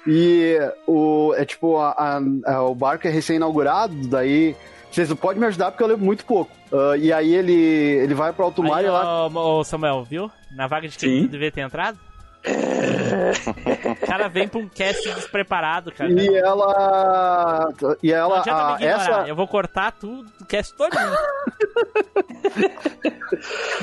E 0.07 0.57
o, 0.87 1.33
é 1.37 1.45
tipo, 1.45 1.77
a, 1.77 1.91
a- 1.91 2.53
a- 2.53 2.61
o 2.63 2.75
barco 2.75 3.07
é 3.07 3.09
recém-inaugurado, 3.09 3.95
daí. 4.07 4.55
Vocês 4.91 5.11
podem 5.13 5.39
me 5.39 5.45
ajudar 5.47 5.71
porque 5.71 5.83
eu 5.83 5.87
lembro 5.87 6.05
muito 6.05 6.25
pouco. 6.25 6.51
Ah, 6.71 6.97
e 6.97 7.11
aí 7.13 7.33
ele, 7.33 7.53
ele 7.53 8.13
vai 8.13 8.31
pro 8.33 8.45
alto 8.45 8.61
mar 8.61 8.79
Aí, 8.79 8.85
e 8.85 8.89
lá. 8.89 9.27
ó, 9.27 9.59
ô, 9.59 9.63
Samuel, 9.63 10.03
viu? 10.03 10.29
Na 10.51 10.67
vaga 10.67 10.87
de 10.87 10.97
quem 10.97 11.21
Sim. 11.21 11.27
deveria 11.27 11.51
ter 11.51 11.61
entrado? 11.61 11.97
O 12.43 14.05
cara 14.07 14.27
vem 14.27 14.47
pra 14.47 14.59
um 14.59 14.67
cast 14.67 15.13
despreparado, 15.13 15.91
cara. 15.91 16.09
E 16.11 16.27
ela. 16.35 17.69
E 18.01 18.11
Não 18.11 18.17
ela. 18.17 18.39
adianta 18.39 18.65
me 18.65 18.71
a- 18.71 18.75
ignorar. 18.75 19.01
essa. 19.21 19.27
Eu 19.29 19.35
vou 19.35 19.47
cortar 19.47 19.91
tudo, 19.91 20.29
o 20.41 20.45
cast 20.45 20.73
todinho. 20.75 21.01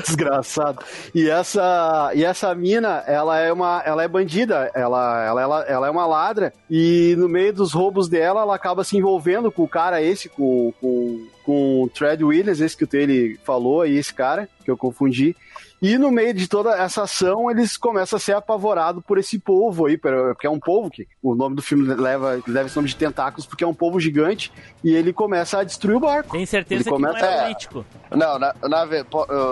Desgraçado. 0.05 0.83
E 1.13 1.29
essa, 1.29 2.11
e 2.13 2.23
essa 2.23 2.53
mina, 2.53 3.03
ela 3.07 3.39
é 3.39 3.51
uma, 3.51 3.81
ela 3.85 4.03
é 4.03 4.07
bandida, 4.07 4.69
ela, 4.73 5.25
ela, 5.25 5.41
ela, 5.41 5.63
ela 5.63 5.87
é 5.87 5.89
uma 5.89 6.05
ladra 6.05 6.53
e 6.69 7.15
no 7.17 7.27
meio 7.27 7.51
dos 7.53 7.73
roubos 7.73 8.07
dela, 8.07 8.41
ela 8.41 8.55
acaba 8.55 8.83
se 8.83 8.95
envolvendo 8.97 9.51
com 9.51 9.63
o 9.63 9.67
cara 9.67 10.01
esse, 10.01 10.29
com, 10.29 10.71
com, 10.79 11.27
com 11.43 11.83
o 11.83 11.89
Tread 11.89 12.23
Williams, 12.23 12.61
esse 12.61 12.77
que 12.77 12.83
o 12.83 12.87
Taylor 12.87 13.37
falou 13.43 13.81
aí, 13.81 13.97
esse 13.97 14.13
cara, 14.13 14.47
que 14.63 14.69
eu 14.71 14.77
confundi. 14.77 15.35
E 15.81 15.97
no 15.97 16.11
meio 16.11 16.33
de 16.33 16.47
toda 16.47 16.71
essa 16.77 17.03
ação, 17.03 17.49
eles 17.49 17.77
começam 17.77 18.17
a 18.17 18.19
ser 18.19 18.33
apavorados 18.33 19.01
por 19.05 19.17
esse 19.17 19.39
povo 19.39 19.85
aí, 19.85 19.97
porque 19.97 20.45
é 20.45 20.49
um 20.49 20.59
povo 20.59 20.89
que 20.89 21.07
o 21.23 21.33
nome 21.33 21.55
do 21.55 21.61
filme 21.61 21.87
leva, 21.93 22.41
leva 22.47 22.67
esse 22.67 22.75
nome 22.75 22.89
de 22.89 22.95
tentáculos, 22.97 23.45
porque 23.45 23.63
é 23.63 23.67
um 23.67 23.73
povo 23.73 23.99
gigante, 23.99 24.51
e 24.83 24.93
ele 24.93 25.13
começa 25.13 25.59
a 25.59 25.63
destruir 25.63 25.95
o 25.95 25.99
barco. 26.01 26.31
Tem 26.31 26.45
certeza 26.45 26.81
Ele 26.81 26.83
que 26.83 26.89
não 26.89 26.97
começa- 27.09 27.25
é 27.25 27.37
É. 27.37 27.41
político. 27.43 27.85
Não, 28.11 28.37
na, 28.39 28.53
na, 28.61 28.85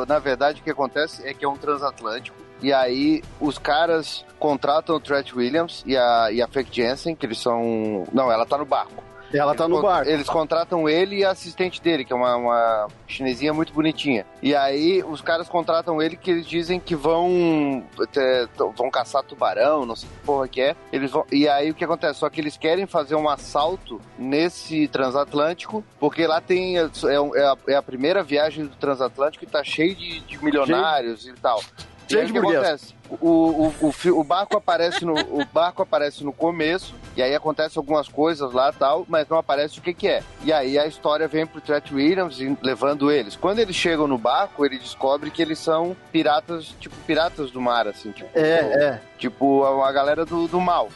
na 0.08 0.20
verdade 0.20 0.60
o 0.60 0.64
que 0.64 0.70
acontece 0.72 1.26
é 1.28 1.34
que 1.34 1.46
é 1.46 1.48
um 1.48 1.56
transatlântico. 1.58 2.36
E 2.62 2.74
aí 2.74 3.22
os 3.40 3.58
caras 3.60 4.26
contratam 4.40 4.96
o 4.96 5.00
Trent 5.00 5.32
Williams 5.34 5.84
e 5.86 5.96
a, 5.96 6.32
e 6.32 6.42
a 6.42 6.48
Frank 6.48 6.70
Jensen, 6.76 7.16
que 7.16 7.26
eles 7.26 7.38
são. 7.40 8.04
Não, 8.12 8.32
ela 8.32 8.46
tá 8.48 8.58
no 8.58 8.66
barco. 8.66 9.04
Ela 9.34 9.54
tá 9.54 9.66
Eles 9.66 9.76
no 9.76 9.82
barco. 9.82 10.10
Eles 10.10 10.30
contratam 10.30 10.88
ele 10.88 11.18
e 11.18 11.26
a 11.26 11.32
assistente 11.32 11.82
dele, 11.82 12.06
que 12.06 12.14
é 12.14 12.16
uma, 12.16 12.36
uma 12.36 12.88
chinesinha 13.08 13.54
muito 13.54 13.74
bonitinha. 13.74 14.26
E 14.42 14.56
aí 14.56 15.04
os 15.04 15.22
caras 15.22 15.48
contratam 15.50 16.02
ele 16.02 16.16
que 16.16 16.32
eles 16.32 16.46
dizem 16.46 16.80
que 16.80 16.96
vão 16.96 17.84
é, 18.16 18.48
vão 18.76 18.90
caçar 18.90 19.24
tubarão, 19.24 19.86
não 19.86 19.96
sei 19.96 20.10
que 20.10 20.26
porra 20.26 20.48
que 20.48 20.62
é. 20.62 20.76
Eles 20.92 21.12
vão, 21.12 21.26
e 21.32 21.48
aí 21.48 21.72
o 21.72 21.76
que 21.76 21.84
acontece? 21.84 22.20
Só 22.20 22.30
que 22.30 22.40
eles 22.40 22.58
querem 22.58 22.86
fazer 22.86 23.16
um 23.16 23.30
assalto 23.30 24.00
nesse 24.18 24.88
transatlântico, 24.88 25.84
porque 26.00 26.26
lá 26.26 26.40
tem 26.40 26.78
é, 26.78 26.84
é 26.84 27.44
a, 27.44 27.58
é 27.68 27.76
a 27.76 27.84
primeira 27.84 28.24
viagem 28.24 28.66
do 28.66 28.76
transatlântico 28.76 29.44
e 29.44 29.48
tá 29.48 29.64
cheio 29.64 29.96
de, 29.96 30.20
de 30.22 30.44
milionários 30.44 31.28
e 31.28 31.34
tal. 31.34 31.62
E 32.10 32.18
aí, 32.18 32.26
o 32.26 32.32
que 32.32 32.38
acontece? 32.38 32.97
O, 33.22 33.28
o, 33.30 33.74
o, 33.82 34.20
o 34.20 34.24
barco 34.24 34.58
aparece 34.58 35.06
no 35.06 35.14
o 35.14 35.46
barco 35.46 35.82
aparece 35.82 36.24
no 36.24 36.34
começo 36.34 36.94
e 37.16 37.22
aí 37.22 37.34
acontece 37.34 37.78
algumas 37.78 38.08
coisas 38.08 38.52
lá 38.52 38.72
tal, 38.72 39.06
mas 39.08 39.28
não 39.30 39.38
aparece 39.38 39.80
o 39.80 39.82
que 39.82 39.94
que 39.94 40.08
é. 40.08 40.24
E 40.44 40.52
aí 40.52 40.78
a 40.78 40.86
história 40.86 41.28
vem 41.28 41.46
pro 41.46 41.62
Tret 41.62 41.92
Williams 41.92 42.38
levando 42.62 43.12
eles. 43.12 43.36
Quando 43.36 43.60
eles 43.60 43.76
chegam 43.76 44.08
no 44.08 44.18
barco, 44.18 44.66
ele 44.66 44.78
descobre 44.78 45.32
que 45.32 45.42
eles 45.42 45.60
são 45.60 45.96
piratas, 46.12 46.76
tipo 46.80 46.96
piratas 47.06 47.52
do 47.52 47.62
mar, 47.62 47.88
assim, 47.88 48.12
tipo, 48.12 48.30
É, 48.34 48.42
é. 48.42 49.02
tipo 49.18 49.64
a, 49.64 49.90
a 49.90 49.92
galera 49.92 50.26
do, 50.26 50.48
do 50.48 50.60
mal. 50.60 50.90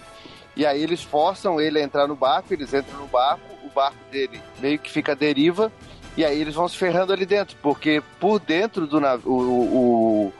E 0.55 0.65
aí 0.65 0.83
eles 0.83 1.01
forçam 1.01 1.59
ele 1.61 1.79
a 1.79 1.83
entrar 1.83 2.07
no 2.07 2.15
barco, 2.15 2.53
eles 2.53 2.73
entram 2.73 2.99
no 2.99 3.07
barco, 3.07 3.41
o 3.63 3.69
barco 3.69 3.97
dele 4.11 4.41
meio 4.59 4.77
que 4.77 4.91
fica 4.91 5.13
à 5.13 5.15
deriva, 5.15 5.71
e 6.17 6.25
aí 6.25 6.39
eles 6.41 6.53
vão 6.55 6.67
se 6.67 6.77
ferrando 6.77 7.13
ali 7.13 7.25
dentro, 7.25 7.55
porque 7.61 8.03
por 8.19 8.39
dentro 8.39 8.85
do 8.85 8.99
navio, 8.99 9.31
o, 9.31 10.27
o, 10.27 10.33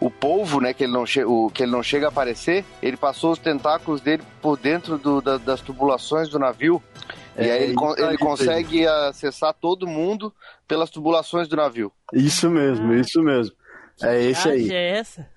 o 0.00 0.10
polvo, 0.10 0.60
né, 0.60 0.72
que 0.72 0.84
ele, 0.84 0.92
não 0.92 1.04
che- 1.06 1.24
o, 1.24 1.50
que 1.50 1.62
ele 1.62 1.72
não 1.72 1.82
chega 1.82 2.06
a 2.06 2.08
aparecer, 2.08 2.64
ele 2.82 2.96
passou 2.96 3.32
os 3.32 3.38
tentáculos 3.38 4.00
dele 4.00 4.22
por 4.40 4.56
dentro 4.56 4.96
do- 4.98 5.20
da- 5.20 5.38
das 5.38 5.60
tubulações 5.60 6.28
do 6.28 6.38
navio, 6.38 6.82
e 7.36 7.42
É, 7.48 7.52
aí 7.52 7.62
ele, 7.64 7.74
con- 7.74 7.92
isso 7.94 8.02
aí, 8.02 8.08
ele 8.08 8.18
consegue 8.18 8.86
acessar 8.86 9.52
todo 9.54 9.86
mundo 9.86 10.32
pelas 10.66 10.90
tubulações 10.90 11.48
do 11.48 11.56
navio. 11.56 11.90
Isso 12.12 12.48
mesmo, 12.50 12.92
isso 12.94 13.22
mesmo. 13.22 13.54
É 14.00 14.22
esse 14.22 14.44
viagem 14.44 14.66
aí. 14.66 14.72
é 14.72 14.90
essa? 14.98 15.28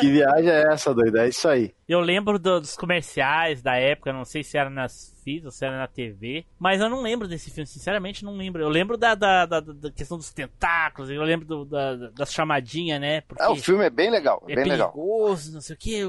Que 0.00 0.10
viagem 0.10 0.50
é 0.50 0.72
essa, 0.72 0.94
doido? 0.94 1.18
É 1.18 1.28
isso 1.28 1.48
aí. 1.48 1.72
Eu 1.88 2.00
lembro 2.00 2.38
do- 2.38 2.60
dos 2.60 2.76
comerciais 2.76 3.62
da 3.62 3.74
época, 3.76 4.12
não 4.12 4.24
sei 4.24 4.42
se 4.44 4.56
era 4.56 4.70
nas 4.70 5.18
fitas 5.24 5.46
ou 5.46 5.50
se 5.50 5.64
era 5.66 5.76
na 5.76 5.86
TV, 5.86 6.46
mas 6.58 6.80
eu 6.80 6.88
não 6.88 7.02
lembro 7.02 7.28
desse 7.28 7.50
filme, 7.50 7.66
sinceramente 7.66 8.24
não 8.24 8.34
lembro. 8.36 8.62
Eu 8.62 8.68
lembro 8.68 8.96
da, 8.96 9.14
da, 9.14 9.44
da- 9.44 9.60
da 9.60 9.90
questão 9.90 10.16
dos 10.16 10.32
tentáculos, 10.32 11.10
eu 11.10 11.22
lembro 11.22 11.46
do- 11.46 11.64
da, 11.64 11.94
das 12.10 12.32
chamadinhas, 12.32 13.00
né? 13.00 13.20
Porque 13.22 13.42
Ah, 13.42 13.50
o 13.50 13.56
filme 13.56 13.84
é 13.84 13.90
bem 13.90 14.08
legal, 14.10 14.42
é 14.48 14.54
bem 14.54 14.64
legal. 14.64 14.92
perigoso, 14.92 15.52
não 15.52 15.60
sei 15.60 15.74
o 15.74 15.78
que, 15.78 16.04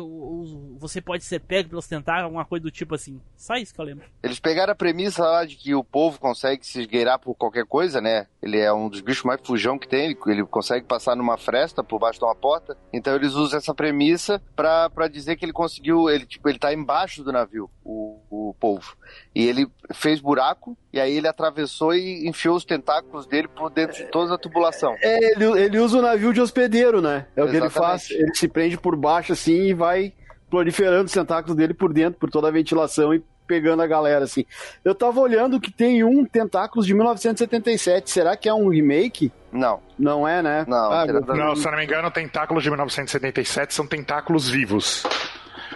você 0.78 1.02
pode 1.02 1.24
ser 1.24 1.40
pego 1.40 1.70
pelos 1.70 1.88
tentáculos, 1.88 2.26
alguma 2.26 2.46
coisa 2.46 2.64
do 2.64 2.72
tipo 2.72 2.96
assim. 2.96 3.20
Só 3.36 3.56
isso 3.56 3.74
que 3.74 3.82
eu 3.82 3.86
lembro. 3.86 4.06
Eles 4.24 4.40
pegaram 4.40 4.72
a 4.72 4.76
premissa 4.76 5.24
lá 5.24 5.46
de 5.46 5.56
que 5.56 5.74
o 5.76 5.84
povo 5.84 6.20
consegue 6.20 6.66
se 6.66 6.82
esgueirar 6.82 7.20
por 7.20 7.36
qualquer 7.36 7.66
coisa, 7.66 8.00
né? 8.00 8.28
Ele 8.42 8.58
é 8.60 8.72
um 8.72 8.88
dos 8.90 9.02
bichos 9.02 9.24
mais 9.24 9.40
fujão 9.44 9.78
que 9.78 9.88
tem, 9.88 10.06
ele, 10.06 10.18
ele 10.28 10.44
consegue 10.46 10.86
passar 10.86 11.16
numa 11.16 11.38
fresta 11.38 11.84
por 11.84 12.00
baixo 12.00 12.20
de 12.20 12.26
uma 12.26 12.36
porta. 12.36 12.78
Então 12.94 13.16
eles 13.16 13.34
usam 13.34 13.41
essa 13.54 13.74
premissa 13.74 14.42
pra 14.56 15.08
dizer 15.12 15.36
que 15.36 15.46
ele 15.46 15.54
conseguiu, 15.54 16.10
ele 16.10 16.26
tipo, 16.26 16.48
ele 16.48 16.60
tá 16.60 16.74
embaixo 16.74 17.24
do 17.24 17.32
navio, 17.32 17.70
o, 17.84 18.20
o 18.30 18.56
povo. 18.60 18.96
E 19.34 19.46
ele 19.48 19.68
fez 19.94 20.20
buraco, 20.20 20.78
e 20.92 21.00
aí 21.00 21.18
ele 21.18 21.28
atravessou 21.28 21.94
e 21.94 22.28
enfiou 22.28 22.56
os 22.56 22.66
tentáculos 22.66 23.26
dele 23.26 23.48
por 23.48 23.70
dentro 23.70 23.98
de 23.98 24.06
toda 24.06 24.36
a 24.36 24.38
tubulação. 24.38 24.96
É, 25.02 25.32
ele, 25.32 25.46
ele 25.60 25.80
usa 25.80 26.00
o 26.00 26.02
navio 26.02 26.34
de 26.34 26.42
hospedeiro, 26.42 27.02
né? 27.02 27.26
É 27.36 27.44
o 27.44 27.48
que 27.48 27.56
ele 27.56 27.66
Exatamente. 27.66 28.08
faz. 28.08 28.12
Ele 28.12 28.36
se 28.36 28.48
prende 28.48 28.78
por 28.78 28.96
baixo 28.96 29.34
assim 29.34 29.68
e 29.68 29.74
vai 29.74 30.14
proliferando 30.50 31.06
os 31.06 31.12
tentáculos 31.12 31.56
dele 31.56 31.74
por 31.74 31.94
dentro, 31.94 32.20
por 32.20 32.30
toda 32.30 32.50
a 32.50 32.52
ventilação 32.52 33.14
e 33.14 33.24
pegando 33.48 33.82
a 33.82 33.88
galera 33.88 34.24
assim. 34.24 34.46
Eu 34.84 34.96
tava 34.96 35.20
olhando 35.20 35.60
que 35.60 35.72
tem 35.72 36.04
um 36.04 36.24
Tentáculos 36.24 36.86
de 36.86 36.94
1977. 36.94 38.10
Será 38.10 38.38
que 38.38 38.48
é 38.48 38.54
um 38.54 38.70
remake? 38.70 39.32
Não. 39.52 39.80
Não 40.00 40.28
é, 40.28 40.42
né? 40.42 40.66
Não, 40.68 40.92
Ah. 40.92 41.06
Não, 41.06 41.56
se 41.56 41.68
eu 41.68 41.72
não 41.72 41.78
me 41.78 41.84
engano, 41.86 42.10
tentáculos 42.12 42.64
de 42.64 42.70
1977 42.70 43.74
são 43.74 43.86
tentáculos 43.86 44.50
vivos. 44.50 45.04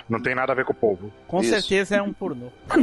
Não 0.08 0.22
tem 0.22 0.36
nada 0.36 0.52
a 0.52 0.56
ver 0.56 0.66
com 0.66 0.72
o 0.72 0.76
povo. 0.76 1.12
Com 1.28 1.42
Isso. 1.42 1.50
certeza 1.50 1.96
é 1.96 2.02
um 2.02 2.14
pornô. 2.14 2.48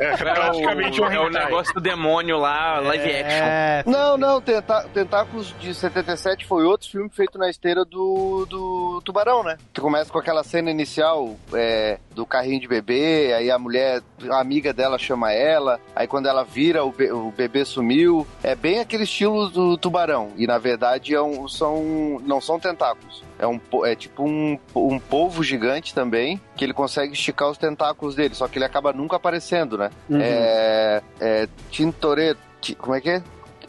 É 0.00 0.16
praticamente 0.16 1.00
é, 1.00 1.04
um 1.04 1.08
o, 1.08 1.12
é 1.12 1.18
o 1.20 1.28
hentai. 1.28 1.44
negócio 1.44 1.74
do 1.74 1.80
demônio 1.80 2.38
lá, 2.38 2.78
live 2.80 3.10
action. 3.10 3.44
É, 3.46 3.82
Não, 3.86 4.16
não, 4.16 4.40
Tentá- 4.40 4.84
Tentáculos 4.94 5.54
de 5.58 5.74
77 5.74 6.46
foi 6.46 6.64
outro 6.64 6.88
filme 6.88 7.08
feito 7.10 7.36
na 7.38 7.50
esteira 7.50 7.84
do, 7.84 8.46
do 8.48 9.02
Tubarão, 9.04 9.42
né? 9.42 9.56
Que 9.72 9.80
começa 9.80 10.10
com 10.12 10.18
aquela 10.18 10.44
cena 10.44 10.70
inicial 10.70 11.36
é, 11.52 11.98
do 12.14 12.24
carrinho 12.24 12.60
de 12.60 12.68
bebê, 12.68 13.32
aí 13.36 13.50
a 13.50 13.58
mulher, 13.58 14.00
a 14.30 14.40
amiga 14.40 14.72
dela 14.72 14.98
chama 14.98 15.32
ela, 15.32 15.80
aí 15.94 16.06
quando 16.06 16.26
ela 16.28 16.44
vira, 16.44 16.84
o, 16.84 16.92
be- 16.92 17.10
o 17.10 17.30
bebê 17.32 17.64
sumiu. 17.64 18.26
É 18.42 18.54
bem 18.54 18.78
aquele 18.80 19.04
estilo 19.04 19.48
do 19.48 19.76
Tubarão. 19.76 20.30
E 20.36 20.46
na 20.46 20.58
verdade 20.58 21.14
é 21.14 21.20
um- 21.22 21.48
são, 21.48 22.20
não 22.24 22.40
são 22.40 22.58
tentáculos. 22.60 23.22
É, 23.38 23.46
um, 23.46 23.60
é 23.84 23.94
tipo 23.94 24.24
um, 24.24 24.58
um 24.74 24.98
polvo 24.98 25.42
gigante 25.44 25.94
também, 25.94 26.40
que 26.56 26.64
ele 26.64 26.72
consegue 26.72 27.12
esticar 27.12 27.48
os 27.48 27.56
tentáculos 27.58 28.14
dele, 28.14 28.34
só 28.34 28.48
que 28.48 28.58
ele 28.58 28.64
acaba 28.64 28.92
nunca 28.92 29.16
aparecendo, 29.16 29.78
né? 29.78 29.90
Uhum. 30.10 30.18
É, 30.20 31.02
é 31.20 31.48
Tintoretto. 31.70 32.40
Ti- 32.60 32.74
Como 32.74 32.94
é 32.94 33.00
que 33.00 33.10
é? 33.10 33.22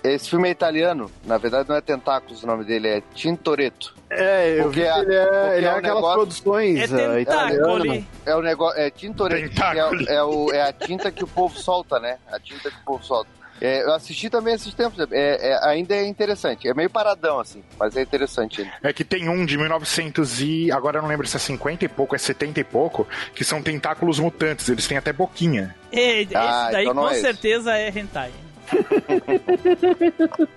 Esse 0.04 0.30
filme 0.30 0.48
é 0.48 0.52
italiano. 0.52 1.12
Na 1.26 1.38
verdade, 1.38 1.68
não 1.70 1.76
é 1.76 1.82
Tentáculos 1.82 2.42
o 2.44 2.48
nome 2.48 2.64
dele, 2.64 2.88
é 2.88 3.04
Tintoretto. 3.14 3.94
É, 4.10 4.58
eu 4.60 4.64
Porque 4.64 4.80
vi 4.82 4.92
que 4.92 5.00
ele 5.02 5.14
é, 5.16 5.58
ele 5.58 5.66
é 5.66 5.70
é 5.70 5.74
um 5.74 5.76
aquelas 5.78 5.96
negócio- 5.96 6.14
produções 6.16 6.80
É 6.80 6.84
ah, 6.84 6.88
tentáculo. 6.88 7.20
italianas. 7.20 8.04
É 8.26 8.36
o 8.36 8.42
negócio. 8.42 8.80
É 8.80 8.90
Tintoretto, 8.90 9.50
que 9.56 9.62
é, 10.10 10.16
é, 10.16 10.24
o- 10.24 10.52
é 10.52 10.62
a 10.64 10.74
tinta 10.74 11.12
que 11.12 11.24
o 11.24 11.28
povo 11.28 11.56
solta, 11.60 12.00
né? 12.00 12.18
A 12.32 12.40
tinta 12.40 12.72
que 12.72 12.78
o 12.78 12.84
povo 12.86 13.04
solta. 13.04 13.30
É, 13.62 13.84
eu 13.84 13.94
assisti 13.94 14.30
também 14.30 14.54
esses 14.54 14.74
tempos. 14.74 15.00
É, 15.12 15.52
é- 15.52 15.60
ainda 15.70 15.96
é 15.96 16.06
interessante. 16.08 16.68
É 16.68 16.74
meio 16.74 16.90
paradão, 16.90 17.40
assim, 17.40 17.64
mas 17.78 17.96
é 17.96 18.02
interessante. 18.02 18.62
ele. 18.62 18.72
É 18.84 18.94
que 18.94 19.04
tem 19.04 19.30
um 19.30 19.46
de 19.46 19.58
1900 19.58 20.42
e... 20.42 20.72
Agora 20.72 20.98
eu 20.98 21.02
não 21.02 21.10
lembro 21.10 21.28
se 21.28 21.36
é 21.36 21.40
50 21.40 21.86
e 21.86 21.88
pouco, 21.88 22.16
é 22.16 22.18
70 22.18 22.60
e 22.60 22.64
pouco, 22.64 23.08
que 23.34 23.44
são 23.44 23.62
tentáculos 23.62 24.20
mutantes. 24.20 24.68
Eles 24.70 24.88
têm 24.88 24.98
até 24.98 25.12
boquinha. 25.14 25.76
É, 25.92 26.22
esse 26.22 26.36
Ah, 26.36 26.70
daí 26.72 26.84
então 26.86 26.96
com 26.96 27.10
é 27.10 27.14
esse. 27.14 27.22
certeza 27.22 27.76
é 27.78 27.90
hentai. 27.90 28.32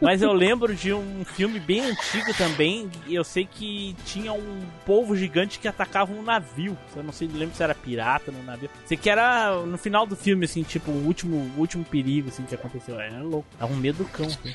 Mas 0.00 0.22
eu 0.22 0.32
lembro 0.32 0.74
de 0.74 0.92
um 0.92 1.24
filme 1.24 1.58
bem 1.58 1.80
antigo 1.80 2.34
também. 2.36 2.90
Eu 3.08 3.24
sei 3.24 3.46
que 3.46 3.94
tinha 4.04 4.32
um 4.32 4.60
polvo 4.84 5.16
gigante 5.16 5.58
que 5.58 5.68
atacava 5.68 6.12
um 6.12 6.22
navio. 6.22 6.76
Eu 6.96 7.02
não 7.02 7.12
sei, 7.12 7.28
não 7.28 7.38
lembro 7.38 7.54
se 7.54 7.62
era 7.62 7.74
pirata 7.74 8.30
no 8.30 8.42
navio. 8.42 8.70
Sei 8.86 8.96
que 8.96 9.08
era 9.10 9.56
no 9.64 9.78
final 9.78 10.06
do 10.06 10.16
filme, 10.16 10.44
assim, 10.44 10.62
tipo, 10.62 10.90
o 10.90 11.06
último, 11.06 11.36
o 11.56 11.60
último 11.60 11.84
perigo 11.84 12.28
assim, 12.28 12.44
que 12.44 12.54
aconteceu. 12.54 12.98
Era 13.00 13.22
louco. 13.22 13.46
Dava 13.58 13.72
um 13.72 13.76
medo 13.76 13.98
do 13.98 14.04
cão. 14.06 14.26
assim. 14.26 14.54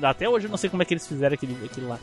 Não 0.00 0.08
até 0.08 0.28
hoje 0.28 0.46
eu 0.46 0.50
não 0.50 0.58
sei 0.58 0.70
como 0.70 0.82
é 0.82 0.86
que 0.86 0.94
eles 0.94 1.06
fizeram 1.06 1.34
aquele, 1.34 1.56
aquilo 1.64 1.88
lá. 1.88 1.98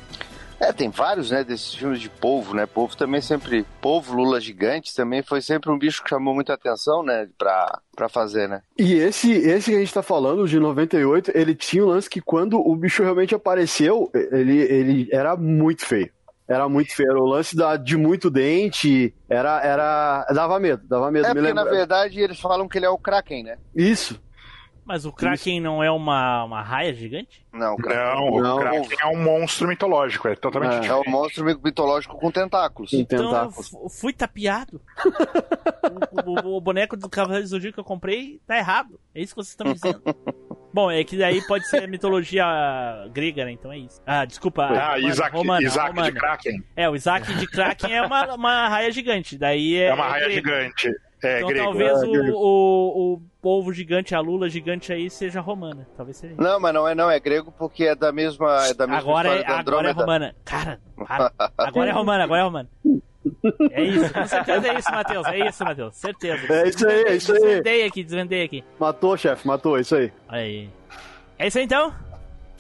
É, 0.60 0.74
tem 0.74 0.90
vários, 0.90 1.32
né, 1.32 1.44
desses 1.44 1.74
filmes 1.74 2.00
de 2.00 2.10
polvo, 2.10 2.56
né? 2.56 2.66
Polvo 2.66 2.98
também 2.98 3.22
sempre. 3.22 3.66
Polvo, 3.80 4.16
Lula 4.16 4.42
gigante 4.42 4.96
também 4.96 5.22
foi 5.22 5.42
sempre 5.42 5.70
um 5.72 5.78
bicho 5.78 6.04
que 6.04 6.10
chamou 6.10 6.34
muita 6.34 6.54
atenção, 6.54 7.04
né? 7.04 7.28
Pra, 7.38 7.80
pra 7.96 8.10
fazer, 8.10 8.50
né? 8.50 8.62
E 8.78 8.94
esse, 8.94 9.32
esse 9.32 9.70
que 9.72 9.78
a 9.78 9.80
gente 9.80 9.94
tá 9.94 10.02
falando, 10.02 10.48
de 10.48 10.60
98, 10.60 11.32
ele 11.36 11.54
tinha 11.54 11.84
um 11.84 11.90
lance 11.90 12.10
que 12.10 12.22
quando 12.22 12.60
o 12.60 12.76
bicho 12.76 13.04
realmente 13.04 13.36
apareceu, 13.36 14.10
ele, 14.14 14.58
ele 14.58 15.10
era 15.12 15.36
muito 15.36 15.86
feio. 15.86 16.10
Era 16.48 16.70
muito 16.70 16.96
feio. 16.96 17.12
Era 17.12 17.20
o 17.20 17.26
lance 17.26 17.56
da, 17.56 17.76
de 17.76 17.98
muito 17.98 18.30
dente. 18.30 19.14
Era. 19.30 19.62
era 19.62 20.26
dava 20.34 20.60
medo, 20.60 20.82
dava 20.88 21.12
medo. 21.12 21.28
É 21.28 21.34
porque, 21.34 21.54
na 21.54 21.66
verdade, 21.66 22.20
eles 22.20 22.40
falam 22.40 22.68
que 22.68 22.78
ele 22.78 22.86
é 22.86 22.90
o 22.90 22.98
Kraken, 22.98 23.44
né? 23.44 23.58
Isso. 23.76 24.20
Mas 24.88 25.06
o 25.06 25.12
Kraken 25.12 25.60
não 25.60 25.84
é 25.84 25.92
uma, 25.92 26.46
uma 26.46 26.62
raia 26.62 26.94
gigante? 26.94 27.46
Não, 27.52 27.74
o 27.74 27.78
Kraken. 27.78 28.16
Não, 28.32 28.42
Não. 28.42 28.56
o 28.56 28.60
Kraken 28.60 28.98
é 29.02 29.08
um 29.08 29.22
monstro 29.22 29.68
mitológico, 29.68 30.28
é 30.30 30.36
totalmente 30.36 30.74
É. 30.74 30.78
É 30.78 30.80
diferente. 30.82 31.08
um 31.08 31.12
monstro 31.12 31.44
mitológico 31.62 32.18
com 32.18 32.32
tentáculos. 32.32 32.92
Com 32.92 32.98
Então 32.98 33.20
eu 33.20 33.26
tentáculos. 33.26 33.70
fu- 33.70 33.90
fui 33.90 34.14
tapeado. 34.14 34.82
o, 36.12 36.32
o- 36.50 36.58
o 36.58 36.62
boneco 36.62 36.96
do 36.96 37.10
Cavaleiro 37.10 37.44
do 37.44 37.50
Zodíaco 37.50 37.74
que 37.76 37.80
eu 37.80 37.84
comprei 37.84 38.40
tá 38.48 38.58
errado. 38.58 39.00
É 39.14 39.22
isso 39.22 39.34
que 39.36 39.42
vocês 39.44 39.50
estão 39.50 39.68
me 39.68 39.74
dizendo. 39.74 40.02
Bom, 40.74 40.92
é 40.92 41.04
que 41.04 41.18
daí 41.18 41.42
pode 41.48 41.68
ser 41.68 41.88
mitologia 41.88 42.46
grega, 43.12 43.44
né? 43.46 43.52
Então 43.52 43.72
é 43.72 43.80
isso. 43.80 44.00
Ah, 44.06 44.26
desculpa. 44.26 44.64
Ah, 44.66 44.94
romana, 44.96 45.08
Isaac, 45.10 45.36
romana, 45.36 45.66
Isaac 45.68 45.88
romana. 45.90 46.12
de 46.12 46.20
Kraken. 46.20 46.64
É, 46.76 46.90
o 46.90 46.96
Isaac 46.96 47.34
de 47.34 47.48
Kraken 47.48 47.94
é 47.96 48.02
uma, 48.04 48.36
uma 48.36 48.68
raia 48.70 48.92
gigante. 48.92 49.38
Daí 49.38 49.76
é, 49.76 49.88
É 49.88 49.94
uma 49.94 50.08
raia 50.08 50.26
grego. 50.26 50.48
gigante. 50.48 50.92
É, 51.24 51.38
Então 51.38 51.50
grego. 51.50 51.66
talvez 51.66 52.02
É, 52.04 52.06
o, 52.06 52.34
o, 52.36 53.14
o 53.14 53.22
povo 53.42 53.74
gigante, 53.74 54.14
a 54.14 54.20
lula 54.20 54.50
gigante 54.50 54.94
aí 54.94 55.10
seja 55.10 55.42
romana. 55.42 55.88
Talvez 55.96 56.18
seja. 56.18 56.36
Não, 56.38 56.60
mas 56.60 56.74
não 56.74 56.88
é 56.88 56.94
não, 56.94 57.10
é 57.10 57.20
grego 57.20 57.52
porque 57.58 57.86
é 57.86 57.96
da 57.96 58.12
mesma, 58.12 58.68
é 58.68 58.74
da 58.74 58.86
mesma 58.86 59.02
Agora 59.02 59.30
é, 59.40 59.46
agora 59.48 59.90
é 59.90 59.92
romana. 59.92 60.36
Cara, 60.46 60.80
para. 60.96 61.32
Agora 61.58 61.90
é 61.90 61.94
romana, 61.94 62.24
agora 62.24 62.42
é 62.42 62.44
romana. 62.44 62.70
É 63.72 63.84
isso, 63.84 64.14
com 64.14 64.26
certeza 64.26 64.68
é 64.70 64.80
isso, 64.80 64.92
Matheus. 64.92 65.28
É 65.28 65.48
isso, 65.48 65.64
Matheus. 65.64 65.96
Certeza. 65.96 66.54
É 66.54 66.70
isso 66.70 66.88
aí, 66.88 67.04
é 67.04 67.16
isso 67.16 67.34
aí. 67.34 67.40
Desvendei 67.40 67.86
aqui, 67.86 68.04
desvendei 68.04 68.44
aqui. 68.44 68.64
Matou, 68.80 69.18
chefe, 69.18 69.46
matou, 69.48 69.78
é 69.78 69.82
isso 69.82 69.96
aí. 69.96 70.12
Aí. 70.30 70.70
É 71.38 71.48
isso 71.48 71.58
aí 71.58 71.66
então? 71.66 71.94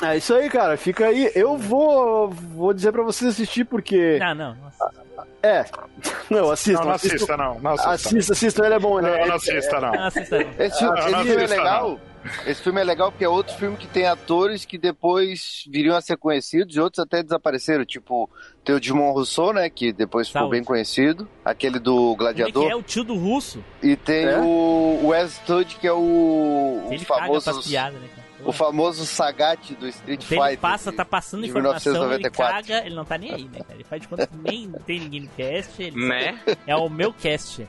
É 0.02 0.18
isso 0.18 0.34
aí, 0.34 0.50
cara. 0.50 0.78
Fica 0.78 1.08
aí. 1.08 1.32
Eu 1.34 1.58
vou, 1.58 2.30
vou 2.30 2.74
dizer 2.74 2.92
pra 2.92 3.04
vocês 3.04 3.34
assistir 3.34 3.64
porque. 3.66 4.18
Não, 4.20 4.36
não. 4.36 4.56
Nossa. 4.56 5.08
É. 5.42 5.66
Não, 6.30 6.52
assistam. 6.52 6.80
Não, 6.82 6.88
não 6.90 6.94
assistam. 6.96 7.16
assista, 7.16 7.38
não. 7.38 7.60
Não 7.60 7.72
assista. 7.72 7.90
Assista, 7.92 8.34
assista, 8.34 8.66
ele 8.66 8.76
é 8.76 8.80
bom, 8.80 9.00
né? 9.00 9.20
Não, 9.22 9.28
não 9.28 9.36
assista, 9.36 9.80
não. 9.80 9.92
Não 9.94 10.04
assista 10.04 10.38
não. 10.44 10.50
Esse, 10.60 10.78
filme- 10.80 11.00
Ah, 11.00 11.00
esse 11.04 11.12
não 11.12 11.20
filme 11.24 11.32
é 11.32 11.46
assista, 11.46 11.56
legal. 11.56 12.00
Esse 12.46 12.62
filme 12.62 12.82
é 12.82 12.84
legal 12.84 13.12
porque 13.12 13.24
é 13.24 13.30
outro 13.30 13.56
filme 13.56 13.78
que 13.78 13.88
tem 13.88 14.06
atores 14.06 14.66
que 14.66 14.78
depois 14.78 15.64
viriam 15.72 15.96
a 15.96 16.02
ser 16.02 16.18
conhecidos 16.18 16.76
e 16.76 16.80
outros 16.82 17.00
até 17.02 17.24
desapareceram. 17.24 17.86
Tipo, 17.86 18.30
tem 18.66 18.76
o 18.76 18.80
Dimon 18.82 19.12
Rousseau, 19.14 19.54
né? 19.54 19.70
Que 19.70 19.94
depois 19.94 20.28
ficou 20.28 20.42
Saúde. 20.42 20.52
bem 20.58 20.64
conhecido. 20.66 21.28
Aquele 21.46 21.80
do 21.80 22.12
é 22.14 22.16
Gladiador. 22.18 22.66
que 22.66 22.72
é 22.72 22.76
o 22.76 22.84
tio 22.84 23.04
do 23.06 23.16
russo? 23.16 23.64
E 23.82 23.96
tem 23.96 24.26
É? 24.26 24.38
o 24.40 25.00
Wes 25.08 25.32
Studi, 25.36 25.76
que 25.78 25.88
é 25.88 25.94
o, 25.94 25.98
o 25.98 26.88
Ele 26.92 27.06
caga 27.06 27.22
famoso. 27.22 27.52
pras 27.52 27.66
piadas, 27.68 28.00
né? 28.02 28.08
O 28.48 28.54
famoso 28.54 29.06
Sagat 29.06 29.76
do 29.76 29.88
Street 29.88 30.24
Ele 30.32 30.42
Fighter. 30.42 30.58
passa, 30.60 30.92
tá 30.92 31.04
passando 31.06 31.44
de 31.44 31.50
informação, 31.50 31.92
ele 31.94 32.02
1994. 32.02 32.68
caga, 32.68 32.86
ele 32.86 32.96
não 32.96 33.06
tá 33.06 33.18
nem 33.18 33.34
aí, 33.34 33.44
né, 33.44 33.60
cara? 33.60 33.74
Ele 33.76 33.84
faz 33.84 34.02
de 34.02 34.08
conta 34.08 34.26
que 34.26 34.38
nem 34.38 34.72
tem 34.86 35.00
ninguém 35.02 35.22
no 35.22 35.28
cast, 35.30 35.84
ele 35.84 36.08
Né? 36.08 36.40
é 36.66 36.76
o 36.76 36.90
meu 36.90 37.14
cast. 37.14 37.68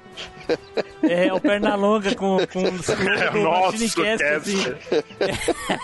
É 1.03 1.32
o 1.32 1.40
Pernalonga 1.40 2.15
com, 2.15 2.39
com 2.53 2.61
o 2.65 2.77
slogan 2.77 3.15
É 3.15 3.28
o 3.28 3.32
do 3.32 3.40
nosso 3.43 3.73
Machinecast, 3.73 4.24
assim. 4.24 4.62
cast. 4.62 5.05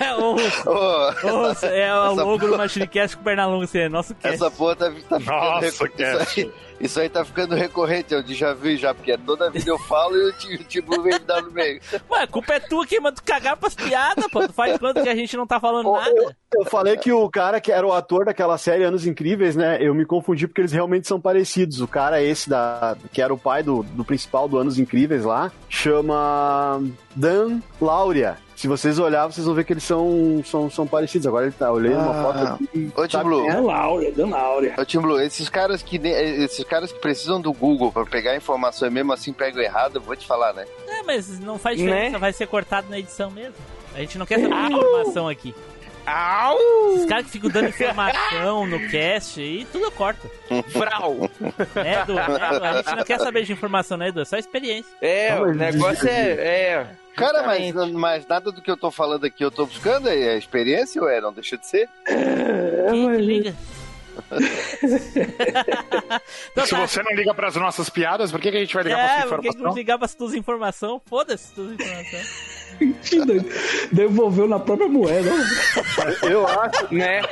É 0.05 0.15
o, 0.15 0.35
Ô, 0.35 0.35
o- 0.37 1.67
é 1.67 1.95
o 2.09 2.15
logo 2.15 2.47
do 2.47 2.57
Machinecast 2.57 3.17
com 3.17 3.23
o 3.23 3.25
Pernalonga, 3.25 3.65
assim, 3.65 3.79
é 3.79 3.89
nosso 3.89 4.15
cast. 4.15 4.35
essa 4.37 4.51
porra 4.51 4.77
tá, 4.77 4.87
tá 4.91 4.93
ficando 4.95 5.25
Nossa, 5.27 5.67
recu- 5.67 5.97
cast. 5.97 6.51
Isso, 6.85 7.01
aí, 7.01 7.09
tá 7.09 7.25
ficando 7.25 7.55
recorrente, 7.55 8.13
eu 8.15 8.23
já 8.27 8.53
vi 8.53 8.77
já, 8.77 8.95
porque 8.95 9.17
toda 9.19 9.51
vida 9.51 9.71
eu 9.71 9.79
falo 9.79 10.17
e 10.17 10.29
o 10.29 10.33
Ti- 10.33 10.55
o 10.55 10.65
Tibu 10.65 11.03
vem 11.03 11.15
me 11.15 11.19
dar 11.21 11.43
no 11.43 11.51
meio. 11.51 11.81
Ué, 12.11 12.23
a 12.23 12.27
culpa 12.27 12.55
é 12.55 12.61
tua 12.61 12.87
que 12.87 13.01
manda 13.01 13.17
tu 13.17 13.23
cagar 13.25 13.57
pras 13.57 13.75
piadas, 13.75 14.27
pô. 14.31 14.47
Tu 14.47 14.53
faz 14.53 14.79
quanto 14.79 15.03
que 15.03 15.09
a 15.09 15.15
gente 15.15 15.37
não 15.37 15.47
tá 15.47 15.59
falando 15.59 15.89
Ô, 15.89 15.97
nada? 15.97 16.11
Eu, 16.11 16.31
eu 16.61 16.65
falei 16.67 16.97
que 16.97 17.13
o 17.13 17.29
cara 17.31 17.61
que 17.61 17.73
era 17.73 17.87
o 17.87 17.93
ator 17.93 18.25
daquela 18.25 18.57
série 18.59 18.85
Anos 18.85 19.07
Incríveis, 19.07 19.57
né? 19.57 19.79
Eu 19.81 19.95
me 19.95 20.05
confundi 20.05 20.47
porque 20.47 20.61
eles 20.61 20.73
realmente 20.73 21.09
são 21.09 21.21
parecidos. 21.21 21.81
O 21.81 21.89
cara 21.89 22.23
esse 22.23 22.49
da 22.49 22.97
que 23.13 23.21
era 23.23 23.33
o 23.33 23.39
pai 23.39 23.63
do, 23.63 23.83
do 23.83 24.05
principal 24.05 24.49
do 24.49 24.59
Anos 24.59 24.79
Incríveis 24.79 25.25
lá, 25.25 25.51
chama 25.69 26.83
Dan 27.15 27.61
Lauria. 27.81 28.37
Se 28.57 28.69
vocês 28.69 28.99
olharem, 28.99 29.31
vocês 29.33 29.45
vão 29.47 29.55
ver 29.55 29.65
que 29.65 29.73
eles 29.73 29.83
são, 29.83 30.43
são, 30.45 30.71
são 30.71 30.87
parecidos. 30.87 31.27
Agora 31.27 31.47
ele 31.47 31.55
tá 31.59 31.71
olhando 31.73 31.99
uma 32.03 32.21
Ah. 32.21 32.23
foto 32.23 32.65
aqui. 32.65 32.93
Ô, 32.97 33.11
sabe 33.11 33.25
Blue. 33.25 33.41
quem 33.43 33.51
é? 33.51 33.55
Dan 33.55 33.61
Laura, 33.63 34.13
Dan 34.13 34.27
Laura. 34.29 34.75
Ô, 34.79 34.85
Tim 34.85 34.99
Blue, 35.01 35.21
esses 35.21 35.49
caras 35.49 35.83
que 35.83 35.97
esses 36.07 36.65
caras 36.65 36.93
que 36.93 36.99
precisam 37.01 37.41
do 37.41 37.53
Google 37.53 37.91
pra 37.93 38.07
pegar 38.07 38.31
a 38.33 38.37
informação 38.37 38.87
e 38.89 38.91
mesmo 38.91 39.13
assim 39.13 39.33
pegam 39.33 39.61
errado, 39.63 39.97
eu 39.97 40.01
vou 40.01 40.15
te 40.17 40.27
falar, 40.27 40.53
né? 40.53 40.65
É, 40.89 41.03
mas 41.03 41.39
não 41.41 41.59
faz 41.59 41.77
diferença, 41.77 42.13
Né? 42.13 42.19
vai 42.19 42.33
ser 42.33 42.47
cortado 42.47 42.89
na 42.89 42.99
edição 42.99 43.31
mesmo. 43.31 43.55
A 43.95 43.99
gente 43.99 44.17
não 44.19 44.25
quer 44.27 44.41
saber 44.41 44.55
de 44.69 44.75
informação 44.75 45.29
aqui. 45.29 45.55
Au! 46.07 46.59
Esses 46.95 47.07
caras 47.07 47.25
que 47.27 47.31
ficam 47.33 47.49
dando 47.51 47.69
informação 47.69 48.67
no 48.67 48.79
cast 48.91 49.41
e 49.41 49.65
tudo 49.73 49.85
eu 49.87 49.91
corto. 49.93 50.31
Vral! 50.69 51.15
Né, 51.75 52.03
Edu? 52.03 52.15
Né, 52.15 52.25
Edu? 52.57 52.65
A 52.65 52.73
gente 52.77 52.97
não 52.97 53.05
quer 53.05 53.19
saber 53.19 53.45
de 53.45 53.53
informação, 53.53 53.97
né, 53.97 54.09
Edu? 54.09 54.21
É 54.21 54.25
só 54.25 54.37
experiência. 54.37 54.91
É, 55.01 55.35
Não, 55.35 55.43
o 55.45 55.55
negócio 55.55 56.07
é. 56.09 56.31
é 56.33 56.87
Cara, 57.17 57.43
mas, 57.45 57.75
mas 57.93 58.27
nada 58.27 58.51
do 58.53 58.61
que 58.61 58.71
eu 58.71 58.77
tô 58.77 58.91
falando 58.91 59.25
aqui 59.25 59.45
eu 59.45 59.51
tô 59.51 59.67
buscando 59.67 60.09
é 60.09 60.31
a 60.31 60.37
experiência, 60.37 61.01
ou 61.03 61.09
é? 61.09 61.21
Não 61.21 61.33
deixa 61.33 61.57
de 61.57 61.67
ser? 61.67 61.89
Quem 62.07 63.09
que 63.11 63.17
liga? 63.23 63.55
então, 64.83 66.65
Se 66.67 66.71
tá. 66.71 66.87
você 66.87 67.03
não 67.03 67.13
liga 67.13 67.35
pras 67.35 67.57
nossas 67.57 67.89
piadas, 67.91 68.31
por 68.31 68.41
que, 68.41 68.51
que 68.51 68.57
a 68.57 68.61
gente 68.61 68.75
vai 68.75 68.85
ligar 68.85 68.97
pra 68.97 69.17
É, 69.19 69.21
sua 69.23 69.29
por 69.29 69.37
que 69.37 69.43
que 69.43 69.49
informação? 69.49 69.71
não 69.71 69.77
ligar 69.77 69.99
pras 69.99 70.15
tuas 70.15 70.35
informações? 70.35 71.03
Foda-se 71.07 71.53
tuas 71.55 71.73
informações. 71.73 72.55
Devolveu 73.93 74.47
na 74.49 74.59
própria 74.59 74.89
moeda. 74.89 75.31
Eu 76.23 76.47
acho, 76.47 76.95
Né? 76.95 77.23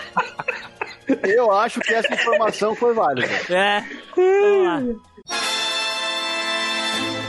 eu 1.25 1.51
acho 1.53 1.81
que 1.81 1.93
essa 1.93 2.15
informação 2.15 2.75
foi 2.77 2.95
válida. 2.95 3.27
É, 3.51 3.83
vamos 4.17 4.65
lá. 4.67 4.83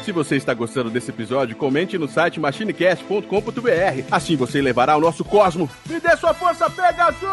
Se 0.04 0.12
você 0.12 0.36
está 0.36 0.54
gostando 0.54 0.90
desse 0.90 1.12
episódio, 1.12 1.56
comente 1.56 1.98
no 1.98 2.10
site 2.10 2.38
machinecast.com.br. 2.38 4.06
Assim 4.12 4.36
você 4.36 4.62
levará 4.62 4.94
ao 4.94 5.00
nosso 5.00 5.24
cosmo. 5.24 5.70
Me 5.90 5.98
dê 5.98 6.18
sua 6.18 6.34
força, 6.34 6.70
Pegasus! 6.70 7.24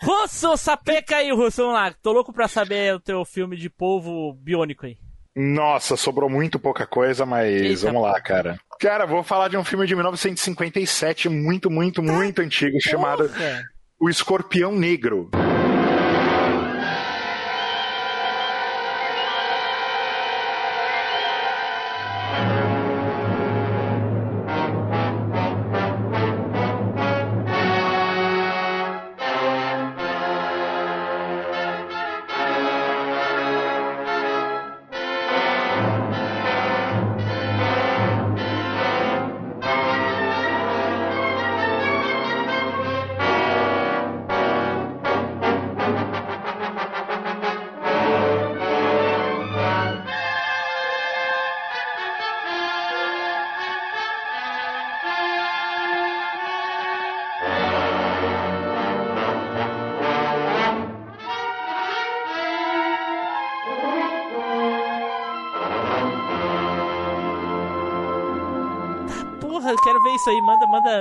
Russo, 0.00 0.56
sapeca 0.56 1.16
aí, 1.16 1.32
Russo, 1.32 1.62
vamos 1.62 1.74
lá. 1.74 1.92
Tô 2.00 2.12
louco 2.12 2.32
pra 2.32 2.46
saber 2.46 2.94
o 2.94 3.00
teu 3.00 3.24
filme 3.24 3.56
de 3.56 3.68
polvo 3.68 4.32
biônico 4.34 4.86
aí. 4.86 4.96
Nossa, 5.34 5.96
sobrou 5.96 6.30
muito 6.30 6.60
pouca 6.60 6.86
coisa, 6.86 7.26
mas 7.26 7.50
Eita, 7.50 7.86
vamos 7.86 8.02
lá, 8.02 8.20
cara. 8.20 8.56
Cara, 8.78 9.04
vou 9.04 9.24
falar 9.24 9.48
de 9.48 9.56
um 9.56 9.64
filme 9.64 9.84
de 9.84 9.96
1957, 9.96 11.28
muito, 11.28 11.68
muito, 11.68 12.00
muito 12.00 12.40
antigo, 12.40 12.80
chamado. 12.80 13.28
O 13.98 14.08
Escorpião 14.08 14.72
Negro. 14.72 15.28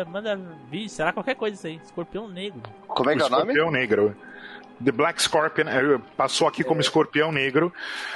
Manda, 0.10 0.40
vídeo. 0.70 0.90
Será 0.90 1.12
qualquer 1.12 1.36
coisa 1.36 1.56
isso 1.56 1.68
aí. 1.68 1.80
Escorpião 1.84 2.28
negro. 2.28 2.62
Como 2.88 3.10
é 3.10 3.16
que 3.16 3.22
é 3.22 3.26
o 3.26 3.30
nome? 3.30 3.42
Escorpião 3.44 3.72
Negro. 3.72 4.16
The 4.84 4.92
Black 4.92 5.22
Scorpion 5.22 5.68
eh, 5.68 6.00
passou 6.18 6.48
aqui 6.48 6.64
como 6.64 6.82
Escorpião 6.82 7.32
Negro. 7.32 7.74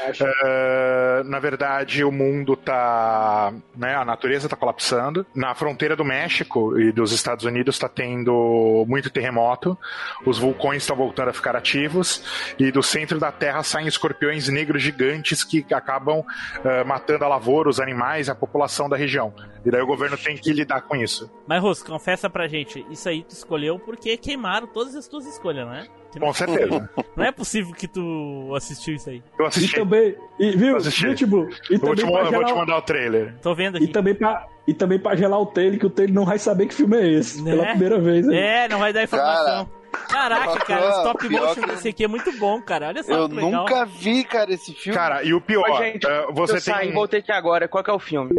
Eh, 0.08 1.22
na 1.26 1.40
verdade, 1.40 2.04
o 2.04 2.12
mundo 2.12 2.56
tá. 2.56 3.54
Né, 3.76 3.96
a 3.96 4.04
natureza 4.04 4.50
tá 4.50 4.56
colapsando. 4.56 5.26
Na 5.34 5.56
fronteira 5.56 5.96
do 5.96 6.04
México 6.04 6.78
e 6.78 6.92
dos 6.92 7.12
Estados 7.12 7.46
Unidos 7.46 7.76
está 7.76 7.88
tendo 7.88 8.86
muito 8.88 9.10
terremoto. 9.10 9.78
Os 10.26 10.38
vulcões 10.38 10.84
estão 10.84 10.96
voltando 10.96 11.30
a 11.30 11.34
ficar 11.34 11.56
ativos. 11.56 12.54
E 12.58 12.72
do 12.72 12.84
centro 12.84 13.20
da 13.20 13.32
Terra 13.32 13.64
saem 13.64 13.88
escorpiões 13.88 14.48
negros 14.50 14.82
gigantes 14.82 15.44
que 15.44 15.66
acabam 15.74 16.24
eh, 16.64 16.84
matando 16.84 17.24
a 17.24 17.28
lavoura, 17.28 17.70
os 17.70 17.80
animais 17.80 18.28
e 18.28 18.32
a 18.32 18.36
população 18.36 18.90
da 18.90 18.98
região. 18.98 19.34
E 19.66 19.72
daí 19.72 19.82
o 19.82 19.88
governo 19.88 20.18
tem 20.18 20.38
que 20.38 20.52
lidar 20.54 20.82
com 20.82 20.96
isso. 20.96 21.30
Mas, 21.48 21.62
Russo, 21.62 21.86
confessa 21.86 22.30
pra 22.30 22.48
gente. 22.48 22.86
Isso 22.90 23.08
aí 23.10 23.24
tu 23.24 23.32
escolheu 23.32 23.78
porque 23.80 24.16
queimaram 24.18 24.68
todas 24.68 24.96
as 24.96 25.08
tuas 25.08 25.26
escolhas, 25.26 25.66
não 25.66 25.74
é? 25.74 25.88
Com 26.18 26.34
certeza. 26.34 26.90
Não 27.16 27.24
é 27.26 27.32
possível 27.32 27.74
que 27.74 27.88
tu 27.88 28.54
assistiu 28.56 28.96
isso 28.96 29.10
aí. 29.10 29.22
Eu 29.38 29.46
E 29.46 29.48
assisti. 29.48 29.76
também, 29.76 30.16
e, 30.40 30.52
viu, 30.58 30.78
Assisti. 30.78 31.06
viu, 31.06 31.16
Tibu? 31.16 31.50
E 31.70 31.74
Eu 31.76 31.80
vou, 31.80 31.96
te, 31.96 32.02
também 32.02 32.06
mo- 32.06 32.12
pra 32.20 32.28
eu 32.28 32.32
vou 32.32 32.46
te 32.46 32.54
mandar 32.54 32.78
o 32.78 32.82
trailer. 32.82 33.36
Tô 33.42 33.54
vendo 33.54 33.78
e 33.78 33.84
aqui. 33.84 33.94
também 33.94 34.16
pra, 34.16 34.48
e 34.68 34.74
também 34.74 34.98
pra 35.00 35.16
gelar 35.16 35.40
o 35.40 35.46
Taylor, 35.46 35.78
que 35.80 35.86
o 35.86 35.90
Taylor 35.90 36.16
não 36.16 36.26
vai 36.26 36.40
saber 36.40 36.66
que 36.68 36.74
filme 36.74 36.98
é 36.98 37.08
esse. 37.20 37.42
Né? 37.44 37.52
Pela 37.52 37.66
primeira 37.68 38.00
vez. 38.00 38.26
né? 38.26 38.66
É, 38.66 38.68
não 38.70 38.80
vai 38.80 38.92
dar 38.92 39.04
informação. 39.04 39.70
Caraca, 40.08 40.60
cara, 40.66 40.88
o 40.88 40.90
stop 41.00 41.28
pior 41.28 41.48
motion 41.48 41.62
que- 41.62 41.68
desse 41.68 41.90
aqui 41.90 42.04
é 42.04 42.08
muito 42.08 42.32
bom, 42.38 42.62
cara. 42.62 42.88
Olha 42.88 43.04
só 43.04 43.14
Eu 43.14 43.30
que 43.30 43.36
legal. 43.36 43.52
nunca 43.52 43.86
vi, 43.86 44.24
cara, 44.24 44.54
esse 44.54 44.74
filme. 44.74 44.98
Cara, 44.98 45.24
e 45.24 45.34
o 45.34 45.42
pior, 45.42 45.70
Ô, 45.70 45.78
gente, 45.78 46.06
eh, 46.08 46.26
você 46.32 46.56
eu 46.56 46.62
saí, 46.62 46.86
tem. 46.88 46.94
voltei 46.94 47.20
aqui 47.20 47.32
agora. 47.32 47.68
Qual 47.68 47.84
que 47.84 47.90
é 47.90 47.94
o 47.94 48.00
filme? 48.00 48.32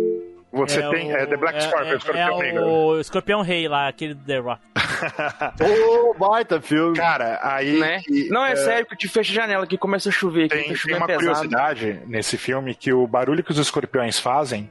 Você 0.53 0.83
tem. 0.91 1.13
É 1.13 1.27
The 1.27 1.37
Black 1.37 1.63
Scorpion, 1.63 1.93
é, 1.93 1.97
Escorpião 1.97 2.43
é 2.43 2.47
Negro. 2.47 2.67
o 2.67 3.01
Escorpião 3.01 3.43
Rei 3.43 3.69
lá, 3.69 3.87
aquele 3.87 4.15
do 4.15 4.25
The 4.25 4.39
Rock. 4.39 4.61
Ô, 5.63 6.15
baita 6.15 6.61
filme. 6.61 6.97
Cara, 6.97 7.39
aí. 7.43 7.79
Né? 7.79 8.03
e, 8.09 8.29
Não, 8.29 8.45
é 8.45 8.53
eh, 8.53 8.57
sério 8.57 8.87
que 8.87 8.97
te 8.97 9.09
fecha 9.09 9.31
a 9.33 9.35
janela 9.35 9.65
aqui 9.65 9.79
começa 9.79 10.09
a 10.09 10.13
chover. 10.13 10.47
Aqui, 10.47 10.57
Tem, 10.57 10.75
tá 10.75 10.81
tem 10.85 10.97
uma 10.97 11.07
pesado. 11.07 11.25
curiosidade 11.25 12.01
nesse 12.07 12.37
filme 12.37 12.75
que 12.75 12.93
o 12.93 13.07
barulho 13.07 13.45
que 13.45 13.53
os 13.53 13.59
escorpiões 13.59 14.19
fazem 14.19 14.69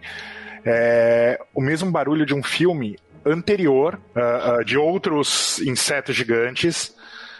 é 0.65 1.39
o 1.53 1.61
mesmo 1.61 1.89
barulho 1.89 2.25
de 2.25 2.33
um 2.33 2.43
filme 2.43 2.97
anterior, 3.25 3.99
ah, 4.15 4.57
ah, 4.59 4.63
de 4.63 4.77
outros 4.77 5.59
insetos 5.59 6.15
gigantes, 6.15 6.95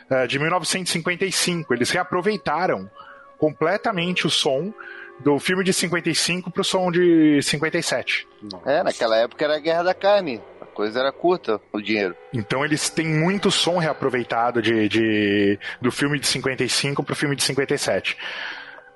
ah, 0.10 0.26
de 0.26 0.40
1955. 0.40 1.74
Eles 1.74 1.90
reaproveitaram 1.90 2.90
completamente 3.38 4.26
o 4.28 4.30
som 4.30 4.74
do 5.22 5.38
filme 5.40 5.64
de 5.64 5.74
55 5.74 6.50
pro 6.52 6.64
som 6.64 6.92
de 6.92 7.42
57. 7.42 8.28
É, 8.66 8.84
naquela 8.84 9.18
época 9.18 9.44
era 9.46 9.56
a 9.56 9.60
Guerra 9.60 9.84
da 9.84 9.94
Carne. 9.94 10.42
A 10.62 10.66
coisa 10.66 11.00
era 11.00 11.12
curta, 11.12 11.60
o 11.74 11.82
dinheiro. 11.82 12.16
Então 12.34 12.64
eles 12.64 12.90
têm 12.90 13.06
muito 13.08 13.52
som 13.52 13.78
reaproveitado 13.78 14.62
de, 14.62 14.88
de- 14.88 15.60
do 15.82 15.92
filme 15.92 16.20
de 16.20 16.26
55 16.28 17.04
pro 17.04 17.16
filme 17.16 17.36
de 17.36 17.44
57. 17.44 18.16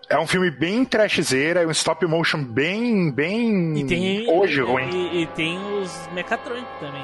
É 0.09 0.19
um 0.19 0.27
filme 0.27 0.51
bem 0.51 0.83
trashzeira, 0.85 1.63
é 1.63 1.67
um 1.67 1.71
stop 1.71 2.05
motion 2.05 2.43
bem, 2.43 3.09
bem 3.11 3.77
E 3.79 3.85
tem. 3.87 4.29
hoje 4.29 4.59
e, 4.59 4.63
ruim. 4.63 4.89
E, 4.89 5.23
e 5.23 5.27
tem 5.27 5.57
os 5.81 6.07
mecatrônicos 6.13 6.69
também. 6.79 7.01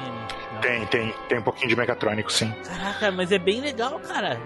Não. 0.54 0.60
Tem, 0.60 0.86
tem, 0.86 1.14
tem 1.28 1.38
um 1.38 1.42
pouquinho 1.42 1.68
de 1.68 1.76
mecatrônico, 1.76 2.30
sim. 2.30 2.52
Caraca, 2.66 3.10
mas 3.10 3.32
é 3.32 3.38
bem 3.38 3.60
legal, 3.62 3.98
cara. 4.00 4.38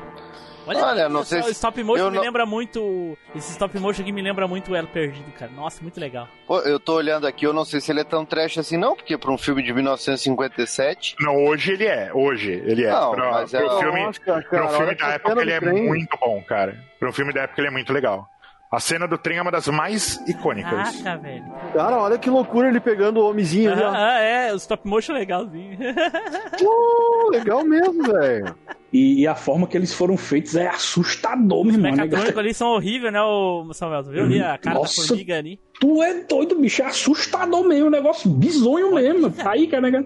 Olha, 0.66 0.84
Olha, 0.84 1.08
não 1.08 1.24
sei 1.24 1.40
o 1.40 1.44
se- 1.44 1.50
stop 1.52 1.82
motion 1.84 2.04
eu 2.04 2.10
me 2.10 2.16
não- 2.16 2.22
lembra 2.24 2.46
muito. 2.46 3.16
Esse 3.36 3.52
stop 3.52 3.78
motion 3.78 4.02
aqui 4.02 4.12
me 4.12 4.22
lembra 4.22 4.48
muito 4.48 4.72
o 4.72 4.76
Elo 4.76 4.88
Perdido, 4.88 5.30
cara. 5.32 5.50
Nossa, 5.52 5.82
muito 5.82 6.00
legal. 6.00 6.26
Pô, 6.46 6.58
eu 6.60 6.80
tô 6.80 6.94
olhando 6.94 7.26
aqui, 7.26 7.44
eu 7.46 7.52
não 7.52 7.64
sei 7.64 7.80
se 7.80 7.92
ele 7.92 8.00
é 8.00 8.04
tão 8.04 8.24
trash 8.24 8.58
assim, 8.58 8.76
não, 8.76 8.96
porque 8.96 9.16
pra 9.18 9.30
um 9.30 9.38
filme 9.38 9.62
de 9.62 9.72
1957. 9.72 11.16
Não, 11.20 11.44
hoje 11.44 11.72
ele 11.72 11.86
é. 11.86 12.10
Hoje 12.12 12.50
ele 12.64 12.84
é. 12.84 12.90
Não, 12.90 13.12
Pra- 13.12 13.30
mas 13.30 13.50
pro 13.50 13.60
é- 13.66 13.78
filme, 13.78 14.00
Nossa, 14.06 14.20
cara, 14.20 14.42
pro 14.42 14.58
olha 14.58 14.68
filme 14.68 14.92
essa 14.92 15.06
da 15.06 15.12
época 15.14 15.40
ele 15.42 15.52
é 15.52 15.60
trem. 15.60 15.86
muito 15.86 16.18
bom, 16.20 16.42
cara. 16.42 16.76
Pro 16.98 17.12
filme 17.12 17.32
da 17.32 17.42
época 17.42 17.60
ele 17.60 17.68
é 17.68 17.70
muito 17.72 17.92
legal. 17.92 18.28
A 18.74 18.80
cena 18.80 19.06
do 19.06 19.16
trem 19.16 19.38
é 19.38 19.42
uma 19.42 19.52
das 19.52 19.68
mais 19.68 20.20
icônicas. 20.26 21.00
Caraca, 21.00 21.22
velho. 21.22 21.44
Cara, 21.72 21.96
olha 21.96 22.18
que 22.18 22.28
loucura 22.28 22.68
ele 22.68 22.80
pegando 22.80 23.20
o 23.20 23.30
homenzinho 23.30 23.72
ali, 23.72 23.82
ó. 23.82 23.92
Ah, 23.94 24.18
é, 24.18 24.52
o 24.52 24.56
stop 24.56 24.86
motion 24.88 25.12
é 25.12 25.18
legalzinho. 25.20 25.78
Pô, 26.58 27.30
legal 27.30 27.64
mesmo, 27.64 28.02
velho. 28.02 28.54
E, 28.92 29.22
e 29.22 29.26
a 29.26 29.34
forma 29.34 29.66
que 29.66 29.76
eles 29.76 29.94
foram 29.94 30.16
feitos 30.16 30.56
é 30.56 30.68
assustador, 30.68 31.64
meu 31.64 31.72
Os 31.72 31.74
irmão. 31.74 31.90
né, 31.92 32.02
mecatrônicos 32.02 32.38
ali 32.38 32.54
são 32.54 32.68
horríveis, 32.68 33.12
né, 33.12 33.22
o 33.22 33.72
Samuel? 33.72 34.04
Tu 34.04 34.10
viu 34.10 34.24
ali 34.24 34.42
a 34.42 34.58
cara 34.58 34.76
Nossa. 34.76 35.02
da 35.02 35.08
formiga 35.08 35.38
ali? 35.38 35.60
Tu 35.80 36.02
é 36.02 36.24
doido, 36.24 36.56
bicho. 36.56 36.82
É 36.82 36.86
assustador 36.86 37.66
mesmo. 37.66 37.86
Um 37.86 37.90
negócio 37.90 38.28
bizonho 38.28 38.94
mesmo. 38.94 39.30
Tá 39.30 39.52
aí, 39.52 39.66
cara. 39.66 39.90
Né? 39.90 40.04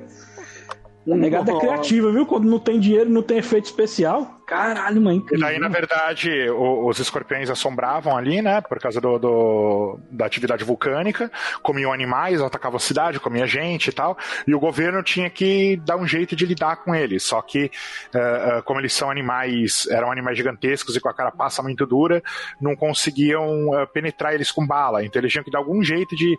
A 1.10 1.16
negada 1.16 1.52
é 1.52 1.58
criativa, 1.58 2.10
viu? 2.12 2.26
Quando 2.26 2.44
não 2.44 2.58
tem 2.58 2.78
dinheiro, 2.78 3.08
não 3.08 3.22
tem 3.22 3.38
efeito 3.38 3.64
especial. 3.66 4.34
Caralho, 4.46 5.00
mãe. 5.02 5.22
E 5.30 5.38
daí, 5.38 5.58
na 5.58 5.68
verdade, 5.68 6.48
o- 6.50 6.88
os 6.88 6.98
escorpiões 6.98 7.50
assombravam 7.50 8.16
ali, 8.16 8.40
né? 8.40 8.62
Por 8.62 8.78
causa 8.78 8.98
do, 8.98 9.18
do- 9.18 10.00
da 10.10 10.24
atividade 10.24 10.64
vulcânica, 10.64 11.30
comiam 11.62 11.92
animais, 11.92 12.40
atacavam 12.40 12.78
a 12.78 12.80
cidade, 12.80 13.20
comia 13.20 13.46
gente 13.46 13.88
e 13.88 13.92
tal. 13.92 14.16
E 14.46 14.54
o 14.54 14.58
governo 14.60 15.02
tinha 15.02 15.28
que 15.28 15.76
dar 15.84 15.96
um 15.96 16.06
jeito 16.06 16.34
de 16.34 16.46
lidar 16.46 16.76
com 16.76 16.94
eles. 16.94 17.22
Só 17.24 17.42
que, 17.42 17.70
eh, 18.14 18.56
eh, 18.58 18.62
como 18.62 18.80
eles 18.80 18.94
são 18.94 19.10
animais, 19.10 19.86
eram 19.90 20.10
animais 20.10 20.36
gigantescos 20.38 20.96
e 20.96 21.00
com 21.00 21.10
a 21.10 21.14
carapaça 21.14 21.62
muito 21.62 21.84
dura, 21.84 22.22
não 22.58 22.74
conseguiam 22.74 23.78
eh, 23.78 23.86
penetrar 23.86 24.32
eles 24.34 24.50
com 24.50 24.66
bala. 24.66 25.04
Então 25.04 25.20
eles 25.20 25.30
tinham 25.30 25.44
que 25.44 25.50
dar 25.50 25.58
algum 25.58 25.82
jeito 25.82 26.16
de 26.16 26.36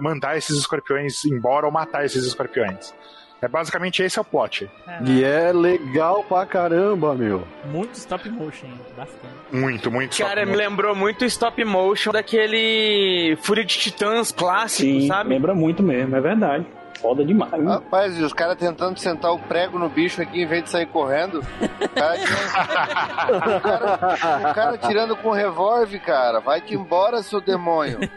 mandar 0.00 0.36
esses 0.36 0.56
escorpiões 0.58 1.24
embora 1.24 1.64
ou 1.66 1.72
matar 1.72 2.04
esses 2.04 2.24
escorpiões. 2.26 2.92
É 3.40 3.46
basicamente 3.46 4.02
esse 4.02 4.18
é 4.18 4.22
o 4.22 4.24
plot. 4.24 4.68
E 5.06 5.22
é 5.22 5.52
legal 5.52 6.24
pra 6.24 6.44
caramba, 6.44 7.14
meu. 7.14 7.46
Muito 7.66 7.94
stop 7.94 8.28
motion, 8.30 8.66
bastante. 8.96 9.34
Muito, 9.52 9.90
muito 9.92 10.18
Cara, 10.18 10.40
stop 10.40 10.50
me 10.50 10.56
lembrou 10.56 10.94
muito 10.96 11.22
o 11.22 11.24
stop 11.24 11.64
motion 11.64 12.10
daquele 12.10 13.36
Fúria 13.42 13.64
de 13.64 13.78
Titãs 13.78 14.32
clássico, 14.32 14.82
Sim, 15.00 15.06
sabe? 15.06 15.30
lembra 15.30 15.54
muito 15.54 15.82
mesmo, 15.84 16.16
é 16.16 16.20
verdade. 16.20 16.66
Foda 17.00 17.24
demais. 17.24 17.64
Rapaz, 17.64 18.18
e 18.18 18.22
os 18.24 18.32
caras 18.32 18.56
tentando 18.56 18.98
sentar 18.98 19.30
o 19.32 19.38
prego 19.38 19.78
no 19.78 19.88
bicho 19.88 20.20
aqui 20.20 20.42
em 20.42 20.46
vez 20.46 20.64
de 20.64 20.70
sair 20.70 20.86
correndo. 20.86 21.38
O 21.38 21.88
cara, 21.90 22.18
tirando- 23.38 23.56
o 23.56 23.60
cara- 23.60 24.50
o 24.50 24.54
cara 24.54 24.78
tirando 24.78 25.16
com 25.16 25.30
revólver, 25.30 26.00
cara. 26.00 26.40
Vai-te 26.40 26.74
embora, 26.74 27.22
seu 27.22 27.40
demônio. 27.40 28.00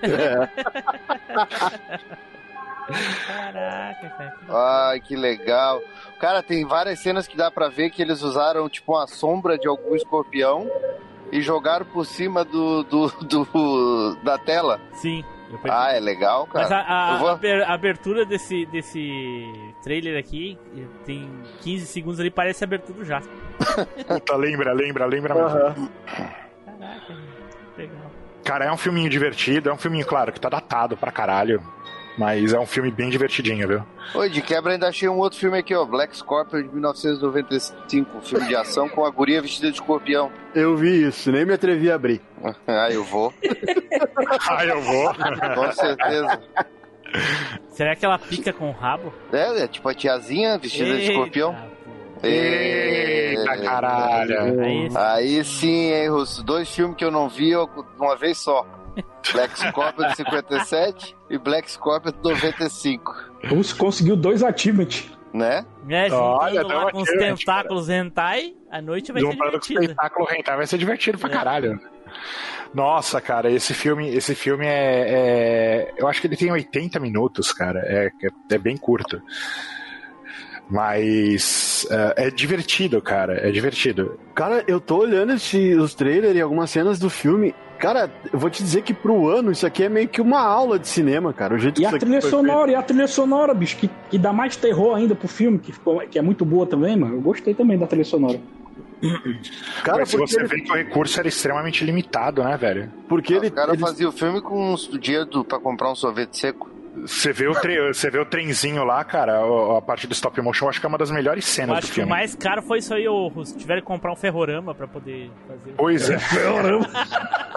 Caraca, 3.27 4.09
cara. 4.09 4.35
Ai, 4.49 4.99
que 4.99 5.15
legal. 5.15 5.81
Cara, 6.19 6.41
tem 6.43 6.65
várias 6.65 6.99
cenas 6.99 7.27
que 7.27 7.35
dá 7.37 7.49
pra 7.51 7.69
ver 7.69 7.89
que 7.89 8.01
eles 8.01 8.21
usaram, 8.21 8.67
tipo, 8.69 8.93
uma 8.93 9.07
sombra 9.07 9.57
de 9.57 9.67
algum 9.67 9.95
escorpião 9.95 10.69
e 11.31 11.41
jogaram 11.41 11.85
por 11.85 12.05
cima 12.05 12.43
do, 12.43 12.83
do, 12.83 13.07
do- 13.23 14.15
da 14.23 14.37
tela. 14.37 14.79
Sim. 14.93 15.23
Ah, 15.69 15.91
é 15.91 15.99
legal, 15.99 16.47
cara. 16.47 16.63
Mas 16.63 16.71
a, 16.71 16.79
a- 17.13 17.17
vou- 17.17 17.27
a 17.29 17.31
aber- 17.33 17.63
a 17.63 17.73
abertura 17.73 18.25
desse, 18.25 18.65
desse 18.67 19.43
trailer 19.83 20.17
aqui 20.17 20.57
tem 21.05 21.29
15 21.61 21.85
segundos 21.87 22.19
ali, 22.21 22.31
parece 22.31 22.63
a 22.63 22.67
abertura 22.67 22.99
do 22.99 23.03
Jasper. 23.05 23.33
Puta, 24.07 24.35
lembra, 24.37 24.71
lembra, 24.73 25.05
lembra 25.05 25.33
mesmo. 25.35 25.89
Caraca, 26.65 27.17
legal. 27.77 28.11
Cara, 28.45 28.65
é 28.65 28.71
um 28.71 28.77
filminho 28.77 29.09
divertido, 29.09 29.69
é 29.69 29.73
um 29.73 29.77
filminho, 29.77 30.05
claro, 30.05 30.31
que 30.31 30.39
tá 30.39 30.47
datado 30.49 30.95
pra 30.97 31.11
caralho. 31.11 31.61
Mas 32.17 32.53
é 32.53 32.59
um 32.59 32.65
filme 32.65 32.91
bem 32.91 33.09
divertidinho, 33.09 33.67
viu? 33.67 33.83
Oi, 34.13 34.29
de 34.29 34.41
quebra 34.41 34.73
ainda 34.73 34.87
achei 34.87 35.07
um 35.07 35.17
outro 35.17 35.39
filme 35.39 35.57
aqui, 35.57 35.73
ó. 35.73 35.85
Black 35.85 36.15
Scorpion 36.15 36.61
de 36.61 36.69
1995, 36.69 38.17
um 38.17 38.21
filme 38.21 38.47
de 38.47 38.55
ação 38.55 38.89
com 38.89 39.05
a 39.05 39.09
guria 39.09 39.41
vestida 39.41 39.69
de 39.69 39.75
escorpião. 39.75 40.31
Eu 40.53 40.75
vi 40.75 41.07
isso, 41.07 41.31
nem 41.31 41.45
me 41.45 41.53
atrevi 41.53 41.89
a 41.89 41.95
abrir. 41.95 42.21
ah, 42.67 42.89
eu 42.91 43.03
vou. 43.03 43.33
ah, 44.49 44.65
eu 44.65 44.81
vou. 44.81 45.13
Com 45.55 45.71
certeza. 45.71 46.41
Será 47.69 47.95
que 47.95 48.05
ela 48.05 48.19
pica 48.19 48.53
com 48.53 48.69
o 48.69 48.73
rabo? 48.73 49.13
É, 49.31 49.63
é 49.63 49.67
tipo 49.67 49.87
a 49.87 49.93
tiazinha 49.93 50.57
vestida 50.57 50.85
de 50.85 51.01
Eita, 51.01 51.11
escorpião. 51.11 51.70
Eita, 52.23 53.57
caralho. 53.63 54.61
Aí, 54.61 54.89
Aí 54.95 55.43
sim, 55.43 55.91
hein, 55.91 56.09
Russo. 56.09 56.43
Dois 56.43 56.69
filmes 56.73 56.95
que 56.97 57.03
eu 57.05 57.11
não 57.11 57.27
vi 57.29 57.51
eu- 57.51 57.69
uma 57.99 58.15
vez 58.15 58.37
só. 58.37 58.65
Black 59.33 59.57
Scorpion 59.57 60.07
de 60.09 60.15
57 60.17 61.15
e 61.29 61.37
Black 61.37 61.71
Scorpion 61.71 62.11
de 62.11 62.17
95. 62.29 63.13
Você 63.49 63.73
conseguiu 63.75 64.15
dois 64.17 64.43
achievements. 64.43 65.09
Né? 65.33 65.65
né, 65.85 66.11
Olha, 66.11 66.61
lá 66.61 66.91
com 66.91 66.97
os 67.01 67.09
tentáculos 67.09 67.87
hentai, 67.87 68.53
a 68.69 68.81
noite 68.81 69.13
vai 69.13 69.21
ser 69.21 69.27
Juntando 69.31 69.43
com 69.53 69.59
divertida. 69.59 69.81
espetáculo 69.83 70.25
rentável 70.25 70.57
vai 70.57 70.67
ser 70.67 70.77
divertido 70.77 71.17
pra 71.17 71.29
É. 71.29 71.31
caralho. 71.31 71.79
Nossa, 72.73 73.21
cara, 73.21 73.49
esse 73.49 73.73
filme, 73.73 74.09
esse 74.13 74.35
filme 74.35 74.65
é, 74.65 75.05
é- 75.07 75.93
Eu 75.97 76.09
acho 76.09 76.19
que 76.19 76.27
ele 76.27 76.35
tem 76.35 76.51
80 76.51 76.99
minutos, 76.99 77.53
cara. 77.53 77.79
É, 77.85 78.07
é, 78.21 78.55
é 78.55 78.57
bem 78.57 78.75
curto. 78.75 79.21
Mas 80.69 81.85
é, 82.17 82.27
é 82.27 82.29
divertido, 82.31 83.01
cara. 83.01 83.33
É 83.47 83.51
divertido. 83.51 84.17
Cara, 84.33 84.63
eu 84.67 84.79
tô 84.79 84.97
olhando 84.97 85.33
esse, 85.33 85.73
os 85.75 85.93
trailers 85.93 86.35
e 86.35 86.41
algumas 86.41 86.69
cenas 86.69 86.97
do 86.99 87.09
filme. 87.09 87.53
Cara, 87.79 88.11
eu 88.31 88.37
vou 88.37 88.49
te 88.49 88.61
dizer 88.61 88.83
que 88.83 88.93
pro 88.93 89.27
ano 89.27 89.51
isso 89.51 89.65
aqui 89.65 89.83
é 89.83 89.89
meio 89.89 90.07
que 90.07 90.21
uma 90.21 90.39
aula 90.39 90.77
de 90.77 90.87
cinema, 90.87 91.33
cara. 91.33 91.55
O 91.55 91.57
jeito 91.57 91.81
E 91.81 91.85
que 91.87 91.95
a 91.95 91.97
trilha 91.97 92.21
sonora, 92.21 92.71
e 92.71 92.75
a 92.75 92.81
trilha 92.83 93.07
sonora, 93.07 93.53
bicho, 93.53 93.75
que, 93.77 93.89
que 94.09 94.17
dá 94.19 94.31
mais 94.31 94.55
terror 94.55 94.95
ainda 94.95 95.15
pro 95.15 95.27
filme, 95.27 95.57
que, 95.57 95.71
ficou, 95.71 95.99
que 96.01 96.19
é 96.19 96.21
muito 96.21 96.45
boa 96.45 96.65
também, 96.67 96.95
mano. 96.95 97.15
Eu 97.15 97.21
gostei 97.21 97.53
também 97.55 97.77
da 97.79 97.87
trilha 97.87 98.05
sonora. 98.05 98.39
feito. 99.01 99.51
Cara, 99.83 99.97
Mas 100.01 100.11
você 100.13 100.39
ele, 100.39 100.47
vê 100.47 100.61
que 100.61 100.71
o 100.71 100.75
recurso 100.75 101.19
era 101.19 101.27
extremamente 101.27 101.83
limitado, 101.83 102.43
né, 102.43 102.55
velho? 102.55 102.91
porque 103.09 103.33
ele, 103.33 103.47
Os 103.47 103.53
caras 103.53 103.73
ele- 103.73 103.81
faziam 103.81 104.09
o 104.09 104.13
filme 104.13 104.39
com 104.41 104.73
uns 104.73 104.87
dinheiro 104.99 105.25
do- 105.25 105.43
pra 105.43 105.59
comprar 105.59 105.91
um 105.91 105.95
sorvete 105.95 106.37
seco. 106.37 106.69
Você 106.93 107.31
vê 107.31 107.47
o, 107.47 107.53
tre- 107.53 107.93
você 107.93 108.09
vê 108.09 108.19
o 108.19 108.25
trenzinho 108.25 108.83
lá, 108.83 109.01
cara, 109.03 109.39
a, 109.77 109.81
parte 109.81 110.07
do 110.07 110.11
stop 110.13 110.39
motion, 110.41 110.67
acho 110.67 110.79
que 110.79 110.85
é 110.85 110.89
uma 110.89 110.97
das 110.97 111.09
melhores 111.09 111.45
cenas 111.45 111.75
do 111.75 111.77
acho 111.77 111.87
que 111.87 111.91
o 111.93 111.95
filme. 111.95 112.09
mais 112.09 112.35
caro 112.35 112.61
foi 112.61 112.79
isso 112.79 112.93
aí, 112.93 113.07
ô 113.07 113.27
Russo. 113.29 113.57
Tiveram 113.57 113.81
que 113.81 113.87
comprar 113.87 114.11
um 114.11 114.15
ferrorama 114.15 114.75
pra 114.75 114.87
poder 114.87 115.31
fazer. 115.47 115.73
Pois 115.77 116.09
é. 116.09 116.17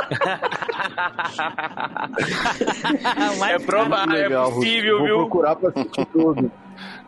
O 3.35 3.39
mais 3.39 3.55
É 3.55 3.59
provável, 3.67 4.17
é 4.17 4.29
possível, 4.51 4.99
Vou 4.99 5.07
viu? 5.07 5.17
procurar 5.19 5.57
pra 5.57 5.71
assistir 5.71 6.07
tudo. 6.07 6.51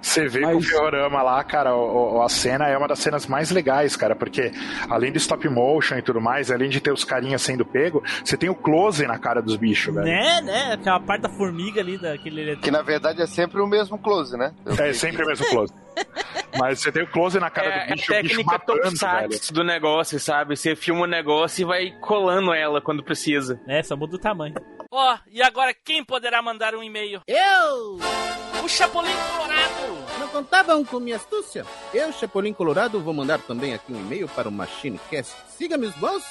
Você 0.01 0.29
vê 0.29 0.41
Mas- 0.41 0.51
que 0.51 0.57
o 0.57 0.61
Fiorama 0.63 1.23
lá, 1.23 1.43
cara, 1.43 1.75
o- 1.75 2.17
o- 2.19 2.23
a 2.23 2.29
cena 2.29 2.69
é 2.69 2.77
uma 2.79 2.87
das 2.87 2.99
cenas 3.01 3.27
mais 3.27 3.51
legais, 3.51 3.97
cara, 3.97 4.15
porque 4.15 4.53
além 4.89 5.11
do 5.11 5.19
stop 5.19 5.49
motion 5.49 5.97
e 5.97 6.03
tudo 6.03 6.21
mais, 6.21 6.51
além 6.51 6.69
de 6.71 6.81
ter 6.81 6.93
os 6.93 7.05
carinhas 7.05 7.43
sendo 7.43 7.65
pego, 7.65 8.03
você 8.25 8.37
tem 8.37 8.49
o 8.49 8.55
close 8.55 9.07
na 9.07 9.19
cara 9.19 9.43
dos 9.43 9.57
bichos, 9.57 9.93
velho. 9.95 10.07
Né, 10.07 10.41
né? 10.43 10.73
Aquela 10.75 11.01
parte 11.01 11.23
da 11.23 11.29
formiga 11.31 11.81
ali, 11.81 11.99
daquele 11.99 12.57
Que 12.57 12.71
na 12.71 12.83
verdade 12.83 13.21
é 13.21 13.27
sempre 13.27 13.61
o 13.61 13.67
mesmo 13.67 13.99
close, 13.99 14.37
né? 14.37 14.53
Eu 14.65 14.73
É 14.85 14.93
sempre 14.93 15.25
o 15.25 15.27
mesmo 15.27 15.47
close. 15.49 15.73
Mas 16.59 16.81
você 16.81 16.93
tem 16.93 17.03
o 17.03 17.07
close 17.07 17.39
na 17.41 17.51
cara 17.51 17.67
É, 17.69 17.71
do 17.71 17.93
é 17.93 17.95
bicho, 17.95 18.13
o 18.13 18.23
bicho 18.23 18.37
técnica 18.37 18.53
matando, 18.53 18.97
velho. 18.97 19.41
Do 19.53 19.65
negócio, 19.65 20.21
sabe? 20.21 20.57
Você 20.57 20.75
filma 20.77 21.03
o 21.03 21.07
negócio 21.07 21.63
e 21.63 21.65
vai 21.65 21.91
colando 22.01 22.53
ela 22.55 22.81
quando 22.81 23.03
precisa. 23.03 23.61
É, 23.67 23.83
só 23.83 23.97
muda 23.97 24.17
o 24.17 24.19
tamanho. 24.19 24.55
Ó, 24.91 25.19
e 25.29 25.43
agora 25.43 25.75
quem 25.75 26.05
poderá 26.05 26.41
mandar 26.41 26.75
um 26.75 26.83
e-mail? 26.83 27.23
Eu! 27.27 27.99
O 28.65 28.69
Chapolin 28.69 29.13
Colorado! 29.31 30.19
Não 30.19 30.29
contavam 30.29 30.85
com 30.85 30.99
minha 30.99 31.17
astúcia? 31.17 31.65
Eu, 31.93 32.13
Chapolin 32.13 32.53
Colorado, 32.53 33.01
vou 33.01 33.15
mandar 33.15 33.41
também 33.41 33.75
aqui 33.75 33.93
um 33.93 34.01
e-mail 34.01 34.29
para 34.29 34.49
o 34.49 34.53
MachineCast. 34.53 35.35
Siga 35.49 35.77
meus 35.77 35.95
bons. 35.97 36.25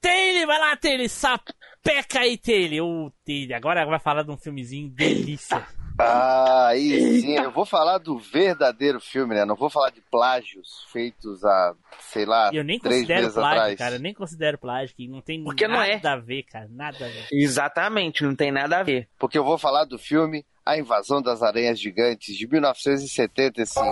Taylor, 0.00 0.46
vai 0.46 0.58
lá, 0.60 0.76
Taylor, 0.76 1.08
sapeca 1.08 2.20
aí, 2.20 2.36
Taylor. 2.36 2.86
Ô, 2.86 3.12
Taylor, 3.24 3.56
agora 3.56 3.86
vai 3.86 3.98
falar 3.98 4.22
de 4.22 4.30
um 4.30 4.36
filmezinho 4.36 4.88
delícia. 4.90 5.66
Ah, 5.98 6.68
aí 6.68 7.20
sim, 7.20 7.36
eu 7.38 7.52
vou 7.52 7.64
falar 7.64 7.98
do 7.98 8.18
verdadeiro 8.18 9.00
filme, 9.00 9.34
né? 9.34 9.44
Não 9.44 9.54
vou 9.54 9.70
falar 9.70 9.90
de 9.90 10.00
plágios 10.10 10.84
feitos 10.92 11.44
há, 11.44 11.74
sei 12.00 12.24
lá, 12.26 12.50
eu 12.52 12.64
nem 12.64 12.80
três 12.80 12.96
considero 13.02 13.20
meses 13.22 13.34
plágio, 13.34 13.58
atrás. 13.60 13.78
cara. 13.78 13.94
Eu 13.94 14.00
nem 14.00 14.12
considero 14.14 14.58
plágio, 14.58 14.94
que 14.96 15.06
não 15.06 15.20
tem 15.20 15.44
Porque 15.44 15.68
não 15.68 15.76
nada 15.76 15.90
é. 15.92 16.00
a 16.08 16.16
ver, 16.16 16.42
cara. 16.44 16.66
Nada 16.68 16.96
a 17.04 17.08
ver. 17.08 17.26
Exatamente, 17.32 18.24
não 18.24 18.34
tem 18.34 18.50
nada 18.50 18.78
a 18.78 18.82
ver. 18.82 19.08
Porque 19.18 19.38
eu 19.38 19.44
vou 19.44 19.56
falar 19.56 19.84
do 19.84 19.98
filme 19.98 20.44
A 20.66 20.76
Invasão 20.76 21.22
das 21.22 21.42
Aranhas 21.42 21.78
Gigantes, 21.78 22.36
de 22.36 22.46
1975. 22.48 23.84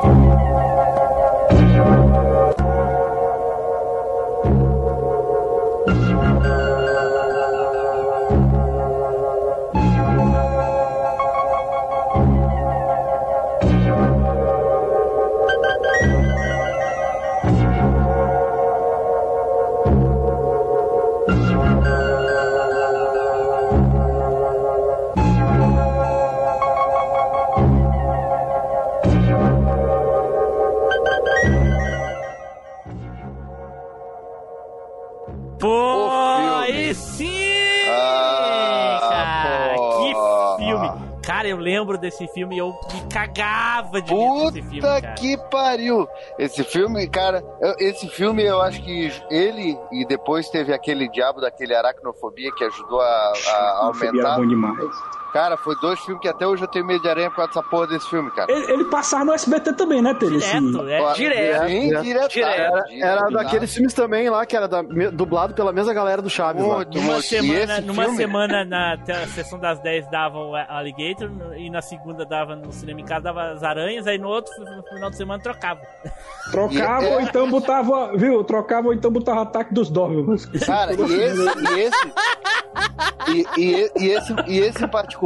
Desse 42.12 42.28
filme 42.32 42.56
e 42.56 42.58
eu 42.58 42.68
me 42.92 43.00
cagava 43.12 44.00
de 44.02 44.14
medo 44.14 44.50
desse 44.50 44.62
filme, 44.68 44.80
Puta 44.80 45.00
cara. 45.00 45.14
que 45.14 45.36
pariu! 45.50 46.08
Esse 46.38 46.62
filme, 46.64 47.08
cara, 47.08 47.42
eu- 47.60 47.74
esse 47.78 48.08
filme 48.08 48.42
eu 48.44 48.60
acho 48.60 48.82
que 48.82 49.10
ele 49.30 49.78
e 49.90 50.04
depois 50.06 50.48
teve 50.48 50.72
aquele 50.72 51.08
diabo 51.08 51.40
daquele 51.40 51.74
aracnofobia 51.74 52.50
que 52.54 52.64
ajudou 52.64 53.00
a, 53.00 53.32
a 53.48 53.84
aumentar. 53.86 54.36
bom 54.36 54.46
demais. 54.46 55.21
Cara, 55.32 55.56
foi 55.56 55.74
dois 55.80 55.98
filmes 56.00 56.20
que 56.20 56.28
até 56.28 56.46
hoje 56.46 56.62
eu 56.62 56.68
tenho 56.68 56.84
medo 56.86 57.00
de 57.02 57.08
aranha 57.08 57.30
por 57.30 57.36
causa 57.36 57.48
dessa 57.52 57.62
porra 57.62 57.86
desse 57.86 58.08
filme, 58.10 58.30
cara. 58.32 58.52
Ele, 58.52 58.72
ele 58.72 58.84
passava 58.84 59.24
no 59.24 59.32
SBT 59.32 59.72
também, 59.72 60.02
né, 60.02 60.12
Tere? 60.14 60.36
Esse- 60.36 60.52
Direto, 60.60 60.88
é. 60.88 61.12
Direto, 61.14 61.66
Sim, 61.68 61.88
direto. 62.02 62.28
direto. 62.32 62.38
Era, 62.38 62.84
era 63.00 63.16
direto. 63.26 63.32
daqueles 63.32 63.72
filmes 63.74 63.94
também 63.94 64.28
lá 64.28 64.44
que 64.44 64.56
era 64.56 64.68
da- 64.68 64.82
me- 64.82 65.10
dublado 65.10 65.54
pela 65.54 65.72
mesma 65.72 65.92
galera 65.94 66.20
do 66.20 66.28
Chaves 66.28 66.62
lá. 66.62 66.76
Muito, 66.76 66.94
Numa 66.98 67.12
muito. 67.14 67.24
E 67.24 67.28
semana, 67.28 67.80
numa 67.80 68.02
filme- 68.04 68.16
semana 68.18 68.64
na 68.64 68.98
sessão 69.28 69.58
das 69.58 69.78
10 69.80 70.10
davam 70.10 70.50
o 70.50 70.54
Alligator 70.56 71.30
e 71.56 71.70
na 71.70 71.80
segunda 71.80 72.24
dava 72.26 72.54
no 72.54 72.72
cinema 72.72 73.00
em 73.00 73.04
casa 73.04 73.22
dava 73.22 73.52
as 73.52 73.62
aranhas, 73.62 74.06
aí 74.06 74.18
no 74.18 74.28
outro 74.28 74.52
no 74.62 74.82
final 74.82 75.08
de 75.10 75.16
semana 75.16 75.42
trocava. 75.42 75.80
Trocava 76.50 77.06
ou 77.06 77.20
então 77.20 77.48
botava, 77.50 78.16
viu? 78.16 78.44
Trocava 78.44 78.88
ou 78.88 78.94
então 78.94 79.10
botava 79.10 79.42
ataque 79.42 79.72
dos 79.72 79.88
Dobermans. 79.88 80.44
Cara, 80.66 80.92
e 80.92 80.96
esse, 81.00 81.42
e 81.74 81.80
esse, 81.80 82.12
e, 83.28 83.46
e- 83.58 83.90
e 83.96 84.08
esse, 84.10 84.34
e 84.48 84.58
esse 84.58 84.84
em 84.84 84.88
particular, 84.88 85.21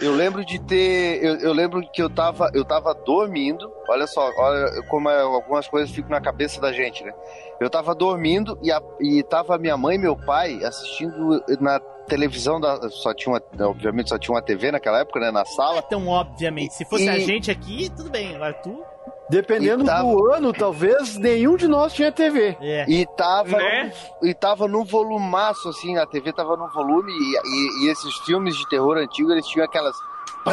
eu 0.00 0.12
lembro 0.12 0.44
de 0.44 0.58
ter, 0.60 1.22
eu, 1.24 1.36
eu 1.38 1.52
lembro 1.52 1.80
que 1.92 2.02
eu 2.02 2.10
tava, 2.10 2.50
eu 2.54 2.64
tava 2.64 2.92
dormindo. 2.94 3.70
Olha 3.88 4.06
só, 4.06 4.30
olha 4.36 4.82
como 4.88 5.08
é, 5.08 5.20
algumas 5.22 5.68
coisas 5.68 5.90
ficam 5.90 6.10
na 6.10 6.20
cabeça 6.20 6.60
da 6.60 6.72
gente, 6.72 7.04
né? 7.04 7.12
Eu 7.60 7.70
tava 7.70 7.94
dormindo 7.94 8.58
e, 8.62 8.72
a, 8.72 8.82
e 9.00 9.22
tava 9.22 9.56
minha 9.58 9.76
mãe 9.76 9.96
e 9.96 9.98
meu 9.98 10.16
pai 10.16 10.62
assistindo 10.64 11.42
na 11.60 11.78
televisão 12.08 12.60
da, 12.60 12.88
só 12.90 13.14
tinha 13.14 13.32
uma, 13.32 13.66
obviamente 13.68 14.08
só 14.10 14.18
tinha 14.18 14.34
uma 14.34 14.42
TV 14.42 14.72
naquela 14.72 15.00
época, 15.00 15.20
né? 15.20 15.30
Na 15.30 15.44
sala. 15.44 15.82
Então, 15.86 16.06
obviamente, 16.08 16.74
se 16.74 16.84
fosse 16.84 17.04
E- 17.04 17.08
a 17.08 17.18
gente 17.18 17.50
aqui, 17.50 17.90
tudo 17.96 18.10
bem. 18.10 18.34
Agora 18.34 18.54
tu. 18.54 18.84
Dependendo 19.28 19.84
tava- 19.84 20.02
do 20.02 20.32
ano, 20.32 20.52
talvez 20.52 21.16
nenhum 21.16 21.56
de 21.56 21.66
nós 21.66 21.92
tinha 21.94 22.12
TV. 22.12 22.56
É. 22.60 22.84
E 22.88 23.06
tava, 23.16 23.56
Né? 23.56 23.92
e 24.22 24.34
tava 24.34 24.68
num 24.68 24.84
volumaço, 24.84 25.68
assim, 25.68 25.96
a 25.96 26.06
TV 26.06 26.32
tava 26.32 26.56
num 26.56 26.68
volume, 26.68 27.10
e, 27.10 27.14
e- 27.14 27.86
e 27.86 27.90
esses 27.90 28.14
filmes 28.18 28.54
de 28.56 28.68
terror 28.68 28.96
antigo, 28.98 29.32
eles 29.32 29.46
tinham 29.46 29.64
aquelas. 29.64 29.96
pã, 30.44 30.52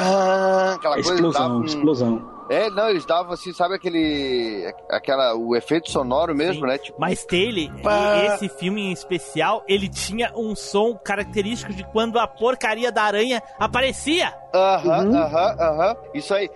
aquela 0.76 0.96
coisa 0.96 1.10
que 1.10 1.16
Explosão, 1.16 1.42
dava 1.42 1.54
um- 1.56 1.64
explosão. 1.66 2.32
É, 2.50 2.70
não, 2.70 2.90
eles 2.90 3.06
davam 3.06 3.34
assim, 3.34 3.52
sabe 3.54 3.76
aquele. 3.76 4.74
aquela. 4.90 5.36
o 5.36 5.54
efeito 5.56 5.90
sonoro 5.92 6.34
mesmo, 6.34 6.62
Sim. 6.62 6.68
né? 6.68 6.78
Tipo, 6.78 7.00
Mas 7.00 7.26
Taylor, 7.26 7.70
Pá. 7.82 8.18
esse 8.36 8.48
filme 8.48 8.82
em 8.84 8.92
especial, 8.94 9.64
ele 9.68 9.90
tinha 9.90 10.32
um 10.36 10.56
som 10.56 10.96
característico 10.96 11.74
de 11.74 11.84
quando 11.92 12.18
a 12.20 12.26
porcaria 12.28 12.90
da 12.92 13.04
aranha 13.04 13.42
aparecia. 13.60 14.34
aham, 14.54 15.06
Uhum. 15.08 15.18
aham, 15.18 15.56
aham. 15.60 15.96
Isso 16.14 16.34
aí. 16.34 16.50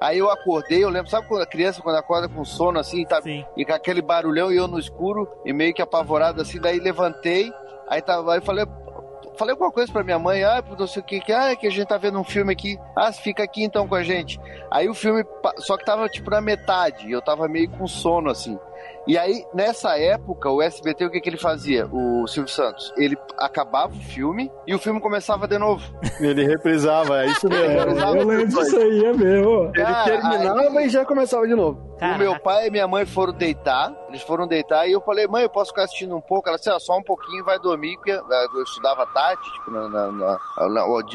Aí 0.00 0.18
eu 0.18 0.30
acordei, 0.30 0.82
eu 0.82 0.88
lembro, 0.88 1.10
sabe 1.10 1.28
quando 1.28 1.42
a 1.42 1.46
criança 1.46 1.82
quando 1.82 1.96
acorda 1.96 2.28
com 2.28 2.44
sono 2.44 2.80
assim, 2.80 3.04
tá, 3.04 3.20
Sim. 3.20 3.44
e 3.56 3.64
com 3.64 3.72
aquele 3.72 4.02
barulhão 4.02 4.50
e 4.50 4.56
eu 4.56 4.66
no 4.66 4.78
escuro 4.78 5.28
e 5.44 5.52
meio 5.52 5.72
que 5.74 5.82
apavorado 5.82 6.40
assim, 6.40 6.58
daí 6.58 6.80
levantei, 6.80 7.52
aí 7.86 8.02
tava, 8.02 8.34
aí 8.34 8.40
falei, 8.40 8.64
falei 9.36 9.52
alguma 9.52 9.70
coisa 9.70 9.92
pra 9.92 10.02
minha 10.02 10.18
mãe, 10.18 10.42
ah, 10.42 10.64
não 10.76 10.86
sei 10.86 11.00
o 11.02 11.04
que, 11.04 11.20
que, 11.20 11.32
ah, 11.32 11.54
que 11.54 11.66
a 11.66 11.70
gente 11.70 11.86
tá 11.86 11.98
vendo 11.98 12.18
um 12.18 12.24
filme 12.24 12.52
aqui, 12.52 12.78
ah, 12.96 13.12
fica 13.12 13.44
aqui 13.44 13.62
então 13.62 13.86
com 13.86 13.94
a 13.94 14.02
gente. 14.02 14.40
Aí 14.70 14.88
o 14.88 14.94
filme, 14.94 15.22
só 15.58 15.76
que 15.76 15.84
tava 15.84 16.08
tipo 16.08 16.30
na 16.30 16.40
metade, 16.40 17.08
eu 17.08 17.22
tava 17.22 17.46
meio 17.46 17.70
com 17.70 17.86
sono 17.86 18.30
assim. 18.30 18.58
E 19.06 19.16
aí, 19.16 19.44
nessa 19.54 19.98
época, 19.98 20.50
o 20.50 20.60
SBT, 20.60 21.06
o 21.06 21.10
que, 21.10 21.20
que 21.20 21.28
ele 21.30 21.38
fazia? 21.38 21.86
O 21.90 22.26
Silvio 22.28 22.52
Santos, 22.52 22.92
ele 22.96 23.16
acabava 23.38 23.92
o 23.92 23.96
filme 24.00 24.52
e 24.66 24.74
o 24.74 24.78
filme 24.78 25.00
começava 25.00 25.48
de 25.48 25.58
novo. 25.58 25.82
Ele 26.20 26.44
reprisava, 26.46 27.22
é 27.24 27.26
isso 27.28 27.48
mesmo. 27.48 27.64
É, 27.64 27.78
Reprisava 27.78 28.16
eu 28.18 28.26
lembro 28.26 28.46
disso 28.48 28.76
aí, 28.76 29.04
é 29.06 29.12
mesmo. 29.14 29.62
Ele 29.74 29.84
Cara, 29.84 30.04
terminava 30.04 30.78
aí- 30.78 30.86
e 30.86 30.88
já 30.90 31.04
começava 31.04 31.46
de 31.48 31.54
novo. 31.54 31.88
O 32.00 32.18
meu 32.18 32.38
pai 32.40 32.66
e 32.68 32.70
minha 32.70 32.86
mãe 32.88 33.04
foram 33.04 33.32
deitar, 33.32 33.92
eles 34.08 34.22
foram 34.22 34.46
deitar 34.46 34.86
e 34.86 34.92
eu 34.92 35.00
falei, 35.02 35.26
mãe, 35.26 35.42
eu 35.42 35.50
posso 35.50 35.70
ficar 35.70 35.84
assistindo 35.84 36.16
um 36.16 36.20
pouco? 36.20 36.48
Ela 36.48 36.56
disse, 36.56 36.70
ah, 36.70 36.78
só 36.78 36.96
um 36.96 37.02
pouquinho 37.02 37.44
vai 37.44 37.58
dormir, 37.58 37.96
porque 37.96 38.12
ah, 38.12 38.46
eu 38.54 38.62
estudava 38.62 39.06
tarde, 39.06 39.42
tipo, 39.52 39.70
na, 39.70 39.88
na, 39.88 40.10
na- 40.12 40.38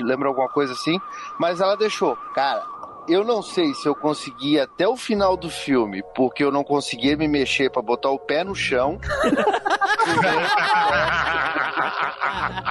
lembra 0.04 0.28
alguma 0.28 0.48
coisa 0.50 0.74
assim, 0.74 1.00
mas 1.40 1.60
ela 1.62 1.76
deixou. 1.76 2.16
Cara, 2.36 2.64
eu 3.07 3.23
não 3.23 3.41
sei 3.41 3.73
se 3.73 3.88
eu 3.88 3.95
consegui 3.95 4.60
até 4.60 4.88
o 4.88 4.95
final 4.95 5.38
do 5.38 5.49
filme, 5.49 6.03
porque 6.15 6.44
eu 6.44 6.52
não 6.52 6.64
conseguia 6.64 7.15
me 7.15 7.27
mexer 7.27 7.69
pra 7.69 7.82
botar 7.82 8.10
o 8.10 8.19
pé 8.19 8.44
no 8.44 8.56
chão. 8.56 8.99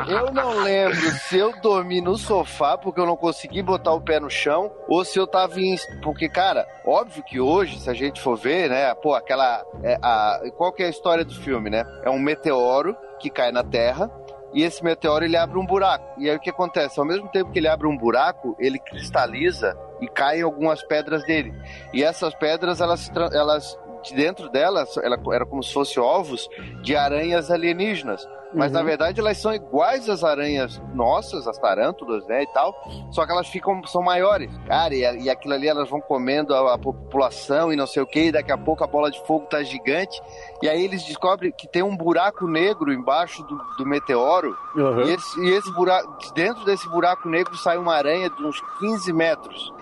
Eu 0.09 0.33
não 0.33 0.63
lembro 0.63 0.97
se 0.97 1.39
eu 1.39 1.53
dormi 1.61 2.01
no 2.01 2.17
sofá 2.17 2.77
porque 2.77 3.01
eu 3.01 3.07
não 3.07 3.17
consegui 3.17 3.63
botar 3.63 3.93
o 3.93 4.01
pé 4.01 4.21
no 4.21 4.31
chão 4.31 4.71
ou 4.89 5.05
se 5.05 5.19
eu 5.19 5.27
tava 5.27 5.61
em. 5.61 5.77
Porque, 6.03 6.29
cara, 6.29 6.67
óbvio 6.85 7.23
que 7.25 7.41
hoje, 7.41 7.81
se 7.81 7.89
a 7.89 7.95
gente 7.95 8.21
for 8.21 8.37
ver, 8.37 8.71
né, 8.71 8.95
pô, 8.95 9.15
aquela. 9.15 9.65
é, 9.83 9.99
a... 10.03 10.41
Qual 10.57 10.73
que 10.73 10.83
é 10.83 10.87
a 10.87 10.91
história 10.91 11.25
do 11.25 11.35
filme, 11.35 11.71
né? 11.71 11.85
É 12.03 12.11
um 12.11 12.19
meteoro 12.19 12.97
que 13.19 13.31
cai 13.31 13.51
na 13.51 13.65
Terra. 13.65 14.11
E 14.55 14.63
esse 14.63 14.83
meteoro 14.85 15.25
ele 15.25 15.37
abre 15.37 15.59
um 15.59 15.67
buraco. 15.67 16.19
E 16.19 16.31
aí 16.31 16.37
o 16.37 16.41
que 16.41 16.51
acontece? 16.51 17.01
Ao 17.01 17.05
mesmo 17.05 17.29
tempo 17.29 17.51
que 17.51 17.59
ele 17.59 17.69
abre 17.69 17.87
um 17.89 17.97
buraco, 17.97 18.57
ele 18.59 18.79
cristaliza 18.79 19.77
e 20.01 20.07
caem 20.07 20.43
algumas 20.43 20.83
pedras 20.83 21.25
dele. 21.25 21.53
E 21.93 22.05
essas 22.05 22.35
pedras, 22.35 22.81
elas, 22.81 23.11
elas 23.33 23.77
de 24.05 24.15
dentro 24.15 24.49
delas, 24.51 24.97
ela 24.99 25.19
era 25.33 25.45
como 25.45 25.63
se 25.63 25.73
fossem 25.73 26.01
ovos 26.01 26.49
de 26.83 26.95
aranhas 26.95 27.51
alienígenas. 27.51 28.27
Mas 28.55 28.71
Uhum. 28.71 28.79
na 28.79 28.83
verdade 28.85 29.21
elas 29.21 29.37
são 29.39 29.53
iguais 29.53 30.09
às 30.09 30.23
aranhas 30.23 30.81
nossas, 30.95 31.47
as 31.49 31.59
tarântulas, 31.59 32.25
né, 32.27 32.43
e 32.45 32.47
tal, 32.53 32.75
só 33.11 33.27
que 33.27 33.33
elas 33.33 33.49
ficam, 33.49 33.85
são 33.87 34.01
maiores. 34.03 34.51
Cara, 34.67 34.95
e, 34.95 35.01
e 35.25 35.29
aquilo 35.31 35.55
ali 35.55 35.67
elas 35.69 35.89
vão 35.91 36.01
comendo 36.01 36.55
a, 36.55 36.75
a 36.75 36.79
população 36.79 37.73
e 37.73 37.77
não 37.77 37.87
sei 37.87 38.03
o 38.03 38.07
que, 38.07 38.27
e 38.27 38.33
daqui 38.33 38.53
a 38.53 38.59
pouco 38.59 38.85
a 38.85 38.87
bola 38.87 39.11
de 39.11 39.21
fogo 39.27 39.47
tá 39.47 39.63
gigante, 39.63 40.21
e 40.63 40.69
aí 40.69 40.85
eles 40.85 41.03
descobrem 41.05 41.51
que 41.53 41.67
tem 41.67 41.83
um 41.83 41.97
buraco 41.97 42.47
negro 42.47 42.93
embaixo 42.93 43.43
do, 43.43 43.57
do 43.79 43.85
meteoro, 43.87 44.57
Uhum. 44.77 45.03
e, 45.03 45.13
esse, 45.13 45.41
e 45.41 45.51
esse 45.53 45.71
buraco, 45.73 46.33
dentro 46.35 46.65
desse 46.65 46.89
buraco 46.89 47.29
negro 47.29 47.57
sai 47.57 47.77
uma 47.79 47.95
aranha 47.95 48.29
de 48.31 48.43
uns 48.45 48.61
15 48.81 49.13
metros. 49.13 49.73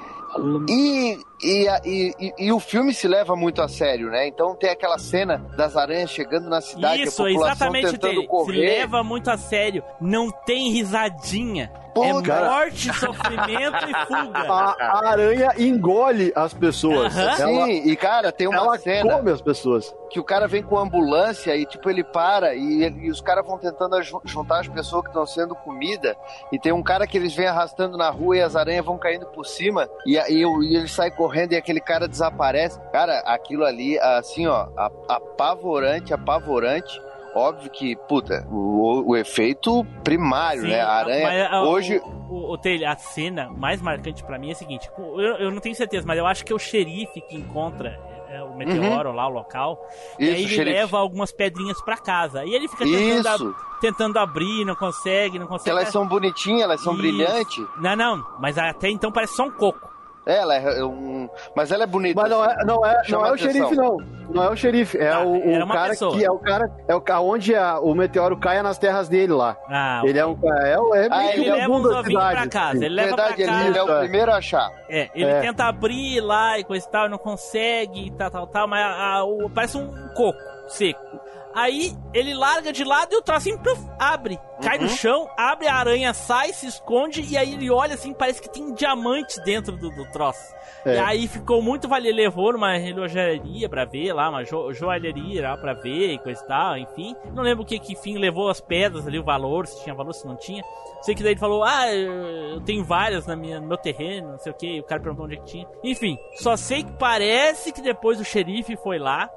E, 0.68 1.18
e, 1.42 1.66
e, 1.84 2.34
e- 2.38 2.52
o 2.52 2.58
filme 2.60 2.94
se 2.94 3.06
leva 3.06 3.36
muito 3.36 3.60
a 3.60 3.68
sério, 3.68 4.10
né? 4.10 4.26
Então 4.26 4.54
tem 4.54 4.70
aquela 4.70 4.98
cena 4.98 5.38
das 5.56 5.76
aranhas 5.76 6.10
chegando 6.10 6.48
na 6.48 6.60
cidade, 6.60 7.02
Isso, 7.02 7.22
a 7.22 7.26
população 7.28 7.74
exatamente, 7.74 7.90
tentando. 7.92 8.20
Se 8.22 8.26
correr. 8.26 8.60
leva 8.78 9.02
muito 9.04 9.30
a 9.30 9.36
sério. 9.36 9.82
Não 10.00 10.30
tem 10.30 10.70
risadinha. 10.72 11.70
É 11.96 12.22
cara. 12.22 12.50
morte, 12.50 12.92
sofrimento 12.94 13.76
e 13.88 14.06
fuga. 14.06 14.38
A, 14.52 14.76
a 14.80 15.08
aranha 15.10 15.50
engole 15.58 16.32
as 16.34 16.54
pessoas. 16.54 17.16
Ela, 17.16 17.36
Sim, 17.36 17.70
e 17.88 17.96
cara, 17.96 18.32
tem 18.32 18.46
uma 18.46 18.56
ela 18.56 18.78
cena 18.78 19.12
come 19.16 19.30
as 19.30 19.40
pessoas. 19.42 19.94
que 20.10 20.18
o 20.18 20.24
cara 20.24 20.46
vem 20.48 20.62
com 20.62 20.78
a 20.78 20.82
ambulância 20.82 21.54
e 21.56 21.66
tipo 21.66 21.90
ele 21.90 22.02
para 22.04 22.54
e, 22.54 22.82
ele- 22.84 23.06
e 23.06 23.10
os 23.10 23.20
caras 23.20 23.44
vão 23.46 23.58
tentando 23.58 23.96
juntar 24.24 24.60
as 24.60 24.68
pessoas 24.68 25.02
que 25.02 25.08
estão 25.08 25.26
sendo 25.26 25.54
comida 25.54 26.16
e 26.50 26.58
tem 26.58 26.72
um 26.72 26.82
cara 26.82 27.06
que 27.06 27.16
eles 27.16 27.34
vêm 27.34 27.46
arrastando 27.46 27.96
na 27.98 28.08
rua 28.10 28.36
e 28.36 28.42
as 28.42 28.56
aranhas 28.56 28.84
vão 28.84 28.96
caindo 28.98 29.26
por 29.26 29.44
cima 29.44 29.88
e, 30.06 30.16
e, 30.16 30.42
e 30.44 30.76
ele 30.76 30.88
sai 30.88 31.10
correndo 31.10 31.52
e 31.52 31.56
aquele 31.56 31.80
cara 31.80 32.08
desaparece. 32.08 32.80
Cara, 32.92 33.18
aquilo 33.26 33.64
ali, 33.64 33.98
assim, 33.98 34.46
ó, 34.46 34.68
a- 34.76 34.90
apavorante, 35.08 36.12
apavorante. 36.14 37.00
Óbvio 37.34 37.70
que, 37.70 37.96
puta, 38.08 38.46
o, 38.50 39.10
o 39.12 39.16
efeito 39.16 39.84
primário, 40.04 40.62
Sim, 40.62 40.68
né? 40.68 40.80
A 40.80 40.90
aranha. 40.92 41.48
mas, 41.50 41.68
hoje. 41.68 41.98
O, 42.28 42.52
o, 42.52 42.54
o 42.54 42.86
a 42.86 42.96
cena 42.96 43.48
mais 43.50 43.80
marcante 43.80 44.22
pra 44.22 44.38
mim 44.38 44.50
é 44.50 44.52
a 44.52 44.56
seguinte: 44.56 44.90
eu, 44.98 45.18
eu 45.18 45.50
não 45.50 45.60
tenho 45.60 45.74
certeza, 45.74 46.06
mas 46.06 46.18
eu 46.18 46.26
acho 46.26 46.44
que 46.44 46.52
é 46.52 46.56
o 46.56 46.58
xerife 46.58 47.20
que 47.22 47.36
encontra 47.36 47.98
é, 48.28 48.42
o 48.42 48.54
meteoro 48.54 49.12
lá, 49.12 49.26
o 49.26 49.30
local. 49.30 49.78
e 50.18 50.24
Isso, 50.24 50.34
aí 50.34 50.42
ele 50.44 50.48
xerife. 50.54 50.76
leva 50.76 50.98
algumas 50.98 51.32
pedrinhas 51.32 51.80
pra 51.82 51.96
casa. 51.96 52.44
E 52.44 52.54
ele 52.54 52.68
fica 52.68 52.84
tentando, 52.84 53.28
ab- 53.28 53.54
tentando 53.80 54.18
abrir, 54.18 54.64
não 54.64 54.74
consegue, 54.74 55.38
não 55.38 55.46
consegue. 55.46 55.70
elas 55.70 55.88
são 55.88 56.06
bonitinhas, 56.06 56.62
elas 56.62 56.80
são 56.82 56.92
Isso. 56.92 57.02
brilhantes. 57.02 57.64
Não, 57.78 57.96
não, 57.96 58.24
mas 58.40 58.56
até 58.58 58.88
então 58.90 59.10
parece 59.10 59.34
só 59.36 59.44
um 59.44 59.50
coco. 59.50 59.90
Ela 60.24 60.54
é 60.54 60.84
um. 60.84 61.28
Mas 61.56 61.72
ela 61.72 61.82
é 61.82 61.86
bonita. 61.86 62.20
Mas 62.20 62.30
não 62.30 62.44
é, 62.44 62.64
não 62.64 62.86
é, 62.86 63.02
não 63.08 63.26
é 63.26 63.32
o 63.32 63.36
xerife, 63.36 63.74
não. 63.74 63.96
Não 64.30 64.42
é 64.44 64.48
o 64.50 64.56
xerife. 64.56 64.96
É 64.96 65.10
Ah, 65.10 65.20
o, 65.20 65.36
o 65.36 65.68
cara 65.68 65.88
pessoa. 65.90 66.12
que 66.16 66.24
é 66.24 66.30
o 66.30 66.38
cara. 66.38 66.70
É 66.86 66.94
o 66.94 67.02
onde 67.26 67.54
a- 67.56 67.80
o 67.80 67.92
meteoro 67.94 68.36
caia 68.38 68.62
nas 68.62 68.78
terras 68.78 69.08
dele 69.08 69.32
lá. 69.32 69.56
Ah, 69.68 70.00
Ele 70.04 70.18
é 70.18 70.24
um 70.24 70.38
é, 70.44 70.72
é 71.04 71.08
Ah, 71.10 71.18
meio 71.18 71.30
ele 71.32 71.44
que 71.44 71.50
o 71.50 71.54
leva 71.54 71.64
uns 71.64 71.76
mundo 71.76 71.90
da 71.90 71.98
ovinhos 72.00 72.20
pra 72.22 72.30
cidade, 72.30 72.50
casa. 72.50 72.68
assim. 72.76 72.84
Ele 72.84 72.94
leva 72.94 73.08
Verdade, 73.08 73.34
pra 73.34 73.42
ele, 73.42 73.52
casa. 73.52 73.66
ele 73.68 73.78
é 73.78 73.82
o 73.82 73.90
É. 73.90 73.98
primeiro 73.98 74.32
a 74.32 74.36
achar. 74.36 74.70
É, 74.88 75.10
ele 75.14 75.24
É. 75.30 75.40
tenta 75.40 75.64
abrir 75.64 76.20
lá 76.20 76.58
e 76.58 76.64
coisa 76.64 76.86
e 76.86 76.90
tal, 76.90 77.08
não 77.08 77.18
consegue 77.18 78.06
e 78.06 78.10
tal, 78.12 78.30
tal, 78.30 78.46
tal, 78.46 78.68
mas 78.68 78.80
a- 78.84 79.14
a- 79.16 79.24
o- 79.24 79.50
parece 79.50 79.76
um 79.76 79.88
coco. 80.14 80.38
seco. 80.68 81.20
Aí 81.54 81.92
ele 82.14 82.34
larga 82.34 82.72
de 82.72 82.84
lado 82.84 83.12
e 83.12 83.16
o 83.16 83.22
troço 83.22 83.48
assim, 83.48 83.58
pluf, 83.58 83.80
abre. 83.98 84.38
Cai 84.62 84.78
no 84.78 84.88
chão, 84.88 85.28
abre 85.36 85.66
a 85.66 85.74
aranha, 85.74 86.14
sai, 86.14 86.52
se 86.52 86.66
esconde 86.66 87.20
e 87.22 87.36
aí 87.36 87.54
ele 87.54 87.70
olha 87.70 87.94
assim, 87.94 88.12
parece 88.12 88.40
que 88.40 88.48
tem 88.48 88.72
diamantes 88.74 89.38
dentro 89.44 89.76
do, 89.76 89.90
do 89.90 90.04
troço. 90.12 90.54
É. 90.84 90.94
E 90.94 90.98
aí 90.98 91.28
ficou 91.28 91.60
muito 91.60 91.88
vale, 91.88 92.12
levou 92.12 92.52
numa 92.52 92.76
relojaria 92.76 93.68
pra 93.68 93.84
ver 93.84 94.12
lá, 94.12 94.28
uma 94.28 94.44
jo 94.44 94.72
joalheria 94.72 95.42
lá 95.42 95.56
pra 95.56 95.74
ver 95.74 96.12
e 96.12 96.18
coisa 96.18 96.42
e 96.42 96.46
tal, 96.46 96.78
enfim. 96.78 97.16
Não 97.34 97.42
lembro 97.42 97.64
o 97.64 97.66
que 97.66 97.78
que 97.78 97.96
fim 97.96 98.18
levou 98.18 98.48
as 98.48 98.60
pedras 98.60 99.06
ali, 99.06 99.18
o 99.18 99.24
valor, 99.24 99.66
se 99.66 99.82
tinha 99.82 99.94
valor, 99.94 100.12
se 100.12 100.26
não 100.26 100.36
tinha. 100.36 100.62
Sei 101.00 101.14
que 101.14 101.22
daí 101.22 101.32
ele 101.32 101.40
falou, 101.40 101.64
ah, 101.64 101.92
eu 101.92 102.52
eu 102.52 102.60
tenho 102.60 102.84
várias 102.84 103.26
na 103.26 103.34
minha, 103.34 103.60
no 103.60 103.66
meu 103.66 103.76
terreno, 103.76 104.32
não 104.32 104.38
sei 104.38 104.52
o 104.52 104.54
que, 104.54 104.80
o 104.80 104.84
cara 104.84 105.00
perguntou 105.00 105.24
onde 105.24 105.34
é 105.34 105.38
que 105.38 105.46
tinha. 105.46 105.66
Enfim, 105.82 106.18
só 106.34 106.56
sei 106.56 106.82
que 106.82 106.92
parece 106.92 107.72
que 107.72 107.80
depois 107.80 108.20
o 108.20 108.24
xerife 108.24 108.76
foi 108.76 108.98
lá, 108.98 109.28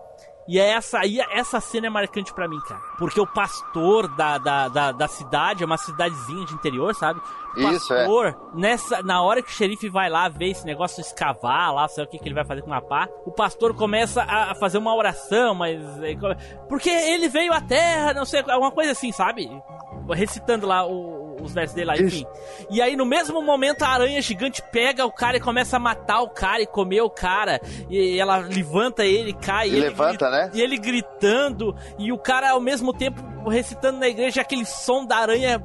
e 0.48 0.60
é 0.60 0.70
essa 0.72 1.00
aí, 1.00 1.20
essa 1.32 1.60
cena 1.60 1.88
é 1.88 1.90
marcante 1.90 2.34
pra 2.34 2.48
mim, 2.48 2.60
cara. 2.68 2.80
Porque 2.98 3.20
o 3.20 3.26
pastor 3.28 4.08
da, 4.16 4.38
da, 4.38 4.68
da, 4.68 4.92
da 4.92 5.08
cidade, 5.08 5.64
é 5.64 5.66
uma 5.66 5.78
cidadezinha 5.78 6.46
de 6.46 6.54
interior, 6.54 6.94
sabe? 6.94 7.20
O 7.56 7.60
Isso, 7.72 7.94
é. 7.94 7.98
pastor, 8.06 8.38
nessa, 8.54 9.02
na 9.02 9.22
hora 9.22 9.42
que 9.42 9.50
o 9.50 9.54
xerife 9.54 9.90
vai 9.90 10.10
lá 10.10 10.28
ver 10.30 10.50
esse 10.52 10.66
negócio 10.66 11.02
escavar 11.02 11.74
lá, 11.74 11.88
sei 11.88 12.04
o 12.04 12.08
que, 12.08 12.20
que 12.20 12.28
ele 12.28 12.36
vai 12.36 12.46
fazer 12.46 12.62
com 12.62 12.74
a 12.74 12.82
pá, 12.82 13.08
o 13.26 13.32
pastor 13.32 13.74
começa 13.76 14.22
a, 14.24 14.52
a 14.52 14.56
fazer 14.56 14.78
uma 14.78 14.94
oração, 14.96 15.56
mas. 15.56 15.80
é, 16.04 16.16
Porque 16.70 16.90
ele 16.90 17.28
veio 17.30 17.54
à 17.54 17.62
terra, 17.62 18.14
não 18.14 18.26
sei, 18.26 18.42
alguma 18.50 18.72
coisa 18.72 18.92
assim, 18.92 19.12
sabe? 19.12 19.50
Recitando 20.12 20.68
lá 20.68 20.86
o- 20.86 21.25
os 21.42 21.54
versos 21.54 21.76
dele 21.76 21.88
lá, 21.88 21.98
enfim. 21.98 22.26
E 22.70 22.82
aí, 22.82 22.96
no 22.96 23.06
mesmo 23.06 23.42
momento, 23.42 23.84
a 23.84 23.90
aranha 23.90 24.22
gigante 24.22 24.62
pega 24.72 25.06
o 25.06 25.12
cara 25.12 25.38
e 25.38 25.40
começa 25.40 25.78
a 25.78 25.80
matar 25.80 26.22
o 26.22 26.30
cara 26.30 26.62
e 26.62 26.68
comer 26.68 27.02
o 27.02 27.10
cara. 27.10 27.60
E 27.90 28.20
ela 28.20 28.38
levanta 28.38 29.06
ele, 29.06 29.34
cai. 29.34 29.68
E 29.68 29.72
ele 29.72 29.82
levanta, 29.82 30.30
né? 30.30 30.52
E 30.54 30.62
ele 30.62 30.78
gritando. 30.78 31.76
E 31.98 32.12
o 32.12 32.18
cara, 32.18 32.52
ao 32.52 32.62
mesmo 32.62 32.94
tempo, 32.94 33.22
recitando 33.50 34.00
na 34.00 34.08
igreja 34.08 34.42
aquele 34.42 34.66
som 34.66 35.06
da 35.06 35.18
aranha. 35.18 35.62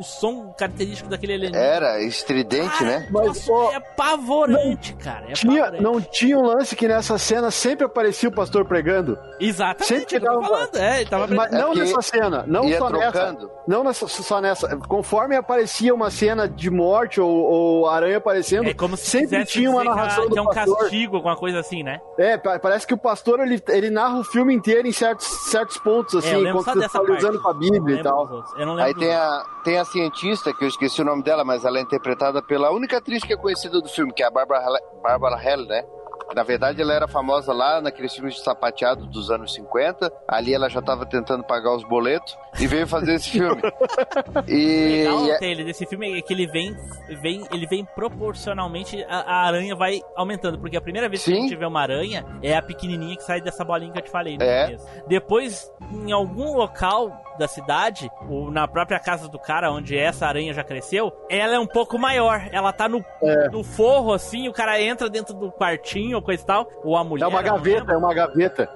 O 0.00 0.02
som 0.02 0.52
característico 0.56 1.08
daquele 1.10 1.34
alienígena. 1.34 1.62
Era 1.64 2.02
estridente, 2.02 2.82
né? 2.84 3.06
Mas, 3.10 3.48
ó, 3.48 3.70
É 3.72 3.76
apavorante, 3.76 4.94
cara. 4.94 5.26
É 5.30 5.32
tinha, 5.32 5.60
apavorante. 5.64 5.82
não 5.82 6.00
tinha 6.00 6.38
um 6.38 6.42
lance 6.46 6.74
que 6.74 6.88
nessa 6.88 7.18
cena 7.18 7.50
sempre 7.50 7.84
aparecia 7.86 8.28
o 8.28 8.32
pastor 8.32 8.64
pregando? 8.64 9.18
Exatamente, 9.38 9.84
Sempre 9.86 10.16
eu 10.16 10.20
tava 10.22 10.34
chegava- 10.42 10.48
falando, 10.70 10.76
é, 10.76 11.00
ele 11.00 11.10
tava 11.10 11.26
Mas 11.28 11.50
não 11.52 11.72
É 11.72 11.74
nessa 11.76 12.02
cena, 12.02 12.44
não 12.46 12.68
só 12.72 12.88
trocando. 12.88 13.40
nessa. 13.46 13.60
Não 13.68 13.84
nessa, 13.84 14.08
só 14.08 14.40
nessa. 14.40 14.76
Conforme 14.88 15.36
aparecia 15.36 15.94
uma 15.94 16.10
cena 16.10 16.48
de 16.48 16.70
morte 16.70 17.20
ou, 17.20 17.30
ou 17.30 17.88
aranha 17.88 18.16
aparecendo, 18.16 18.68
É 18.68 18.74
como 18.74 18.96
se 18.96 19.06
sempre 19.06 19.44
tinha 19.44 19.70
uma 19.70 19.82
dizer 19.82 19.90
que 19.92 19.96
narração 19.96 20.24
ah, 20.24 20.26
do 20.26 20.32
que 20.32 20.38
é 20.38 20.42
um 20.42 20.46
pastor. 20.46 20.78
castigo, 20.78 21.16
alguma 21.16 21.36
coisa 21.36 21.60
assim, 21.60 21.82
né? 21.82 22.00
É, 22.18 22.36
pa- 22.36 22.58
parece 22.58 22.86
que 22.86 22.94
o 22.94 22.98
pastor 22.98 23.40
ele, 23.40 23.62
ele 23.68 23.90
narra 23.90 24.18
o 24.18 24.24
filme 24.24 24.54
inteiro 24.54 24.88
em 24.88 24.92
certos, 24.92 25.26
certos 25.50 25.78
pontos, 25.78 26.14
É, 26.14 26.18
assim, 26.18 26.30
eu 26.32 26.40
lembro 26.40 26.60
enquanto 26.62 26.74
só 26.76 26.80
dessa 26.80 26.98
tá 27.04 27.12
usando 27.12 27.40
com 27.40 27.48
a 27.48 27.52
Não 27.52 27.60
Bíblia 27.60 28.00
e 28.00 28.02
tal. 28.02 28.44
Eu 28.56 28.66
não 28.66 28.74
lembro 28.74 28.82
Aí 28.90 28.94
tem 28.94 29.14
a, 29.14 29.44
tem 29.64 29.78
a 29.78 29.84
cientista, 29.90 30.52
que 30.52 30.64
eu 30.64 30.68
esqueci 30.68 31.00
o 31.00 31.04
nome 31.04 31.22
dela, 31.22 31.44
mas 31.44 31.64
ela 31.64 31.78
é 31.78 31.82
interpretada 31.82 32.42
pela 32.42 32.70
única 32.70 32.98
atriz 32.98 33.22
que 33.22 33.32
é 33.32 33.36
conhecida 33.36 33.80
do 33.80 33.88
filme, 33.88 34.12
que 34.12 34.22
é 34.22 34.26
a 34.26 34.30
Barbara, 34.30 34.64
Barbara 35.02 35.36
Hall, 35.36 35.64
né? 35.66 35.84
Na 36.32 36.44
verdade, 36.44 36.80
ela 36.80 36.94
era 36.94 37.08
famosa 37.08 37.52
lá 37.52 37.80
naqueles 37.80 38.14
filmes 38.14 38.34
de 38.36 38.42
sapateado 38.44 39.04
dos 39.06 39.32
anos 39.32 39.52
50. 39.52 40.12
Ali 40.28 40.54
ela 40.54 40.68
já 40.68 40.78
estava 40.78 41.04
tentando 41.04 41.42
pagar 41.42 41.74
os 41.74 41.82
boletos 41.82 42.38
e 42.60 42.68
veio 42.68 42.86
fazer 42.86 43.14
esse 43.14 43.30
filme. 43.30 43.60
E, 44.46 45.06
O 45.08 45.22
legal 45.22 45.34
é- 45.34 45.38
dele, 45.38 45.64
desse 45.64 45.84
filme 45.86 46.18
é 46.18 46.22
que 46.22 46.32
ele 46.32 46.46
vem, 46.46 46.76
vem, 47.20 47.44
ele 47.52 47.66
vem 47.66 47.84
proporcionalmente, 47.84 49.02
a, 49.08 49.16
a 49.20 49.46
aranha 49.46 49.74
vai 49.74 50.00
aumentando. 50.16 50.58
Porque 50.58 50.76
a 50.76 50.80
primeira 50.80 51.08
vez 51.08 51.24
que 51.24 51.32
a 51.32 51.34
Sim. 51.34 51.42
gente 51.42 51.56
vê 51.56 51.66
uma 51.66 51.80
aranha 51.80 52.24
é 52.42 52.56
a 52.56 52.62
pequenininha 52.62 53.16
que 53.16 53.24
sai 53.24 53.40
dessa 53.40 53.64
bolinha 53.64 53.92
que 53.92 53.98
eu 53.98 54.02
te 54.04 54.10
falei 54.10 54.36
no 54.38 54.44
É. 54.44 54.76
Depois, 55.08 55.70
em 55.92 56.12
algum 56.12 56.56
local 56.56 57.10
da 57.40 57.48
cidade, 57.48 58.10
ou 58.28 58.50
na 58.50 58.68
própria 58.68 59.00
casa 59.00 59.26
do 59.26 59.38
cara, 59.38 59.72
onde 59.72 59.96
essa 59.98 60.26
aranha 60.26 60.52
já 60.52 60.62
cresceu, 60.62 61.10
ela 61.28 61.54
é 61.54 61.58
um 61.58 61.66
pouco 61.66 61.98
maior. 61.98 62.46
Ela 62.52 62.72
tá 62.72 62.88
no, 62.88 63.04
É. 63.22 63.48
no 63.48 63.64
forro, 63.64 64.12
assim, 64.12 64.46
o 64.48 64.52
cara 64.52 64.80
entra 64.80 65.08
dentro 65.08 65.34
do 65.34 65.50
quartinho, 65.50 66.20
coisa 66.22 66.42
e 66.42 66.46
tal, 66.46 66.68
ou 66.84 66.96
a 66.96 67.02
mulher. 67.02 67.24
É 67.24 67.28
uma 67.28 67.42
gaveta, 67.42 67.92
é 67.92 67.96
uma 67.96 68.14
gaveta. 68.14 68.70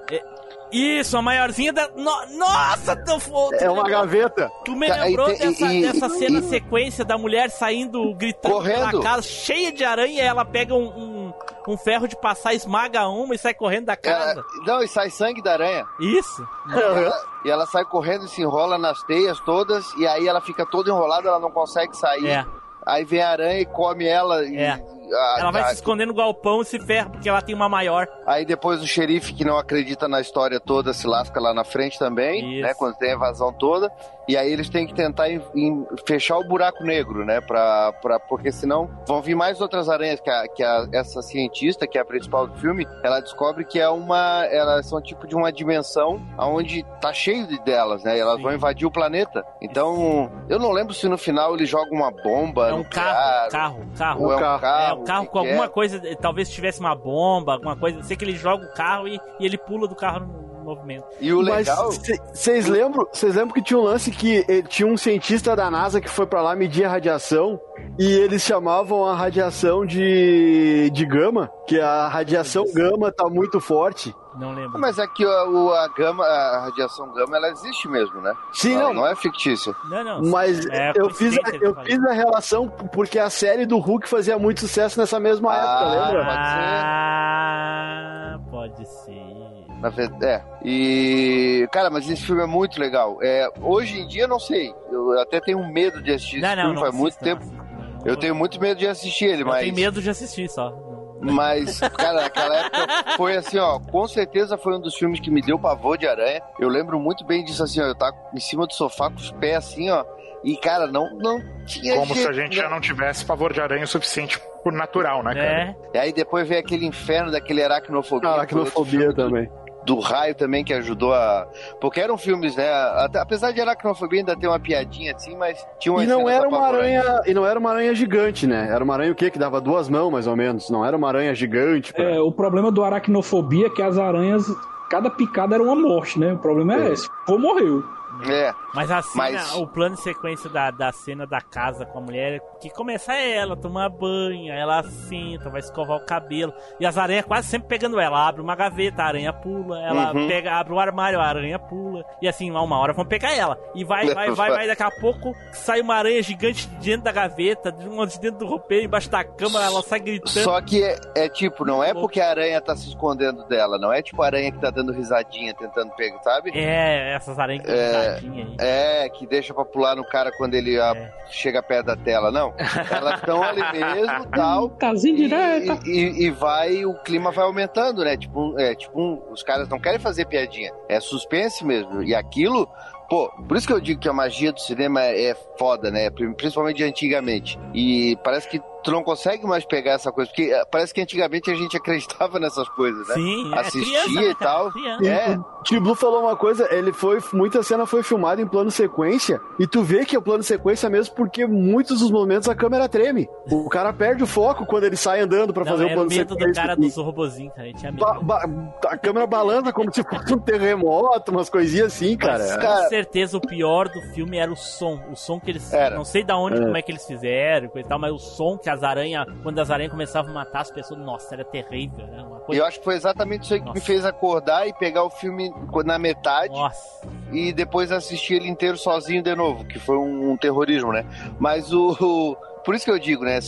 Isso, 0.75 1.17
a 1.17 1.21
maiorzinha 1.21 1.71
da... 1.71 1.87
No- 1.89 2.37
Nossa, 2.37 2.95
tu, 2.95 3.17
tu 3.19 3.53
É 3.55 3.69
uma 3.69 3.83
lembrou- 3.83 4.01
gaveta. 4.01 4.51
Tu 4.65 4.75
me 4.75 4.87
e 4.87 4.91
lembrou 4.91 5.27
tem- 5.27 5.37
dessa, 5.37 5.73
e- 5.73 5.81
dessa 5.81 6.09
cena 6.09 6.39
e- 6.39 6.43
sequência 6.43 7.05
da 7.05 7.17
mulher 7.17 7.49
saindo, 7.49 8.13
gritando 8.15 8.53
Correndo. 8.55 8.89
pela 8.89 9.03
casa, 9.03 9.21
cheia 9.23 9.71
de 9.71 9.83
aranha, 9.83 10.23
e 10.23 10.25
ela 10.25 10.43
pega 10.43 10.73
um, 10.73 10.87
um, 10.87 11.33
um 11.67 11.77
ferro 11.77 12.07
de 12.07 12.15
passar, 12.19 12.53
esmaga 12.53 13.07
uma 13.07 13.33
e 13.33 13.37
sai 13.37 13.53
correndo 13.53 13.85
da 13.85 13.93
ela- 14.03 14.25
casa. 14.25 14.43
não, 14.65 14.81
e 14.83 14.87
sai 14.87 15.09
sangue 15.09 15.41
da 15.41 15.53
aranha. 15.53 15.85
Isso. 15.99 16.47
E 16.69 16.79
ela, 16.79 17.23
e 17.45 17.49
ela 17.51 17.65
sai 17.67 17.85
correndo 17.85 18.25
e 18.25 18.29
se 18.29 18.41
enrola 18.41 18.77
nas 18.77 19.01
teias 19.03 19.39
todas, 19.41 19.85
e 19.97 20.05
aí 20.07 20.27
ela 20.27 20.41
fica 20.41 20.65
toda 20.65 20.89
enrolada, 20.89 21.27
ela 21.29 21.39
não 21.39 21.51
consegue 21.51 21.95
sair. 21.95 22.27
É. 22.27 22.45
Aí 22.85 23.03
vem 23.03 23.21
a 23.21 23.29
aranha 23.29 23.61
e 23.61 23.65
come 23.65 24.05
ela. 24.05 24.43
E, 24.45 24.57
É. 24.57 24.79
a- 25.13 25.35
Ela 25.39 25.51
vai 25.51 25.61
a- 25.63 25.67
se 25.67 25.75
esconder 25.75 26.05
no 26.05 26.13
galpão 26.13 26.61
e 26.61 26.65
se 26.65 26.79
ferra, 26.79 27.09
porque 27.09 27.27
ela 27.29 27.41
tem 27.41 27.53
uma 27.55 27.69
maior. 27.69 28.07
Aí 28.25 28.45
depois 28.45 28.81
o 28.81 28.87
xerife 28.87 29.33
que 29.33 29.43
não 29.45 29.57
acredita 29.57 30.07
na 30.07 30.19
história 30.21 30.59
toda 30.59 30.93
se 30.93 31.05
lasca 31.07 31.39
lá 31.39 31.53
na 31.53 31.63
frente 31.63 31.97
também, 31.99 32.53
Isso. 32.59 32.61
né? 32.67 32.73
Quando 32.73 32.95
tem 32.97 33.09
a 33.11 33.13
evasão 33.13 33.51
toda. 33.53 33.91
E 34.27 34.35
aí 34.35 34.51
eles 34.51 34.69
têm 34.69 34.87
que 34.87 34.93
tentar 34.95 35.29
em- 35.29 35.39
em 35.53 35.85
fechar 36.07 36.37
o 36.39 36.43
buraco 36.47 36.83
negro, 36.83 37.23
né? 37.23 37.39
Pra, 37.41 37.93
pra, 38.01 38.19
porque 38.19 38.51
senão 38.51 38.89
vão 39.07 39.21
vir 39.21 39.35
mais 39.35 39.61
outras 39.61 39.87
aranhas 39.87 40.19
que, 40.19 40.29
a, 40.31 40.47
que 40.47 40.63
a- 40.63 40.87
essa 40.91 41.21
cientista, 41.21 41.85
que 41.85 41.95
é 41.95 42.01
a 42.01 42.05
principal 42.05 42.47
do 42.47 42.55
filme, 42.55 42.87
ela 43.03 43.19
descobre 43.19 43.63
que 43.63 43.79
é 43.79 43.87
uma. 43.87 44.43
Elas 44.45 44.87
são 44.87 44.99
tipo 44.99 45.27
de 45.27 45.35
uma 45.35 45.51
dimensão 45.51 46.19
onde 46.39 46.83
tá 46.99 47.13
cheio 47.13 47.45
de 47.45 47.59
delas, 47.63 48.03
né? 48.03 48.17
Elas 48.17 48.37
Sim. 48.37 48.41
vão 48.43 48.53
invadir 48.53 48.87
o 48.87 48.91
planeta. 48.91 49.45
Então, 49.61 50.31
eu 50.49 50.57
não 50.57 50.71
lembro 50.71 50.93
se 50.95 51.07
no 51.07 51.19
final 51.19 51.53
ele 51.53 51.67
joga 51.67 51.93
uma 51.93 52.09
bomba. 52.09 52.69
É 52.69 52.73
um 52.73 52.83
carro, 52.83 53.49
carro, 53.51 53.85
carro. 53.95 54.23
Ou 54.23 54.31
é 54.33 54.35
um 54.35 54.39
carro. 54.39 54.61
carro. 54.61 54.94
É, 54.94 54.94
o 54.95 55.03
carro 55.03 55.25
que 55.25 55.31
com 55.31 55.41
que 55.41 55.47
alguma 55.47 55.65
é? 55.65 55.69
coisa, 55.69 56.01
talvez 56.21 56.49
tivesse 56.49 56.79
uma 56.79 56.95
bomba, 56.95 57.53
alguma 57.53 57.75
coisa. 57.75 58.01
Sei 58.03 58.15
que 58.15 58.25
ele 58.25 58.35
joga 58.35 58.65
o 58.65 58.73
carro 58.73 59.07
e, 59.07 59.19
e 59.39 59.45
ele 59.45 59.57
pula 59.57 59.87
do 59.87 59.95
carro 59.95 60.25
no 60.25 60.63
movimento. 60.63 61.05
E 61.21 61.31
o 61.31 61.43
Mas 61.43 61.67
legal. 61.67 61.91
vocês 61.91 62.67
lembram, 62.67 63.07
vocês 63.11 63.35
lembram 63.35 63.53
que 63.53 63.61
tinha 63.61 63.79
um 63.79 63.83
lance 63.83 64.09
que 64.11 64.43
eh, 64.47 64.61
tinha 64.63 64.87
um 64.87 64.97
cientista 64.97 65.55
da 65.55 65.69
NASA 65.69 66.01
que 66.01 66.09
foi 66.09 66.25
pra 66.25 66.41
lá 66.41 66.55
medir 66.55 66.83
a 66.85 66.89
radiação 66.89 67.59
e 67.99 68.05
eles 68.05 68.41
chamavam 68.41 69.05
a 69.05 69.15
radiação 69.15 69.85
de, 69.85 70.89
de 70.91 71.05
gama, 71.05 71.49
que 71.67 71.79
a 71.79 72.07
radiação 72.07 72.65
gama 72.73 73.11
tá 73.11 73.29
muito 73.29 73.59
forte. 73.59 74.13
Não 74.37 74.53
lembro. 74.53 74.79
Mas 74.79 74.99
é 74.99 75.07
que 75.07 75.23
a, 75.23 75.45
o- 75.45 75.73
a 75.73 75.87
gama, 75.87 76.23
a 76.25 76.59
radiação 76.65 77.11
gama, 77.13 77.37
ela 77.37 77.49
existe 77.49 77.87
mesmo, 77.87 78.19
né? 78.21 78.33
Sim, 78.53 78.73
Ela 78.75 78.83
não. 78.85 78.93
não 78.95 79.07
é 79.07 79.15
fictícia. 79.15 79.73
Não, 79.89 80.03
não. 80.03 80.21
Mas 80.31 80.65
é 80.67 80.91
eu, 80.95 81.09
fiz 81.09 81.37
a, 81.37 81.49
eu 81.61 81.73
fiz 81.83 82.03
a 82.03 82.13
relação 82.13 82.67
porque 82.67 83.17
a 83.19 83.29
série 83.29 83.65
do 83.65 83.77
Hulk 83.77 84.07
fazia 84.09 84.37
muito 84.37 84.59
sucesso 84.61 84.99
nessa 84.99 85.19
mesma 85.19 85.51
Ah, 85.51 85.55
época, 85.57 85.85
lembra? 86.05 86.25
pode 86.25 86.47
ser. 86.47 87.55
Ah, 87.55 88.39
pode 88.49 88.85
ser. 88.85 89.75
Na 89.81 89.89
verdade, 89.89 90.25
é. 90.25 90.43
E. 90.63 91.67
Cara, 91.71 91.89
mas 91.89 92.09
esse 92.09 92.23
filme 92.25 92.41
é 92.41 92.45
muito 92.47 92.79
legal. 92.79 93.17
É, 93.21 93.47
hoje 93.61 93.99
em 93.99 94.07
dia, 94.07 94.23
eu 94.23 94.27
não 94.27 94.39
sei. 94.39 94.73
Eu 94.91 95.19
até 95.19 95.39
tenho 95.39 95.65
medo 95.67 96.01
de 96.01 96.11
assistir 96.13 96.39
Não, 96.41 96.47
esse 96.49 96.55
não, 96.55 96.63
filme, 96.63 96.75
não 96.75 96.81
faz 96.83 96.95
muito 96.95 97.13
assista, 97.13 97.25
tempo. 97.25 97.41
assista, 97.43 97.57
não, 97.63 97.99
não 97.99 98.05
Eu 98.05 98.15
tenho 98.17 98.35
muito 98.35 98.59
medo 98.59 98.77
de 98.79 98.87
assistir 98.87 99.25
ele, 99.25 99.43
Eu 99.43 99.47
mas. 99.47 99.59
tenho 99.63 99.75
medo 99.75 100.01
de 100.01 100.09
assistir 100.09 100.49
só. 100.49 100.69
Mas, 101.19 101.79
cara, 101.79 102.21
naquela 102.23 102.55
época 102.55 102.87
foi 103.17 103.35
assim, 103.35 103.57
ó. 103.57 103.79
Com 103.79 104.07
certeza 104.07 104.57
foi 104.57 104.75
um 104.75 104.79
dos 104.79 104.95
filmes 104.95 105.19
que 105.19 105.31
me 105.31 105.41
deu 105.41 105.57
pavor 105.57 105.97
de 105.97 106.07
aranha. 106.07 106.41
Eu 106.59 106.69
lembro 106.69 106.99
muito 106.99 107.25
bem 107.25 107.43
disso, 107.43 107.63
assim, 107.63 107.81
ó. 107.81 107.85
Eu 107.85 107.95
tava 107.95 108.15
em 108.33 108.39
cima 108.39 108.67
do 108.67 108.73
sofá 108.73 109.09
com 109.09 109.17
os 109.17 109.31
pés 109.31 109.57
assim, 109.57 109.89
ó. 109.89 110.03
E, 110.43 110.55
cara, 110.57 110.85
não, 110.85 111.09
não 111.17 111.41
tinha 111.65 111.95
Como 111.95 112.13
se 112.13 112.21
jeito, 112.21 112.29
a 112.29 112.33
gente 112.33 112.55
né? 112.55 112.63
já 112.63 112.69
não 112.69 112.79
tivesse 112.79 113.25
pavor 113.25 113.51
de 113.51 113.59
aranha 113.59 113.83
o 113.83 113.87
suficiente 113.87 114.39
por 114.63 114.71
natural, 114.71 115.23
né, 115.23 115.33
cara? 115.33 115.47
É. 115.47 115.75
E 115.93 115.97
aí 115.97 116.13
depois 116.13 116.47
veio 116.47 116.59
aquele 116.59 116.85
inferno 116.85 117.31
daquele 117.31 117.63
aracnofobia. 117.63 118.29
Aracnofobia 118.29 119.13
também. 119.13 119.49
Do 119.85 119.99
raio 119.99 120.33
também 120.35 120.63
que 120.63 120.73
ajudou 120.73 121.13
a. 121.13 121.47
Porque 121.79 121.99
eram 121.99 122.17
filmes, 122.17 122.55
né? 122.55 122.67
Até- 122.71 123.19
apesar 123.19 123.51
de 123.51 123.61
aracnofobia 123.61 124.19
ainda 124.21 124.35
ter 124.35 124.47
uma 124.47 124.59
piadinha 124.59 125.13
assim, 125.15 125.35
mas 125.37 125.63
tinha 125.79 125.93
uma 125.93 126.03
E 126.03 126.07
não 126.07 126.27
era 126.29 126.47
uma 126.47 126.65
aranha, 126.67 127.03
e 127.25 127.33
não 127.33 127.45
era 127.45 127.59
uma 127.59 127.69
aranha 127.71 127.93
gigante, 127.93 128.47
né? 128.47 128.67
Era 128.71 128.83
uma 128.83 128.93
aranha 128.93 129.11
o 129.11 129.15
quê? 129.15 129.29
Que 129.29 129.39
dava 129.39 129.61
duas 129.61 129.87
mãos, 129.89 130.09
mais 130.11 130.27
ou 130.27 130.35
menos. 130.35 130.69
Não 130.69 130.85
era 130.85 130.95
uma 130.97 131.07
aranha 131.07 131.33
gigante. 131.35 131.93
pra- 131.93 132.03
É, 132.03 132.19
o 132.19 132.31
problema 132.31 132.71
do 132.71 132.83
aracnofobia 132.83 133.67
é 133.67 133.69
que 133.69 133.81
as 133.81 133.97
aranhas, 133.97 134.45
cada 134.89 135.09
picada 135.09 135.55
era 135.55 135.63
uma 135.63 135.75
morte, 135.75 136.19
né? 136.19 136.33
O 136.33 136.37
problema 136.37 136.75
é, 136.75 136.87
É. 136.89 136.93
esse. 136.93 137.07
Ou 137.27 137.37
morreu. 137.39 137.83
É. 138.29 138.53
Mas 138.75 138.91
a 138.91 139.01
cena, 139.01 139.23
Mas- 139.31 139.55
o 139.55 139.65
plano 139.67 139.95
de 139.95 140.01
sequência 140.01 140.49
da, 140.49 140.69
da 140.69 140.91
cena 140.91 141.25
da 141.25 141.39
casa 141.39 141.85
com 141.85 141.97
a 141.99 142.01
mulher, 142.01 142.39
que 142.59 142.69
começa 142.69 143.13
é 143.13 143.37
ela 143.37 143.55
tomar 143.55 143.89
banho, 143.89 144.51
ela 144.53 144.83
senta, 144.83 145.49
vai 145.49 145.61
escovar 145.61 145.97
o 145.97 146.05
cabelo. 146.05 146.53
E 146.79 146.85
as 146.85 146.97
aranhas 146.97 147.25
quase 147.25 147.47
sempre 147.47 147.67
pegando 147.69 147.99
ela. 147.99 148.27
Abre 148.27 148.41
uma 148.41 148.55
gaveta, 148.55 149.01
a 149.03 149.07
aranha 149.07 149.31
pula. 149.33 149.79
Ela 149.81 150.13
Uhum. 150.13 150.27
pega, 150.27 150.53
abre 150.55 150.73
o 150.73 150.79
armário, 150.79 151.19
a 151.19 151.25
aranha 151.25 151.57
pula. 151.57 152.03
E 152.21 152.27
assim, 152.27 152.51
uma 152.51 152.77
hora 152.79 152.93
vão 152.93 153.05
pegar 153.05 153.33
ela. 153.33 153.57
E 153.73 153.83
vai, 153.83 154.13
vai, 154.13 154.31
vai, 154.31 154.49
vai. 154.51 154.67
Daqui 154.67 154.83
a 154.83 154.91
pouco 154.91 155.33
sai 155.53 155.81
uma 155.81 155.95
aranha 155.95 156.21
gigante 156.21 156.67
de 156.67 156.85
dentro 156.89 157.03
da 157.05 157.11
gaveta, 157.11 157.71
de 157.71 158.19
dentro 158.19 158.39
do 158.39 158.45
roupeiro, 158.47 158.85
embaixo 158.85 159.09
da 159.09 159.23
cama, 159.23 159.63
ela 159.63 159.81
sai 159.81 159.99
gritando. 159.99 160.29
Só 160.43 160.59
que 160.61 160.83
é, 160.83 160.95
é 161.15 161.29
tipo, 161.29 161.63
não 161.65 161.83
é 161.83 161.93
porque 161.93 162.19
a 162.19 162.29
aranha 162.29 162.59
tá 162.61 162.75
se 162.75 162.89
escondendo 162.89 163.45
dela, 163.47 163.77
não 163.77 163.91
é 163.93 164.01
tipo 164.01 164.21
a 164.21 164.25
aranha 164.25 164.51
que 164.51 164.59
tá 164.59 164.69
dando 164.69 164.91
risadinha 164.91 165.53
tentando 165.53 165.91
pegar, 165.95 166.19
sabe? 166.23 166.51
É, 166.53 167.13
essas 167.15 167.37
aranhas 167.39 167.63
que 167.65 167.71
É, 167.71 167.85
risadinha 168.15 168.45
aí. 168.45 168.55
É, 168.65 169.09
que 169.09 169.25
deixa 169.27 169.53
pra 169.53 169.63
pular 169.65 169.95
no 169.95 170.03
cara 170.05 170.31
quando 170.37 170.55
ele 170.55 170.79
ah, 170.79 170.93
chega 171.27 171.61
perto 171.61 171.87
da 171.87 171.95
tela, 171.95 172.31
não. 172.31 172.53
Elas 172.91 173.19
estão 173.19 173.41
ali 173.43 173.61
mesmo 173.71 174.25
tal. 174.27 174.69
Casinha 174.79 175.15
direta. 175.15 175.79
E, 175.85 175.89
e, 175.89 176.25
e 176.25 176.29
vai, 176.31 176.85
o 176.85 176.93
clima 177.03 177.31
vai 177.31 177.45
aumentando, 177.45 178.03
né? 178.03 178.17
Tipo, 178.17 178.59
é, 178.59 178.75
tipo 178.75 178.99
um- 178.99 179.21
os 179.31 179.43
caras 179.43 179.69
não 179.69 179.79
querem 179.79 179.99
fazer 179.99 180.25
piadinha. 180.25 180.71
É 180.89 180.99
suspense 180.99 181.63
mesmo. 181.65 182.03
E 182.03 182.13
aquilo, 182.15 182.67
pô, 183.09 183.29
por 183.47 183.57
isso 183.57 183.67
que 183.67 183.73
eu 183.73 183.79
digo 183.81 183.99
que 183.99 184.09
a 184.09 184.13
magia 184.13 184.51
do 184.51 184.59
cinema 184.59 185.01
é, 185.03 185.29
é 185.29 185.35
foda, 185.57 185.89
né? 185.91 186.09
Principalmente 186.09 186.83
antigamente. 186.83 187.59
E 187.73 188.17
parece 188.23 188.47
que 188.49 188.61
tu 188.85 188.91
não 188.91 189.03
consegue 189.03 189.45
mais 189.45 189.65
pegar 189.65 189.93
essa 189.93 190.11
coisa, 190.11 190.29
porque 190.31 190.51
eh, 190.53 190.63
parece 190.71 190.93
que 190.93 191.01
antigamente 191.01 191.51
a 191.51 191.55
gente 191.55 191.75
acreditava 191.75 192.39
nessas 192.39 192.69
coisas, 192.69 193.05
né? 193.09 193.13
Sim, 193.15 193.53
é, 193.53 193.59
Assistia 193.59 194.03
criança, 194.03 194.21
né, 194.21 194.29
e 194.29 194.35
tal. 194.35 194.71
É, 195.03 195.35
o 195.59 195.63
Tio 195.63 195.81
Blue 195.81 195.95
falou 195.95 196.21
uma 196.21 196.35
coisa, 196.35 196.67
ele 196.73 196.93
foi. 196.93 197.19
Muita 197.33 197.61
cena 197.63 197.85
foi 197.85 198.03
filmada 198.03 198.41
em 198.41 198.47
plano 198.47 198.69
sequência. 198.71 199.41
E 199.59 199.65
tu 199.67 199.81
vê 199.83 200.05
que 200.05 200.15
é 200.15 200.19
o 200.19 200.21
plano 200.21 200.43
sequência 200.43 200.89
mesmo 200.89 201.15
porque 201.15 201.45
muitos 201.45 201.99
dos 201.99 202.11
momentos 202.11 202.47
a 202.47 202.55
câmera 202.55 202.87
treme. 202.87 203.27
O 203.51 203.67
cara 203.67 203.91
perde 203.91 204.23
o 204.23 204.27
foco 204.27 204.65
quando 204.65 204.83
ele 204.85 204.95
sai 204.95 205.19
andando 205.21 205.51
pra 205.53 205.63
Não, 205.65 205.71
fazer 205.71 205.85
o 205.85 205.87
plano 205.93 206.09
medo 206.09 206.33
sequência. 206.33 206.47
do 206.47 206.53
cara 206.55 206.73
E 206.73 206.81
dos 206.81 206.95
robozinhos, 206.95 207.53
cara. 207.55 207.67
Ele 207.67 207.77
tinha 207.77 207.91
medo. 207.91 208.05
ba- 208.05 208.19
ba- 208.21 208.49
a 208.87 208.97
câmera 208.97 209.25
balança 209.25 209.73
como 209.73 209.91
se 209.93 210.03
fosse 210.03 210.33
um 210.33 210.39
terremoto, 210.39 211.31
umas 211.31 211.49
coisinhas 211.49 211.87
assim, 211.93 212.15
cara. 212.15 212.43
Mas, 212.45 212.57
com 212.83 212.89
certeza 212.89 213.37
o 213.37 213.41
pior 213.41 213.89
do 213.89 214.01
filme 214.13 214.37
era 214.37 214.51
o 214.51 214.55
som. 214.55 214.99
O 215.11 215.15
som 215.15 215.39
que 215.39 215.49
eles. 215.51 215.73
Era. 215.73 215.95
Não 215.95 216.05
sei 216.05 216.23
da 216.23 216.37
onde, 216.37 216.57
É. 216.57 216.61
como 216.61 216.77
é 216.77 216.81
que 216.81 216.91
eles 216.91 217.05
fizeram, 217.05 217.69
e 217.75 217.83
tal, 217.83 217.97
mas 217.99 218.11
o 218.13 218.19
som 218.19 218.57
que 218.57 218.69
as 218.75 218.83
aranhas. 218.83 219.25
Quando 219.43 219.59
as 219.59 219.69
aranhas 219.71 219.91
começavam 219.91 220.31
a 220.31 220.33
matar 220.35 220.61
as 220.61 220.71
pessoas, 220.71 220.99
nossa, 220.99 221.33
era 221.35 221.43
terrível, 221.43 222.05
né? 222.07 222.25
Coisa. 222.45 222.61
eu 222.61 222.65
acho 222.65 222.77
que 222.79 222.85
foi 222.85 222.95
exatamente 222.95 223.43
isso 223.43 223.53
aí 223.55 223.59
que 223.59 223.65
me 223.65 223.73
Nossa. 223.73 223.85
fez 223.85 224.05
acordar 224.05 224.67
e 224.67 224.73
pegar 224.73 225.03
o 225.03 225.09
filme 225.09 225.51
na 225.83 225.97
metade 225.97 226.53
Nossa. 226.53 227.07
e 227.31 227.51
depois 227.51 227.91
assistir 227.91 228.35
ele 228.35 228.47
inteiro 228.47 228.77
sozinho 228.77 229.23
de 229.23 229.35
novo, 229.35 229.65
que 229.65 229.79
foi 229.79 229.97
um, 229.97 230.31
um 230.31 230.37
terrorismo, 230.37 230.91
né? 230.93 231.03
Mas 231.39 231.73
o, 231.73 231.91
o- 231.99 232.35
Por 232.63 232.75
isso 232.75 232.85
que 232.85 232.91
eu 232.91 232.99
digo, 232.99 233.23
né? 233.23 233.39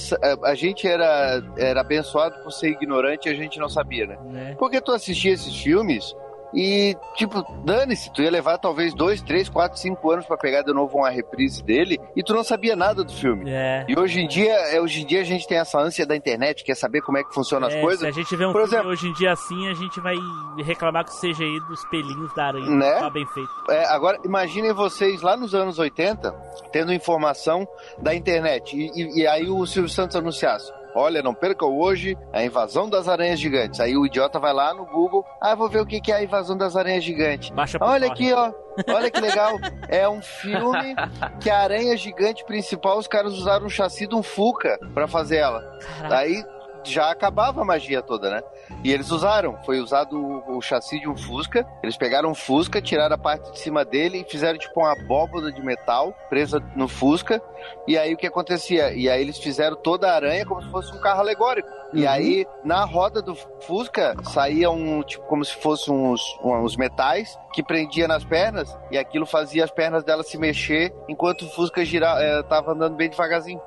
A, 0.43 0.55
gente 0.55 0.87
era, 0.87 1.41
era 1.57 1.81
abençoado 1.81 2.37
por 2.43 2.51
ser 2.51 2.69
ignorante 2.69 3.27
e 3.27 3.31
a 3.31 3.35
gente 3.35 3.59
não 3.59 3.69
sabia, 3.69 4.05
né? 4.07 4.17
Né? 4.25 4.55
Porque 4.57 4.79
tu 4.81 4.91
assistia 4.91 5.33
esses 5.33 5.55
filmes 5.55 6.15
e, 6.53 6.95
tipo, 7.15 7.43
dane-se, 7.63 8.11
tu 8.13 8.21
ia 8.21 8.31
levar 8.31 8.57
talvez 8.57 8.93
dois, 8.93 9.21
três, 9.21 9.49
quatro, 9.49 9.77
cinco 9.77 10.11
anos 10.11 10.25
pra 10.25 10.37
pegar 10.37 10.61
de 10.61 10.73
novo 10.73 10.97
uma 10.97 11.09
reprise 11.09 11.63
dele 11.63 11.99
e 12.15 12.23
tu 12.23 12.33
não 12.33 12.43
sabia 12.43 12.75
nada 12.75 13.03
do 13.03 13.11
filme. 13.11 13.49
É. 13.49 13.85
E 13.87 13.99
hoje 13.99 14.21
em 14.21 14.27
dia, 14.27 14.53
é, 14.53 14.79
hoje 14.81 15.01
em 15.01 15.05
dia 15.05 15.21
a 15.21 15.23
gente 15.23 15.47
tem 15.47 15.57
essa 15.57 15.79
ânsia 15.79 16.05
da 16.05 16.15
internet, 16.15 16.63
quer 16.63 16.75
saber 16.75 17.01
como 17.01 17.17
é 17.17 17.23
que 17.23 17.33
funcionam 17.33 17.67
as 17.67 17.73
É, 17.73 17.81
coisas. 17.81 17.99
Se 17.99 18.07
a 18.07 18.11
gente 18.11 18.35
vê 18.35 18.45
um 18.45 18.51
Por 18.51 18.61
filme 18.61 18.75
exemplo- 18.75 18.91
hoje 18.91 19.07
em 19.07 19.13
dia 19.13 19.31
assim, 19.31 19.67
a 19.69 19.73
gente 19.73 19.99
vai 19.99 20.15
reclamar 20.63 21.05
com 21.05 21.11
o 21.11 21.19
CGI 21.19 21.59
dos 21.67 21.83
pelinhos 21.89 22.33
da 22.33 22.45
aranha. 22.47 22.69
Né? 22.69 22.91
Tá 22.99 23.09
bem 23.09 23.25
feito. 23.27 23.49
É, 23.69 23.85
agora, 23.85 24.17
imaginem 24.25 24.73
vocês 24.73 25.21
lá 25.21 25.35
nos 25.37 25.53
anos 25.53 25.77
80 25.79 26.31
tendo 26.71 26.93
informação 26.93 27.67
da 27.99 28.13
internet 28.15 28.75
e, 28.75 28.89
e- 28.95 29.21
e 29.21 29.27
aí 29.27 29.49
o 29.49 29.65
Silvio 29.65 29.89
Santos 29.89 30.15
anunciasse. 30.15 30.71
Olha, 30.97 31.21
não 31.21 31.31
percam 31.31 31.77
hoje 31.77 32.17
a 32.33 32.43
invasão 32.43 32.89
das 32.89 33.07
aranhas 33.07 33.39
gigantes. 33.39 33.79
Aí 33.79 33.95
o 33.95 34.03
idiota 34.03 34.39
vai 34.39 34.51
lá 34.51 34.73
no 34.73 34.83
Google, 34.83 35.23
ah, 35.39 35.53
vou 35.53 35.69
ver 35.69 35.79
o 35.79 35.85
que 35.85 36.11
é 36.11 36.15
a 36.15 36.23
invasão 36.23 36.57
das 36.57 36.75
aranhas 36.75 37.03
gigantes. 37.03 37.51
Baixa 37.51 37.77
Olha 37.79 38.07
aqui, 38.07 38.33
ó. 38.33 38.51
Olha 38.89 39.11
que 39.11 39.21
legal. 39.21 39.57
É 39.87 40.09
um 40.09 40.23
filme 40.23 40.95
que 41.39 41.51
a 41.51 41.59
aranha 41.59 41.95
gigante 41.95 42.43
principal, 42.45 42.97
os 42.97 43.07
caras 43.07 43.33
usaram 43.33 43.67
um 43.67 43.69
chassi 43.69 44.07
de 44.07 44.15
um 44.15 44.23
Fuca 44.23 44.79
pra 44.95 45.07
fazer 45.07 45.37
ela. 45.37 45.61
Daí 46.09 46.43
já 46.91 47.11
acabava 47.11 47.61
a 47.61 47.65
magia 47.65 48.01
toda, 48.01 48.29
né? 48.29 48.41
E 48.83 48.91
eles 48.91 49.11
usaram, 49.11 49.57
foi 49.65 49.79
usado 49.79 50.17
o, 50.17 50.57
o 50.57 50.61
chassi 50.61 50.99
de 50.99 51.09
um 51.09 51.15
Fusca. 51.15 51.65
Eles 51.83 51.97
pegaram 51.97 52.29
um 52.29 52.35
Fusca, 52.35 52.81
tiraram 52.81 53.15
a 53.15 53.17
parte 53.17 53.51
de 53.51 53.59
cima 53.59 53.83
dele 53.83 54.21
e 54.21 54.29
fizeram 54.29 54.57
tipo 54.57 54.79
uma 54.79 54.91
abóboda 54.91 55.51
de 55.51 55.61
metal 55.61 56.13
presa 56.29 56.61
no 56.75 56.87
Fusca. 56.87 57.41
E 57.87 57.97
aí 57.97 58.13
o 58.13 58.17
que 58.17 58.27
acontecia? 58.27 58.93
E 58.93 59.09
aí 59.09 59.21
eles 59.21 59.37
fizeram 59.37 59.75
toda 59.75 60.11
a 60.11 60.15
aranha 60.15 60.45
como 60.45 60.61
se 60.61 60.69
fosse 60.69 60.93
um 60.93 60.99
carro 60.99 61.21
alegórico. 61.21 61.69
E 61.93 62.05
aí, 62.05 62.45
na 62.65 62.83
roda 62.83 63.21
do 63.21 63.33
Fusca, 63.61 64.15
saía 64.23 64.69
um, 64.69 65.01
tipo, 65.03 65.25
como 65.25 65.43
se 65.43 65.55
fossem 65.55 65.93
uns, 65.93 66.21
uns 66.43 66.75
metais 66.75 67.39
que 67.53 67.63
prendia 67.63 68.07
nas 68.07 68.25
pernas, 68.25 68.77
e 68.91 68.97
aquilo 68.97 69.25
fazia 69.25 69.63
as 69.63 69.71
pernas 69.71 70.03
dela 70.03 70.21
se 70.21 70.37
mexer 70.37 70.93
enquanto 71.07 71.43
o 71.43 71.49
Fusca 71.49 71.83
girava, 71.85 72.21
eh, 72.21 72.43
tava 72.43 72.73
andando 72.73 72.95
bem 72.95 73.09
devagarzinho. 73.09 73.61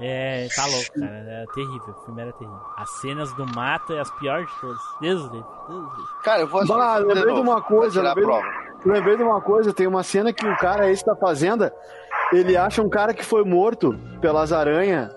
É, 0.00 0.48
tá 0.54 0.66
louco, 0.66 1.00
cara. 1.00 1.16
Era 1.16 1.46
terrível. 1.54 1.94
O 1.96 2.04
filme 2.04 2.22
era 2.22 2.32
terrível. 2.32 2.60
As 2.76 2.90
cenas 3.00 3.32
do 3.34 3.46
mato 3.54 3.92
é 3.92 4.00
as 4.00 4.10
piores 4.18 4.48
de 4.48 4.60
todas. 4.60 4.82
Deus 5.00 5.22
do 5.28 5.34
livre. 5.36 5.48
Deus 5.68 5.82
do 5.82 5.96
livre. 5.96 6.12
Cara, 6.22 6.40
eu 6.42 6.48
vou 6.48 6.60
assistir 6.60 6.76
Bah, 6.78 6.98
de 6.98 7.04
lembrei 7.06 7.22
de 7.22 7.28
novo, 7.28 7.42
uma 7.42 7.62
coisa, 7.62 8.02
lembrei, 8.02 8.24
prova. 8.24 8.46
lembrei 8.84 9.16
de 9.16 9.22
uma 9.22 9.40
coisa, 9.40 9.72
tem 9.72 9.86
uma 9.86 10.02
cena 10.02 10.32
que 10.32 10.46
o 10.46 10.56
cara 10.56 10.90
esse 10.90 11.04
da 11.04 11.14
fazenda, 11.16 11.72
ele 12.32 12.56
acha 12.56 12.82
um 12.82 12.88
cara 12.88 13.12
que 13.14 13.24
foi 13.24 13.44
morto 13.44 13.98
pelas 14.20 14.52
aranhas, 14.52 15.10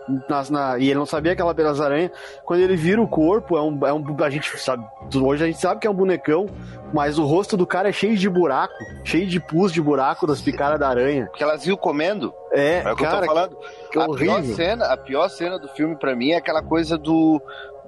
na- 0.49 0.77
e 0.77 0.89
ele 0.89 0.99
não 0.99 1.05
sabia 1.05 1.35
que 1.35 1.41
ela 1.41 1.51
era 1.51 1.55
pelas 1.55 1.79
aranhas, 1.81 2.11
quando 2.43 2.59
ele 2.59 2.75
vira 2.75 3.01
o 3.01 3.07
corpo, 3.07 3.57
é 3.57 3.61
um, 3.61 3.79
é 3.87 3.93
um, 3.93 4.03
a 4.23 4.29
gente 4.29 4.57
sabe, 4.59 4.85
hoje 5.15 5.43
a 5.43 5.47
gente 5.47 5.59
sabe 5.59 5.79
que 5.79 5.87
é 5.87 5.89
um 5.89 5.93
bonecão, 5.93 6.45
mas 6.93 7.17
o 7.17 7.25
rosto 7.25 7.55
do 7.57 7.65
cara 7.65 7.89
é 7.89 7.91
cheio 7.91 8.15
de 8.17 8.29
buraco, 8.29 8.73
cheio 9.03 9.25
de 9.27 9.39
pus 9.39 9.71
de 9.71 9.81
buraco 9.81 10.27
das 10.27 10.41
picadas 10.41 10.79
da 10.79 10.87
aranha. 10.89 11.25
Porque 11.27 11.43
elas 11.43 11.65
iam 11.65 11.77
comendo. 11.77 12.33
É, 12.51 12.79
É 12.85 12.91
o 12.91 12.95
que 12.95 13.03
eu 13.03 13.09
cara, 13.09 13.19
tô 13.21 13.33
falando. 13.33 13.57
que 13.91 13.99
a, 13.99 14.07
pior 14.09 14.43
cena, 14.43 14.85
a 14.85 14.97
pior 14.97 15.29
cena 15.29 15.57
do 15.59 15.67
filme 15.69 15.95
pra 15.97 16.15
mim 16.15 16.31
é 16.31 16.37
aquela 16.37 16.61
coisa 16.63 16.97
do. 16.97 17.41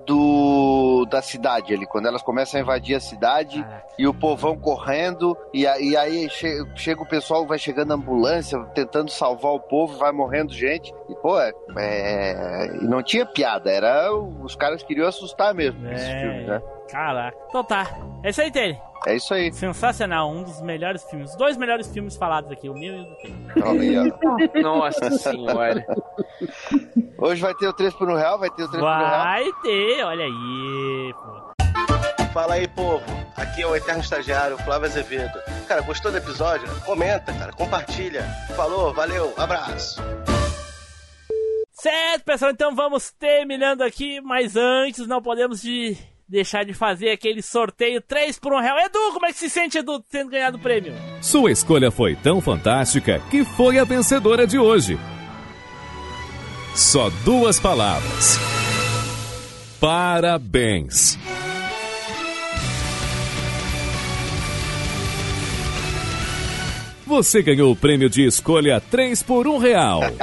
Do, 0.06 1.06
da 1.10 1.22
cidade 1.22 1.74
ali, 1.74 1.86
quando 1.86 2.08
elas 2.08 2.22
começam 2.22 2.60
a 2.60 2.64
invadir 2.64 2.96
a 2.96 3.00
cidade 3.00 3.64
e 3.98 4.08
o 4.08 4.14
povão 4.14 4.58
correndo, 4.58 5.38
e, 5.54 5.62
e 5.64 5.96
aí 5.96 6.28
che- 6.30 6.64
chega 6.76 7.02
o 7.02 7.06
pessoal, 7.08 7.46
vai 7.46 7.60
chegando 7.60 7.92
a 7.92 7.96
ambulância, 7.96 8.60
tentando 8.74 9.12
salvar 9.12 9.52
o 9.54 9.60
povo, 9.60 9.98
vai 9.98 10.12
morrendo 10.12 10.52
gente, 10.54 10.92
e 11.10 11.16
pô, 11.16 11.40
é, 11.40 11.52
é- 11.78 12.68
não 12.82 13.04
tinha 13.04 13.26
piada, 13.26 13.70
era 13.72 14.12
os 14.14 14.56
caras 14.56 14.82
queriam 14.84 15.08
assustar 15.08 15.54
mesmo 15.54 15.80
com 15.82 15.92
esse 15.94 16.10
É. 16.10 16.20
filme, 16.22 16.44
né? 16.48 16.62
Caraca. 16.92 17.38
Então 17.50 17.64
tá. 17.64 17.88
É 18.24 18.30
isso 18.30 18.42
aí, 18.42 18.52
Tele. 18.52 18.80
É 19.08 19.16
isso 19.16 19.34
aí. 19.34 19.52
Sensacional. 19.52 20.30
Um 20.30 20.44
dos 20.44 20.62
melhores 20.62 21.04
filmes. 21.06 21.32
Os 21.32 21.38
dois 21.38 21.58
melhores 21.58 21.88
filmes 21.92 22.18
falados 22.18 22.52
aqui. 22.52 22.70
O 22.70 22.74
meu 22.74 22.96
e 22.96 23.00
o 23.00 23.06
do 23.06 23.16
Tele. 23.16 24.14
Nossa 24.62 25.10
senhora. 25.12 25.86
Hoje 27.18 27.42
vai 27.42 27.54
ter 27.56 27.68
o 27.68 27.74
3 27.74 27.94
por 27.94 28.10
1 28.10 28.16
real, 28.16 28.40
vai 28.40 28.50
ter 28.50 28.64
o 28.64 28.68
3 28.70 28.84
por 28.84 28.92
1 28.92 28.98
real. 28.98 29.24
Vai 29.24 29.46
ter. 29.62 30.04
Olha 30.04 30.26
aí, 30.26 31.14
pô. 31.14 31.50
Fala 32.34 32.54
aí, 32.56 32.68
povo. 32.68 33.04
Aqui 33.36 33.62
é 33.62 33.68
o 33.68 33.76
Eterno 33.76 34.02
Estagiário, 34.02 34.58
Flávio 34.60 34.88
Azevedo. 34.88 35.40
Cara, 35.68 35.82
gostou 35.82 36.12
do 36.12 36.18
episódio? 36.18 36.68
Comenta, 36.86 37.34
cara, 37.34 37.52
compartilha. 37.54 38.24
Falou, 38.56 38.94
valeu, 38.94 39.34
abraço. 39.38 40.02
Certo, 41.72 42.24
pessoal, 42.26 42.52
então 42.52 42.76
vamos 42.76 43.12
terminando 43.12 43.82
aqui, 43.82 44.20
mas 44.20 44.56
antes 44.56 45.08
não 45.08 45.22
podemos 45.22 45.62
de 45.62 45.98
deixar 46.30 46.64
de 46.64 46.74
fazer 46.74 47.10
aquele 47.10 47.42
sorteio 47.42 48.02
3 48.02 48.38
por 48.38 48.54
1 48.54 48.62
real. 48.62 48.78
Edu, 48.80 49.14
como 49.14 49.26
é 49.26 49.34
que 49.34 49.40
se 49.40 49.50
sente, 49.50 49.78
Edu, 49.78 50.00
tendo 50.12 50.30
ganhado 50.30 50.58
o 50.58 50.62
prêmio? 50.62 50.94
Sua 51.22 51.52
escolha 51.52 51.90
foi 51.90 52.16
tão 52.16 52.40
fantástica 52.40 53.20
que 53.30 53.44
foi 53.44 53.80
a 53.80 53.84
vencedora 53.84 54.46
de 54.46 54.60
hoje. 54.60 54.98
Só 56.76 57.10
duas 57.26 57.60
palavras. 57.60 58.38
Parabéns. 59.80 61.18
Você 67.10 67.42
ganhou 67.42 67.72
o 67.72 67.76
prêmio 67.76 68.08
de 68.08 68.24
escolha 68.24 68.80
3 68.80 69.24
por 69.24 69.48
1 69.48 69.58
real. 69.58 70.02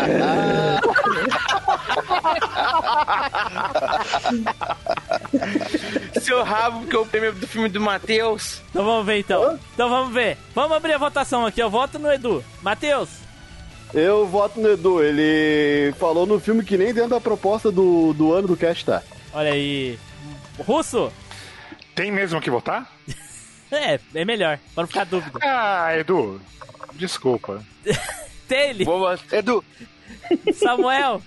Seu 6.22 6.44
rabo, 6.44 6.82
porque 6.82 6.94
é 6.94 6.98
o 7.00 7.04
prêmio 7.04 7.32
do 7.32 7.48
filme 7.48 7.68
do 7.68 7.80
Matheus. 7.80 8.62
Então 8.70 8.84
vamos 8.84 9.04
ver 9.04 9.18
então. 9.18 9.58
Então 9.74 9.88
vamos 9.88 10.14
ver. 10.14 10.38
Vamos 10.54 10.76
abrir 10.76 10.92
a 10.92 10.98
votação 10.98 11.44
aqui. 11.44 11.60
Eu 11.60 11.68
voto 11.68 11.98
no 11.98 12.12
Edu. 12.12 12.44
Matheus. 12.62 13.08
Eu 13.92 14.24
voto 14.24 14.60
no 14.60 14.70
Edu, 14.70 15.02
ele 15.02 15.92
falou 15.98 16.24
no 16.24 16.38
filme 16.38 16.64
que 16.64 16.76
nem 16.76 16.94
dentro 16.94 17.10
da 17.10 17.20
proposta 17.20 17.72
do, 17.72 18.12
do 18.12 18.32
ano 18.32 18.46
do 18.46 18.56
cast 18.56 18.84
tá. 18.84 19.02
Olha 19.34 19.52
aí. 19.52 19.98
Russo. 20.60 21.12
Tem 21.96 22.12
mesmo 22.12 22.40
que 22.40 22.48
votar? 22.48 22.88
É, 23.68 23.98
é 24.14 24.24
melhor. 24.24 24.60
Para 24.76 24.84
não 24.84 24.88
ficar 24.88 25.04
dúvida. 25.04 25.40
Ah, 25.42 25.88
Edu. 25.98 26.40
Desculpa. 26.96 27.62
Tele. 28.48 28.86
Edu. 29.32 29.64
Samuel. 30.54 31.22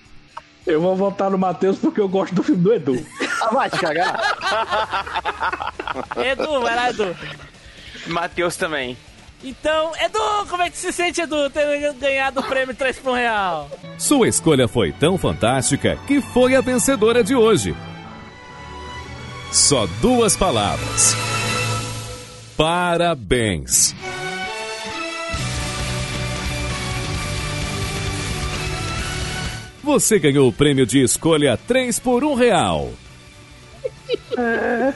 Eu 0.66 0.80
vou 0.80 0.94
votar 0.94 1.30
no 1.30 1.38
Matheus 1.38 1.78
porque 1.78 2.00
eu 2.00 2.08
gosto 2.08 2.34
do 2.34 2.42
filme 2.42 2.62
do 2.62 2.72
Edu. 2.72 3.06
Ah, 3.42 3.50
vai 3.52 3.70
te 3.70 3.78
cagar. 3.78 4.20
Edu, 6.16 6.60
vai 6.60 6.76
lá, 6.76 6.90
Edu. 6.90 7.16
Matheus 8.06 8.56
também. 8.56 8.96
Então, 9.42 9.92
Edu, 9.96 10.46
como 10.48 10.62
é 10.62 10.70
que 10.70 10.76
se 10.76 10.92
sente, 10.92 11.20
Edu, 11.20 11.48
ter 11.48 11.94
ganhado 11.94 12.40
o 12.40 12.42
prêmio 12.42 12.74
3 12.74 12.98
por 12.98 13.14
real? 13.14 13.70
Sua 13.98 14.28
escolha 14.28 14.68
foi 14.68 14.92
tão 14.92 15.16
fantástica 15.16 15.98
que 16.06 16.20
foi 16.20 16.54
a 16.54 16.60
vencedora 16.60 17.24
de 17.24 17.34
hoje. 17.34 17.74
Só 19.50 19.86
duas 20.00 20.36
palavras. 20.36 21.16
Parabéns. 22.56 23.94
Você 29.82 30.18
ganhou 30.18 30.48
o 30.48 30.52
prêmio 30.52 30.84
de 30.86 31.02
escolha 31.02 31.56
3 31.56 31.98
por 31.98 32.22
um 32.24 32.34
real. 32.34 32.90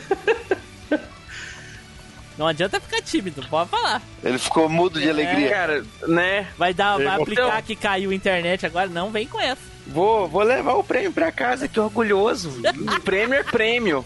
Não 2.36 2.48
adianta 2.48 2.80
ficar 2.80 3.00
tímido, 3.00 3.46
pode 3.48 3.70
falar. 3.70 4.02
Ele 4.22 4.38
ficou 4.38 4.68
mudo 4.68 5.00
de 5.00 5.08
alegria. 5.08 5.48
Cara, 5.50 5.84
né? 6.08 6.48
Vai 6.58 6.74
dar, 6.74 6.96
vai 6.96 7.06
Então- 7.06 7.22
aplicar 7.22 7.62
que 7.62 7.76
caiu 7.76 8.10
a 8.10 8.14
internet 8.14 8.66
agora, 8.66 8.88
não 8.88 9.10
vem 9.12 9.24
com 9.28 9.40
essa. 9.40 9.62
Vou, 9.86 10.26
vou 10.26 10.42
levar 10.42 10.72
o 10.74 10.82
prêmio 10.82 11.12
pra 11.12 11.30
casa, 11.30 11.68
que 11.68 11.78
orgulhoso. 11.78 12.60
prêmio 13.04 13.34
é 13.38 13.44
prêmio. 13.44 14.04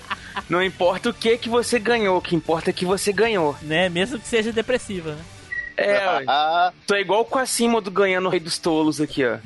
Não 0.48 0.62
importa 0.62 1.08
o 1.08 1.14
que 1.14 1.38
que 1.38 1.48
você 1.48 1.78
ganhou, 1.78 2.18
o 2.18 2.22
que 2.22 2.36
importa 2.36 2.68
é 2.68 2.72
que 2.72 2.84
você 2.84 3.12
ganhou. 3.14 3.56
Né? 3.62 3.88
Mesmo 3.88 4.18
que 4.18 4.28
seja 4.28 4.52
depressiva, 4.52 5.12
né? 5.12 5.22
É, 5.78 6.06
ué. 6.18 6.72
tô 6.86 6.96
igual 6.96 7.24
com 7.24 7.38
a 7.38 7.46
Simodo 7.46 7.90
ganhando 7.90 8.26
o 8.26 8.28
Rei 8.28 8.40
dos 8.40 8.58
Tolos 8.58 9.00
aqui, 9.00 9.24
ó. 9.24 9.38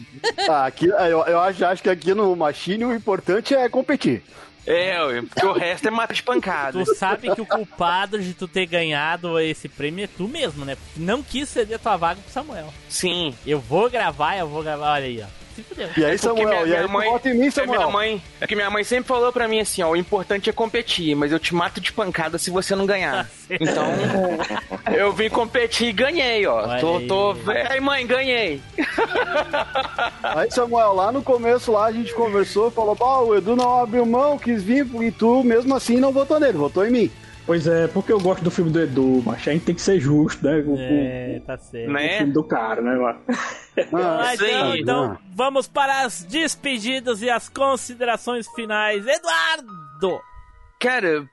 Ah, 0.49 0.67
aqui, 0.67 0.87
eu, 0.87 1.23
eu 1.27 1.41
acho, 1.41 1.65
acho 1.65 1.83
que 1.83 1.91
aqui 1.91 2.15
no 2.15 2.35
Machine 2.35 2.85
o 2.87 2.95
importante 2.95 3.55
é 3.55 3.69
competir. 3.69 4.23
É, 4.67 5.03
ué, 5.05 5.23
porque 5.23 5.45
o 5.47 5.53
resto 5.53 5.89
é 5.89 5.91
mata 5.91 6.15
de 6.15 6.23
pancada. 6.23 6.85
Tu 6.85 6.95
sabe 6.95 7.35
que 7.35 7.41
o 7.41 7.47
culpado 7.47 8.19
de 8.19 8.33
tu 8.33 8.49
ter 8.49 8.65
ganhado 8.67 9.39
esse 9.39 9.69
prêmio 9.69 10.05
é 10.05 10.09
tu 10.09 10.27
mesmo, 10.27 10.65
né? 10.65 10.77
Não 10.97 11.23
quis 11.23 11.49
ceder 11.49 11.79
tua 11.79 11.97
vaga 11.97 12.21
pro 12.21 12.33
Samuel. 12.33 12.73
Sim. 12.89 13.35
Eu 13.47 13.59
vou 13.59 13.91
gravar, 13.91 14.37
eu 14.37 14.49
vou 14.49 14.63
gravar, 14.63 14.93
olha 14.95 15.05
aí, 15.05 15.23
ó. 15.23 15.42
Se 15.55 15.63
fudeu. 15.63 15.89
E 15.97 16.05
aí, 16.05 16.15
É 16.15 16.17
Samuel? 16.17 16.67
E 16.67 16.77
aí, 16.77 16.87
vota 16.87 17.29
em 17.29 17.35
mim, 17.35 17.47
é 17.47 17.51
Samuel? 17.51 17.81
minha 17.81 17.91
mãe, 17.91 18.23
é 18.41 18.47
que 18.47 18.55
minha 18.55 18.71
mãe 18.71 18.85
sempre 18.85 19.05
falou 19.05 19.33
pra 19.33 19.47
mim 19.47 19.61
assim, 19.61 19.83
ó, 19.83 19.91
o 19.91 19.97
importante 19.97 20.49
é 20.49 20.53
competir, 20.53 21.15
mas 21.15 21.33
eu 21.33 21.39
te 21.39 21.55
mato 21.55 21.81
de 21.81 21.93
pancada 21.93 22.39
se 22.39 22.51
você 22.51 22.75
não 22.75 22.87
ganhar. 22.87 23.29
Então, 23.51 23.85
eu 24.95 25.13
vim 25.13 25.29
competir 25.29 25.89
e 25.89 25.93
ganhei, 25.93 26.47
ó. 26.47 26.79
Tô, 26.79 26.97
aí. 26.97 27.07
tô, 27.07 27.37
aí 27.69 27.81
mãe, 27.81 28.07
ganhei. 28.07 28.61
Aí, 30.23 30.51
Samuel, 30.51 30.95
lá 30.95 31.13
no 31.13 31.23
começo 31.23 31.73
lá 31.73 31.87
a 31.87 31.93
gente 31.93 32.15
conversou, 32.15 32.71
falou, 32.71 32.97
pá, 32.97 33.19
o 33.19 33.37
Edu 33.37 33.55
não 33.55 33.83
abriu 33.83 34.07
mão, 34.07 34.39
quis 34.39 34.63
vir, 34.63 34.87
e 35.03 35.11
tu 35.11 35.43
mesmo 35.43 35.75
assim 35.75 35.97
não 35.97 36.13
votou 36.13 36.41
nele, 36.41 36.57
votou 36.57 36.87
em 36.87 36.91
mim. 36.91 37.11
Pois 37.45 37.67
é, 37.67 37.89
porque 37.89 38.13
eu 38.13 38.21
gosto 38.21 38.43
do 38.45 38.51
filme 38.51 38.71
do 38.71 38.81
Edu, 38.81 39.23
mas 39.27 39.47
a 39.49 39.53
gente 39.53 39.65
tem 39.65 39.75
que 39.75 39.81
ser 39.83 39.99
justo, 39.99 40.45
né? 40.47 40.63
Com, 40.63 40.77
É, 40.79 41.41
tá 41.45 41.59
certo. 41.59 41.87
com 41.93 41.97
o 41.99 42.09
filme 42.19 42.33
do 42.33 42.45
cara, 42.45 42.81
né, 42.81 42.95
mano? 42.97 43.19
Ah, 43.93 44.35
então, 44.35 44.73
sim. 44.73 44.79
então, 44.81 45.19
vamos 45.35 45.67
para 45.67 46.03
as 46.03 46.23
despedidas 46.23 47.21
e 47.23 47.29
as 47.29 47.49
considerações 47.49 48.47
finais. 48.55 49.05
Eduardo! 49.07 50.21
Cara, 50.79 51.25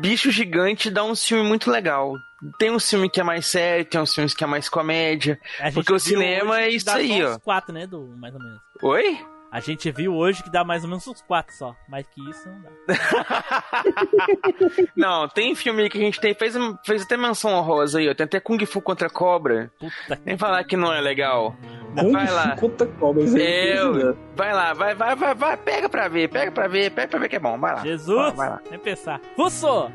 Bicho 0.00 0.30
Gigante 0.30 0.90
dá 0.90 1.02
um 1.04 1.14
filme 1.16 1.42
muito 1.46 1.70
legal. 1.70 2.14
Tem 2.58 2.70
um 2.70 2.78
filme 2.78 3.08
que 3.10 3.20
é 3.20 3.24
mais 3.24 3.46
sério, 3.46 3.84
tem 3.84 4.00
uns 4.00 4.14
filmes 4.14 4.34
que 4.34 4.44
é 4.44 4.46
mais 4.46 4.68
comédia. 4.68 5.38
Porque 5.74 5.92
o 5.92 5.98
cinema 5.98 6.54
hoje 6.54 6.62
é 6.62 6.68
isso 6.70 6.90
aí, 6.90 7.22
ó. 7.24 7.38
quatro, 7.38 7.72
né, 7.72 7.82
Edu? 7.84 8.14
Mais 8.18 8.34
ou 8.34 8.40
menos. 8.40 8.60
Oi? 8.82 9.18
A 9.52 9.58
gente 9.58 9.90
viu 9.90 10.14
hoje 10.14 10.44
que 10.44 10.50
dá 10.50 10.62
mais 10.62 10.84
ou 10.84 10.88
menos 10.88 11.06
uns 11.08 11.20
quatro 11.22 11.52
só. 11.54 11.74
Mais 11.88 12.06
que 12.06 12.20
isso, 12.30 12.48
não 12.48 12.60
dá. 12.62 12.70
Não, 14.96 15.28
tem 15.28 15.54
filme 15.56 15.82
aí 15.82 15.90
que 15.90 15.98
a 15.98 16.00
gente 16.00 16.20
tem, 16.20 16.32
fez, 16.34 16.54
fez 16.86 17.02
até 17.02 17.16
menção 17.16 17.52
honrosa 17.52 17.98
aí, 17.98 18.08
ó. 18.08 18.14
Tem 18.14 18.24
até 18.24 18.38
Kung 18.38 18.64
Fu 18.64 18.80
contra 18.80 19.10
Cobra. 19.10 19.70
Puta 19.78 20.20
Nem 20.24 20.38
falar 20.38 20.62
que 20.64 20.76
não 20.76 20.92
é 20.92 21.00
legal. 21.00 21.56
Kung 21.98 22.12
vai 22.12 22.26
Fu 22.28 22.34
lá. 22.34 22.56
contra 22.56 22.86
cobras, 22.86 23.34
é 23.34 23.76
Eu, 23.78 23.92
né? 23.94 24.14
vai 24.36 24.52
lá, 24.52 24.72
vai, 24.72 24.94
vai, 24.94 25.16
vai, 25.16 25.34
vai, 25.34 25.56
pega 25.56 25.88
pra 25.88 26.06
ver, 26.06 26.28
pega 26.28 26.52
pra 26.52 26.68
ver, 26.68 26.90
pega 26.92 27.08
pra 27.08 27.18
ver 27.18 27.28
que 27.28 27.36
é 27.36 27.40
bom, 27.40 27.58
vai 27.58 27.74
lá. 27.74 27.82
Jesus! 27.82 28.34
Vai 28.36 28.48
lá. 28.50 28.60
Nem 28.70 28.78
pensar. 28.78 29.20
Russo! 29.36 29.90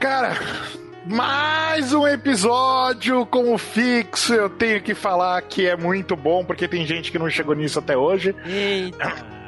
Cara, 0.00 0.32
mais 1.06 1.92
um 1.92 2.06
episódio 2.06 3.24
com 3.26 3.54
o 3.54 3.58
fixo. 3.58 4.34
Eu 4.34 4.50
tenho 4.50 4.82
que 4.82 4.94
falar 4.94 5.40
que 5.42 5.66
é 5.66 5.76
muito 5.76 6.16
bom, 6.16 6.44
porque 6.44 6.68
tem 6.68 6.86
gente 6.86 7.10
que 7.10 7.18
não 7.18 7.30
chegou 7.30 7.54
nisso 7.54 7.78
até 7.78 7.96
hoje. 7.96 8.34
Eita! 8.44 9.40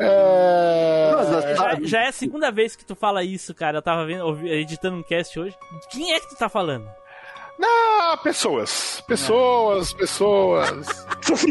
É... 0.00 1.10
Já, 1.56 1.76
já 1.80 2.00
é 2.04 2.08
a 2.08 2.12
segunda 2.12 2.52
vez 2.52 2.76
que 2.76 2.84
tu 2.84 2.94
fala 2.94 3.24
isso, 3.24 3.54
cara. 3.54 3.78
Eu 3.78 3.82
tava 3.82 4.06
vendo, 4.06 4.46
editando 4.46 4.96
um 4.96 5.02
cast 5.02 5.38
hoje. 5.38 5.56
Quem 5.90 6.12
é 6.12 6.20
que 6.20 6.28
tu 6.28 6.36
tá 6.36 6.48
falando? 6.48 6.88
Não, 7.58 8.16
pessoas. 8.18 9.02
Pessoas, 9.06 9.92
pessoas. 9.92 11.06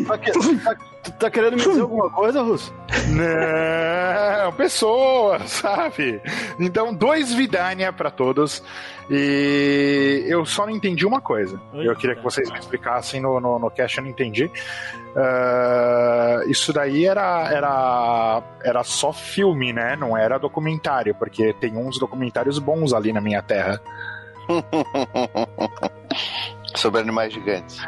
Tá, 0.07 0.17
que- 0.17 0.31
tá- 0.31 0.75
tu 1.03 1.11
tá 1.19 1.29
querendo 1.29 1.55
me 1.57 1.63
dizer 1.63 1.81
alguma 1.81 2.09
coisa, 2.09 2.41
Russo? 2.41 2.73
Não, 3.09 4.51
pessoas, 4.53 5.51
sabe? 5.51 6.19
Então, 6.59 6.93
dois 6.93 7.31
Vidania 7.31 7.93
pra 7.93 8.09
todos. 8.09 8.63
E 9.09 10.23
eu 10.27 10.45
só 10.45 10.65
não 10.65 10.73
entendi 10.73 11.05
uma 11.05 11.21
coisa. 11.21 11.61
Eu 11.73 11.95
queria 11.95 12.15
que 12.15 12.23
vocês 12.23 12.49
me 12.49 12.57
explicassem 12.57 13.21
no, 13.21 13.39
no, 13.39 13.59
no 13.59 13.69
cast, 13.69 13.97
eu 13.97 14.03
não 14.05 14.09
entendi. 14.09 14.49
Ah, 15.15 16.41
isso 16.47 16.73
daí 16.73 17.05
era, 17.05 17.49
era, 17.51 18.41
era 18.63 18.83
só 18.83 19.13
filme, 19.13 19.71
né? 19.73 19.95
Não 19.95 20.17
era 20.17 20.37
documentário, 20.37 21.13
porque 21.15 21.53
tem 21.53 21.77
uns 21.77 21.99
documentários 21.99 22.57
bons 22.59 22.93
ali 22.93 23.13
na 23.13 23.21
minha 23.21 23.41
terra. 23.43 23.79
Sobre 26.75 27.01
animais 27.01 27.33
gigantes. 27.33 27.79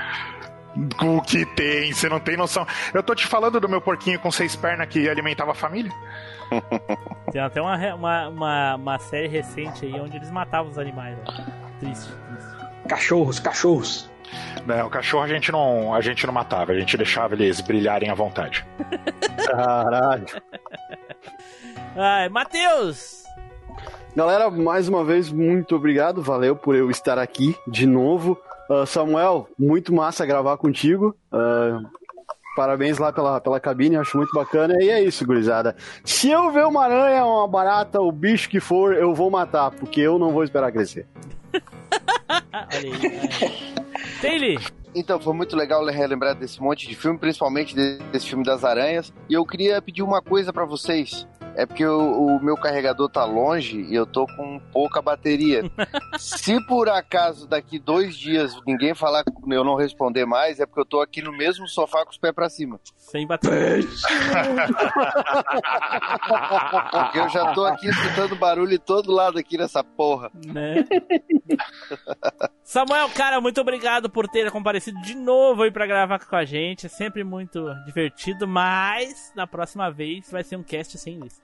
O 1.02 1.22
que 1.22 1.46
tem? 1.46 1.92
Você 1.92 2.08
não 2.08 2.20
tem 2.20 2.38
noção. 2.38 2.66
Eu 2.94 3.04
tô 3.04 3.16
te 3.16 3.28
falando 3.28 3.60
do 3.60 3.68
meu 3.68 3.82
porquinho 3.82 4.20
com 4.20 4.32
seis 4.32 4.56
pernas 4.56 4.88
que 4.88 5.10
alimentava 5.10 5.52
a 5.52 5.56
família? 5.56 5.92
Tem 7.32 7.42
até 7.42 7.62
uma, 7.62 7.78
uma, 7.94 8.30
uma, 8.30 8.76
uma 8.76 9.00
série 9.00 9.28
recente 9.28 9.86
aí 9.86 10.00
onde 10.00 10.18
eles 10.18 10.32
matavam 10.32 10.72
os 10.72 10.78
animais. 10.78 11.18
Ó. 11.26 11.32
Triste, 11.80 12.12
triste. 12.12 12.88
Cachorros, 12.88 13.40
cachorros. 13.40 14.10
Não, 14.66 14.88
o 14.88 14.90
cachorro 14.90 15.24
a 15.24 15.28
gente 15.28 15.52
não, 15.52 15.94
a 15.94 16.02
gente 16.02 16.26
não 16.26 16.34
matava, 16.34 16.72
a 16.72 16.80
gente 16.80 16.96
deixava 16.98 17.34
eles 17.34 17.62
brilharem 17.62 18.10
à 18.10 18.14
vontade. 18.14 18.66
Caralho. 19.46 20.26
Ai, 21.96 22.30
Matheus! 22.30 23.24
Galera, 24.16 24.50
mais 24.50 24.90
uma 24.90 25.04
vez, 25.04 25.32
muito 25.32 25.76
obrigado. 25.76 26.22
Valeu 26.22 26.56
por 26.56 26.76
eu 26.76 26.90
estar 26.90 27.18
aqui 27.18 27.56
de 27.68 27.86
novo. 27.86 28.38
Ah, 28.70 28.86
Samuel, 28.86 29.48
muito 29.58 29.94
massa 29.94 30.26
gravar 30.26 30.58
contigo. 30.58 31.16
Ah, 31.32 31.80
parabéns 32.56 32.98
lá 32.98 33.14
pela, 33.14 33.40
pela 33.40 33.60
cabine, 33.60 33.98
acho 33.98 34.18
muito 34.18 34.34
bacana. 34.34 34.76
E 34.80 34.90
é 34.90 35.02
isso, 35.02 35.26
gurizada. 35.26 35.76
Se 36.04 36.30
eu 36.30 36.52
ver 36.52 36.66
uma 36.66 36.84
aranha, 36.84 37.26
uma 37.26 37.48
barata, 37.48 38.02
o 38.02 38.12
bicho 38.12 38.50
que 38.50 38.60
for, 38.60 38.96
eu 38.96 39.14
vou 39.14 39.30
matar, 39.30 39.72
porque 39.72 40.02
eu 40.02 40.20
não 40.20 40.32
vou 40.32 40.44
esperar 40.44 40.72
crescer. 40.72 41.08
Olha 42.30 42.70
aí. 42.74 43.80
Taylor! 44.22 44.62
Então, 44.94 45.20
foi 45.20 45.34
muito 45.34 45.56
legal 45.56 45.86
relembrar 45.86 46.36
desse 46.36 46.60
monte 46.62 46.88
de 46.88 46.96
filme, 46.96 47.18
principalmente 47.18 47.76
desse 47.76 48.28
filme 48.28 48.44
das 48.44 48.64
aranhas. 48.64 49.14
E 49.30 49.34
eu 49.34 49.46
queria 49.46 49.82
pedir 49.82 50.02
uma 50.02 50.22
coisa 50.22 50.52
pra 50.52 50.66
vocês. 50.66 51.28
É 51.60 51.66
porque 51.66 51.86
o, 51.86 52.38
o 52.38 52.42
meu 52.42 52.56
carregador 52.56 53.10
tá 53.10 53.26
longe 53.26 53.82
e 53.82 53.94
eu 53.94 54.06
tô 54.06 54.26
com 54.26 54.62
pouca 54.72 55.02
bateria. 55.02 55.70
Se 56.18 56.66
por 56.66 56.88
acaso 56.88 57.46
daqui 57.46 57.78
dois 57.78 58.16
dias 58.16 58.58
ninguém 58.66 58.96
falar, 58.96 59.26
eu 59.46 59.64
não 59.66 59.76
responder 59.76 60.26
mais, 60.26 60.62
é 60.62 60.66
porque 60.66 60.80
eu 60.80 60.86
tô 60.86 61.02
aqui 61.02 61.22
no 61.22 61.34
mesmo 61.34 61.68
sofá 61.68 62.06
com 62.06 62.12
os 62.12 62.18
pés 62.18 62.34
pra 62.34 62.50
cima. 62.50 62.80
Sem 62.96 63.28
bater. 63.28 63.86
Porque 66.92 67.20
eu 67.20 67.30
já 67.30 67.54
tô 67.54 67.66
aqui 67.66 67.90
escutando 67.90 68.36
barulho 68.36 68.70
de 68.70 68.78
todo 68.78 69.12
lado 69.12 69.40
aqui 69.40 69.58
nessa 69.58 69.84
porra. 69.84 70.32
Né? 70.46 70.86
Samuel, 72.64 73.10
cara, 73.10 73.42
muito 73.42 73.60
obrigado 73.60 74.12
por 74.12 74.28
ter 74.28 74.52
comparecido 74.52 75.02
de 75.02 75.16
novo 75.16 75.64
aí 75.64 75.72
pra 75.72 75.88
gravar 75.88 76.20
com 76.20 76.36
a 76.36 76.46
gente. 76.46 76.86
É 76.86 76.90
sempre 76.90 77.24
muito 77.24 77.74
divertido, 77.86 78.48
mas 78.48 79.32
na 79.36 79.48
próxima 79.48 79.90
vez 79.90 80.30
vai 80.30 80.44
ser 80.44 80.56
um 80.56 80.64
cast 80.64 80.96
sem 81.00 81.20
isso. 81.26 81.42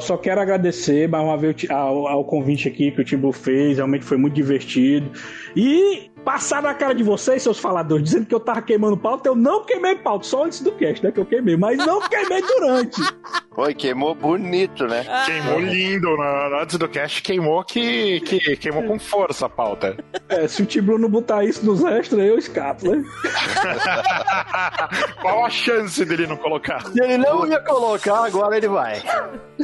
Só 0.00 0.16
quero 0.16 0.40
agradecer 0.40 1.08
mais 1.08 1.24
uma 1.24 1.36
vez 1.36 1.68
ao, 1.68 2.06
ao 2.06 2.24
convite 2.24 2.68
aqui 2.68 2.90
que 2.90 3.00
o 3.00 3.04
Timbu 3.04 3.32
fez, 3.32 3.76
realmente 3.76 4.04
foi 4.04 4.16
muito 4.16 4.34
divertido. 4.34 5.10
E 5.56 6.10
passar 6.24 6.62
na 6.62 6.72
cara 6.74 6.94
de 6.94 7.02
vocês, 7.02 7.42
seus 7.42 7.58
faladores, 7.58 8.04
dizendo 8.04 8.26
que 8.26 8.34
eu 8.34 8.40
tava 8.40 8.62
queimando 8.62 8.96
pauta. 8.96 9.28
Eu 9.28 9.34
não 9.36 9.64
queimei 9.64 9.96
pauta, 9.96 10.24
só 10.26 10.44
antes 10.44 10.60
do 10.60 10.72
cast, 10.72 11.04
né? 11.04 11.12
Que 11.12 11.20
eu 11.20 11.26
queimei, 11.26 11.56
mas 11.56 11.76
não 11.78 12.00
queimei 12.00 12.40
durante. 12.42 13.00
Foi, 13.54 13.72
queimou 13.72 14.14
bonito, 14.16 14.84
né? 14.86 15.04
Queimou 15.26 15.60
lindo. 15.60 16.16
na- 16.16 16.62
Antes 16.62 16.76
do 16.76 16.88
cast, 16.88 17.22
queimou 17.22 17.62
que, 17.62 18.20
que 18.22 18.56
queimou 18.56 18.82
com 18.82 18.98
força 18.98 19.46
a 19.46 19.48
pauta. 19.48 19.96
É, 20.28 20.48
se 20.48 20.62
o 20.62 20.66
Tiblu 20.66 20.98
não 20.98 21.08
botar 21.08 21.44
isso 21.44 21.64
nos 21.64 21.84
extras, 21.84 22.20
eu 22.24 22.36
escapo, 22.36 22.90
né? 22.90 23.04
Qual 25.20 25.44
a 25.44 25.50
chance 25.50 26.04
dele 26.04 26.26
não 26.26 26.36
colocar? 26.36 26.82
Se 26.86 27.00
ele 27.02 27.18
não 27.18 27.46
ia 27.46 27.60
colocar, 27.60 28.24
agora 28.26 28.56
ele 28.56 28.68
vai. 28.68 29.00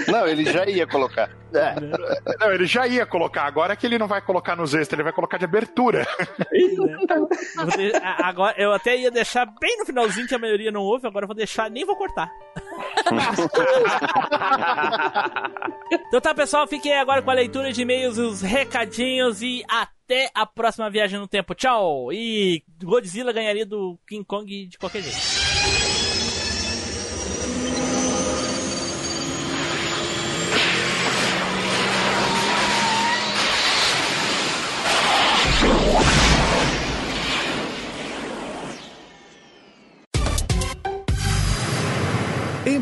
Não, 0.06 0.26
ele 0.26 0.44
já 0.44 0.64
ia 0.66 0.86
colocar. 0.86 1.30
É. 1.52 1.74
Não, 2.38 2.52
ele 2.52 2.66
já 2.66 2.86
ia 2.86 3.04
colocar. 3.04 3.42
Agora 3.44 3.72
é 3.72 3.76
que 3.76 3.86
ele 3.86 3.98
não 3.98 4.06
vai 4.06 4.20
colocar 4.22 4.54
nos 4.54 4.72
extras, 4.72 4.92
ele 4.98 5.02
vai 5.04 5.12
colocar 5.12 5.36
de 5.36 5.44
abertura. 5.44 6.06
Vou 7.56 7.66
de- 7.76 7.92
Agora, 8.22 8.54
eu 8.60 8.72
até 8.72 8.96
ia 8.96 9.10
deixar 9.10 9.46
bem 9.60 9.76
no 9.78 9.86
finalzinho 9.86 10.26
que 10.26 10.34
a 10.34 10.38
maioria 10.38 10.72
não 10.72 10.82
ouve, 10.82 11.06
agora 11.06 11.24
eu 11.24 11.28
vou 11.28 11.36
deixar, 11.36 11.70
nem 11.70 11.84
vou 11.84 11.96
cortar. 11.96 12.30
então 16.08 16.20
tá, 16.20 16.34
pessoal, 16.34 16.66
fiquem 16.66 16.92
agora 16.94 17.22
com 17.22 17.30
a 17.30 17.34
leitura 17.34 17.72
de 17.72 17.82
e-mails, 17.82 18.18
os 18.18 18.42
recadinhos 18.42 19.42
e 19.42 19.62
até 19.68 20.30
a 20.34 20.46
próxima 20.46 20.90
viagem 20.90 21.18
no 21.18 21.28
tempo. 21.28 21.54
Tchau! 21.54 22.12
E 22.12 22.62
Godzilla 22.82 23.32
ganharia 23.32 23.66
do 23.66 23.98
King 24.06 24.24
Kong 24.24 24.66
de 24.66 24.78
qualquer 24.78 25.02
jeito. 25.02 25.49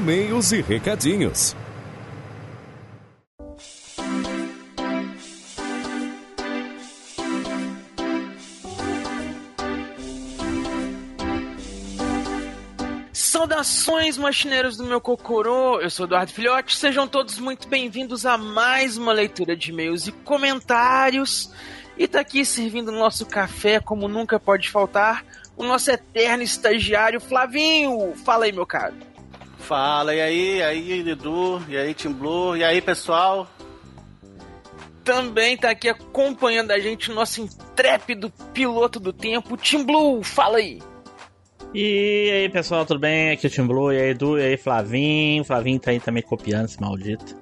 E-mails 0.08 0.52
e 0.52 0.62
recadinhos. 0.62 1.54
Saudações, 13.12 14.16
machineiros 14.16 14.78
do 14.78 14.84
meu 14.84 14.98
Cocorô! 14.98 15.78
Eu 15.78 15.90
sou 15.90 16.06
Eduardo 16.06 16.32
Filhote, 16.32 16.74
sejam 16.74 17.06
todos 17.06 17.38
muito 17.38 17.68
bem-vindos 17.68 18.24
a 18.24 18.38
mais 18.38 18.96
uma 18.96 19.12
leitura 19.12 19.54
de 19.54 19.70
e-mails 19.70 20.06
e 20.06 20.12
comentários. 20.12 21.52
E 21.98 22.08
tá 22.08 22.20
aqui 22.20 22.46
servindo 22.46 22.90
nosso 22.90 23.26
café, 23.26 23.78
como 23.78 24.08
nunca 24.08 24.40
pode 24.40 24.70
faltar, 24.70 25.22
o 25.54 25.64
nosso 25.64 25.90
eterno 25.90 26.42
estagiário 26.42 27.20
Flavinho. 27.20 28.14
Fala 28.24 28.46
aí, 28.46 28.52
meu 28.52 28.64
caro. 28.64 28.94
Fala, 29.68 30.14
e 30.14 30.20
aí, 30.22 30.56
e 30.56 30.62
aí, 30.62 31.10
Edu, 31.10 31.62
e 31.68 31.76
aí, 31.76 31.92
Team 31.92 32.14
Blue, 32.14 32.56
e 32.56 32.64
aí, 32.64 32.80
pessoal? 32.80 33.46
Também 35.04 35.58
tá 35.58 35.68
aqui 35.68 35.90
acompanhando 35.90 36.70
a 36.70 36.78
gente 36.78 37.10
o 37.10 37.14
nosso 37.14 37.42
intrépido 37.42 38.30
piloto 38.54 38.98
do 38.98 39.12
tempo, 39.12 39.58
Tim 39.58 39.84
Blue. 39.84 40.24
Fala 40.24 40.56
aí. 40.56 40.80
E 41.74 42.30
aí, 42.32 42.48
pessoal, 42.48 42.86
tudo 42.86 42.98
bem? 42.98 43.32
Aqui 43.32 43.46
é 43.46 43.50
o 43.50 43.52
Tim 43.52 43.66
Blue, 43.66 43.92
e 43.92 44.00
aí, 44.00 44.08
Edu, 44.12 44.38
e 44.38 44.42
aí, 44.42 44.56
Flavinho. 44.56 45.44
Flavinho 45.44 45.78
tá 45.78 45.90
aí 45.90 46.00
também 46.00 46.22
copiando 46.22 46.64
esse 46.64 46.80
maldito. 46.80 47.36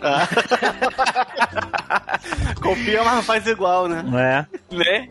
Copia, 2.62 3.04
mas 3.04 3.26
faz 3.26 3.46
igual, 3.46 3.86
né? 3.86 4.02
É. 4.70 4.74
né? 4.74 5.08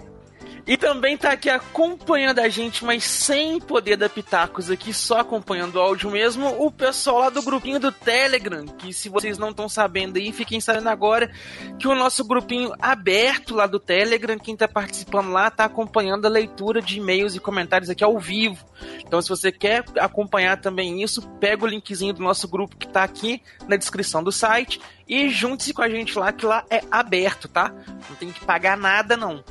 E 0.70 0.78
também 0.78 1.18
tá 1.18 1.32
aqui 1.32 1.50
acompanhando 1.50 2.38
a 2.38 2.48
gente, 2.48 2.86
mas 2.86 3.04
sem 3.04 3.60
poder 3.60 3.98
dar 3.98 4.08
pitacos 4.08 4.70
aqui, 4.70 4.94
só 4.94 5.22
acompanhando 5.22 5.78
o 5.78 5.80
áudio 5.80 6.12
mesmo, 6.12 6.46
o 6.64 6.70
pessoal 6.70 7.22
lá 7.22 7.30
do 7.32 7.42
grupinho 7.42 7.80
do 7.80 7.92
Telegram, 7.92 8.68
que 8.68 8.94
se 8.94 9.10
vocês 9.10 9.40
não 9.40 9.50
estão 9.50 9.68
sabendo 9.68 10.20
aí, 10.20 10.32
fiquem 10.32 10.62
sabendo 10.62 10.90
agora 10.90 11.32
que 11.80 11.88
o 11.88 11.96
nosso 11.96 12.24
grupinho 12.24 12.72
aberto 12.80 13.56
lá 13.56 13.66
do 13.66 13.80
Telegram, 13.80 14.38
quem 14.38 14.56
tá 14.56 14.68
participando 14.68 15.32
lá, 15.32 15.50
tá 15.50 15.66
acompanhando 15.66 16.28
a 16.28 16.30
leitura 16.30 16.84
de 16.84 17.00
e-mails 17.00 17.34
e 17.34 17.40
comentários 17.40 17.90
aqui 17.90 18.04
ao 18.04 18.20
vivo. 18.20 18.64
Então 19.00 19.20
se 19.24 19.30
você 19.30 19.52
quer 19.52 19.84
acompanhar 19.98 20.62
também 20.62 21.02
isso, 21.02 21.28
pega 21.40 21.66
o 21.66 21.68
linkzinho 21.68 22.14
do 22.14 22.22
nosso 22.22 22.48
grupo 22.48 22.78
que 22.78 22.88
tá 22.88 23.04
aqui 23.04 23.42
na 23.68 23.76
descrição 23.76 24.24
do 24.24 24.32
site 24.32 24.80
e 25.08 25.30
junte-se 25.30 25.74
com 25.74 25.82
a 25.82 25.90
gente 25.90 26.20
lá, 26.20 26.32
que 26.32 26.46
lá 26.46 26.64
é 26.70 26.84
aberto, 26.92 27.48
tá? 27.48 27.74
Não 28.08 28.16
tem 28.18 28.32
que 28.32 28.46
pagar 28.46 28.78
nada 28.78 29.18
não. 29.18 29.44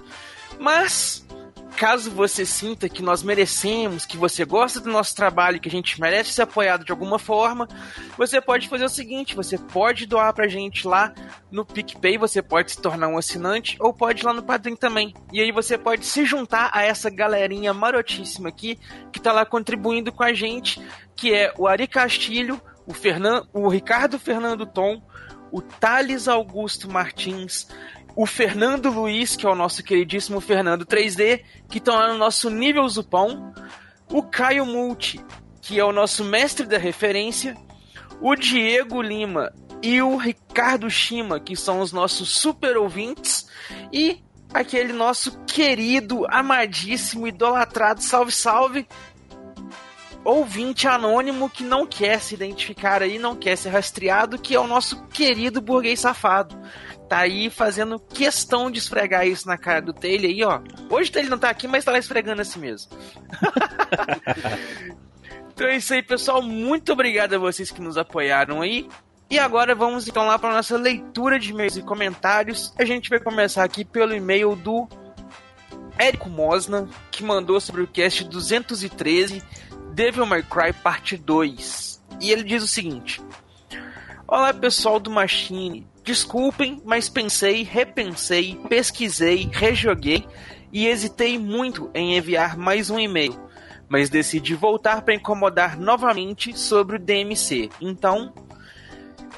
Mas, 0.59 1.24
caso 1.76 2.10
você 2.10 2.44
sinta 2.44 2.89
que 2.89 3.02
nós 3.02 3.22
merecemos, 3.22 4.05
que 4.05 4.16
você 4.16 4.44
gosta 4.44 4.80
do 4.80 4.90
nosso 4.90 5.14
trabalho, 5.14 5.60
que 5.60 5.68
a 5.68 5.70
gente 5.70 6.01
merece 6.01 6.32
ser 6.32 6.43
apoiado 6.43 6.85
de 6.85 6.90
alguma 6.90 7.18
forma, 7.18 7.68
você 8.16 8.40
pode 8.40 8.68
fazer 8.68 8.85
o 8.85 8.89
seguinte: 8.89 9.36
você 9.36 9.56
pode 9.56 10.05
doar 10.06 10.32
pra 10.35 10.48
gente 10.48 10.86
lá 10.86 11.14
no 11.51 11.64
PicPay, 11.64 12.18
você 12.18 12.43
pode 12.43 12.72
se 12.72 12.82
tornar 12.82 13.09
um 13.09 13.16
assinante, 13.16 13.76
ou 13.78 13.93
pode 13.93 14.22
ir 14.22 14.26
lá 14.26 14.32
no 14.32 14.43
Padrim 14.43 14.74
também. 14.74 15.14
E 15.32 15.40
aí 15.40 15.52
você 15.52 15.78
pode 15.78 16.05
se 16.05 16.24
juntar 16.24 16.70
a 16.72 16.82
essa 16.82 17.09
galerinha 17.09 17.72
marotíssima 17.72 18.48
aqui, 18.48 18.78
que 19.12 19.20
tá 19.20 19.32
lá 19.32 19.47
contribuindo 19.47 20.12
com 20.12 20.24
a 20.24 20.32
gente, 20.32 20.82
que 21.14 21.32
é 21.32 21.52
o 21.56 21.68
Ari 21.68 21.86
Castilho, 21.86 22.60
o, 22.86 22.93
Fernan 22.93 23.47
o 23.52 23.68
Ricardo 23.68 24.18
Fernando 24.18 24.66
Tom, 24.66 25.02
o 25.52 25.60
Thales 25.60 26.26
Augusto 26.26 26.90
Martins, 26.90 27.68
o 28.19 28.27
Fernando 28.27 28.90
Luiz, 28.90 29.36
que 29.36 29.47
é 29.47 29.49
o 29.49 29.55
nosso 29.55 29.81
queridíssimo 29.81 30.40
Fernando 30.40 30.85
3D, 30.85 31.40
que 31.69 31.78
estão 31.78 31.95
lá 31.95 32.09
no 32.09 32.19
nosso 32.19 32.51
nível 32.51 32.89
Zupão, 32.89 33.55
o 34.11 34.24
Caio 34.24 34.66
Multi, 34.66 35.24
que 35.62 35.78
é 35.78 35.85
o 35.85 35.93
nosso 35.93 36.24
mestre 36.24 36.66
da 36.66 36.78
referência, 36.78 37.57
o 38.20 38.35
Diego 38.35 39.01
Lima 39.01 39.53
e 39.81 40.03
o 40.03 40.16
Ricardo 40.16 40.90
Shima, 40.90 41.39
que 41.39 41.55
são 41.55 41.78
os 41.78 41.93
nossos 41.93 42.31
super 42.31 42.77
ouvintes, 42.77 43.49
e 43.93 44.20
aquele 44.53 44.93
nosso 44.93 45.39
querido, 45.45 46.27
amadíssimo, 46.28 47.24
idolatrado, 47.24 48.03
salve, 48.03 48.32
salve, 48.32 48.89
ouvinte 50.24 50.89
anônimo 50.89 51.49
que 51.49 51.62
não 51.62 51.86
quer 51.86 52.20
se 52.20 52.35
identificar 52.35 53.01
aí, 53.01 53.16
não 53.16 53.36
quer 53.36 53.57
ser 53.57 53.69
rastreado, 53.69 54.40
que 54.40 54.57
é 54.57 54.61
o 54.61 54.66
nosso 54.66 55.05
querido 55.05 55.61
burguês 55.61 56.01
safado. 56.01 56.59
Tá 57.09 57.20
aí 57.20 57.48
fazendo 57.48 57.98
questão 57.98 58.70
de 58.70 58.78
esfregar 58.78 59.26
isso 59.26 59.47
na 59.47 59.56
cara 59.56 59.80
do 59.80 59.94
Taylor 59.94 60.26
aí, 60.26 60.44
ó. 60.44 60.60
Hoje 60.90 61.10
Taylor 61.10 61.30
não 61.30 61.39
tá 61.39 61.48
aqui, 61.48 61.66
mas 61.66 61.85
tá 61.85 61.90
lá 61.90 61.98
esfregando 61.98 62.43
assim 62.43 62.60
mesmo. 62.60 62.90
então 65.48 65.66
é 65.66 65.76
isso 65.76 65.94
aí, 65.94 66.02
pessoal. 66.02 66.43
Muito 66.43 66.93
obrigado 66.93 67.35
a 67.35 67.39
vocês 67.39 67.70
que 67.70 67.80
nos 67.80 67.97
apoiaram 67.97 68.60
aí. 68.60 68.86
E 69.30 69.39
agora 69.39 69.74
vamos 69.74 70.06
então 70.06 70.26
lá 70.26 70.39
para 70.39 70.55
nossa 70.55 70.76
leitura 70.76 71.39
de 71.39 71.51
e-mails 71.51 71.76
e 71.76 71.82
comentários. 71.82 72.74
A 72.78 72.85
gente 72.85 73.09
vai 73.09 73.20
começar 73.20 73.64
aqui 73.64 73.85
pelo 73.85 74.14
e-mail 74.14 74.55
do 74.55 74.89
Érico 75.98 76.28
Mosna, 76.28 76.89
que 77.10 77.24
mandou 77.24 77.60
sobre 77.60 77.82
o 77.82 77.86
cast 77.86 78.24
213, 78.24 79.43
Devil 79.93 80.24
May 80.24 80.43
Cry 80.43 80.72
Parte 80.72 81.16
2. 81.16 82.02
E 82.20 82.30
ele 82.30 82.43
diz 82.43 82.62
o 82.62 82.68
seguinte: 82.68 83.20
Olá 84.26 84.55
pessoal 84.55 85.01
do 85.01 85.10
Machine, 85.10 85.86
desculpem, 86.09 86.80
mas 86.86 87.06
pensei, 87.06 87.62
repensei, 87.62 88.59
pesquisei, 88.66 89.47
rejoguei 89.52 90.26
e 90.72 90.86
hesitei 90.86 91.39
muito 91.39 91.90
em 91.94 92.16
enviar 92.16 92.56
mais 92.56 92.89
um 92.89 92.98
e-mail, 92.98 93.39
mas 93.90 94.09
decidi 94.09 94.55
voltar 94.55 95.02
para 95.02 95.12
incomodar 95.12 95.78
novamente 95.78 96.59
sobre 96.59 96.97
o 96.97 96.98
DMC. 96.98 97.68
Então, 97.78 98.32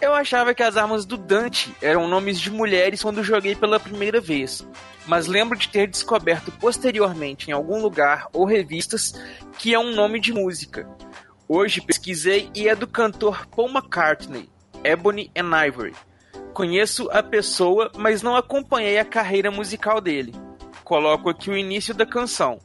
eu 0.01 0.15
achava 0.15 0.55
que 0.55 0.63
as 0.63 0.77
armas 0.77 1.05
do 1.05 1.17
Dante 1.17 1.75
eram 1.83 2.07
nomes 2.07 2.39
de 2.39 2.53
mulheres 2.53 3.03
quando 3.03 3.25
joguei 3.25 3.57
pela 3.57 3.81
primeira 3.81 4.21
vez, 4.21 4.65
mas 5.07 5.27
lembro 5.27 5.59
de 5.59 5.69
ter 5.69 5.89
descoberto 5.89 6.53
posteriormente 6.53 7.51
em 7.51 7.53
algum 7.53 7.83
lugar 7.83 8.29
ou 8.33 8.45
revistas 8.45 9.13
que 9.59 9.75
é 9.75 9.79
um 9.79 9.93
nome 9.93 10.21
de 10.21 10.33
música. 10.33 10.89
Hoje 11.49 11.81
pesquisei 11.81 12.49
e 12.55 12.69
é 12.69 12.77
do 12.77 12.87
cantor 12.87 13.45
Paul 13.49 13.71
McCartney, 13.71 14.49
Ebony 14.85 15.33
and 15.37 15.67
Ivory. 15.67 15.95
Conheço 16.53 17.09
a 17.13 17.23
pessoa, 17.23 17.91
mas 17.97 18.23
não 18.23 18.37
acompanhei 18.37 18.99
a 18.99 19.05
carreira 19.05 19.51
musical 19.51 20.01
dele. 20.01 20.35
Coloco 20.85 21.31
aqui 21.31 21.51
o 21.51 21.57
início 21.57 21.95
da 21.95 22.05
canção. 22.05 22.59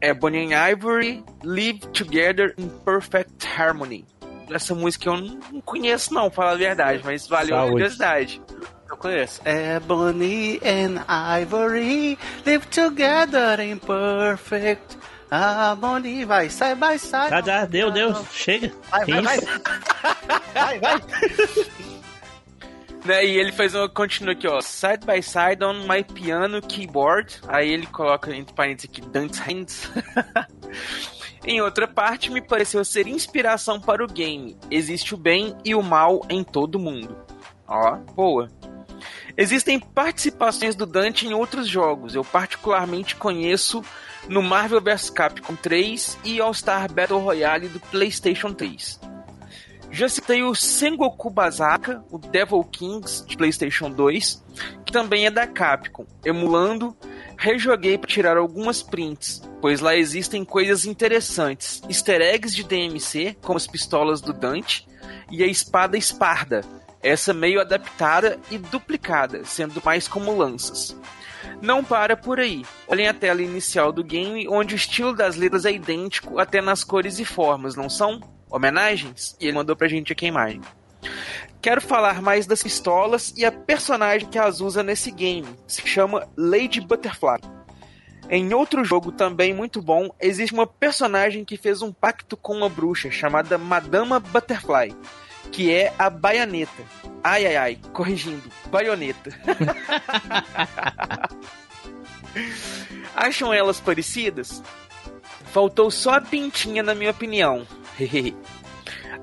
Ebony 0.00 0.52
and 0.52 0.70
Ivory 0.70 1.24
live 1.42 1.80
together 1.88 2.54
in 2.56 2.68
perfect 2.84 3.46
harmony. 3.46 4.04
Essa 4.50 4.74
música 4.74 5.08
eu 5.08 5.16
não 5.16 5.60
conheço 5.60 6.14
não, 6.14 6.30
falar 6.30 6.52
a 6.52 6.56
verdade, 6.56 7.02
mas 7.04 7.26
valeu 7.26 7.56
a 7.56 7.58
Saúde. 7.58 7.72
curiosidade. 7.72 8.42
Eu 8.88 8.96
conheço. 8.96 9.42
Ebony 9.44 10.60
and 10.64 11.04
Ivory 11.42 12.18
live 12.46 12.66
together 12.68 13.60
in 13.60 13.76
perfect 13.78 14.96
harmony. 15.30 16.24
Vai, 16.24 16.48
sai, 16.48 16.74
vai, 16.74 16.98
sai. 16.98 17.28
Já, 17.28 17.42
já, 17.42 17.64
deu, 17.66 17.90
deu. 17.90 18.14
Chega. 18.32 18.72
Vai, 18.90 19.04
vai, 19.04 19.22
vai. 19.22 19.38
Vai, 20.54 20.78
vai. 20.80 21.00
Né, 23.08 23.24
e 23.24 23.38
ele 23.38 23.52
faz 23.52 23.74
uma. 23.74 23.88
Continua 23.88 24.34
aqui, 24.34 24.46
ó. 24.46 24.60
Side 24.60 25.06
by 25.06 25.22
side 25.22 25.64
on 25.64 25.86
my 25.88 26.04
piano 26.04 26.60
keyboard. 26.60 27.40
Aí 27.48 27.70
ele 27.70 27.86
coloca 27.86 28.36
entre 28.36 28.54
parênteses 28.54 28.90
aqui 28.90 29.00
Dante's 29.00 29.38
Hands. 29.38 29.90
Em 31.46 31.62
outra 31.62 31.88
parte, 31.88 32.30
me 32.30 32.42
pareceu 32.42 32.84
ser 32.84 33.06
inspiração 33.06 33.80
para 33.80 34.04
o 34.04 34.06
game. 34.06 34.58
Existe 34.70 35.14
o 35.14 35.16
bem 35.16 35.56
e 35.64 35.74
o 35.74 35.82
mal 35.82 36.20
em 36.28 36.44
todo 36.44 36.78
mundo. 36.78 37.16
Ó, 37.66 37.96
boa. 38.14 38.50
Existem 39.34 39.80
participações 39.80 40.76
do 40.76 40.84
Dante 40.84 41.26
em 41.26 41.32
outros 41.32 41.66
jogos. 41.66 42.14
Eu 42.14 42.24
particularmente 42.24 43.16
conheço 43.16 43.82
no 44.28 44.42
Marvel 44.42 44.82
vs 44.82 45.08
Capcom 45.08 45.56
3 45.56 46.18
e 46.24 46.40
All 46.42 46.52
Star 46.52 46.92
Battle 46.92 47.20
Royale 47.20 47.68
do 47.68 47.80
PlayStation 47.80 48.52
3. 48.52 49.00
Já 49.90 50.08
citei 50.08 50.42
o 50.42 50.54
Sengoku 50.54 51.30
Basaka, 51.30 52.04
o 52.10 52.18
Devil 52.18 52.62
Kings 52.64 53.26
de 53.26 53.36
PlayStation 53.36 53.90
2, 53.90 54.44
que 54.84 54.92
também 54.92 55.26
é 55.26 55.30
da 55.30 55.46
Capcom, 55.46 56.06
emulando. 56.24 56.96
Rejoguei 57.36 57.96
para 57.96 58.10
tirar 58.10 58.36
algumas 58.36 58.82
prints, 58.82 59.42
pois 59.60 59.80
lá 59.80 59.96
existem 59.96 60.44
coisas 60.44 60.84
interessantes, 60.84 61.80
easter 61.88 62.20
eggs 62.20 62.54
de 62.54 62.64
DMC, 62.64 63.36
como 63.40 63.56
as 63.56 63.66
pistolas 63.66 64.20
do 64.20 64.32
Dante 64.32 64.86
e 65.30 65.42
a 65.42 65.46
espada 65.46 65.96
Esparda, 65.96 66.62
essa 67.02 67.32
meio 67.32 67.60
adaptada 67.60 68.38
e 68.50 68.58
duplicada, 68.58 69.44
sendo 69.44 69.80
mais 69.84 70.06
como 70.06 70.36
lanças. 70.36 70.96
Não 71.62 71.82
para 71.82 72.16
por 72.16 72.38
aí. 72.38 72.64
Olhem 72.86 73.08
a 73.08 73.14
tela 73.14 73.42
inicial 73.42 73.92
do 73.92 74.04
game, 74.04 74.48
onde 74.48 74.74
o 74.74 74.76
estilo 74.76 75.14
das 75.14 75.36
letras 75.36 75.64
é 75.64 75.72
idêntico 75.72 76.38
até 76.38 76.60
nas 76.60 76.84
cores 76.84 77.18
e 77.18 77.24
formas, 77.24 77.74
não 77.74 77.88
são? 77.88 78.20
Homenagens? 78.50 79.36
E 79.40 79.46
ele 79.46 79.56
mandou 79.56 79.76
pra 79.76 79.88
gente 79.88 80.12
aqui 80.12 80.26
a 80.26 80.28
imagem. 80.28 80.60
Quero 81.60 81.80
falar 81.80 82.22
mais 82.22 82.46
das 82.46 82.62
pistolas 82.62 83.34
e 83.36 83.44
a 83.44 83.52
personagem 83.52 84.28
que 84.28 84.38
as 84.38 84.60
usa 84.60 84.82
nesse 84.82 85.10
game. 85.10 85.48
Se 85.66 85.86
chama 85.86 86.28
Lady 86.36 86.80
Butterfly. 86.80 87.40
Em 88.30 88.52
outro 88.52 88.84
jogo 88.84 89.10
também 89.10 89.54
muito 89.54 89.80
bom, 89.80 90.10
existe 90.20 90.52
uma 90.52 90.66
personagem 90.66 91.44
que 91.44 91.56
fez 91.56 91.80
um 91.80 91.92
pacto 91.92 92.36
com 92.36 92.54
uma 92.54 92.68
bruxa 92.68 93.10
chamada 93.10 93.56
Madama 93.56 94.20
Butterfly, 94.20 94.94
que 95.50 95.72
é 95.72 95.92
a 95.98 96.10
Baianeta. 96.10 96.82
Ai 97.24 97.46
ai 97.46 97.56
ai, 97.56 97.78
corrigindo, 97.92 98.50
baioneta. 98.70 99.30
Acham 103.16 103.52
elas 103.52 103.80
parecidas? 103.80 104.62
Faltou 105.52 105.90
só 105.90 106.14
a 106.14 106.20
pintinha, 106.20 106.82
na 106.82 106.94
minha 106.94 107.10
opinião. 107.10 107.66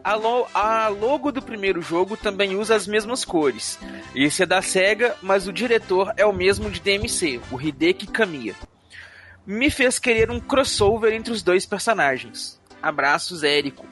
A, 0.04 0.14
lo 0.14 0.48
a 0.54 0.88
logo 0.88 1.32
do 1.32 1.42
primeiro 1.42 1.82
jogo 1.82 2.16
também 2.16 2.56
usa 2.56 2.76
as 2.76 2.86
mesmas 2.86 3.26
cores. 3.26 3.80
Esse 4.14 4.44
é 4.44 4.46
da 4.46 4.62
SEGA, 4.62 5.16
mas 5.22 5.48
o 5.48 5.54
diretor 5.54 6.14
é 6.16 6.26
o 6.26 6.34
mesmo 6.34 6.70
de 6.70 6.80
DMC, 6.80 7.42
o 7.52 7.60
Hideki 7.60 8.08
Kamiya. 8.08 8.56
Me 9.46 9.70
fez 9.70 9.98
querer 9.98 10.30
um 10.30 10.40
crossover 10.40 11.14
entre 11.14 11.32
os 11.32 11.42
dois 11.42 11.66
personagens. 11.66 12.60
Abraços, 12.82 13.44
Érico. 13.44 13.86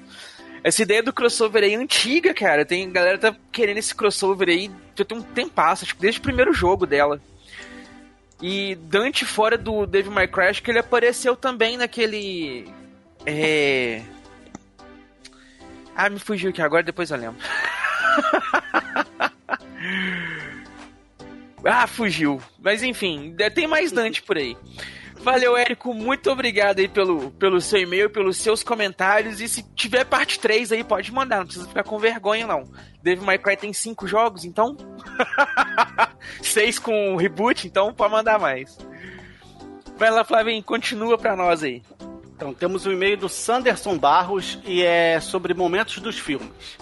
Essa 0.63 0.83
ideia 0.83 1.03
do 1.03 1.11
crossover 1.11 1.63
aí 1.63 1.73
é 1.73 1.77
antiga, 1.77 2.33
cara. 2.33 2.63
Tem 2.63 2.89
galera 2.91 3.17
tá 3.17 3.35
querendo 3.51 3.77
esse 3.77 3.93
crossover 3.93 4.49
aí 4.49 4.71
já 4.95 5.03
tem 5.03 5.17
um 5.17 5.21
tempo, 5.21 5.51
tipo, 5.83 6.01
desde 6.01 6.19
o 6.19 6.23
primeiro 6.23 6.53
jogo 6.53 6.85
dela. 6.85 7.19
E 8.41 8.75
Dante 8.75 9.25
fora 9.25 9.57
do 9.57 9.85
Devil 9.85 10.11
May 10.11 10.27
Cry, 10.27 10.53
que 10.61 10.69
ele 10.69 10.79
apareceu 10.79 11.35
também 11.35 11.77
naquele 11.77 12.67
é 13.25 14.01
Ah, 15.95 16.09
me 16.09 16.19
fugiu 16.19 16.49
aqui 16.49 16.61
agora, 16.61 16.83
depois 16.83 17.11
eu 17.11 17.17
lembro. 17.17 17.37
ah, 21.65 21.87
fugiu. 21.87 22.41
Mas 22.59 22.83
enfim, 22.83 23.35
tem 23.53 23.67
mais 23.67 23.91
Dante 23.91 24.21
por 24.21 24.37
aí. 24.37 24.57
Valeu, 25.23 25.55
Érico. 25.55 25.93
Muito 25.93 26.29
obrigado 26.29 26.79
aí 26.79 26.87
pelo, 26.87 27.31
pelo 27.31 27.61
seu 27.61 27.79
e-mail, 27.79 28.09
pelos 28.09 28.37
seus 28.37 28.61
comentários. 28.61 29.39
E 29.39 29.47
se 29.47 29.63
tiver 29.73 30.03
parte 30.03 30.37
3 30.37 30.73
aí, 30.73 30.83
pode 30.83 31.13
mandar. 31.13 31.37
Não 31.37 31.45
precisa 31.45 31.67
ficar 31.67 31.83
com 31.83 31.97
vergonha, 31.97 32.45
não. 32.45 32.65
Devil 33.01 33.25
May 33.25 33.37
Cry 33.37 33.55
tem 33.55 33.71
5 33.71 34.05
jogos, 34.05 34.43
então. 34.43 34.75
6 36.43 36.77
com 36.79 37.15
reboot, 37.15 37.65
então 37.65 37.93
pode 37.93 38.11
mandar 38.11 38.37
mais. 38.37 38.77
Vai 39.97 40.11
lá, 40.11 40.25
Flavinho, 40.25 40.61
continua 40.61 41.17
pra 41.17 41.37
nós 41.37 41.63
aí. 41.63 41.81
Então, 42.35 42.53
temos 42.53 42.85
o 42.85 42.89
um 42.89 42.93
e-mail 42.93 43.17
do 43.17 43.29
Sanderson 43.29 43.97
Barros 43.97 44.59
e 44.65 44.81
é 44.81 45.19
sobre 45.19 45.53
momentos 45.53 45.99
dos 45.99 46.17
filmes. 46.17 46.77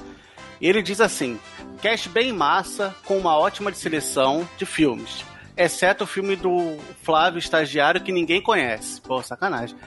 Ele 0.62 0.82
diz 0.82 1.02
assim: 1.02 1.40
Cast 1.82 2.10
bem 2.10 2.32
massa, 2.32 2.96
com 3.06 3.18
uma 3.18 3.38
ótima 3.38 3.74
seleção 3.74 4.48
de 4.58 4.66
filmes 4.66 5.24
exceto 5.56 6.04
o 6.04 6.08
filme 6.08 6.36
do 6.36 6.78
Flávio 7.04 7.40
Estagiário 7.40 8.02
que 8.02 8.12
ninguém 8.12 8.42
conhece. 8.42 9.02
Pô, 9.02 9.22
sacanagem. 9.22 9.78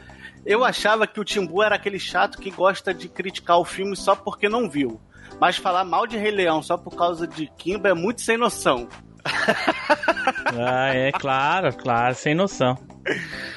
Eu 0.45 0.65
achava 0.65 1.07
que 1.07 1.19
o 1.19 1.25
Timbu 1.25 1.63
era 1.63 1.75
aquele 1.75 1.99
chato 1.99 2.39
que 2.39 2.51
gosta 2.51 2.93
de 2.93 3.09
criticar 3.09 3.59
o 3.59 3.65
filme 3.65 3.97
só 3.97 4.15
porque 4.15 4.49
não 4.49 4.69
viu. 4.69 5.01
Mas 5.41 5.57
falar 5.57 5.85
mal 5.85 6.07
de 6.07 6.17
Rei 6.17 6.31
Leão 6.31 6.63
só 6.63 6.77
por 6.77 6.95
causa 6.95 7.27
de 7.27 7.47
Kimba 7.57 7.89
é 7.89 7.95
muito 7.95 8.21
sem 8.21 8.37
noção. 8.37 8.89
ah, 10.59 10.95
é 10.95 11.13
claro, 11.13 11.73
claro, 11.75 12.15
sem 12.15 12.35
noção. 12.35 12.79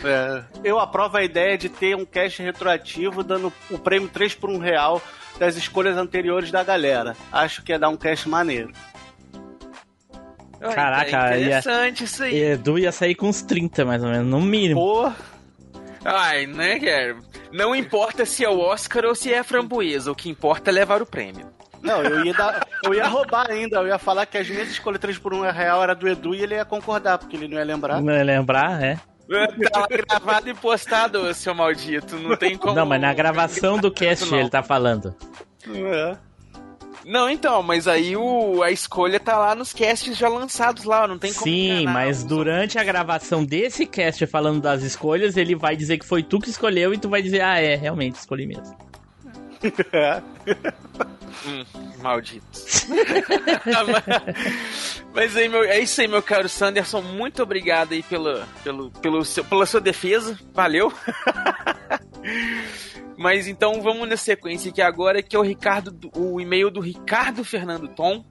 É, 0.04 0.44
eu 0.64 0.80
aprovo 0.80 1.18
a 1.18 1.24
ideia 1.24 1.58
de 1.58 1.70
ter 1.70 1.96
um 1.96 2.06
cash 2.06 2.38
retroativo 2.38 3.24
dando 3.24 3.52
o 3.70 3.78
prêmio 3.78 4.10
3 4.10 4.36
por 4.36 4.50
1 4.50 4.58
real 4.58 5.02
das 5.40 5.56
escolhas 5.56 5.98
anteriores 5.98 6.52
da 6.52 6.64
galera. 6.64 7.16
Acho 7.32 7.64
que 7.64 7.72
ia 7.72 7.80
dar 7.80 7.90
um 7.90 7.98
cash 7.98 8.26
maneiro. 8.26 8.72
Caraca, 10.60 11.36
é 11.36 11.42
interessante 11.42 12.02
ia, 12.02 12.06
isso 12.06 12.24
aí. 12.24 12.36
Edu 12.36 12.80
ia 12.80 12.92
sair 12.92 13.16
com 13.16 13.28
uns 13.28 13.42
30, 13.42 13.86
mais 13.86 14.04
ou 14.04 14.10
menos, 14.10 14.28
no 14.28 14.42
mínimo. 14.42 14.80
Pô. 14.80 15.12
Ai, 16.04 16.48
né, 16.48 16.80
Guilherme? 16.80 17.22
Não 17.52 17.76
importa 17.76 18.26
se 18.26 18.44
é 18.44 18.50
o 18.50 18.60
Oscar 18.60 19.06
ou 19.06 19.16
se 19.16 19.32
é 19.32 19.40
a 19.40 19.44
framboesa, 19.44 20.12
o 20.12 20.16
que 20.16 20.30
importa 20.30 20.72
é 20.72 20.74
levar 20.74 21.02
o 21.02 21.06
prêmio. 21.06 21.48
Não, 21.82 22.02
eu 22.02 22.26
ia, 22.26 22.34
dar, 22.34 22.68
eu 22.84 22.94
ia 22.94 23.08
roubar 23.08 23.50
ainda, 23.50 23.78
eu 23.78 23.88
ia 23.88 23.98
falar 23.98 24.26
que 24.26 24.38
as 24.38 24.50
minhas 24.50 24.70
escolhas 24.70 25.00
3 25.00 25.18
por 25.20 25.34
1 25.34 25.52
real 25.52 25.84
era 25.84 25.94
do 25.94 26.08
Edu 26.08 26.34
e 26.34 26.42
ele 26.42 26.56
ia 26.56 26.66
concordar, 26.66 27.18
porque 27.18 27.36
ele 27.36 27.48
não 27.48 27.58
ia 27.58 27.64
lembrar. 27.64 28.02
Não 28.02 28.14
ia 28.14 28.24
lembrar, 28.24 28.84
é. 28.84 28.98
Tá 29.72 29.88
gravado 29.90 30.50
e 30.50 30.54
postado, 30.54 31.34
seu 31.34 31.54
maldito. 31.54 32.16
Não 32.18 32.38
tem 32.38 32.58
como. 32.58 32.74
Não, 32.74 32.86
mas 32.86 33.02
na 33.02 33.14
gravação 33.14 33.78
do 33.78 33.92
cast 33.92 34.34
ele 34.34 34.50
tá 34.50 34.64
falando. 34.64 35.14
É. 35.68 36.18
Não, 37.06 37.30
então, 37.30 37.62
mas 37.64 37.88
aí 37.88 38.18
o, 38.18 38.62
a 38.62 38.72
escolha 38.72 39.20
tá 39.20 39.38
lá 39.38 39.56
nos 39.56 39.72
casts 39.72 40.18
já 40.18 40.28
lançados 40.28 40.84
lá, 40.84 41.08
não 41.08 41.18
tem 41.18 41.32
como. 41.32 41.46
Sim, 41.46 41.86
mas 41.86 42.24
durante 42.24 42.78
a 42.78 42.84
gravação 42.84 43.46
desse 43.46 43.86
cast 43.86 44.26
falando 44.28 44.62
das 44.62 44.82
escolhas, 44.82 45.38
ele 45.38 45.56
vai 45.56 45.76
dizer 45.78 45.98
que 45.98 46.06
foi 46.06 46.22
tu 46.22 46.40
que 46.40 46.50
escolheu 46.50 46.94
e 46.94 46.98
tu 46.98 47.08
vai 47.08 47.22
dizer, 47.22 47.42
ah, 47.42 47.60
é, 47.60 47.76
realmente 47.76 48.16
escolhi 48.16 48.46
mesmo. 48.46 48.76
hum, 51.46 51.66
maldito. 52.02 52.46
mas 55.14 55.36
aí, 55.36 55.50
meu, 55.50 55.64
é 55.64 55.80
isso 55.80 56.02
aí, 56.02 56.08
meu 56.08 56.22
caro 56.22 56.50
Sanderson. 56.50 57.02
Muito 57.02 57.44
obrigado 57.44 57.94
aí 57.94 58.04
pelo, 58.04 58.44
pelo, 58.64 58.92
pelo 58.92 59.26
seu, 59.26 59.44
pela 59.44 59.66
sua 59.66 59.82
defesa. 59.82 60.38
Valeu. 60.54 60.94
Mas 63.18 63.48
então 63.48 63.82
vamos 63.82 64.08
na 64.08 64.16
sequência 64.16 64.70
aqui 64.70 64.80
agora, 64.80 65.24
que 65.24 65.36
é 65.36 65.40
o 65.40 65.42
Ricardo, 65.42 66.12
o 66.16 66.40
e-mail 66.40 66.70
do 66.70 66.80
Ricardo 66.80 67.44
Fernando 67.44 67.88
Tom, 67.88 68.24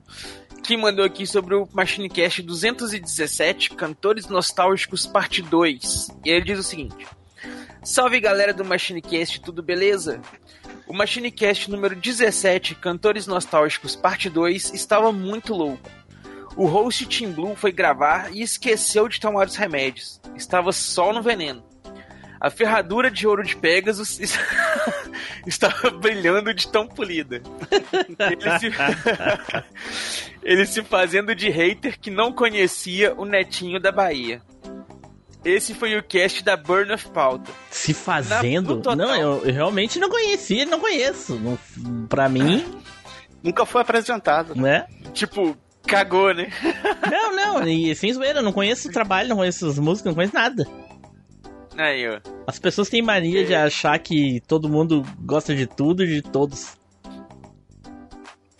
que 0.62 0.76
mandou 0.76 1.04
aqui 1.04 1.26
sobre 1.26 1.56
o 1.56 1.68
Machinecast 1.72 2.40
217, 2.42 3.70
Cantores 3.70 4.28
Nostálgicos, 4.28 5.04
parte 5.04 5.42
2. 5.42 6.08
E 6.24 6.30
ele 6.30 6.44
diz 6.44 6.60
o 6.60 6.62
seguinte: 6.62 7.04
Salve 7.82 8.20
galera 8.20 8.54
do 8.54 8.64
Machinecast, 8.64 9.40
tudo 9.40 9.60
beleza? 9.60 10.22
O 10.86 10.94
Machinecast 10.94 11.68
número 11.70 11.96
17, 11.96 12.76
Cantores 12.76 13.26
Nostálgicos, 13.26 13.96
parte 13.96 14.30
2, 14.30 14.72
estava 14.72 15.10
muito 15.10 15.52
louco. 15.52 15.90
O 16.56 16.66
host 16.66 17.06
Team 17.06 17.32
Blue 17.32 17.56
foi 17.56 17.72
gravar 17.72 18.32
e 18.32 18.40
esqueceu 18.40 19.08
de 19.08 19.20
tomar 19.20 19.46
os 19.46 19.56
remédios. 19.56 20.20
Estava 20.36 20.72
só 20.72 21.12
no 21.12 21.22
veneno. 21.22 21.62
A 22.40 22.50
ferradura 22.50 23.10
de 23.10 23.26
ouro 23.26 23.42
de 23.42 23.56
Pegasus 23.56 24.20
estava 25.46 25.90
brilhando 25.90 26.54
de 26.54 26.68
tão 26.68 26.86
polida. 26.86 27.42
Ele 28.18 28.58
se... 28.58 28.70
Ele 30.42 30.64
se 30.64 30.82
fazendo 30.84 31.34
de 31.34 31.50
hater 31.50 31.98
que 31.98 32.08
não 32.08 32.32
conhecia 32.32 33.12
o 33.16 33.24
netinho 33.24 33.80
da 33.80 33.90
Bahia. 33.90 34.40
Esse 35.47 35.74
foi 35.74 35.97
o 35.97 36.02
cast 36.02 36.43
da 36.43 36.56
Burn 36.56 36.93
of 36.93 37.09
Pauta. 37.10 37.52
Se 37.70 37.94
fazendo? 37.94 38.82
não, 38.97 39.14
eu, 39.14 39.44
eu, 39.44 39.55
realmente 39.55 39.97
não 40.01 40.10
conhecia, 40.10 40.66
não 40.66 40.81
conheço. 40.81 41.36
Não, 41.39 41.56
pra 42.09 42.28
mim. 42.28 42.64
Nunca 43.44 43.64
foi 43.64 43.81
apresentado. 43.81 44.56
Né? 44.56 44.89
Tipo, 45.14 45.56
cagou, 45.86 46.35
né? 46.35 46.48
não, 47.09 47.36
não, 47.60 47.68
e 47.68 47.94
sem 47.94 48.12
zoeira, 48.12 48.43
não 48.43 48.52
conheço 48.52 48.89
o 48.89 48.93
trabalho, 48.93 49.28
não 49.28 49.36
conheço 49.36 49.68
as 49.68 49.78
músicas, 49.78 50.10
não 50.10 50.16
conheço 50.16 50.35
nada. 50.35 50.66
Aí, 51.78 52.09
ó. 52.09 52.18
As 52.44 52.59
pessoas 52.59 52.89
têm 52.89 53.01
mania 53.01 53.44
de 53.44 53.55
achar 53.55 53.97
que 54.01 54.40
todo 54.48 54.68
mundo 54.68 55.05
gosta 55.20 55.55
de 55.55 55.68
tudo 55.68 56.02
e 56.02 56.09
de 56.09 56.23
todos. 56.23 56.77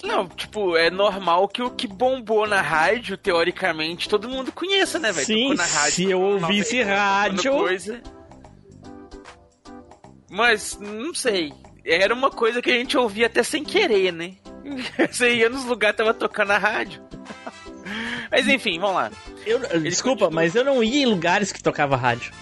Não, 0.07 0.29
tipo, 0.29 0.77
é 0.77 0.91
normal 0.91 1.49
que 1.49 1.63
o 1.63 1.71
que 1.71 1.87
bombou 1.87 2.47
na 2.47 2.61
rádio, 2.61 3.17
teoricamente, 3.17 4.09
todo 4.09 4.29
mundo 4.29 4.53
conheça, 4.53 4.99
né, 4.99 5.11
velho? 5.13 5.27
Sim, 5.27 5.55
rádio, 5.55 5.93
se 5.93 6.11
eu 6.11 6.21
ouvisse 6.21 6.83
rádio- 6.83 7.53
Coisa. 7.53 8.01
Mas, 10.31 10.79
não 10.81 11.15
sei. 11.15 11.53
Era 11.85 12.13
uma 12.15 12.31
coisa 12.31 12.61
que 12.61 12.71
a 12.71 12.75
gente 12.75 12.97
ouvia 12.97 13.27
até 13.27 13.43
sem 13.43 13.65
querer, 13.65 14.13
né? 14.13 14.35
Você 15.11 15.35
ia 15.35 15.49
nos 15.49 15.65
lugares, 15.65 15.97
tava 15.97 16.13
tocando 16.13 16.51
a 16.53 16.59
rádio. 16.59 17.03
Mas 18.31 18.49
enfim, 18.49 18.79
vamos 18.81 18.97
lá. 18.97 19.11
Eu, 19.47 19.61
desculpa, 19.81 20.29
mas 20.29 20.57
eu 20.57 20.65
não 20.65 20.83
ia 20.83 21.03
em 21.05 21.07
lugares 21.07 21.53
que 21.53 21.63
tocava 21.63 21.95
rádio. 21.95 22.33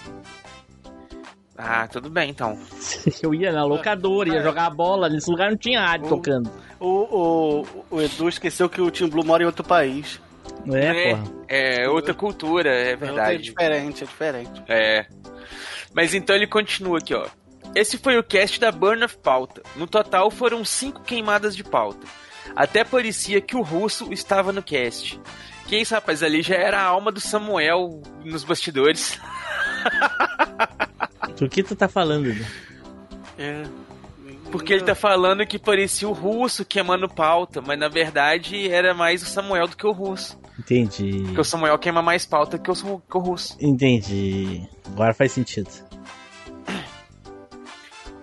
Ah, 1.57 1.87
tudo 1.87 2.09
bem 2.09 2.29
então. 2.29 2.59
Eu 3.23 3.33
ia 3.33 3.51
na 3.51 3.63
locadora, 3.63 4.29
ia 4.29 4.41
jogar 4.43 4.69
bola, 4.69 5.07
nesse 5.09 5.29
lugar 5.29 5.49
não 5.49 5.57
tinha 5.57 5.81
rádio 5.85 6.09
tocando. 6.09 6.51
O, 6.79 6.87
o, 6.87 7.65
o 7.91 8.01
Edu 8.01 8.27
esqueceu 8.27 8.67
que 8.69 8.81
o 8.81 8.91
Tim 8.91 9.07
Blue 9.07 9.23
mora 9.25 9.43
em 9.43 9.45
outro 9.45 9.63
país. 9.63 10.19
É, 10.71 11.11
é, 11.47 11.83
é 11.83 11.89
outra 11.89 12.13
cultura, 12.13 12.69
é 12.69 12.91
É 12.91 12.95
verdade. 12.95 13.41
diferente, 13.41 14.03
é 14.03 14.07
diferente. 14.07 14.63
É. 14.67 15.05
Mas 15.93 16.13
então 16.13 16.35
ele 16.35 16.47
continua 16.47 16.97
aqui, 16.97 17.13
ó. 17.13 17.25
Esse 17.73 17.97
foi 17.97 18.17
o 18.17 18.23
cast 18.23 18.59
da 18.59 18.71
Burn 18.71 19.03
of 19.03 19.17
Pauta. 19.17 19.61
No 19.75 19.87
total 19.87 20.29
foram 20.29 20.63
cinco 20.65 21.01
queimadas 21.03 21.55
de 21.55 21.63
pauta. 21.63 22.05
Até 22.55 22.83
parecia 22.83 23.41
que 23.41 23.55
o 23.55 23.61
russo 23.61 24.11
estava 24.13 24.51
no 24.51 24.61
cast. 24.61 25.19
Que 25.67 25.77
isso, 25.77 25.93
rapaz, 25.93 26.21
ali 26.21 26.41
já 26.41 26.55
era 26.55 26.79
a 26.79 26.83
alma 26.85 27.11
do 27.11 27.19
Samuel 27.19 28.01
nos 28.23 28.43
bastidores. 28.43 29.19
Do 31.37 31.49
que 31.49 31.63
tu 31.63 31.75
tá 31.75 31.87
falando, 31.87 32.27
Edu? 32.27 32.45
É. 33.37 33.63
Porque 34.51 34.73
ele 34.73 34.83
tá 34.83 34.95
falando 34.95 35.45
que 35.45 35.59
parecia 35.59 36.07
o 36.07 36.13
russo 36.13 36.63
queimando 36.63 37.09
pauta, 37.09 37.61
mas 37.61 37.77
na 37.77 37.89
verdade 37.89 38.69
era 38.69 38.93
mais 38.93 39.21
o 39.21 39.25
Samuel 39.25 39.67
do 39.67 39.75
que 39.75 39.85
o 39.85 39.91
russo. 39.91 40.39
Entendi. 40.57 41.23
Porque 41.25 41.41
o 41.41 41.43
Samuel 41.43 41.77
queima 41.77 42.01
mais 42.01 42.25
pauta 42.25 42.57
que 42.57 42.71
o, 42.71 42.73
que 42.73 43.17
o 43.17 43.19
russo. 43.19 43.57
Entendi. 43.59 44.67
Agora 44.87 45.13
faz 45.13 45.33
sentido. 45.33 45.69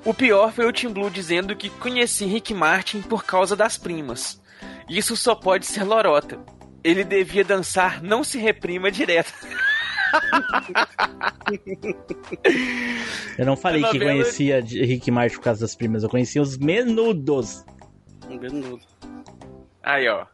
O 0.05 0.14
pior 0.14 0.52
foi 0.52 0.66
o 0.66 0.72
Tim 0.72 0.89
Blue 0.89 1.10
dizendo 1.10 1.55
que 1.55 1.70
conheci 1.70 2.24
Rick 2.24 2.55
Martin 2.55 3.02
por 3.02 3.24
causa 3.24 3.55
das 3.55 3.76
primas. 3.76 4.40
Isso 4.89 5.16
só 5.16 5.34
pode 5.34 5.66
ser 5.66 5.84
lorota. 5.84 6.39
Ele 6.82 7.05
devia 7.05 7.44
dançar 7.44 8.02
Não 8.02 8.24
Se 8.24 8.39
Reprima 8.39 8.90
direto. 8.90 9.32
Eu 13.39 13.47
não 13.47 13.56
falei 13.56 13.82
A 13.84 13.89
que 13.89 13.98
novela- 13.98 14.12
conhecia 14.20 14.62
de 14.62 14.84
Rick 14.84 15.10
Martin 15.10 15.36
por 15.36 15.43
causa 15.44 15.60
das 15.60 15.74
primas, 15.74 16.02
eu 16.02 16.09
conhecia 16.09 16.40
os 16.43 16.56
menudos. 16.59 17.64
Um 18.28 18.39
menudo. 18.39 18.80
Aí, 19.82 20.09
ó. 20.09 20.26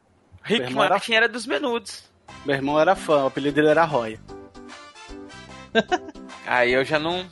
Rick 0.42 0.62
irmão 0.64 0.84
era- 0.84 0.94
Martin 0.94 1.12
era 1.14 1.28
dos 1.28 1.46
menudos. 1.46 2.05
Meu 2.44 2.55
irmão 2.56 2.78
era 2.78 2.94
fã, 2.94 3.24
o 3.24 3.26
apelido 3.26 3.55
dele 3.56 3.68
era 3.68 3.84
Roya. 3.84 4.18
Aí 6.46 6.72
eu 6.72 6.84
já 6.84 6.98
não. 6.98 7.24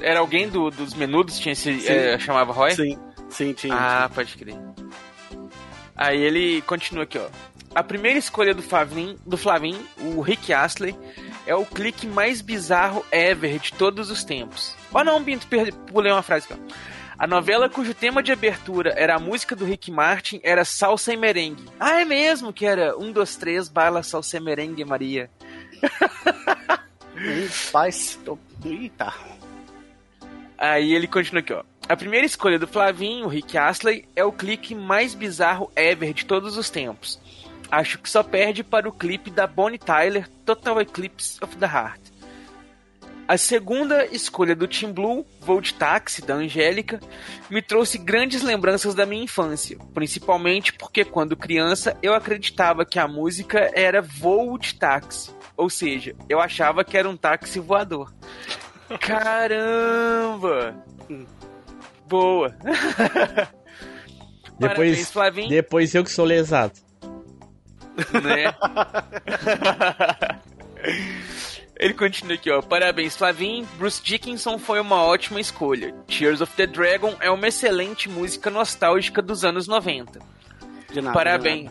Era 0.00 0.20
alguém 0.20 0.48
do- 0.48 0.70
dos 0.70 0.94
menudos 0.94 1.38
tinha 1.38 1.52
esse. 1.52 1.80
Sim. 1.80 1.88
eh, 1.88 2.18
chamava 2.18 2.52
Roy? 2.52 2.70
Sim, 2.72 2.98
sim, 3.28 3.52
tinha. 3.52 3.74
Ah, 3.74 4.10
pode 4.12 4.36
crer. 4.36 4.56
Aí 5.96 6.20
ele 6.20 6.62
continua 6.62 7.04
aqui, 7.04 7.18
ó. 7.18 7.26
A 7.74 7.82
primeira 7.82 8.18
escolha 8.18 8.54
do 8.54 8.62
Flavin, 8.62 9.16
do 9.26 9.36
Flavin, 9.36 9.76
o 9.98 10.20
Rick 10.20 10.52
Astley, 10.52 10.96
é 11.46 11.54
o 11.54 11.64
clique 11.64 12.06
mais 12.06 12.40
bizarro 12.40 13.04
ever 13.10 13.58
de 13.58 13.72
todos 13.72 14.10
os 14.10 14.22
tempos. 14.24 14.74
Oh 14.92 15.02
não, 15.04 15.22
Binto, 15.22 15.46
perdi- 15.46 15.72
pulei 15.72 16.12
uma 16.12 16.22
frase 16.22 16.46
aqui. 16.52 16.60
A 17.18 17.26
novela 17.26 17.68
cujo 17.68 17.92
tema 17.92 18.22
de 18.22 18.32
abertura 18.32 18.94
era 18.96 19.16
a 19.16 19.18
música 19.18 19.54
do 19.54 19.64
Rick 19.66 19.90
Martin 19.90 20.40
era 20.42 20.64
Salsa 20.64 21.12
e 21.12 21.16
Merengue. 21.18 21.64
Ah, 21.78 22.00
é 22.00 22.04
mesmo 22.04 22.52
que 22.52 22.64
era 22.64 22.96
um, 22.96 23.12
dois, 23.12 23.36
três, 23.36 23.68
baila 23.68 24.02
salsa 24.02 24.38
e 24.38 24.40
merengue, 24.40 24.84
Maria. 24.86 25.30
Faz. 27.50 28.18
Eita. 28.64 29.12
Aí 30.56 30.94
ele 30.94 31.06
continua 31.06 31.40
aqui, 31.40 31.52
ó. 31.52 31.62
A 31.88 31.96
primeira 31.96 32.24
escolha 32.24 32.58
do 32.58 32.68
Flavinho, 32.68 33.26
o 33.26 33.28
Rick 33.28 33.58
Astley, 33.58 34.08
é 34.14 34.24
o 34.24 34.32
clique 34.32 34.74
mais 34.74 35.12
bizarro 35.14 35.70
ever 35.74 36.12
de 36.14 36.24
todos 36.24 36.56
os 36.56 36.70
tempos. 36.70 37.20
Acho 37.70 37.98
que 37.98 38.10
só 38.10 38.22
perde 38.22 38.64
para 38.64 38.88
o 38.88 38.92
clipe 38.92 39.30
da 39.30 39.46
Bonnie 39.46 39.78
Tyler, 39.78 40.28
Total 40.44 40.80
Eclipse 40.80 41.38
of 41.42 41.56
the 41.56 41.66
Heart. 41.66 42.00
A 43.28 43.36
segunda 43.36 44.04
escolha 44.06 44.56
do 44.56 44.66
Team 44.66 44.92
Blue, 44.92 45.24
Voo 45.40 45.60
de 45.60 45.72
Táxi, 45.74 46.20
da 46.20 46.34
Angélica, 46.34 46.98
me 47.48 47.62
trouxe 47.62 47.96
grandes 47.96 48.42
lembranças 48.42 48.92
da 48.92 49.06
minha 49.06 49.22
infância, 49.22 49.78
principalmente 49.94 50.72
porque 50.72 51.04
quando 51.04 51.36
criança 51.36 51.96
eu 52.02 52.12
acreditava 52.12 52.84
que 52.84 52.98
a 52.98 53.06
música 53.06 53.70
era 53.72 54.02
Voo 54.02 54.58
de 54.58 54.74
Táxi, 54.74 55.30
ou 55.56 55.70
seja, 55.70 56.16
eu 56.28 56.40
achava 56.40 56.82
que 56.82 56.98
era 56.98 57.08
um 57.08 57.16
táxi 57.16 57.60
voador. 57.60 58.12
Caramba! 58.98 60.74
Boa! 62.08 62.56
Parabéns, 64.58 64.96
Depois, 64.98 65.10
Flavinho. 65.12 65.48
depois 65.48 65.94
eu 65.94 66.02
que 66.02 66.10
sou 66.10 66.24
lesado. 66.24 66.72
Né? 68.22 68.54
Ele 71.80 71.94
continua 71.94 72.34
aqui, 72.34 72.50
ó. 72.50 72.60
Parabéns, 72.60 73.16
Flavinho. 73.16 73.66
Bruce 73.78 74.02
Dickinson 74.02 74.58
foi 74.58 74.78
uma 74.80 75.02
ótima 75.02 75.40
escolha. 75.40 75.94
Tears 76.06 76.42
of 76.42 76.52
the 76.54 76.66
Dragon 76.66 77.16
é 77.20 77.30
uma 77.30 77.48
excelente 77.48 78.06
música 78.06 78.50
nostálgica 78.50 79.22
dos 79.22 79.46
anos 79.46 79.66
90. 79.66 80.20
De 80.92 81.00
nada, 81.00 81.14
Parabéns. 81.14 81.70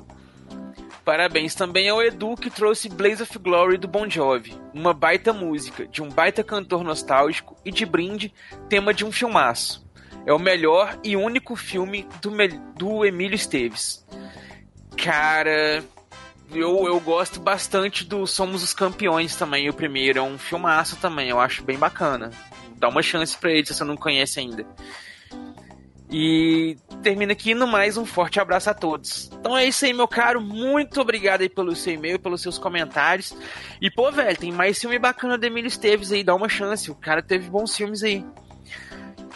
Parabéns 1.06 1.54
também 1.56 1.90
ao 1.90 2.02
Edu 2.02 2.36
que 2.36 2.50
trouxe 2.50 2.90
Blaze 2.90 3.24
of 3.24 3.38
Glory 3.40 3.78
do 3.78 3.88
Bon 3.88 4.10
Jovi, 4.10 4.56
uma 4.74 4.94
baita 4.94 5.34
música, 5.34 5.88
de 5.88 6.04
um 6.04 6.10
baita 6.10 6.44
cantor 6.44 6.84
nostálgico 6.84 7.56
e 7.66 7.72
de 7.72 7.86
brinde, 7.86 8.34
tema 8.68 8.94
de 8.94 9.06
um 9.06 9.12
filmaço. 9.12 9.88
É 10.26 10.34
o 10.34 10.40
melhor 10.40 11.00
e 11.04 11.16
único 11.16 11.56
filme 11.56 12.08
do, 12.22 12.32
do 12.76 13.06
Emílio 13.06 13.36
Esteves. 13.36 14.06
Cara, 14.98 15.84
eu, 16.52 16.86
eu 16.86 17.00
gosto 17.00 17.40
bastante 17.40 18.04
do 18.04 18.26
Somos 18.26 18.64
os 18.64 18.74
Campeões 18.74 19.36
também, 19.36 19.70
o 19.70 19.74
primeiro. 19.74 20.20
É 20.20 20.22
um 20.22 20.38
filmaço 20.38 20.96
também, 20.98 21.30
eu 21.30 21.40
acho 21.40 21.64
bem 21.64 21.78
bacana. 21.78 22.32
Dá 22.76 22.88
uma 22.88 23.02
chance 23.02 23.38
pra 23.38 23.52
ele 23.52 23.66
se 23.66 23.74
você 23.74 23.84
não 23.84 23.98
conhece 23.98 24.40
ainda. 24.40 24.66
E 26.12 26.76
termina 27.04 27.34
aqui 27.34 27.54
no 27.54 27.68
mais 27.68 27.96
um 27.96 28.06
forte 28.06 28.40
abraço 28.40 28.70
a 28.70 28.74
todos. 28.74 29.30
Então 29.32 29.56
é 29.56 29.66
isso 29.66 29.86
aí, 29.86 29.94
meu 29.94 30.08
caro. 30.08 30.42
Muito 30.42 31.00
obrigado 31.00 31.42
aí 31.42 31.50
pelo 31.50 31.76
seu 31.76 31.94
e-mail, 31.94 32.18
pelos 32.18 32.42
seus 32.42 32.58
comentários. 32.58 33.36
E 33.80 33.92
pô, 33.92 34.12
velho, 34.12 34.38
tem 34.38 34.52
mais 34.52 34.80
filme 34.80 34.98
bacana 34.98 35.38
do 35.38 35.46
Emílio 35.46 35.68
Esteves 35.68 36.12
aí, 36.12 36.24
dá 36.24 36.34
uma 36.34 36.50
chance. 36.50 36.90
O 36.90 36.96
cara 36.96 37.22
teve 37.22 37.48
bons 37.50 37.76
filmes 37.76 38.02
aí. 38.02 38.26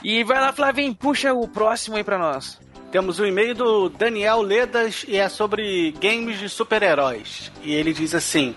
E 0.03 0.23
vai 0.23 0.41
lá, 0.41 0.51
Flavinho, 0.51 0.95
puxa 0.95 1.31
o 1.33 1.47
próximo 1.47 1.95
aí 1.95 2.03
pra 2.03 2.17
nós. 2.17 2.59
Temos 2.93 3.19
um 3.19 3.25
e-mail 3.25 3.55
do 3.55 3.89
Daniel 3.89 4.39
Ledas 4.43 5.03
e 5.07 5.17
é 5.17 5.27
sobre 5.27 5.93
games 5.93 6.37
de 6.37 6.47
super-heróis. 6.47 7.51
E 7.63 7.73
ele 7.73 7.91
diz 7.91 8.13
assim: 8.13 8.53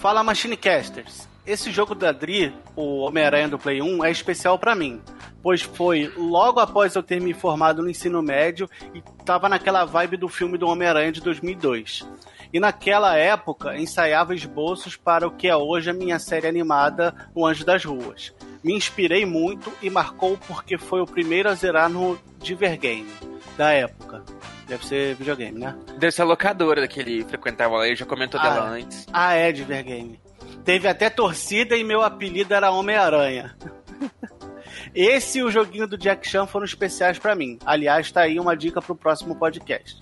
Fala 0.00 0.24
Machinecasters. 0.24 1.28
Esse 1.46 1.70
jogo 1.70 1.94
da 1.94 2.10
Dri, 2.10 2.52
o 2.74 2.98
Homem-Aranha 3.02 3.46
do 3.46 3.56
Play 3.56 3.80
1, 3.80 4.04
é 4.04 4.10
especial 4.10 4.58
pra 4.58 4.74
mim, 4.74 5.00
pois 5.40 5.62
foi 5.62 6.12
logo 6.16 6.58
após 6.58 6.96
eu 6.96 7.04
ter 7.04 7.20
me 7.20 7.32
formado 7.32 7.80
no 7.80 7.88
ensino 7.88 8.20
médio 8.20 8.68
e 8.92 9.00
tava 9.24 9.48
naquela 9.48 9.84
vibe 9.84 10.16
do 10.16 10.28
filme 10.28 10.58
do 10.58 10.66
Homem-Aranha 10.66 11.12
de 11.12 11.20
2002. 11.20 12.04
E 12.52 12.58
naquela 12.58 13.16
época 13.16 13.78
ensaiava 13.78 14.34
esboços 14.34 14.96
para 14.96 15.28
o 15.28 15.30
que 15.30 15.46
é 15.46 15.56
hoje 15.56 15.88
a 15.88 15.94
minha 15.94 16.18
série 16.18 16.48
animada 16.48 17.14
O 17.32 17.46
Anjo 17.46 17.64
das 17.64 17.84
Ruas. 17.84 18.34
Me 18.68 18.74
inspirei 18.74 19.24
muito 19.24 19.72
e 19.80 19.88
marcou 19.88 20.36
porque 20.46 20.76
foi 20.76 21.00
o 21.00 21.06
primeiro 21.06 21.48
a 21.48 21.54
zerar 21.54 21.88
no 21.88 22.18
Divergame 22.38 23.08
da 23.56 23.70
época. 23.72 24.22
Deve 24.66 24.84
ser 24.84 25.14
videogame, 25.14 25.58
né? 25.58 25.74
Deve 25.96 26.12
ser 26.12 26.20
a 26.20 26.26
locadora 26.26 26.86
que 26.86 27.00
ele 27.00 27.24
frequentava 27.24 27.78
lá, 27.78 27.86
ele 27.86 27.96
já 27.96 28.04
comentou 28.04 28.38
dela 28.38 28.66
Ah, 28.66 28.68
antes. 28.68 29.06
Ah, 29.10 29.32
é 29.32 29.50
Divergame. 29.52 30.20
Teve 30.66 30.86
até 30.86 31.08
torcida 31.08 31.78
e 31.78 31.82
meu 31.82 32.02
apelido 32.02 32.52
era 32.52 32.70
Homem-Aranha. 32.70 33.56
Esse 34.94 35.38
e 35.38 35.42
o 35.42 35.50
joguinho 35.50 35.88
do 35.88 35.96
Jack 35.96 36.28
Chan 36.28 36.46
foram 36.46 36.66
especiais 36.66 37.18
pra 37.18 37.34
mim. 37.34 37.58
Aliás, 37.64 38.12
tá 38.12 38.20
aí 38.20 38.38
uma 38.38 38.54
dica 38.54 38.82
pro 38.82 38.94
próximo 38.94 39.34
podcast. 39.34 39.98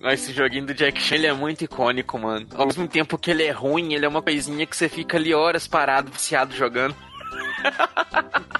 Esse 0.00 0.32
joguinho 0.32 0.66
do 0.66 0.72
Jack 0.72 1.02
Chan 1.02 1.16
ele 1.16 1.26
é 1.26 1.32
muito 1.32 1.64
icônico, 1.64 2.16
mano. 2.16 2.46
Ao 2.54 2.64
mesmo 2.64 2.86
tempo 2.86 3.18
que 3.18 3.32
ele 3.32 3.42
é 3.42 3.50
ruim, 3.50 3.92
ele 3.94 4.06
é 4.06 4.08
uma 4.08 4.22
coisinha 4.22 4.64
que 4.64 4.76
você 4.76 4.88
fica 4.88 5.16
ali 5.16 5.34
horas 5.34 5.66
parado, 5.66 6.12
viciado 6.12 6.54
jogando. 6.54 6.94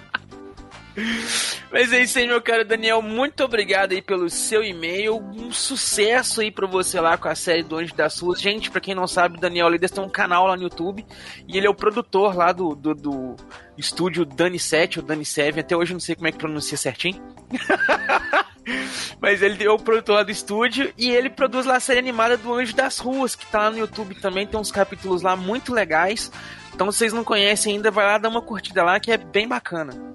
Mas 1.70 1.92
é 1.92 2.02
isso 2.02 2.18
aí, 2.18 2.26
meu 2.26 2.40
caro 2.42 2.64
Daniel. 2.64 3.00
Muito 3.00 3.44
obrigado 3.44 3.92
aí 3.92 4.02
pelo 4.02 4.28
seu 4.28 4.64
e-mail. 4.64 5.16
Um 5.16 5.52
sucesso 5.52 6.40
aí 6.40 6.50
pra 6.50 6.66
você 6.66 7.00
lá 7.00 7.16
com 7.16 7.28
a 7.28 7.34
série 7.34 7.62
do 7.62 7.76
Anjo 7.76 7.94
das 7.94 8.18
Ruas. 8.18 8.40
Gente, 8.40 8.70
pra 8.70 8.80
quem 8.80 8.94
não 8.94 9.06
sabe, 9.06 9.38
Daniel 9.38 9.68
Lidas 9.68 9.90
tem 9.90 10.02
um 10.02 10.08
canal 10.08 10.46
lá 10.46 10.56
no 10.56 10.62
YouTube. 10.62 11.06
E 11.46 11.56
ele 11.56 11.66
é 11.66 11.70
o 11.70 11.74
produtor 11.74 12.34
lá 12.34 12.52
do, 12.52 12.74
do, 12.74 12.94
do 12.94 13.36
estúdio 13.76 14.24
Dani 14.24 14.58
7 14.58 15.00
ou 15.00 15.04
Dani 15.04 15.24
7. 15.24 15.60
Até 15.60 15.76
hoje 15.76 15.92
eu 15.92 15.94
não 15.94 16.00
sei 16.00 16.14
como 16.14 16.26
é 16.26 16.32
que 16.32 16.38
pronuncia 16.38 16.76
certinho. 16.76 17.22
Mas 19.20 19.42
ele 19.42 19.64
é 19.64 19.70
o 19.70 19.78
produtor 19.78 20.16
lá 20.16 20.22
do 20.22 20.30
estúdio 20.30 20.92
e 20.96 21.10
ele 21.10 21.30
produz 21.30 21.66
lá 21.66 21.76
a 21.76 21.80
série 21.80 21.98
animada 21.98 22.36
do 22.36 22.52
Anjo 22.52 22.74
das 22.74 22.98
Ruas, 22.98 23.34
que 23.34 23.46
tá 23.46 23.60
lá 23.60 23.70
no 23.70 23.78
YouTube 23.78 24.14
também, 24.16 24.46
tem 24.46 24.58
uns 24.58 24.72
capítulos 24.72 25.22
lá 25.22 25.36
muito 25.36 25.72
legais. 25.72 26.30
Então, 26.74 26.90
se 26.92 26.98
vocês 26.98 27.12
não 27.12 27.24
conhecem 27.24 27.74
ainda, 27.74 27.90
vai 27.90 28.06
lá 28.06 28.18
dar 28.18 28.28
uma 28.28 28.42
curtida 28.42 28.82
lá 28.82 29.00
que 29.00 29.10
é 29.10 29.16
bem 29.16 29.48
bacana. 29.48 30.14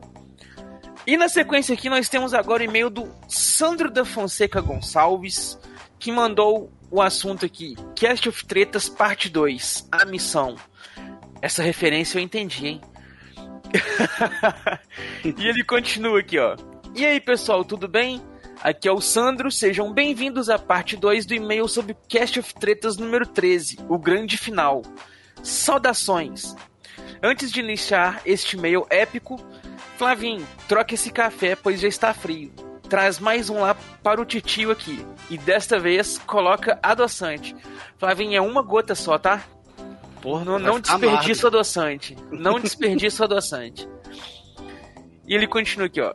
E 1.06 1.18
na 1.18 1.28
sequência 1.28 1.74
aqui 1.74 1.90
nós 1.90 2.08
temos 2.08 2.34
agora 2.34 2.62
o 2.62 2.66
e-mail 2.66 2.90
do 2.90 3.14
Sandro 3.28 3.92
da 3.92 4.06
Fonseca 4.06 4.62
Gonçalves, 4.62 5.60
que 6.00 6.12
mandou 6.12 6.72
o 6.90 7.02
assunto 7.02 7.46
aqui: 7.46 7.76
Cast 7.96 8.30
of 8.30 8.46
Tretas 8.46 8.88
Parte 8.88 9.30
2, 9.30 9.90
a 9.92 10.06
missão. 10.06 10.56
Essa 11.42 11.62
referência 11.62 12.18
eu 12.18 12.24
entendi, 12.24 12.68
hein? 12.68 12.82
e 15.26 15.48
ele 15.48 15.64
continua 15.66 16.20
aqui, 16.20 16.40
ó. 16.40 16.56
E 16.96 17.04
aí, 17.04 17.20
pessoal, 17.20 17.66
tudo 17.66 17.88
bem? 17.88 18.22
Aqui 18.64 18.88
é 18.88 18.92
o 18.94 19.02
Sandro, 19.02 19.52
sejam 19.52 19.92
bem-vindos 19.92 20.50
à 20.50 20.58
parte 20.58 20.96
2 20.96 21.26
do 21.26 21.34
e-mail 21.34 21.68
sobre 21.68 21.98
Cast 22.08 22.40
of 22.40 22.54
Tretas 22.54 22.96
número 22.96 23.26
13, 23.26 23.80
o 23.90 24.00
grande 24.00 24.38
final. 24.38 24.84
Saudações! 25.44 26.56
Antes 27.22 27.52
de 27.52 27.60
iniciar 27.60 28.22
este 28.26 28.56
e-mail 28.56 28.88
épico, 28.90 29.38
Flavinho, 29.98 30.48
troque 30.66 30.96
esse 30.96 31.12
café, 31.12 31.58
pois 31.58 31.82
já 31.82 31.90
está 31.90 32.14
frio. 32.14 32.54
Traz 32.88 33.20
mais 33.20 33.50
um 33.50 33.60
lá 33.60 33.76
para 34.02 34.22
o 34.22 34.26
titio 34.26 34.72
aqui. 34.72 35.06
E 35.30 35.38
desta 35.38 35.78
vez, 35.78 36.18
coloca 36.20 36.80
adoçante. 36.82 37.54
Flavinho, 37.98 38.34
é 38.34 38.40
uma 38.40 38.62
gota 38.62 38.96
só, 38.96 39.18
tá? 39.18 39.44
Porra, 40.22 40.46
não, 40.46 40.58
não 40.58 40.80
desperdiça 40.80 41.48
o 41.48 41.48
adoçante. 41.48 42.16
Não 42.32 42.62
desperdiça 42.62 43.24
o 43.24 43.26
adoçante. 43.26 43.90
E 45.26 45.34
ele 45.34 45.48
continua 45.48 45.88
aqui, 45.88 46.02
ó. 46.02 46.14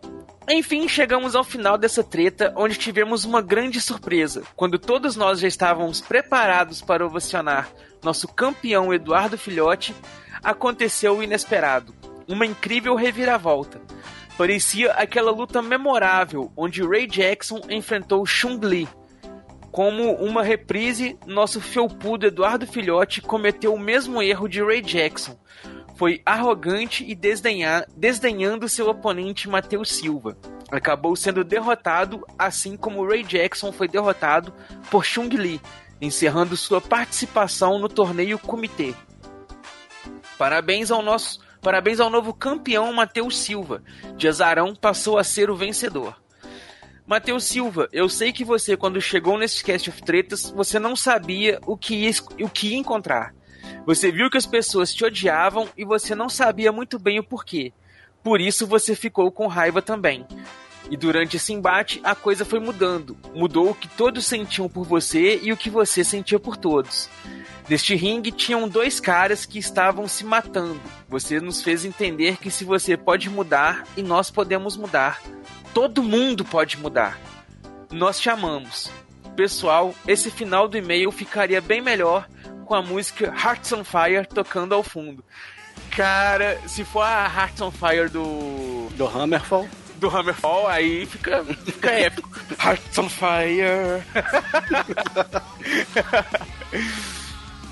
Enfim, 0.51 0.89
chegamos 0.89 1.37
ao 1.37 1.45
final 1.45 1.77
dessa 1.77 2.03
treta, 2.03 2.55
onde 2.57 2.79
tivemos 2.79 3.27
uma 3.27 3.43
grande 3.43 3.83
surpresa. 3.83 4.43
Quando 4.57 4.79
todos 4.79 5.15
nós 5.15 5.41
já 5.41 5.47
estávamos 5.47 6.01
preparados 6.01 6.81
para 6.81 7.05
ovacionar 7.05 7.71
nosso 8.03 8.27
campeão 8.29 8.95
Eduardo 8.95 9.37
Filhote, 9.37 9.95
aconteceu 10.43 11.19
o 11.19 11.23
inesperado. 11.23 11.95
Uma 12.27 12.47
incrível 12.47 12.95
reviravolta. 12.95 13.79
Parecia 14.39 14.93
aquela 14.93 15.31
luta 15.31 15.61
memorável 15.61 16.51
onde 16.57 16.83
Ray 16.83 17.07
Jackson 17.07 17.61
enfrentou 17.69 18.25
Chung 18.25 18.59
Li. 18.63 18.89
Como 19.71 20.15
uma 20.15 20.43
reprise, 20.43 21.19
nosso 21.27 21.61
felpudo 21.61 22.27
Eduardo 22.27 22.67
Filhote 22.67 23.21
cometeu 23.21 23.75
o 23.75 23.79
mesmo 23.79 24.23
erro 24.23 24.49
de 24.49 24.63
Ray 24.63 24.81
Jackson, 24.81 25.39
foi 25.99 26.23
arrogante 26.25 27.05
e 27.05 27.13
desdenhar, 27.13 27.85
desdenhando 27.97 28.69
seu 28.69 28.89
oponente 28.89 29.49
Matheus 29.49 29.91
Silva. 29.91 30.39
Acabou 30.71 31.17
sendo 31.17 31.43
derrotado, 31.43 32.25
assim 32.39 32.77
como 32.77 33.05
Ray 33.05 33.25
Jackson 33.25 33.73
foi 33.73 33.89
derrotado 33.89 34.55
por 34.93 35.05
Chung 35.05 35.29
Li, 35.29 35.61
encerrando 36.01 36.57
sua 36.57 36.81
participação 36.81 37.81
no 37.81 37.89
torneio 37.89 38.39
Comitê. 38.39 38.95
Parabéns 40.39 40.93
ao 40.93 41.03
nosso, 41.03 41.41
parabéns 41.61 41.99
ao 41.99 42.09
novo 42.09 42.33
campeão 42.33 42.93
Matheus 42.93 43.37
Silva. 43.37 43.83
De 44.17 44.29
azarão 44.29 44.77
passou 44.77 45.19
a 45.19 45.25
ser 45.25 45.51
o 45.51 45.57
vencedor. 45.57 46.15
Matheus 47.05 47.43
Silva, 47.43 47.89
eu 47.93 48.09
sei 48.09 48.33
que 48.33 48.45
você, 48.45 48.77
quando 48.77 49.01
chegou 49.01 49.37
nesse 49.37 49.65
Cast 49.65 49.91
of 49.91 50.01
Tretas, 50.03 50.49
você 50.49 50.79
não 50.79 50.95
sabia 50.95 51.59
o 51.67 51.77
que 51.77 52.05
ia, 52.05 52.13
o 52.41 52.49
que 52.49 52.69
ia 52.69 52.77
encontrar. 52.77 53.35
Você 53.89 54.13
viu 54.13 54.29
que 54.29 54.37
as 54.37 54.45
pessoas 54.45 54.93
te 54.93 55.03
odiavam 55.03 55.67
e 55.75 55.83
você 55.83 56.15
não 56.15 56.29
sabia 56.29 56.71
muito 56.71 56.99
bem 56.99 57.19
o 57.19 57.25
porquê. 57.25 57.73
Por 58.23 58.39
isso 58.39 58.67
você 58.67 58.95
ficou 58.95 59.33
com 59.33 59.47
raiva 59.47 59.81
também. 59.81 60.27
E 60.91 60.97
durante 60.97 61.39
esse 61.39 61.55
embate, 61.55 61.99
a 62.05 62.15
coisa 62.15 62.45
foi 62.45 62.61
mudando. 62.61 63.17
Mudou 63.35 63.71
o 63.71 63.75
que 63.75 63.89
todos 63.89 64.27
sentiam 64.27 64.69
por 64.69 64.85
você 64.85 65.41
e 65.43 65.55
o 65.55 65.57
que 65.57 65.71
você 65.71 66.05
sentia 66.05 66.39
por 66.39 66.55
todos. 66.55 67.09
Neste 67.67 67.95
ringue 67.95 68.31
tinham 68.31 68.69
dois 68.69 69.01
caras 69.01 69.47
que 69.47 69.59
estavam 69.59 70.07
se 70.07 70.23
matando. 70.23 70.83
Você 71.09 71.41
nos 71.41 71.63
fez 71.63 71.87
entender 71.87 72.37
que 72.37 72.51
se 72.51 72.67
você 72.67 72.95
pode 72.95 73.31
mudar 73.31 73.87
e 73.97 74.03
nós 74.03 74.31
podemos 74.31 74.77
mudar, 74.77 75.23
todo 75.73 76.03
mundo 76.03 76.45
pode 76.45 76.77
mudar. 76.77 77.19
Nós 77.91 78.21
te 78.21 78.29
amamos. 78.29 78.91
Pessoal, 79.35 79.95
esse 80.07 80.31
final 80.31 80.69
do 80.69 80.77
e-mail 80.77 81.11
ficaria 81.11 81.63
bem 81.63 81.81
melhor 81.81 82.29
com 82.69 82.75
a 82.75 82.83
música 82.83 83.35
Hearts 83.35 83.73
on 83.73 83.83
Fire 83.83 84.27
tocando 84.27 84.75
ao 84.75 84.83
fundo. 84.83 85.25
Cara, 85.91 86.61
se 86.69 86.85
for 86.85 87.01
a 87.01 87.25
Hearts 87.25 87.61
on 87.63 87.71
Fire 87.71 88.11
do. 88.11 88.91
Do 88.95 89.07
Hammerfall? 89.07 89.67
Do 89.97 90.15
Hammerfall, 90.15 90.69
aí 90.69 91.07
fica, 91.07 91.43
fica 91.45 91.91
épico. 91.91 92.29
Hearts 92.63 92.99
on 92.99 93.09
Fire. 93.09 94.05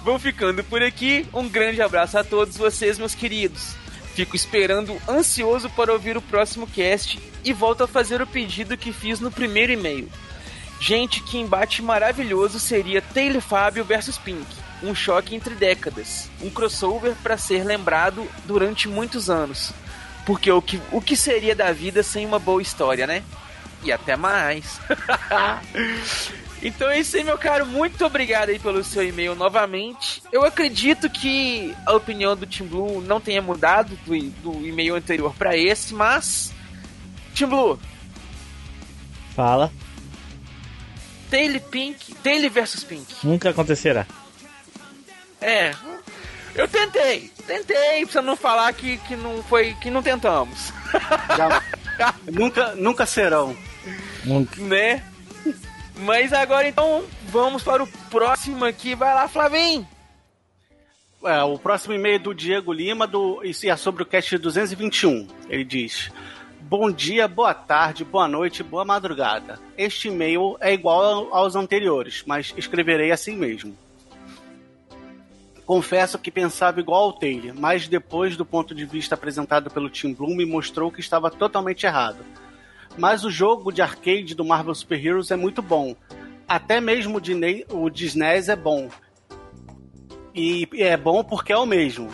Vou 0.03 0.19
ficando 0.19 0.65
por 0.65 0.83
aqui. 0.83 1.29
Um 1.33 1.47
grande 1.47 1.83
abraço 1.83 2.19
a 2.19 2.25
todos 2.25 2.57
vocês, 2.57 2.99
meus 2.99 3.15
queridos. 3.15 3.77
Fico 4.15 4.35
esperando 4.35 4.97
ansioso 5.07 5.69
para 5.71 5.93
ouvir 5.93 6.17
o 6.17 6.23
próximo 6.23 6.67
cast 6.67 7.21
e 7.45 7.53
volto 7.53 7.85
a 7.85 7.89
fazer 7.89 8.23
o 8.23 8.27
pedido 8.27 8.79
que 8.79 8.93
fiz 8.93 9.21
no 9.21 9.31
primeiro 9.31 9.73
e-mail. 9.73 10.09
Gente, 10.81 11.23
que 11.23 11.37
embate 11.37 11.83
maravilhoso 11.83 12.59
seria 12.59 13.03
Taylor 13.03 13.43
Fábio 13.43 13.85
versus 13.85 14.17
Pink 14.17 14.47
um 14.83 14.95
choque 14.95 15.35
entre 15.35 15.55
décadas, 15.55 16.29
um 16.41 16.51
crossover 16.51 17.15
para 17.23 17.37
ser 17.37 17.65
lembrado 17.65 18.27
durante 18.45 18.89
muitos 18.89 19.31
anos. 19.31 19.73
Porque 20.25 20.51
o 20.51 20.61
que, 20.61 20.81
o 20.91 21.01
que 21.01 21.17
seria 21.17 21.55
da 21.55 21.73
vida 21.73 22.03
sem 22.03 22.27
uma 22.27 22.39
boa 22.39 22.61
história, 22.61 23.07
né? 23.07 23.23
E 23.83 23.93
até 23.93 24.17
mais. 24.17 24.81
então 26.61 26.91
é 26.91 26.99
isso 26.99 27.17
aí, 27.17 27.23
meu 27.23 27.39
caro. 27.39 27.65
Muito 27.65 28.05
obrigado 28.05 28.49
aí 28.49 28.59
pelo 28.59 28.83
seu 28.83 29.07
e-mail 29.07 29.37
novamente. 29.37 30.23
Eu 30.33 30.45
acredito 30.45 31.09
que 31.09 31.75
a 31.87 31.95
opinião 31.95 32.35
do 32.35 32.45
Team 32.45 32.69
Blue 32.69 33.01
não 33.01 33.21
tenha 33.21 33.41
mudado 33.41 33.97
do, 34.05 34.19
do 34.43 34.67
e-mail 34.67 34.97
anterior 34.97 35.33
para 35.35 35.57
esse, 35.57 35.95
mas. 35.95 36.53
Team 37.33 37.49
Blue. 37.49 37.79
Fala. 39.37 39.71
Taylor 41.31 41.61
Pink. 41.61 42.15
Taylor 42.17 42.51
versus 42.51 42.83
Pink. 42.83 43.15
Nunca 43.23 43.51
acontecerá. 43.51 44.07
É. 45.41 45.75
Eu 46.55 46.67
tentei, 46.67 47.31
tentei, 47.47 48.07
pra 48.07 48.23
não 48.23 48.35
falar 48.35 48.73
que, 48.73 48.97
que 48.99 49.15
não 49.15 49.43
foi. 49.43 49.75
que 49.75 49.91
não 49.91 50.03
tentamos. 50.03 50.73
Já, 51.37 52.15
nunca, 52.33 52.75
nunca 52.75 53.05
serão. 53.05 53.57
Nunca. 54.25 54.61
Né? 54.63 55.05
Mas 55.99 56.33
agora 56.33 56.69
então 56.69 57.05
vamos 57.29 57.63
para 57.63 57.83
o 57.83 57.87
próximo 58.11 58.65
aqui. 58.65 58.95
Vai 58.95 59.15
lá, 59.15 59.29
Flavinho. 59.29 59.87
É, 61.25 61.43
o 61.43 61.59
próximo 61.59 61.95
e-mail 61.95 62.17
é 62.17 62.19
do 62.19 62.35
Diego 62.35 62.73
Lima, 62.73 63.07
do, 63.07 63.43
isso 63.43 63.69
é 63.69 63.77
sobre 63.77 64.03
o 64.03 64.07
cast 64.07 64.37
221. 64.39 65.27
Ele 65.49 65.65
diz: 65.65 66.11
Bom 66.61 66.91
dia, 66.91 67.27
boa 67.27 67.55
tarde, 67.55 68.05
boa 68.05 68.29
noite, 68.29 68.63
boa 68.63 68.85
madrugada. 68.85 69.59
Este 69.77 70.09
e-mail 70.09 70.57
é 70.61 70.73
igual 70.73 71.35
aos 71.35 71.57
anteriores, 71.57 72.23
mas 72.27 72.53
escreverei 72.57 73.11
assim 73.11 73.37
mesmo. 73.37 73.77
Confesso 75.67 76.17
que 76.17 76.31
pensava 76.31 76.79
igual 76.79 77.03
ao 77.03 77.13
Taylor, 77.13 77.53
mas 77.59 77.89
depois 77.89 78.37
do 78.37 78.47
ponto 78.47 78.73
de 78.73 78.87
vista 78.87 79.17
apresentado 79.17 79.69
pelo 79.69 79.91
Tim 79.91 80.15
Bloom 80.15 80.37
me 80.37 80.47
mostrou 80.47 80.93
que 80.93 81.01
estava 81.01 81.29
totalmente 81.29 81.85
errado. 81.85 82.25
Mas 82.97 83.25
o 83.25 83.31
jogo 83.31 83.73
de 83.73 83.83
arcade 83.83 84.37
do 84.37 84.45
Marvel 84.45 84.75
Super 84.75 85.05
Heroes 85.05 85.33
é 85.33 85.37
muito 85.37 85.61
bom. 85.61 85.97
Até 86.47 86.81
mesmo 86.81 87.19
o 87.19 87.91
de 87.91 88.07
SNES 88.07 88.49
é 88.49 88.55
bom. 88.55 88.89
E 90.33 90.69
é 90.75 90.97
bom 90.97 91.25
porque 91.25 91.53
é 91.53 91.59
o 91.59 91.67
mesmo. 91.67 92.11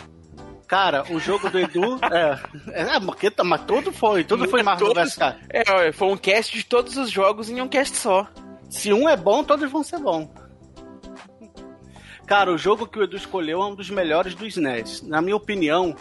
Cara, 0.67 1.03
o 1.11 1.19
jogo 1.19 1.47
do 1.51 1.59
Edu. 1.59 1.99
é, 2.11 2.81
é, 2.81 3.43
mas 3.43 3.61
tudo 3.61 3.91
foi, 3.91 4.23
tudo 4.23 4.49
foi 4.49 4.63
Marvel 4.63 4.91
vs. 4.95 5.17
É, 5.49 5.91
foi 5.91 6.07
um 6.07 6.17
cast 6.17 6.57
de 6.57 6.65
todos 6.65 6.97
os 6.97 7.11
jogos 7.11 7.51
em 7.51 7.61
um 7.61 7.67
cast 7.67 7.95
só. 7.95 8.27
Se 8.67 8.91
um 8.91 9.07
é 9.07 9.15
bom, 9.15 9.43
todos 9.43 9.69
vão 9.69 9.83
ser 9.83 9.99
bons. 9.99 10.27
Cara, 12.25 12.51
o 12.51 12.57
jogo 12.57 12.87
que 12.87 12.97
o 12.97 13.03
Edu 13.03 13.17
escolheu 13.17 13.61
é 13.61 13.65
um 13.65 13.75
dos 13.75 13.89
melhores 13.89 14.33
do 14.33 14.45
SNES. 14.45 15.01
Na 15.01 15.21
minha 15.21 15.35
opinião, 15.35 15.95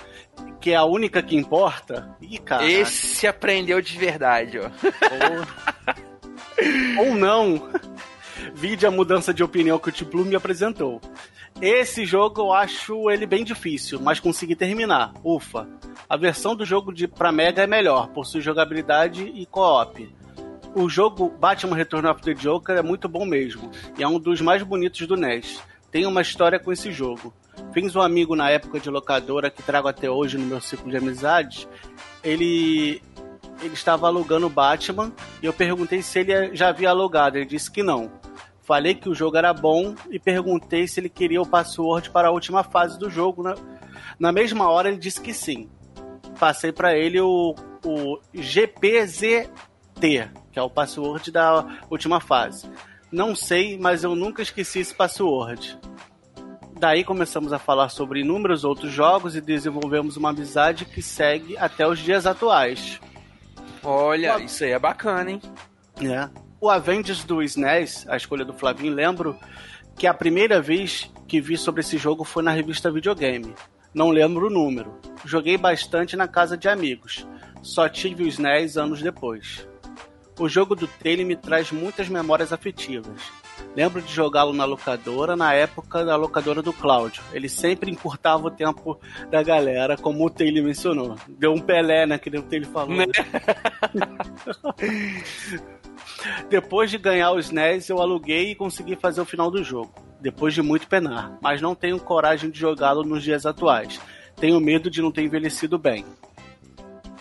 que 0.60 0.70
é 0.70 0.76
a 0.76 0.84
única 0.84 1.22
que 1.22 1.36
importa. 1.36 2.16
Ih, 2.20 2.38
cara. 2.38 2.64
Esse 2.64 3.26
aprendeu 3.26 3.80
de 3.82 3.98
verdade, 3.98 4.58
ó. 4.58 4.70
Ou, 6.96 7.06
Ou 7.06 7.14
não. 7.14 7.68
Vide 8.54 8.86
a 8.86 8.90
mudança 8.90 9.34
de 9.34 9.42
opinião 9.42 9.78
que 9.78 9.88
o 9.88 9.92
T-Blue 9.92 10.24
me 10.24 10.36
apresentou. 10.36 11.00
Esse 11.60 12.04
jogo 12.04 12.42
eu 12.42 12.52
acho 12.52 13.10
ele 13.10 13.26
bem 13.26 13.44
difícil, 13.44 14.00
mas 14.00 14.20
consegui 14.20 14.54
terminar. 14.54 15.12
Ufa. 15.24 15.68
A 16.08 16.16
versão 16.16 16.54
do 16.54 16.64
jogo 16.64 16.92
de 16.92 17.08
pra 17.08 17.32
Mega 17.32 17.62
é 17.62 17.66
melhor, 17.66 18.08
possui 18.08 18.40
jogabilidade 18.40 19.24
e 19.34 19.46
co-op. 19.46 20.08
O 20.74 20.88
jogo 20.88 21.28
Batman 21.28 21.76
Return 21.76 22.08
of 22.08 22.22
the 22.22 22.34
Joker 22.34 22.76
é 22.76 22.82
muito 22.82 23.08
bom 23.08 23.26
mesmo, 23.26 23.70
e 23.98 24.02
é 24.02 24.08
um 24.08 24.18
dos 24.18 24.40
mais 24.40 24.62
bonitos 24.62 25.06
do 25.06 25.16
NES 25.16 25.62
tem 25.92 26.06
uma 26.06 26.22
história 26.22 26.58
com 26.58 26.72
esse 26.72 26.90
jogo. 26.90 27.32
Fiz 27.72 27.94
um 27.94 28.00
amigo 28.00 28.34
na 28.34 28.50
época 28.50 28.80
de 28.80 28.88
locadora 28.88 29.50
que 29.50 29.62
trago 29.62 29.86
até 29.86 30.10
hoje 30.10 30.38
no 30.38 30.46
meu 30.46 30.60
ciclo 30.60 30.90
de 30.90 30.96
amizades. 30.96 31.68
Ele 32.24 33.00
ele 33.62 33.74
estava 33.74 34.08
alugando 34.08 34.48
Batman 34.48 35.12
e 35.40 35.46
eu 35.46 35.52
perguntei 35.52 36.02
se 36.02 36.18
ele 36.18 36.56
já 36.56 36.68
havia 36.68 36.90
alugado. 36.90 37.36
Ele 37.36 37.46
disse 37.46 37.70
que 37.70 37.82
não. 37.82 38.10
Falei 38.62 38.94
que 38.94 39.08
o 39.08 39.14
jogo 39.14 39.36
era 39.36 39.52
bom 39.52 39.94
e 40.10 40.18
perguntei 40.18 40.88
se 40.88 40.98
ele 40.98 41.08
queria 41.08 41.40
o 41.42 41.46
password 41.46 42.10
para 42.10 42.28
a 42.28 42.30
última 42.32 42.64
fase 42.64 42.98
do 42.98 43.10
jogo. 43.10 43.42
Na, 43.42 43.54
na 44.18 44.32
mesma 44.32 44.68
hora 44.70 44.88
ele 44.88 44.98
disse 44.98 45.20
que 45.20 45.34
sim. 45.34 45.68
Passei 46.40 46.72
para 46.72 46.96
ele 46.96 47.20
o, 47.20 47.54
o 47.84 48.18
GPZT, 48.34 49.50
que 50.00 50.58
é 50.58 50.62
o 50.62 50.70
password 50.70 51.30
da 51.30 51.66
última 51.90 52.18
fase. 52.18 52.68
Não 53.12 53.36
sei, 53.36 53.78
mas 53.78 54.02
eu 54.02 54.16
nunca 54.16 54.40
esqueci 54.40 54.78
esse 54.80 54.94
password. 54.94 55.78
Daí 56.80 57.04
começamos 57.04 57.52
a 57.52 57.58
falar 57.58 57.90
sobre 57.90 58.20
inúmeros 58.20 58.64
outros 58.64 58.90
jogos 58.90 59.36
e 59.36 59.40
desenvolvemos 59.40 60.16
uma 60.16 60.30
amizade 60.30 60.86
que 60.86 61.02
segue 61.02 61.56
até 61.58 61.86
os 61.86 61.98
dias 61.98 62.26
atuais. 62.26 62.98
Olha, 63.84 64.38
isso 64.42 64.64
aí 64.64 64.70
é 64.70 64.78
bacana, 64.78 65.30
hein? 65.30 65.42
É. 66.00 66.28
O 66.58 66.70
Avengers 66.70 67.22
do 67.22 67.42
SNES, 67.42 68.06
a 68.08 68.16
escolha 68.16 68.44
do 68.44 68.54
Flavinho, 68.54 68.94
lembro 68.94 69.36
que 69.96 70.06
a 70.06 70.14
primeira 70.14 70.60
vez 70.62 71.10
que 71.28 71.40
vi 71.40 71.58
sobre 71.58 71.82
esse 71.82 71.98
jogo 71.98 72.24
foi 72.24 72.42
na 72.42 72.50
revista 72.50 72.90
Videogame. 72.90 73.54
Não 73.92 74.08
lembro 74.08 74.46
o 74.46 74.50
número. 74.50 74.98
Joguei 75.24 75.58
bastante 75.58 76.16
na 76.16 76.26
casa 76.26 76.56
de 76.56 76.68
amigos. 76.68 77.26
Só 77.62 77.88
tive 77.88 78.24
o 78.24 78.26
SNES 78.26 78.78
anos 78.78 79.02
depois. 79.02 79.68
O 80.38 80.48
jogo 80.48 80.74
do 80.74 80.86
trailer 80.86 81.26
me 81.26 81.36
traz 81.36 81.70
muitas 81.70 82.08
memórias 82.08 82.52
afetivas. 82.52 83.30
Lembro 83.76 84.02
de 84.02 84.12
jogá-lo 84.12 84.52
na 84.52 84.64
locadora, 84.64 85.36
na 85.36 85.52
época 85.54 86.04
da 86.04 86.16
locadora 86.16 86.62
do 86.62 86.72
Cláudio. 86.72 87.22
Ele 87.32 87.48
sempre 87.48 87.90
encurtava 87.90 88.48
o 88.48 88.50
tempo 88.50 88.98
da 89.30 89.42
galera, 89.42 89.96
como 89.96 90.24
o 90.26 90.30
Taylor 90.30 90.64
mencionou. 90.64 91.16
Deu 91.28 91.52
um 91.52 91.60
Pelé, 91.60 92.06
né? 92.06 92.18
Que 92.18 92.30
nem 92.30 92.40
o 92.40 92.44
Taylor 92.44 92.70
falou. 92.70 92.96
Depois 96.48 96.90
de 96.90 96.98
ganhar 96.98 97.32
os 97.32 97.50
NES, 97.50 97.88
eu 97.88 98.00
aluguei 98.00 98.50
e 98.50 98.54
consegui 98.54 98.96
fazer 98.96 99.20
o 99.20 99.26
final 99.26 99.50
do 99.50 99.62
jogo. 99.62 99.92
Depois 100.20 100.54
de 100.54 100.62
muito 100.62 100.86
penar. 100.86 101.38
Mas 101.40 101.60
não 101.60 101.74
tenho 101.74 101.98
coragem 101.98 102.50
de 102.50 102.58
jogá-lo 102.58 103.02
nos 103.04 103.22
dias 103.22 103.44
atuais. 103.46 104.00
Tenho 104.36 104.60
medo 104.60 104.90
de 104.90 105.02
não 105.02 105.12
ter 105.12 105.22
envelhecido 105.22 105.78
bem. 105.78 106.04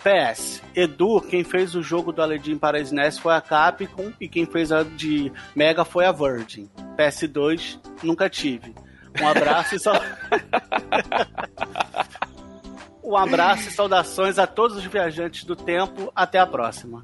PS, 0.02 0.60
Edu, 0.74 1.20
quem 1.20 1.44
fez 1.44 1.74
o 1.74 1.82
jogo 1.82 2.12
do 2.12 2.20
Aladdin 2.22 2.58
para 2.58 2.80
SNES 2.80 3.18
foi 3.18 3.34
a 3.34 3.40
Capcom 3.40 4.12
e 4.20 4.28
quem 4.28 4.44
fez 4.46 4.72
a 4.72 4.82
de 4.82 5.32
Mega 5.54 5.84
foi 5.84 6.04
a 6.04 6.12
Virgin. 6.12 6.68
PS2, 6.96 7.78
nunca 8.02 8.28
tive. 8.28 8.74
Um 9.20 9.28
abraço 9.28 9.76
e 9.76 9.78
sal... 9.78 9.94
Um 13.04 13.16
abraço 13.16 13.68
e 13.68 13.72
saudações 13.72 14.38
a 14.38 14.46
todos 14.46 14.76
os 14.76 14.84
viajantes 14.84 15.44
do 15.44 15.56
tempo. 15.56 16.10
Até 16.14 16.38
a 16.38 16.46
próxima. 16.46 17.02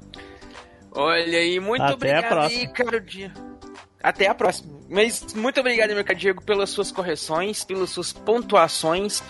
Olha 0.91 1.37
aí, 1.37 1.59
muito 1.59 1.83
Até 1.83 1.91
a 1.91 1.95
obrigado 1.95 2.27
próxima. 2.29 2.61
aí, 2.61 2.67
caro 2.73 3.01
Diego. 3.01 3.59
Até 4.01 4.27
a 4.27 4.33
próxima. 4.33 4.79
Mas 4.89 5.33
muito 5.33 5.59
obrigado, 5.59 5.93
meu 5.93 6.03
caro 6.03 6.17
Diego, 6.17 6.41
pelas 6.43 6.69
suas 6.69 6.91
correções, 6.91 7.63
pelas 7.63 7.89
suas 7.89 8.13
pontuações 8.13 9.21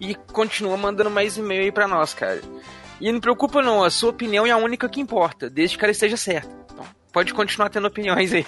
e 0.00 0.14
continua 0.14 0.76
mandando 0.76 1.10
mais 1.10 1.36
e-mail 1.38 1.62
aí 1.62 1.72
pra 1.72 1.88
nós, 1.88 2.12
cara. 2.12 2.42
E 3.00 3.12
não 3.12 3.20
preocupa 3.20 3.62
não, 3.62 3.84
a 3.84 3.90
sua 3.90 4.10
opinião 4.10 4.46
é 4.46 4.50
a 4.50 4.56
única 4.56 4.88
que 4.88 5.00
importa, 5.00 5.50
desde 5.50 5.76
que 5.76 5.84
ela 5.84 5.92
esteja 5.92 6.16
certa. 6.16 6.48
Então, 6.72 6.84
pode 7.12 7.34
continuar 7.34 7.68
tendo 7.68 7.86
opiniões 7.86 8.32
aí. 8.32 8.46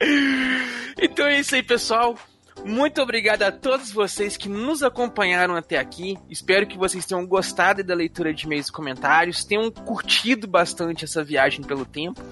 então 1.00 1.26
é 1.26 1.40
isso 1.40 1.54
aí, 1.54 1.62
pessoal. 1.62 2.16
Muito 2.64 3.00
obrigado 3.00 3.42
a 3.42 3.50
todos 3.50 3.90
vocês 3.90 4.36
que 4.36 4.48
nos 4.48 4.82
acompanharam 4.82 5.56
até 5.56 5.78
aqui. 5.78 6.18
Espero 6.28 6.66
que 6.66 6.76
vocês 6.76 7.06
tenham 7.06 7.26
gostado 7.26 7.82
da 7.82 7.94
leitura 7.94 8.34
de 8.34 8.44
e-mails 8.44 8.68
e 8.68 8.72
comentários, 8.72 9.44
tenham 9.44 9.70
curtido 9.70 10.46
bastante 10.46 11.04
essa 11.04 11.24
viagem 11.24 11.64
pelo 11.64 11.86
tempo. 11.86 12.22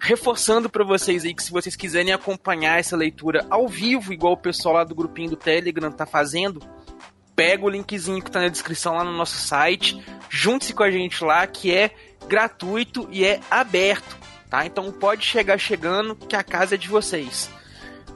Reforçando 0.00 0.70
para 0.70 0.84
vocês 0.84 1.24
aí 1.24 1.34
que 1.34 1.42
se 1.42 1.52
vocês 1.52 1.76
quiserem 1.76 2.14
acompanhar 2.14 2.78
essa 2.78 2.96
leitura 2.96 3.46
ao 3.50 3.68
vivo, 3.68 4.12
igual 4.12 4.32
o 4.32 4.38
pessoal 4.38 4.76
lá 4.76 4.84
do 4.84 4.94
grupinho 4.94 5.30
do 5.30 5.36
Telegram 5.36 5.92
tá 5.92 6.06
fazendo, 6.06 6.62
pega 7.34 7.64
o 7.64 7.68
linkzinho 7.68 8.22
que 8.22 8.30
tá 8.30 8.40
na 8.40 8.48
descrição 8.48 8.94
lá 8.94 9.04
no 9.04 9.12
nosso 9.12 9.36
site, 9.36 10.02
junte-se 10.28 10.72
com 10.72 10.82
a 10.82 10.90
gente 10.90 11.24
lá, 11.24 11.46
que 11.46 11.72
é 11.72 11.90
gratuito 12.26 13.08
e 13.10 13.24
é 13.24 13.40
aberto, 13.50 14.16
tá? 14.48 14.64
Então 14.64 14.90
pode 14.92 15.24
chegar 15.24 15.58
chegando, 15.58 16.14
que 16.14 16.36
a 16.36 16.42
casa 16.42 16.74
é 16.74 16.78
de 16.78 16.88
vocês. 16.88 17.50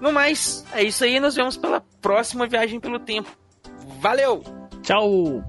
No 0.00 0.12
mais, 0.12 0.64
é 0.72 0.82
isso 0.82 1.04
aí, 1.04 1.18
nos 1.18 1.34
vemos 1.34 1.56
pela 1.56 1.80
próxima 2.00 2.46
viagem 2.46 2.78
pelo 2.78 3.00
tempo. 3.00 3.30
Valeu! 4.00 4.42
Tchau! 4.82 5.42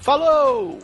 Falou! 0.00 0.78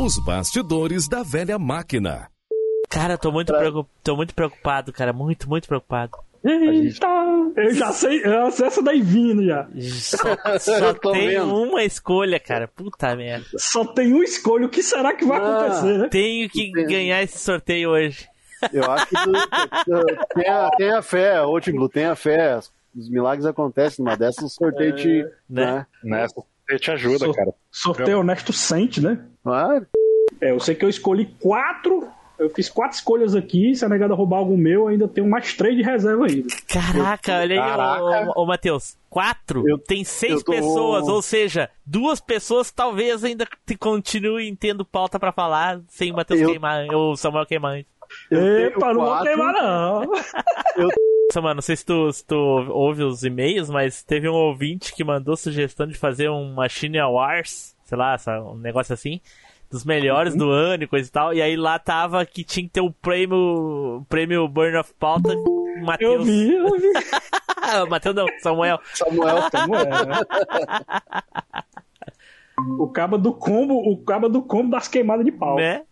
Os 0.00 0.18
bastidores 0.24 1.08
da 1.08 1.22
velha 1.22 1.58
máquina. 1.58 2.30
Cara, 2.88 3.18
tô 3.18 3.30
muito, 3.30 3.52
preocup... 3.52 3.88
tô 4.02 4.16
muito 4.16 4.34
preocupado, 4.34 4.92
cara. 4.92 5.12
Muito, 5.12 5.48
muito 5.48 5.68
preocupado. 5.68 6.12
Eita, 6.44 7.06
eu 7.56 7.74
já 7.74 7.92
sei, 7.92 8.24
eu 8.24 8.46
essa 8.46 8.80
daí 8.80 9.02
vindo 9.02 9.44
já. 9.44 9.66
Só, 9.92 10.18
só 10.60 10.94
tem 11.12 11.38
uma 11.40 11.82
escolha, 11.84 12.38
cara. 12.38 12.68
Puta 12.68 13.14
merda. 13.16 13.44
Só 13.56 13.84
tem 13.84 14.12
uma 14.12 14.24
escolha. 14.24 14.66
O 14.66 14.68
que 14.68 14.82
será 14.82 15.14
que 15.14 15.24
vai 15.24 15.40
Ah. 15.40 15.58
acontecer, 15.66 15.98
né? 15.98 16.08
Tenho 16.08 16.48
que 16.48 16.70
ganhar 16.70 17.22
esse 17.22 17.38
sorteio 17.38 17.90
hoje. 17.90 18.28
Eu 18.72 18.90
acho 18.90 19.06
que 19.06 19.14
tenha, 20.34 20.70
tenha 20.76 21.02
fé, 21.02 21.42
ô 21.42 21.60
Blue, 21.60 21.88
tenha 21.88 22.14
fé. 22.16 22.58
Os 22.96 23.08
milagres 23.10 23.44
acontecem 23.46 24.04
numa 24.04 24.16
dessas, 24.16 24.44
o 24.44 24.48
sorteio 24.48 24.94
te. 24.96 25.26
Né? 25.48 25.86
Nessa, 26.02 26.42
ele 26.68 26.78
te 26.78 26.90
ajuda, 26.90 27.18
Sor- 27.26 27.34
cara. 27.34 27.54
Sorteio 27.70 28.20
honesto 28.20 28.52
sente, 28.52 29.00
né? 29.00 29.18
Claro. 29.44 29.86
É, 30.40 30.50
eu 30.52 30.60
sei 30.60 30.74
que 30.74 30.84
eu 30.84 30.88
escolhi 30.88 31.26
quatro. 31.40 32.08
Eu 32.38 32.48
fiz 32.50 32.68
quatro 32.68 32.96
escolhas 32.96 33.34
aqui. 33.34 33.74
Se 33.74 33.84
a 33.84 33.88
negada 33.88 34.14
roubar 34.14 34.38
algum 34.38 34.56
meu, 34.56 34.82
eu 34.82 34.88
ainda 34.88 35.08
tenho 35.08 35.28
mais 35.28 35.54
três 35.54 35.76
de 35.76 35.82
reserva 35.82 36.26
ainda. 36.26 36.46
Caraca, 36.68 37.38
olha 37.40 37.54
aí, 37.62 37.68
Caraca. 37.70 38.30
ô, 38.36 38.40
ô, 38.40 38.42
ô 38.42 38.46
Matheus. 38.46 38.96
Quatro? 39.10 39.64
Tem 39.86 40.04
seis 40.04 40.34
eu 40.34 40.44
tô- 40.44 40.52
pessoas, 40.52 41.08
ou 41.08 41.20
seja, 41.22 41.68
duas 41.84 42.20
pessoas 42.20 42.70
talvez 42.70 43.24
ainda 43.24 43.46
te- 43.66 43.76
continuem 43.76 44.54
tendo 44.54 44.84
pauta 44.84 45.18
pra 45.18 45.32
falar 45.32 45.80
sem 45.88 46.12
o 46.12 46.16
Matheus 46.16 46.40
Eu- 46.40 46.50
queimar, 46.50 46.86
ou 46.94 47.12
o 47.12 47.16
Samuel 47.16 47.46
queimar. 47.46 47.78
Epa, 48.30 48.92
não 48.94 49.04
vou 49.04 49.22
queimar, 49.22 49.52
não. 49.54 50.12
Samuel, 51.32 51.54
não 51.56 51.62
sei 51.62 51.76
se 51.76 51.84
tu, 51.84 52.10
se 52.12 52.24
tu 52.24 52.34
ouve 52.36 53.02
os 53.02 53.22
e-mails, 53.22 53.68
mas 53.68 54.02
teve 54.02 54.28
um 54.28 54.34
ouvinte 54.34 54.94
que 54.94 55.04
mandou 55.04 55.36
sugestão 55.36 55.86
de 55.86 55.94
fazer 55.94 56.30
um 56.30 56.54
Machine 56.54 56.98
Wars, 57.02 57.74
sei 57.84 57.98
lá, 57.98 58.16
um 58.50 58.56
negócio 58.56 58.94
assim, 58.94 59.20
dos 59.70 59.84
melhores 59.84 60.34
do 60.34 60.50
ano 60.50 60.84
e 60.84 60.86
coisa 60.86 61.08
e 61.08 61.12
tal, 61.12 61.34
e 61.34 61.42
aí 61.42 61.56
lá 61.56 61.78
tava 61.78 62.24
que 62.24 62.42
tinha 62.42 62.64
que 62.64 62.72
ter 62.72 62.80
o 62.80 62.90
prêmio, 62.90 64.04
prêmio 64.08 64.48
Burn 64.48 64.78
of 64.78 64.94
Pauta, 64.98 65.34
Matheus. 65.82 66.20
Eu 66.20 66.24
vi, 66.24 66.54
eu 66.54 66.76
vi. 66.76 66.92
Matheus 67.88 68.14
não, 68.14 68.26
Samuel. 68.40 68.80
Samuel, 68.94 69.50
Samuel. 69.50 69.86
O 72.78 72.88
caba 72.88 73.18
do 73.18 73.32
combo, 73.32 73.74
o 73.74 73.96
caba 73.98 74.28
do 74.28 74.42
combo 74.42 74.70
das 74.70 74.88
queimadas 74.88 75.24
de 75.24 75.32
pau. 75.32 75.56
Né? 75.56 75.82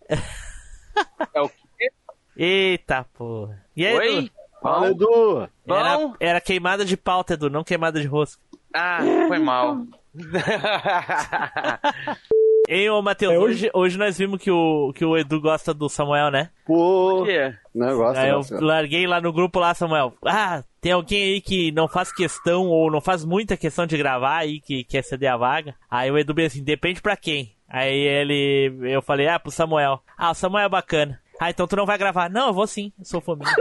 É 1.34 1.40
o 1.40 1.48
quê? 1.48 1.90
Eita 2.36 3.04
porra. 3.14 3.62
E 3.76 3.86
aí, 3.86 3.96
Oi? 3.96 4.18
Edu? 4.18 4.30
Fala, 4.62 4.90
Edu. 4.90 5.48
Era, 5.66 6.12
era 6.18 6.40
queimada 6.40 6.84
de 6.84 6.96
pauta, 6.96 7.34
Edu, 7.34 7.50
não 7.50 7.62
queimada 7.62 8.00
de 8.00 8.06
rosca. 8.06 8.42
Ah, 8.74 9.00
foi 9.28 9.38
mal. 9.38 9.84
Hein, 12.68 12.90
ô 12.90 13.00
Matheus, 13.00 13.32
É, 13.32 13.38
hoje, 13.38 13.70
hoje 13.72 13.96
nós 13.98 14.18
vimos 14.18 14.40
que 14.40 14.50
o, 14.50 14.92
que 14.92 15.04
o 15.04 15.16
Edu 15.16 15.40
gosta 15.40 15.72
do 15.72 15.88
Samuel, 15.88 16.30
né? 16.30 16.50
Pô. 16.66 17.18
Por 17.18 17.26
quê? 17.26 17.54
Negócio, 17.74 18.20
Aí 18.20 18.30
eu 18.30 18.40
larguei 18.60 19.06
lá 19.06 19.20
no 19.20 19.32
grupo 19.32 19.58
lá, 19.60 19.72
Samuel. 19.74 20.14
Ah, 20.24 20.64
tem 20.80 20.92
alguém 20.92 21.22
aí 21.34 21.40
que 21.40 21.70
não 21.72 21.86
faz 21.86 22.12
questão 22.12 22.66
ou 22.66 22.90
não 22.90 23.00
faz 23.00 23.24
muita 23.24 23.56
questão 23.56 23.86
de 23.86 23.96
gravar 23.96 24.38
aí, 24.38 24.60
que 24.60 24.82
quer 24.84 25.02
ceder 25.02 25.30
a 25.32 25.36
vaga. 25.36 25.74
Aí 25.90 26.10
o 26.10 26.18
Edu 26.18 26.34
bem 26.34 26.46
assim, 26.46 26.62
depende 26.64 27.00
pra 27.00 27.16
quem. 27.16 27.54
Aí 27.68 27.94
ele, 27.96 28.72
eu 28.92 29.02
falei, 29.02 29.28
ah, 29.28 29.38
pro 29.38 29.50
Samuel. 29.52 30.00
Ah, 30.18 30.30
o 30.30 30.34
Samuel 30.34 30.66
é 30.66 30.68
bacana. 30.68 31.20
Ah, 31.38 31.50
então 31.50 31.66
tu 31.66 31.76
não 31.76 31.84
vai 31.84 31.98
gravar. 31.98 32.30
Não, 32.30 32.46
eu 32.48 32.54
vou 32.54 32.66
sim, 32.66 32.90
eu 32.98 33.04
sou 33.04 33.20
família. 33.20 33.52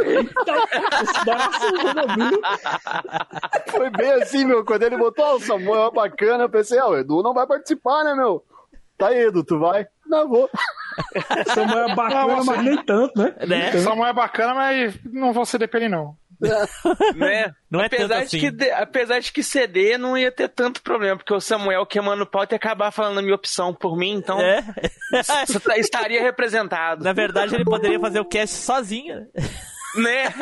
Foi 3.70 3.90
bem 3.90 4.12
assim, 4.14 4.46
meu. 4.46 4.64
Quando 4.64 4.84
ele 4.84 4.98
botou 4.98 5.26
"Ah, 5.26 5.36
o 5.36 5.40
Samuel 5.42 5.88
é 5.88 5.92
bacana, 5.92 6.44
eu 6.46 6.50
pensei, 6.50 6.80
ah, 6.80 6.88
o 6.88 6.98
Edu 6.98 7.22
não 7.22 7.34
vai 7.34 7.46
participar, 7.46 8.04
né, 8.06 8.14
meu? 8.16 8.42
Tá 8.98 9.08
aí, 9.10 9.26
Edu, 9.26 9.44
tu 9.44 9.60
vai? 9.60 9.86
Não, 10.06 10.28
vou. 10.30 10.50
Samuel 11.54 11.90
é 11.90 11.96
bacana, 11.96 12.44
mas 12.46 12.64
nem 12.64 12.84
tanto, 12.86 13.20
né? 13.20 13.36
Né? 13.46 13.72
Samuel 13.80 14.10
é 14.10 14.14
bacana, 14.14 14.54
mas 14.54 14.98
não 15.12 15.34
vou 15.34 15.46
ceder 15.46 15.68
pra 15.68 15.80
ele, 15.80 15.90
não. 15.90 16.16
né? 17.16 17.54
Não 17.72 17.82
é 17.82 17.86
apesar, 17.88 18.08
tanto 18.08 18.20
de 18.20 18.24
assim. 18.26 18.40
que, 18.40 18.52
de- 18.52 18.72
apesar 18.72 19.20
de 19.20 19.32
que 19.32 19.42
CD 19.44 19.98
não 19.98 20.18
ia 20.18 20.32
ter 20.32 20.48
tanto 20.50 20.82
problema, 20.82 21.18
porque 21.18 21.34
o 21.34 21.40
Samuel 21.42 21.86
queimando 21.86 22.26
pau 22.26 22.46
ia 22.50 22.56
acabar 22.56 22.92
falando 22.92 23.18
a 23.20 23.22
minha 23.22 23.36
opção 23.36 23.74
por 23.74 23.98
mim, 23.98 24.12
então 24.14 24.40
É. 24.40 24.64
isso 25.44 25.60
tá- 25.62 25.78
estaria 25.78 26.22
representado. 26.22 27.04
Na 27.04 27.14
verdade, 27.14 27.56
ele 27.56 27.64
poderia 27.66 28.00
fazer 28.00 28.20
o 28.20 28.26
cast 28.26 28.56
sozinho. 28.56 29.26
Né? 29.98 30.24
Né? 30.26 30.34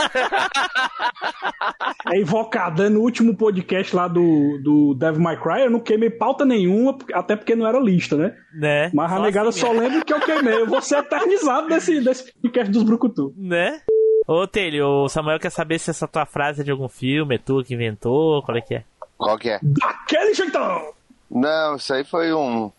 É 2.11 2.19
invocada 2.19 2.89
no 2.89 2.99
último 2.99 3.35
podcast 3.35 3.95
lá 3.95 4.07
do, 4.07 4.59
do 4.61 4.93
Devil 4.93 5.21
May 5.21 5.39
Cry, 5.39 5.61
eu 5.61 5.69
não 5.69 5.79
queimei 5.79 6.09
pauta 6.09 6.45
nenhuma, 6.45 6.97
até 7.13 7.35
porque 7.35 7.55
não 7.55 7.67
era 7.67 7.79
lista, 7.79 8.15
né? 8.15 8.35
Né? 8.53 8.91
Mas 8.93 9.11
a 9.11 9.15
Só 9.15 9.21
negada 9.21 9.49
assim 9.49 9.59
só 9.59 9.71
lembra 9.71 10.03
que 10.03 10.13
eu 10.13 10.19
queimei. 10.19 10.61
Eu 10.61 10.67
vou 10.67 10.81
ser 10.81 10.97
eternizado 10.97 11.67
desse, 11.67 12.01
desse 12.01 12.33
podcast 12.33 12.71
dos 12.71 12.83
Brucutu. 12.83 13.33
Né? 13.37 13.81
Ô, 14.27 14.47
Telho, 14.47 14.87
o 14.87 15.09
Samuel 15.09 15.39
quer 15.39 15.49
saber 15.49 15.79
se 15.79 15.89
essa 15.89 16.07
tua 16.07 16.25
frase 16.25 16.61
é 16.61 16.63
de 16.63 16.71
algum 16.71 16.87
filme, 16.87 17.35
é 17.35 17.37
tu 17.37 17.63
que 17.63 17.73
inventou, 17.73 18.41
qual 18.43 18.57
é 18.57 18.61
que 18.61 18.75
é? 18.75 18.83
Qual 19.17 19.37
que 19.37 19.49
é? 19.49 19.59
Daquele 19.61 20.33
jeitão! 20.33 20.93
Não, 21.29 21.75
isso 21.75 21.93
aí 21.93 22.03
foi 22.03 22.33
um. 22.33 22.71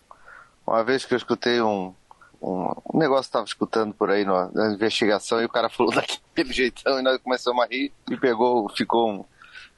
Uma 0.65 0.83
vez 0.83 1.05
que 1.05 1.13
eu 1.13 1.17
escutei 1.17 1.61
um. 1.61 1.93
Um, 2.41 2.71
um 2.93 2.99
negócio 2.99 3.25
que 3.25 3.31
tava 3.33 3.45
escutando 3.45 3.93
por 3.93 4.09
aí 4.09 4.23
no- 4.25 4.51
na 4.53 4.73
investigação 4.73 5.41
e 5.41 5.45
o 5.45 5.49
cara 5.49 5.69
falou 5.69 5.93
daquele 5.93 6.53
jeitão 6.53 6.99
e 6.99 7.01
nós 7.03 7.17
começamos 7.19 7.63
a 7.63 7.67
rir 7.67 7.91
e 8.09 8.17
pegou, 8.17 8.69
ficou 8.69 9.09
um- 9.11 9.25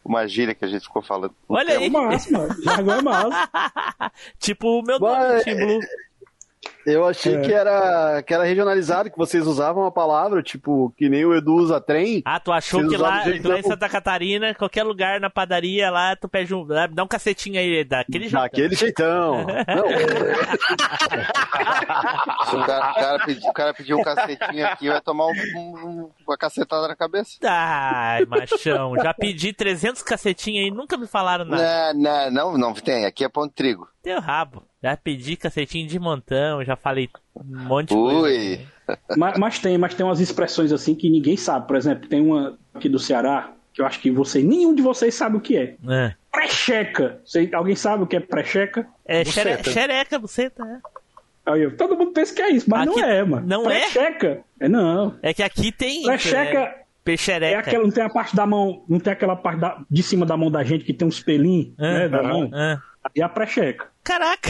uma 0.03 0.25
gíria 0.27 0.55
que 0.55 0.63
a 0.63 0.67
gente 0.67 0.83
ficou 0.83 1.01
falando. 1.01 1.35
Olha 1.49 1.73
É 1.73 1.77
aí. 1.77 1.89
massa, 1.89 2.31
mano. 2.31 2.63
Jargão 2.63 2.95
é 2.95 3.01
massa. 3.01 3.49
tipo 4.39 4.79
o 4.79 4.81
meu 4.81 4.97
nome, 4.99 5.13
Vai. 5.15 5.43
Team 5.43 5.57
Blue. 5.57 5.79
Eu 6.89 7.05
achei 7.05 7.35
É. 7.35 7.41
que, 7.41 7.51
era, 7.51 8.23
que 8.23 8.33
era 8.33 8.45
regionalizado, 8.45 9.11
que 9.11 9.17
vocês 9.17 9.45
usavam 9.45 9.85
a 9.85 9.91
palavra, 9.91 10.41
tipo, 10.41 10.93
que 10.97 11.09
nem 11.09 11.25
o 11.25 11.35
Edu 11.35 11.53
usa 11.55 11.81
trem. 11.81 12.21
Ah, 12.23 12.39
tu 12.39 12.49
achou 12.49 12.87
que 12.87 12.95
lá, 12.95 13.09
lá 13.25 13.29
em 13.29 13.41
que- 13.41 13.63
Santa 13.63 13.89
Catarina, 13.89 14.55
qualquer 14.55 14.83
lugar 14.83 15.19
na 15.19 15.29
padaria 15.29 15.91
lá, 15.91 16.15
tu 16.15 16.29
pede 16.29 16.55
um. 16.55 16.65
Dá 16.65 17.03
um 17.03 17.07
cacetinho 17.07 17.59
aí, 17.59 17.83
daquele 17.83 18.29
jeito. 18.29 18.41
Daquele 18.41 18.73
jeitão. 18.75 19.45
Não, 19.67 19.87
Se 22.45 22.55
o 22.55 22.65
cara, 22.65 22.91
o 22.91 22.95
cara 22.95 23.25
pedi- 23.25 23.47
o 23.49 23.53
cara 23.53 23.73
pediu 23.73 23.97
um 23.99 24.03
cacetinho 24.03 24.65
aqui, 24.67 24.87
vai 24.89 25.01
tomar 25.01 25.25
um- 25.27 25.31
um- 25.57 26.09
uma 26.25 26.37
cacetada 26.37 26.87
na 26.87 26.95
cabeça. 26.95 27.37
Ai, 27.43 28.25
machão, 28.25 28.93
já 29.03 29.13
pedi 29.13 29.51
300 29.51 30.01
cacetinhos 30.01 30.63
aí, 30.65 30.71
nunca 30.71 30.95
me 30.97 31.05
falaram 31.07 31.43
nada. 31.43 31.93
Não, 31.93 32.01
não, 32.01 32.31
não, 32.31 32.57
não 32.57 32.73
tem. 32.73 33.05
Aqui 33.05 33.25
é 33.25 33.29
pão 33.29 33.45
de 33.47 33.53
trigo. 33.53 33.87
Teu 34.01 34.21
rabo. 34.21 34.63
Já 34.81 34.95
pedi 34.95 35.35
cacetinho 35.35 35.87
de 35.87 35.97
montão, 35.99 36.63
já 36.63 36.75
falei 36.75 37.09
um 37.35 37.63
monte 37.65 37.89
de 37.89 37.95
coisa. 37.95 38.19
Ui. 38.19 38.59
mas, 39.17 39.37
mas 39.39 39.59
tem, 39.59 39.77
mas 39.77 39.93
tem 39.95 40.05
umas 40.05 40.19
expressões 40.19 40.71
assim 40.71 40.93
que 40.93 41.09
ninguém 41.09 41.35
sabe. 41.35 41.65
Por 41.67 41.75
exemplo, 41.75 42.07
tem 42.07 42.21
uma 42.21 42.57
aqui 42.73 42.87
do 42.87 42.99
Ceará, 42.99 43.53
que 43.73 43.81
eu 43.81 43.85
acho 43.85 43.99
que 43.99 44.11
você, 44.11 44.43
nenhum 44.43 44.75
de 44.75 44.81
vocês 44.83 45.15
sabe 45.15 45.37
o 45.37 45.41
que 45.41 45.57
é. 45.57 45.75
É, 45.89 46.13
Precheca. 46.31 47.19
Você- 47.25 47.49
alguém 47.53 47.75
sabe 47.75 48.03
o 48.03 48.07
que 48.07 48.15
é 48.15 48.19
precheca? 48.19 48.87
é 49.05 49.23
Buceta. 49.23 49.71
xereca, 49.71 50.19
você 50.19 50.49
tá. 50.49 50.79
Aí 51.45 51.63
eu, 51.63 51.75
todo 51.75 51.97
mundo 51.97 52.11
pensa 52.11 52.35
que 52.35 52.41
é 52.41 52.51
isso, 52.51 52.69
mas 52.69 52.87
Aqui- 52.87 52.99
não 53.01 53.07
é, 53.07 53.23
mano. 53.23 53.47
não 53.47 53.71
é? 53.71 53.79
Precheca. 53.79 54.41
É 54.59 54.67
não. 54.69 55.15
É 55.23 55.33
que 55.33 55.41
aqui 55.41 55.71
tem. 55.71 56.03
Precheca 56.03 56.59
É, 56.59 56.83
peixereca. 57.03 57.55
é 57.55 57.59
aquela, 57.59 57.83
não 57.83 57.91
tem 57.91 58.03
a 58.03 58.09
parte 58.09 58.35
da 58.35 58.45
mão, 58.45 58.83
não 58.87 58.99
tem 58.99 59.11
aquela 59.13 59.35
parte 59.35 59.59
da- 59.59 59.81
de 59.89 60.03
cima 60.03 60.25
da 60.25 60.37
mão 60.37 60.51
da 60.51 60.63
gente 60.63 60.83
que 60.85 60.93
tem 60.93 61.07
uns 61.07 61.19
pelinhos, 61.21 61.75
né, 61.77 62.07
da 62.09 62.21
mão. 62.21 62.51
Ah. 62.53 62.79
E 63.15 63.21
a 63.21 63.29
precheca. 63.29 63.87
Caraca! 64.07 64.49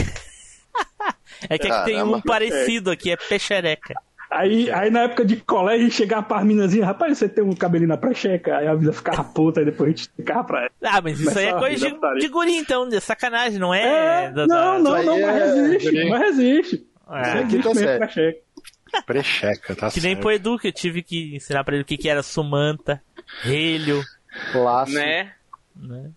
é 1.50 1.58
que 1.58 1.66
aqui 1.66 1.84
tem 1.84 1.94
Caramba. 1.96 2.16
um 2.16 2.20
parecido 2.20 2.90
aqui, 2.90 3.10
é 3.10 3.16
peixereca. 3.16 3.94
Aí, 4.30 4.70
aí 4.70 4.90
na 4.90 5.04
época 5.04 5.24
de 5.24 5.36
colégio, 5.36 5.90
chegava 5.90 6.22
para 6.22 6.38
as 6.40 6.44
minazinhas, 6.44 6.86
rapaz, 6.86 7.16
você 7.16 7.28
tem 7.28 7.42
um 7.42 7.54
cabelinho 7.54 7.88
na 7.88 7.96
precheca? 7.96 8.58
Aí 8.58 8.66
a 8.66 8.74
vida 8.74 8.92
ficava 8.92 9.24
puta, 9.24 9.62
e 9.62 9.64
depois 9.64 9.88
a 9.88 9.96
gente 9.96 10.10
ficava 10.14 10.44
pra 10.44 10.60
ela. 10.60 10.70
Ah, 10.82 11.00
mas 11.00 11.18
isso 11.18 11.38
aí 11.38 11.46
é 11.46 11.54
coisa 11.54 11.88
de, 11.90 12.20
de 12.20 12.28
guri, 12.28 12.54
então, 12.56 12.86
de 12.86 13.00
sacanagem, 13.00 13.58
não 13.58 13.72
é? 13.72 14.26
É, 14.26 14.30
da- 14.30 14.46
não, 14.46 14.82
da- 14.82 14.90
não, 14.90 15.02
não, 15.02 15.20
mas 15.22 15.34
resiste, 15.42 16.08
mas 16.10 16.20
resiste. 16.20 16.86
É. 17.10 17.22
Isso 17.22 17.38
Aqui 17.38 17.62
tá 17.62 17.74
mesmo, 17.74 17.98
precheca. 17.98 18.38
Precheca, 19.06 19.74
tá 19.76 19.90
Que 19.90 20.00
nem 20.00 20.12
certo. 20.12 20.20
pro 20.20 20.30
Edu, 20.32 20.58
que 20.58 20.68
eu 20.68 20.72
tive 20.72 21.02
que 21.02 21.34
ensinar 21.34 21.64
pra 21.64 21.74
ele 21.74 21.82
o 21.82 21.86
que, 21.86 21.96
que 21.96 22.08
era 22.08 22.22
sumanta, 22.22 23.02
relho. 23.42 24.02
Clássico. 24.52 24.98
Né? 24.98 25.32
né? 25.74 26.10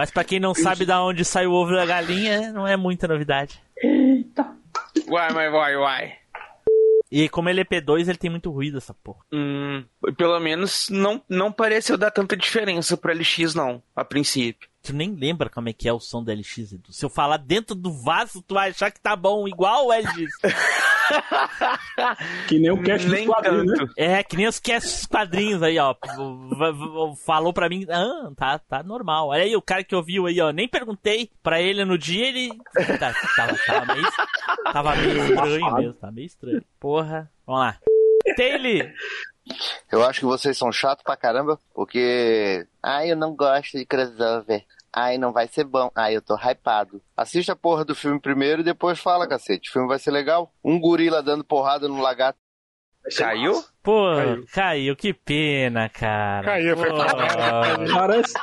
Mas 0.00 0.10
pra 0.10 0.24
quem 0.24 0.40
não 0.40 0.54
sabe 0.54 0.86
da 0.86 1.04
onde 1.04 1.26
sai 1.26 1.46
o 1.46 1.52
ovo 1.52 1.72
da 1.72 1.84
galinha, 1.84 2.50
não 2.52 2.66
é 2.66 2.74
muita 2.74 3.06
novidade. 3.06 3.62
Uai, 5.06 5.30
mas 5.30 5.52
vai, 5.52 5.76
uai. 5.76 6.14
E 7.12 7.28
como 7.28 7.50
ele 7.50 7.60
é 7.60 7.64
P2, 7.66 8.08
ele 8.08 8.16
tem 8.16 8.30
muito 8.30 8.50
ruído, 8.50 8.78
essa 8.78 8.94
porra. 8.94 9.18
Hum, 9.30 9.84
pelo 10.16 10.40
menos 10.40 10.88
não, 10.88 11.22
não 11.28 11.52
pareceu 11.52 11.98
dar 11.98 12.10
tanta 12.10 12.34
diferença 12.34 12.96
pro 12.96 13.12
LX, 13.12 13.54
não, 13.54 13.82
a 13.94 14.02
princípio. 14.02 14.70
Tu 14.82 14.94
nem 14.94 15.14
lembra 15.14 15.50
como 15.50 15.68
é 15.68 15.72
que 15.74 15.86
é 15.86 15.92
o 15.92 16.00
som 16.00 16.24
do 16.24 16.32
LX, 16.32 16.72
Edu. 16.72 16.90
Se 16.90 17.04
eu 17.04 17.10
falar 17.10 17.36
dentro 17.36 17.74
do 17.74 17.92
vaso, 17.92 18.40
tu 18.40 18.54
vai 18.54 18.70
achar 18.70 18.90
que 18.90 19.02
tá 19.02 19.14
bom, 19.14 19.46
igual 19.46 19.88
o 19.88 19.92
LX. 19.92 20.32
Que 22.48 22.58
nem 22.58 22.70
o 22.70 22.82
cast 22.82 23.08
Nem 23.08 23.26
dos 23.26 23.34
quadrinhos, 23.34 23.78
né? 23.78 23.86
É, 23.96 24.22
que 24.22 24.36
nem 24.36 24.46
os 24.48 24.58
cast 24.58 24.88
dos 24.88 25.06
quadrinhos 25.06 25.62
aí, 25.62 25.78
ó. 25.78 25.94
Falou 27.24 27.52
pra 27.52 27.68
mim, 27.68 27.86
ah, 27.88 28.30
tá, 28.36 28.58
tá 28.58 28.82
normal. 28.82 29.28
Olha 29.28 29.42
aí, 29.42 29.54
o 29.56 29.62
cara 29.62 29.84
que 29.84 29.94
ouviu 29.94 30.26
aí, 30.26 30.40
ó. 30.40 30.50
Nem 30.50 30.68
perguntei 30.68 31.30
pra 31.42 31.60
ele 31.60 31.84
no 31.84 31.98
dia, 31.98 32.28
ele. 32.28 32.50
Tá, 32.98 33.12
tava, 33.36 33.58
tava 33.66 33.94
meio, 33.94 34.08
tava 34.72 34.96
meio 34.96 35.24
estranho 35.24 35.74
mesmo, 35.76 35.94
tá 35.94 36.10
meio 36.10 36.26
estranho. 36.26 36.64
Porra, 36.78 37.30
vamos 37.46 37.60
lá. 37.62 37.78
Taylor, 38.36 38.90
Eu 39.90 40.04
acho 40.04 40.20
que 40.20 40.26
vocês 40.26 40.56
são 40.56 40.70
chatos 40.70 41.02
pra 41.04 41.16
caramba, 41.16 41.58
porque. 41.74 42.66
Ai, 42.82 43.12
eu 43.12 43.16
não 43.16 43.34
gosto 43.34 43.76
de 43.76 43.84
crossover. 43.86 44.64
Ai, 44.94 45.18
não 45.18 45.32
vai 45.32 45.46
ser 45.46 45.64
bom. 45.64 45.90
Ai, 45.94 46.16
eu 46.16 46.22
tô 46.22 46.34
hypado. 46.36 47.00
Assista 47.16 47.52
a 47.52 47.56
porra 47.56 47.84
do 47.84 47.94
filme 47.94 48.20
primeiro 48.20 48.60
e 48.62 48.64
depois 48.64 48.98
fala, 48.98 49.28
cacete. 49.28 49.70
O 49.70 49.72
filme 49.72 49.88
vai 49.88 49.98
ser 49.98 50.10
legal. 50.10 50.52
Um 50.64 50.80
gorila 50.80 51.22
dando 51.22 51.44
porrada 51.44 51.86
no 51.88 52.00
lagarto. 52.00 52.38
Caiu? 53.16 53.64
Pô, 53.82 54.04
caiu. 54.52 54.94
que 54.94 55.14
pena, 55.14 55.88
cara. 55.88 56.44
Caiu, 56.44 56.76
foi. 56.76 56.90
Parece, 57.92 58.34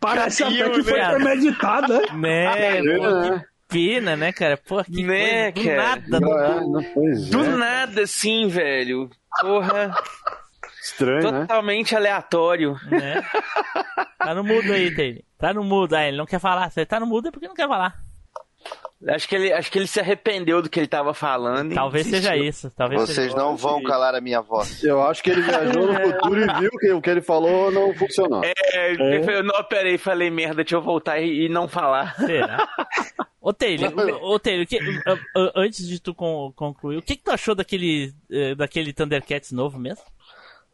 parece 0.00 0.42
até 0.44 0.70
que 0.70 0.82
foi 0.82 0.98
né? 0.98 1.10
premeditado, 1.14 1.92
né? 1.92 2.02
Né, 2.12 2.82
pô, 2.96 3.22
que 3.38 3.46
pena, 3.68 4.16
né, 4.16 4.32
cara? 4.32 4.56
Pô, 4.56 4.82
que 4.82 5.04
Né, 5.04 5.52
coisa, 5.52 5.70
do 5.70 5.76
cara? 5.76 5.96
nada. 5.96 6.20
Não, 6.20 6.72
do- 6.72 6.84
pois 6.92 7.28
Do 7.30 7.44
é. 7.44 7.48
nada, 7.56 8.02
assim, 8.02 8.48
velho. 8.48 9.08
Porra. 9.40 9.94
Estranho, 10.82 11.30
né? 11.30 11.40
Totalmente 11.42 11.94
aleatório. 11.94 12.76
né? 12.90 13.22
Tá 14.18 14.34
no 14.34 14.42
mudo 14.44 14.72
aí, 14.72 14.94
Taylor. 14.94 15.22
Tá 15.38 15.54
no 15.54 15.62
mudo. 15.64 15.94
Ah, 15.94 16.06
ele 16.06 16.16
não 16.16 16.26
quer 16.26 16.40
falar. 16.40 16.70
Você 16.70 16.84
tá 16.84 16.98
no 16.98 17.06
mudo 17.06 17.28
é 17.28 17.30
porque 17.30 17.46
não 17.48 17.54
quer 17.54 17.68
falar. 17.68 18.00
Acho 19.08 19.28
que, 19.28 19.34
ele, 19.34 19.52
acho 19.52 19.72
que 19.72 19.78
ele 19.80 19.88
se 19.88 19.98
arrependeu 19.98 20.62
do 20.62 20.70
que 20.70 20.78
ele 20.78 20.86
tava 20.86 21.12
falando. 21.12 21.74
Talvez 21.74 22.06
seja 22.06 22.36
isso. 22.36 22.70
Talvez 22.76 23.00
Vocês 23.00 23.16
seja... 23.16 23.36
não 23.36 23.56
vão 23.56 23.82
calar 23.82 24.14
a 24.14 24.20
minha 24.20 24.40
voz. 24.40 24.82
Eu 24.84 25.02
acho 25.02 25.20
que 25.24 25.30
ele 25.30 25.42
viajou 25.42 25.88
no 25.88 25.94
futuro 26.00 26.40
e 26.40 26.60
viu 26.60 26.70
que 26.78 26.92
o 26.92 27.00
que 27.02 27.10
ele 27.10 27.20
falou 27.20 27.72
não 27.72 27.92
funcionou. 27.94 28.42
É, 28.44 28.92
ele 28.92 29.24
falou, 29.24 29.42
não, 29.42 29.64
peraí, 29.64 29.98
falei 29.98 30.30
merda, 30.30 30.54
deixa 30.62 30.76
eu 30.76 30.82
voltar 30.82 31.18
e, 31.18 31.46
e 31.46 31.48
não 31.48 31.66
falar. 31.66 32.14
Será? 32.14 32.68
Ô, 33.40 33.52
Taylor, 33.52 33.92
ô, 34.22 34.38
Taylor, 34.38 34.64
que- 34.64 34.78
antes 35.56 35.88
de 35.88 36.00
tu 36.00 36.14
con- 36.14 36.52
concluir, 36.54 36.98
o 36.98 37.02
que, 37.02 37.16
que 37.16 37.24
tu 37.24 37.32
achou 37.32 37.56
daquele, 37.56 38.14
eh, 38.30 38.54
daquele 38.54 38.92
Thundercats 38.92 39.50
novo 39.50 39.80
mesmo? 39.80 40.04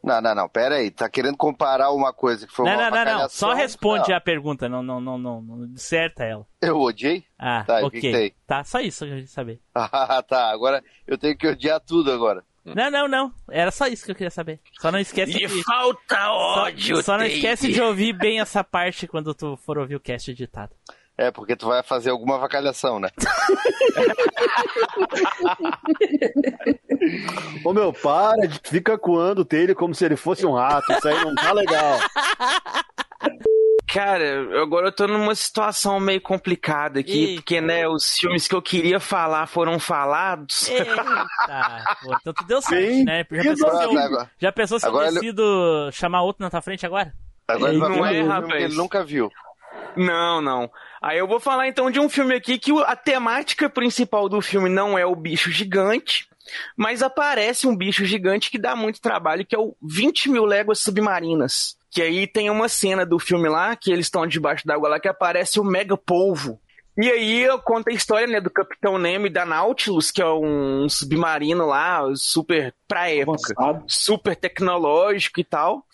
Não, 0.03 0.21
não, 0.21 0.33
não. 0.33 0.47
Pera 0.49 0.75
aí. 0.75 0.89
Tá 0.91 1.09
querendo 1.09 1.35
comparar 1.35 1.91
uma 1.91 2.13
coisa 2.13 2.47
que 2.47 2.53
foi 2.53 2.65
não, 2.65 2.73
uma 2.73 2.89
não, 2.89 3.05
não, 3.05 3.19
não. 3.21 3.29
Só 3.29 3.53
responde 3.53 4.09
Não. 4.09 4.15
a 4.17 4.21
pergunta, 4.21 4.69
não, 4.69 4.81
não, 4.81 5.01
não, 5.01 5.17
não, 5.17 5.41
não 5.41 5.67
disserta 5.73 6.23
ela. 6.23 6.45
Eu 6.61 6.77
odiei? 6.79 7.25
Ah, 7.37 7.63
Tá, 7.67 7.81
o 7.81 7.87
ok. 7.87 7.99
que 7.99 8.07
que 8.07 8.13
tem? 8.13 8.33
Tá, 8.47 8.63
só 8.63 8.79
isso 8.79 8.99
que 9.05 9.11
eu 9.11 9.15
queria 9.15 9.27
saber. 9.27 9.59
Ah, 9.75 10.23
tá. 10.25 10.49
Agora 10.51 10.81
eu 11.05 11.17
tenho 11.17 11.37
que 11.37 11.47
odiar 11.47 11.79
tudo 11.81 12.11
agora. 12.11 12.43
Não, 12.65 12.91
não, 12.91 13.07
não. 13.07 13.33
Era 13.49 13.71
só 13.71 13.87
isso 13.87 14.05
que 14.05 14.11
eu 14.11 14.15
queria 14.15 14.29
saber. 14.29 14.59
Só 14.79 14.91
não 14.91 14.99
esquece 14.99 15.31
E 15.31 15.47
de... 15.47 15.63
falta 15.63 16.15
Só, 16.17 16.31
ódio, 16.63 17.01
só 17.01 17.13
não 17.13 17.19
Taylor. 17.19 17.35
esquece 17.35 17.71
de 17.71 17.81
ouvir 17.81 18.13
bem 18.13 18.39
essa 18.39 18.63
parte 18.63 19.07
quando 19.07 19.33
tu 19.33 19.57
for 19.57 19.77
ouvir 19.79 19.95
o 19.95 19.99
cast 19.99 20.29
editado. 20.31 20.71
É, 21.19 21.31
porque 21.31 21.53
tu 21.53 21.67
vai 21.67 21.83
fazer 21.83 22.11
alguma 22.11 22.35
avacalhação, 22.35 22.97
né? 22.97 23.09
Ô 27.65 27.73
meu, 27.73 27.91
para, 27.91 28.47
de- 28.47 28.61
fica 28.63 28.97
coando 28.97 29.41
o 29.41 29.45
como 29.75 29.93
se 29.93 30.05
ele 30.05 30.15
fosse 30.15 30.45
um 30.45 30.53
rato. 30.53 30.89
Isso 30.93 31.05
aí 31.07 31.25
não 31.25 31.35
tá 31.35 31.51
legal. 31.51 31.99
Cara, 33.91 34.61
agora 34.61 34.87
eu 34.87 34.91
tô 34.95 35.07
numa 35.07 35.33
situação 35.35 35.99
meio 35.99 36.21
complicada 36.21 36.99
aqui, 36.99 37.25
Eita. 37.31 37.41
porque, 37.41 37.59
né, 37.59 37.87
os 37.87 38.13
filmes 38.17 38.47
que 38.47 38.55
eu 38.55 38.61
queria 38.61 38.99
falar 38.99 39.45
foram 39.47 39.77
falados. 39.79 40.69
Eita, 40.69 40.95
pô, 42.03 42.15
então 42.15 42.33
tu 42.33 42.45
deu 42.45 42.61
sorte, 42.61 42.75
Bem 42.81 43.03
né? 43.03 43.25
Já 43.29 43.43
pensou, 43.43 43.77
se 43.77 43.83
eu, 43.83 44.27
já 44.39 44.51
pensou 44.53 44.79
se 44.79 44.85
eu 44.85 44.89
agora 44.89 45.07
ele- 45.07 45.19
decido 45.19 45.89
chamar 45.91 46.21
outro 46.21 46.43
na 46.43 46.49
tua 46.49 46.61
frente 46.61 46.85
agora? 46.85 47.11
Agora 47.47 47.71
ele 47.71 47.79
vai 47.81 47.89
Não 47.89 47.97
falar 47.97 48.13
é, 48.13 48.21
rapaz. 48.21 48.63
ele 48.63 48.75
nunca 48.75 49.03
viu. 49.03 49.29
Não, 49.97 50.39
não. 50.39 50.69
Aí 51.01 51.17
eu 51.17 51.27
vou 51.27 51.39
falar 51.39 51.67
então 51.67 51.89
de 51.89 51.99
um 51.99 52.09
filme 52.09 52.35
aqui 52.35 52.57
que 52.57 52.71
a 52.83 52.95
temática 52.95 53.69
principal 53.69 54.27
do 54.27 54.41
filme 54.41 54.69
não 54.69 54.97
é 54.97 55.05
o 55.05 55.15
bicho 55.15 55.49
gigante, 55.51 56.27
mas 56.75 57.01
aparece 57.01 57.67
um 57.67 57.75
bicho 57.75 58.05
gigante 58.05 58.51
que 58.51 58.57
dá 58.57 58.75
muito 58.75 59.01
trabalho, 59.01 59.45
que 59.45 59.55
é 59.55 59.59
o 59.59 59.75
20 59.81 60.29
mil 60.29 60.45
léguas 60.45 60.79
submarinas. 60.79 61.77
Que 61.91 62.01
aí 62.01 62.27
tem 62.27 62.49
uma 62.49 62.67
cena 62.67 63.05
do 63.05 63.17
filme 63.17 63.49
lá, 63.49 63.75
que 63.75 63.91
eles 63.91 64.05
estão 64.05 64.27
debaixo 64.27 64.67
d'água 64.67 64.89
lá, 64.89 64.99
que 64.99 65.07
aparece 65.07 65.59
o 65.59 65.63
mega 65.63 65.97
polvo. 65.97 66.59
E 66.97 67.09
aí 67.09 67.43
eu 67.43 67.57
conto 67.59 67.89
a 67.89 67.93
história, 67.93 68.27
né, 68.27 68.41
do 68.41 68.49
Capitão 68.49 68.97
Nemo 68.97 69.25
e 69.25 69.29
da 69.29 69.45
Nautilus, 69.45 70.11
que 70.11 70.21
é 70.21 70.27
um 70.27 70.89
submarino 70.89 71.65
lá, 71.65 72.03
super 72.15 72.73
pra 72.87 73.09
época, 73.09 73.55
super 73.87 74.35
tecnológico 74.35 75.39
e 75.39 75.43
tal. 75.45 75.85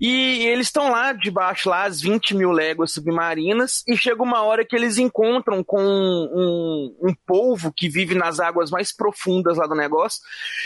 E 0.00 0.46
eles 0.46 0.68
estão 0.68 0.90
lá 0.90 1.12
debaixo, 1.12 1.68
lá, 1.68 1.84
as 1.84 2.00
20 2.00 2.34
mil 2.36 2.52
léguas 2.52 2.92
submarinas, 2.92 3.82
e 3.86 3.96
chega 3.96 4.22
uma 4.22 4.42
hora 4.42 4.64
que 4.64 4.76
eles 4.76 4.96
encontram 4.96 5.64
com 5.64 5.82
um, 5.82 6.96
um, 7.02 7.14
polvo 7.26 7.72
que 7.72 7.88
vive 7.88 8.14
nas 8.14 8.38
águas 8.38 8.70
mais 8.70 8.94
profundas 8.94 9.56
lá 9.56 9.66
do 9.66 9.74
negócio, 9.74 10.22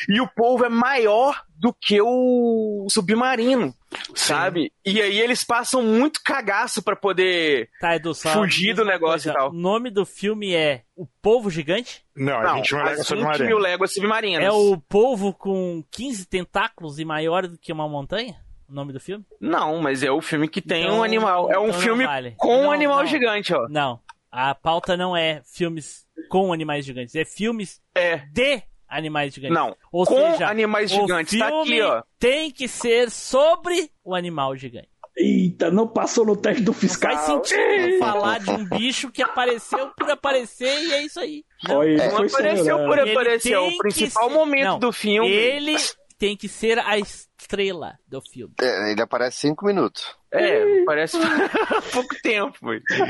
e 0.07 0.21
o 0.21 0.29
polvo 0.29 0.67
é 0.67 0.69
maior 0.69 1.43
do 1.57 1.73
que 1.73 2.01
o 2.03 2.87
submarino, 2.91 3.73
sabe? 4.15 4.73
E 4.85 5.01
aí 5.01 5.21
eles 5.21 5.45
passam 5.45 5.81
muito 5.81 6.21
cagaço 6.23 6.83
para 6.83 6.97
poder 6.97 7.71
tá, 7.81 7.95
Edu, 7.95 8.15
fugir 8.15 8.75
do 8.75 8.85
negócio 8.85 9.31
coisa. 9.31 9.31
e 9.31 9.33
tal. 9.33 9.51
O 9.51 9.55
nome 9.55 9.89
do 9.89 10.05
filme 10.05 10.55
é 10.55 10.83
O 10.97 11.07
Polvo 11.23 11.49
Gigante? 11.51 12.05
Não, 12.17 12.41
é 12.41 12.45
Não, 12.45 12.55
20 12.57 12.73
mil 12.75 12.83
as 12.83 12.89
léguas 12.89 12.99
20 12.99 13.07
submarinas. 13.07 13.47
mil 13.47 13.59
léguas 13.59 13.95
submarinas. 13.95 14.45
É 14.45 14.51
o 14.51 14.77
polvo 14.77 15.33
com 15.33 15.85
15 15.91 16.27
tentáculos 16.27 16.99
e 16.99 17.05
maior 17.05 17.47
do 17.47 17.57
que 17.57 17.73
uma 17.73 17.89
montanha? 17.89 18.42
O 18.73 18.75
nome 18.75 18.91
do 18.95 18.99
filme? 18.99 19.23
Não, 19.39 19.79
mas 19.83 20.03
é 20.03 20.11
o 20.11 20.23
filme 20.23 20.49
que 20.49 20.63
tem 20.63 20.85
Então- 20.85 21.01
um 21.01 21.03
animal. 21.03 21.53
É 21.53 21.59
um 21.59 21.65
então 21.65 21.75
não 21.75 21.81
filme 21.81 22.07
vale. 22.07 22.35
com 22.39 22.57
um 22.61 22.63
Não, 22.63 22.73
animal 22.73 23.01
não. 23.01 23.07
gigante, 23.07 23.53
ó. 23.55 23.69
Não. 23.69 24.01
A 24.31 24.55
pauta 24.55 24.97
não 24.97 25.15
é 25.15 25.43
filmes 25.45 26.07
com 26.31 26.51
animais 26.55 26.87
gigantes, 26.87 27.15
é 27.15 27.23
filmes 27.23 27.83
É. 27.95 28.17
de 28.33 28.63
animais 28.89 29.35
gigantes. 29.35 29.55
Não, 29.55 29.77
Ou 29.93 30.07
com 30.07 30.15
seja, 30.33 30.49
animais 30.49 30.91
o 30.91 30.95
gigantes. 31.03 31.39
Tá 31.39 31.49
aqui, 31.49 31.63
filme 31.67 31.83
ó. 31.83 32.03
Tem 32.19 32.51
que 32.51 32.67
ser 32.67 33.11
sobre 33.11 33.91
o 34.03 34.15
animal 34.15 34.57
gigante. 34.57 34.89
Eita, 35.15 35.71
não 35.71 35.87
passou 35.87 36.25
no 36.25 36.35
teste 36.35 36.63
do 36.63 36.73
fiscal. 36.73 37.13
Faz 37.13 37.27
sentido 37.27 37.99
falar 37.99 38.39
de 38.41 38.51
um 38.51 38.65
bicho 38.65 39.11
que 39.13 39.23
apareceu 39.23 39.91
por 39.95 40.11
aparecer 40.11 40.73
e 40.85 40.93
é 40.95 41.03
isso 41.05 41.21
aí. 41.21 41.45
Olha, 41.69 41.99
Não 42.09 42.11
foi 42.17 42.27
apareceu 42.29 42.79
sem 42.79 42.87
por 42.87 42.99
aparecer. 42.99 43.53
É 43.53 43.59
o 43.59 43.77
principal 43.77 44.31
ser- 44.31 44.35
momento 44.35 44.65
Não, 44.65 44.79
do 44.79 44.91
filme. 44.91 45.31
Ele 45.31 45.77
tem 46.23 46.37
que 46.37 46.47
ser 46.47 46.79
a 46.79 46.97
estrela 46.97 47.99
do 48.07 48.23
filme. 48.23 48.55
É, 48.61 48.93
ele 48.93 49.03
aparece 49.03 49.39
cinco 49.39 49.67
minutos. 49.67 50.17
É, 50.31 50.85
parece 50.85 51.19
pouco 51.93 52.15
tempo. 52.23 52.57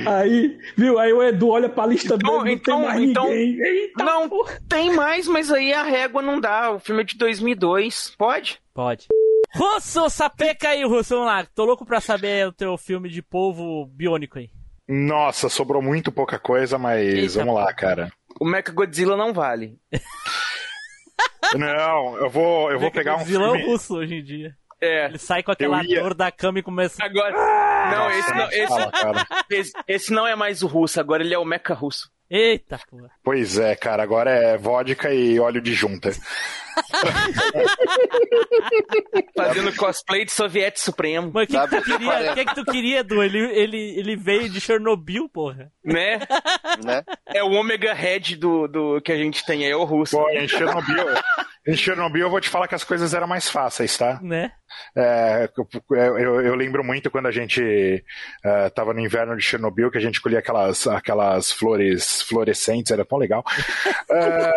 Aí, 0.09 0.59
viu? 0.75 0.99
Aí 0.99 1.13
o 1.13 1.23
Edu 1.23 1.51
olha 1.51 1.69
pra 1.69 1.85
lista 1.85 2.15
Então, 2.15 2.17
dele, 2.17 2.39
não 2.39 2.45
tem 2.45 2.55
então, 2.55 2.83
mais 2.83 3.01
então, 3.03 3.29
ninguém. 3.29 3.61
Eita, 3.61 4.03
não, 4.03 4.31
tem 4.67 4.95
mais, 4.95 5.29
mas 5.29 5.53
aí 5.53 5.75
a 5.75 5.83
régua 5.83 6.23
não 6.23 6.41
dá. 6.41 6.71
O 6.71 6.79
filme 6.81 7.03
é 7.03 7.05
de 7.05 7.19
2002. 7.19 8.15
Pode? 8.17 8.59
Pode. 8.73 9.09
Russo, 9.55 10.09
sapeca 10.09 10.71
aí, 10.71 10.83
Russo, 10.83 11.11
vamos 11.15 11.27
lá. 11.27 11.47
Tô 11.55 11.67
louco 11.67 11.85
pra 11.85 12.01
saber 12.01 12.49
o 12.49 12.53
teu 12.53 12.79
filme 12.79 13.11
de 13.11 13.21
polvo 13.21 13.85
biônico 13.93 14.39
aí. 14.39 14.49
Nossa, 14.89 15.51
sobrou 15.51 15.83
muito 15.83 16.11
pouca 16.11 16.39
coisa, 16.39 16.79
mas 16.79 17.07
Eita, 17.07 17.41
vamos 17.41 17.57
lá, 17.57 17.65
porra. 17.65 17.75
cara. 17.75 18.13
O 18.41 18.47
Mecha 18.47 18.73
Godzilla 18.73 19.19
não 19.19 19.35
vale. 19.35 19.77
Não, 21.57 22.17
eu 22.17 22.31
vou, 22.31 22.71
eu 22.71 22.79
vou 22.79 22.91
pegar 22.91 23.17
um 23.17 23.25
vilão 23.25 23.53
filme. 23.55 23.67
russo 23.71 23.97
hoje 23.97 24.15
em 24.15 24.23
dia. 24.25 24.55
É. 24.81 25.07
Ele 25.07 25.19
sai 25.19 25.43
com 25.43 25.53
aquela 25.53 25.85
ia- 25.85 26.01
dor 26.01 26.15
da 26.15 26.31
cama 26.33 26.59
e 26.59 26.63
começa. 26.63 27.05
Agora. 27.05 27.33
Não, 27.91 28.11
esse 28.11 28.35
não, 28.35 28.49
esse, 28.51 28.67
Fala, 28.69 28.91
cara. 28.91 29.27
esse, 29.51 29.73
esse 29.87 30.13
não 30.13 30.27
é 30.27 30.35
mais 30.35 30.63
o 30.63 30.67
russo, 30.67 30.99
agora 30.99 31.23
ele 31.23 31.35
é 31.35 31.39
o 31.39 31.45
Mecha 31.45 31.75
russo. 31.75 32.11
Eita, 32.31 32.81
porra. 32.91 33.11
Pois 33.23 33.59
é, 33.59 33.77
cara, 33.77 34.03
agora 34.03 34.31
é 34.31 34.57
vodka 34.57 35.13
e 35.13 35.39
óleo 35.39 35.61
de 35.61 35.73
junta. 35.75 36.11
Fazendo 39.37 39.75
cosplay 39.77 40.25
de 40.25 40.33
soviete 40.33 40.81
supremo. 40.81 41.31
Mas 41.33 41.49
o 41.49 41.53
que, 41.53 41.59
que 41.59 41.69
tu 41.69 41.77
o 41.77 41.83
que 41.83 41.99
queria, 41.99 42.35
que, 42.35 42.45
que 42.45 42.55
tu 42.55 42.65
queria, 42.65 42.99
Edu? 43.01 43.23
Ele, 43.23 43.39
ele, 43.39 43.99
ele 43.99 44.17
veio 44.17 44.49
de 44.49 44.61
Chernobyl, 44.61 45.29
porra. 45.29 45.71
Né? 45.85 46.19
Né? 46.85 47.03
É 47.27 47.43
o 47.43 47.51
Omega 47.53 47.93
Red 47.93 48.37
do, 48.37 48.67
do 48.69 49.01
que 49.01 49.13
a 49.13 49.17
gente 49.17 49.45
tem 49.45 49.65
aí, 49.65 49.71
é 49.71 49.77
o 49.77 49.85
russo. 49.85 50.17
Pô, 50.17 50.29
em 50.31 50.49
Chernobyl, 50.49 51.05
em 51.67 51.77
Chernobyl 51.77 52.23
eu 52.23 52.31
vou 52.31 52.41
te 52.41 52.49
falar 52.49 52.69
que 52.69 52.75
as 52.75 52.85
coisas 52.85 53.15
eram 53.15 53.27
mais 53.27 53.49
fáceis, 53.49 53.97
tá? 53.97 54.19
Né? 54.23 54.53
É, 54.97 55.51
eu, 55.91 56.41
eu- 56.41 56.55
lembro 56.55 56.83
muito 56.83 57.11
quando 57.11 57.27
a 57.27 57.31
gente 57.31 58.03
é, 58.45 58.71
tava 58.71 58.95
no 58.95 59.01
inverno 59.01 59.37
de 59.37 59.43
Chernobyl, 59.43 59.91
que 59.91 59.99
a 59.99 60.01
gente 60.01 60.21
colhia 60.21 60.39
aquelas, 60.39 60.87
aquelas 60.87 61.53
flores 61.53 62.23
fluorescentes, 62.23 62.91
era 62.91 63.05
tão 63.05 63.19
legal. 63.19 63.45
É, 64.15 64.53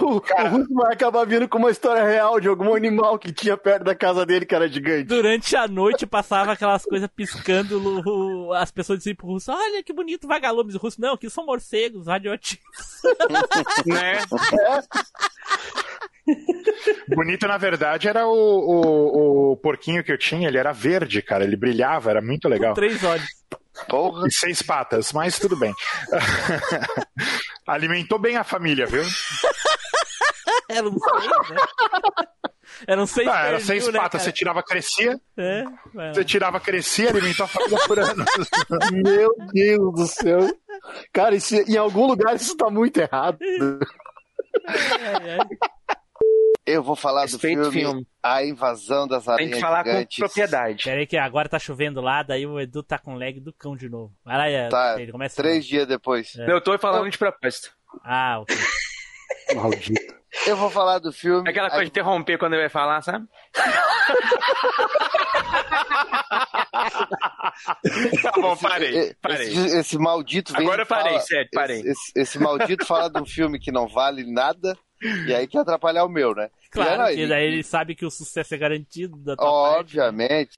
O, 0.00 0.06
o 0.16 0.18
Russo 0.18 0.74
vai 0.74 0.92
acabar 0.92 1.24
vindo 1.26 1.48
com 1.48 1.58
uma 1.58 1.70
história 1.70 2.04
real 2.04 2.38
de 2.38 2.46
algum 2.46 2.72
animal 2.74 3.18
que 3.18 3.32
tinha 3.32 3.56
perto 3.56 3.82
da 3.84 3.94
casa 3.96 4.24
dele 4.24 4.46
que 4.46 4.54
era 4.54 4.68
gigante. 4.68 5.04
Durante 5.04 5.56
a 5.56 5.66
noite 5.66 6.06
passava 6.06 6.52
aquelas 6.52 6.84
coisas 6.84 7.08
piscando, 7.14 7.80
o- 8.06 8.52
as 8.52 8.70
pessoas 8.70 8.98
diziam 8.98 9.16
pro 9.16 9.26
russo, 9.26 9.50
olha 9.50 9.82
que 9.82 9.92
bonito, 9.92 10.28
vagalumes. 10.28 10.74
O 10.76 10.78
russo, 10.78 11.00
não, 11.00 11.14
aqui 11.14 11.28
são 11.28 11.44
morcegos 11.46 12.06
radioativos. 12.06 12.62
Né? 13.86 14.20
bonito, 17.14 17.46
na 17.46 17.56
verdade, 17.56 18.08
era 18.08 18.26
o, 18.26 18.32
o, 18.32 19.52
o 19.52 19.56
porquinho 19.56 20.02
que 20.02 20.10
eu 20.12 20.18
tinha, 20.18 20.48
ele 20.48 20.58
era 20.58 20.72
verde, 20.72 21.22
cara, 21.22 21.44
ele 21.44 21.56
brilhava, 21.56 22.10
era 22.10 22.20
muito 22.20 22.48
legal. 22.48 22.74
Três 22.74 23.02
olhos. 23.04 23.26
Porra. 23.88 24.26
E 24.26 24.30
seis 24.32 24.62
patas, 24.62 25.12
mas 25.12 25.38
tudo 25.38 25.56
bem. 25.56 25.72
Alimentou 27.66 28.18
bem 28.18 28.36
a 28.36 28.44
família, 28.44 28.86
viu? 28.86 29.02
Eram 30.68 30.92
seis, 30.98 31.26
né? 31.50 31.56
Eram 32.86 33.06
seis 33.06 33.28
Ah, 33.28 33.40
era 33.46 33.60
seis 33.60 33.86
né, 33.86 33.92
patas, 33.98 34.10
cara? 34.20 34.24
você 34.24 34.32
tirava, 34.32 34.62
crescia, 34.62 35.18
É, 35.36 35.64
vai 35.94 36.08
lá. 36.08 36.14
você 36.14 36.24
tirava, 36.24 36.60
crescia, 36.60 37.08
alimentou 37.10 37.44
a 37.44 37.48
família 37.48 37.78
por 37.86 37.98
anos. 37.98 38.26
Meu 38.92 39.30
Deus 39.52 39.94
do 39.94 40.06
céu. 40.06 40.40
Cara, 41.12 41.34
isso- 41.36 41.54
em 41.54 41.76
algum 41.76 42.06
lugar 42.06 42.34
isso 42.36 42.56
tá 42.56 42.68
muito 42.68 42.98
errado. 42.98 43.38
Ai, 44.66 45.30
ai. 45.38 45.38
Eu 46.66 46.82
vou 46.82 46.96
falar 46.96 47.22
Respeito 47.22 47.62
do 47.62 47.70
filme, 47.70 47.88
filme. 47.90 48.06
A 48.22 48.44
Invasão 48.44 49.06
das 49.06 49.24
Tem 49.24 49.34
Aranhas 49.34 49.54
que 49.54 49.60
falar 49.60 49.84
com 49.84 49.90
Gigantes. 49.90 50.18
propriedade. 50.18 50.84
Pera 50.84 51.00
aí 51.00 51.06
que 51.06 51.16
agora 51.16 51.48
tá 51.48 51.58
chovendo 51.60 52.00
lá, 52.00 52.24
daí 52.24 52.44
o 52.44 52.58
Edu 52.58 52.82
tá 52.82 52.98
com 52.98 53.14
lag 53.14 53.38
do 53.38 53.52
cão 53.52 53.76
de 53.76 53.88
novo. 53.88 54.12
Vai 54.24 54.36
lá, 54.36 54.50
Edu, 54.50 54.70
Tá, 54.70 55.00
ele 55.00 55.12
começa. 55.12 55.36
três 55.36 55.64
dias 55.64 55.86
depois. 55.86 56.34
É. 56.36 56.50
Eu 56.50 56.60
tô 56.60 56.76
falando 56.76 57.08
de 57.08 57.16
propósito. 57.16 57.70
Ah, 58.04 58.40
ok. 58.40 58.56
Maldito. 59.54 60.16
Eu 60.44 60.56
vou 60.56 60.68
falar 60.68 60.98
do 60.98 61.12
filme. 61.12 61.48
É 61.48 61.50
aquela 61.50 61.70
coisa 61.70 61.84
de 61.84 61.90
interromper 61.90 62.36
quando 62.36 62.54
ele 62.54 62.62
vai 62.62 62.68
falar, 62.68 63.00
sabe? 63.00 63.24
tá 68.22 68.32
bom, 68.40 68.56
parei, 68.56 68.96
Esse, 68.96 69.14
parei. 69.20 69.46
esse- 69.48 69.76
esse 69.78 69.98
maldito 69.98 70.52
vem 70.52 70.62
Agora 70.66 70.82
eu 70.82 70.86
parei, 70.86 71.12
fala- 71.12 71.20
sério, 71.24 71.48
parei. 71.52 71.80
Esse, 71.80 71.90
esse- 71.90 72.12
esse 72.16 72.38
maldito 72.38 72.84
fala 72.84 73.08
de 73.08 73.20
um 73.20 73.26
filme 73.26 73.58
que 73.58 73.72
não 73.72 73.86
vale 73.88 74.24
nada 74.30 74.76
e 75.02 75.34
aí 75.34 75.46
quer 75.46 75.60
atrapalhar 75.60 76.04
o 76.04 76.08
meu, 76.08 76.34
né? 76.34 76.50
Claro 76.70 77.10
E 77.10 77.14
que 77.14 77.22
aí, 77.22 77.28
daí 77.28 77.46
ele 77.46 77.62
sabe 77.62 77.94
que 77.94 78.04
o 78.04 78.10
sucesso 78.10 78.54
é 78.54 78.58
garantido 78.58 79.16
da 79.16 79.36
tua 79.36 79.74
parte. 79.74 79.98
Obviamente. 79.98 80.56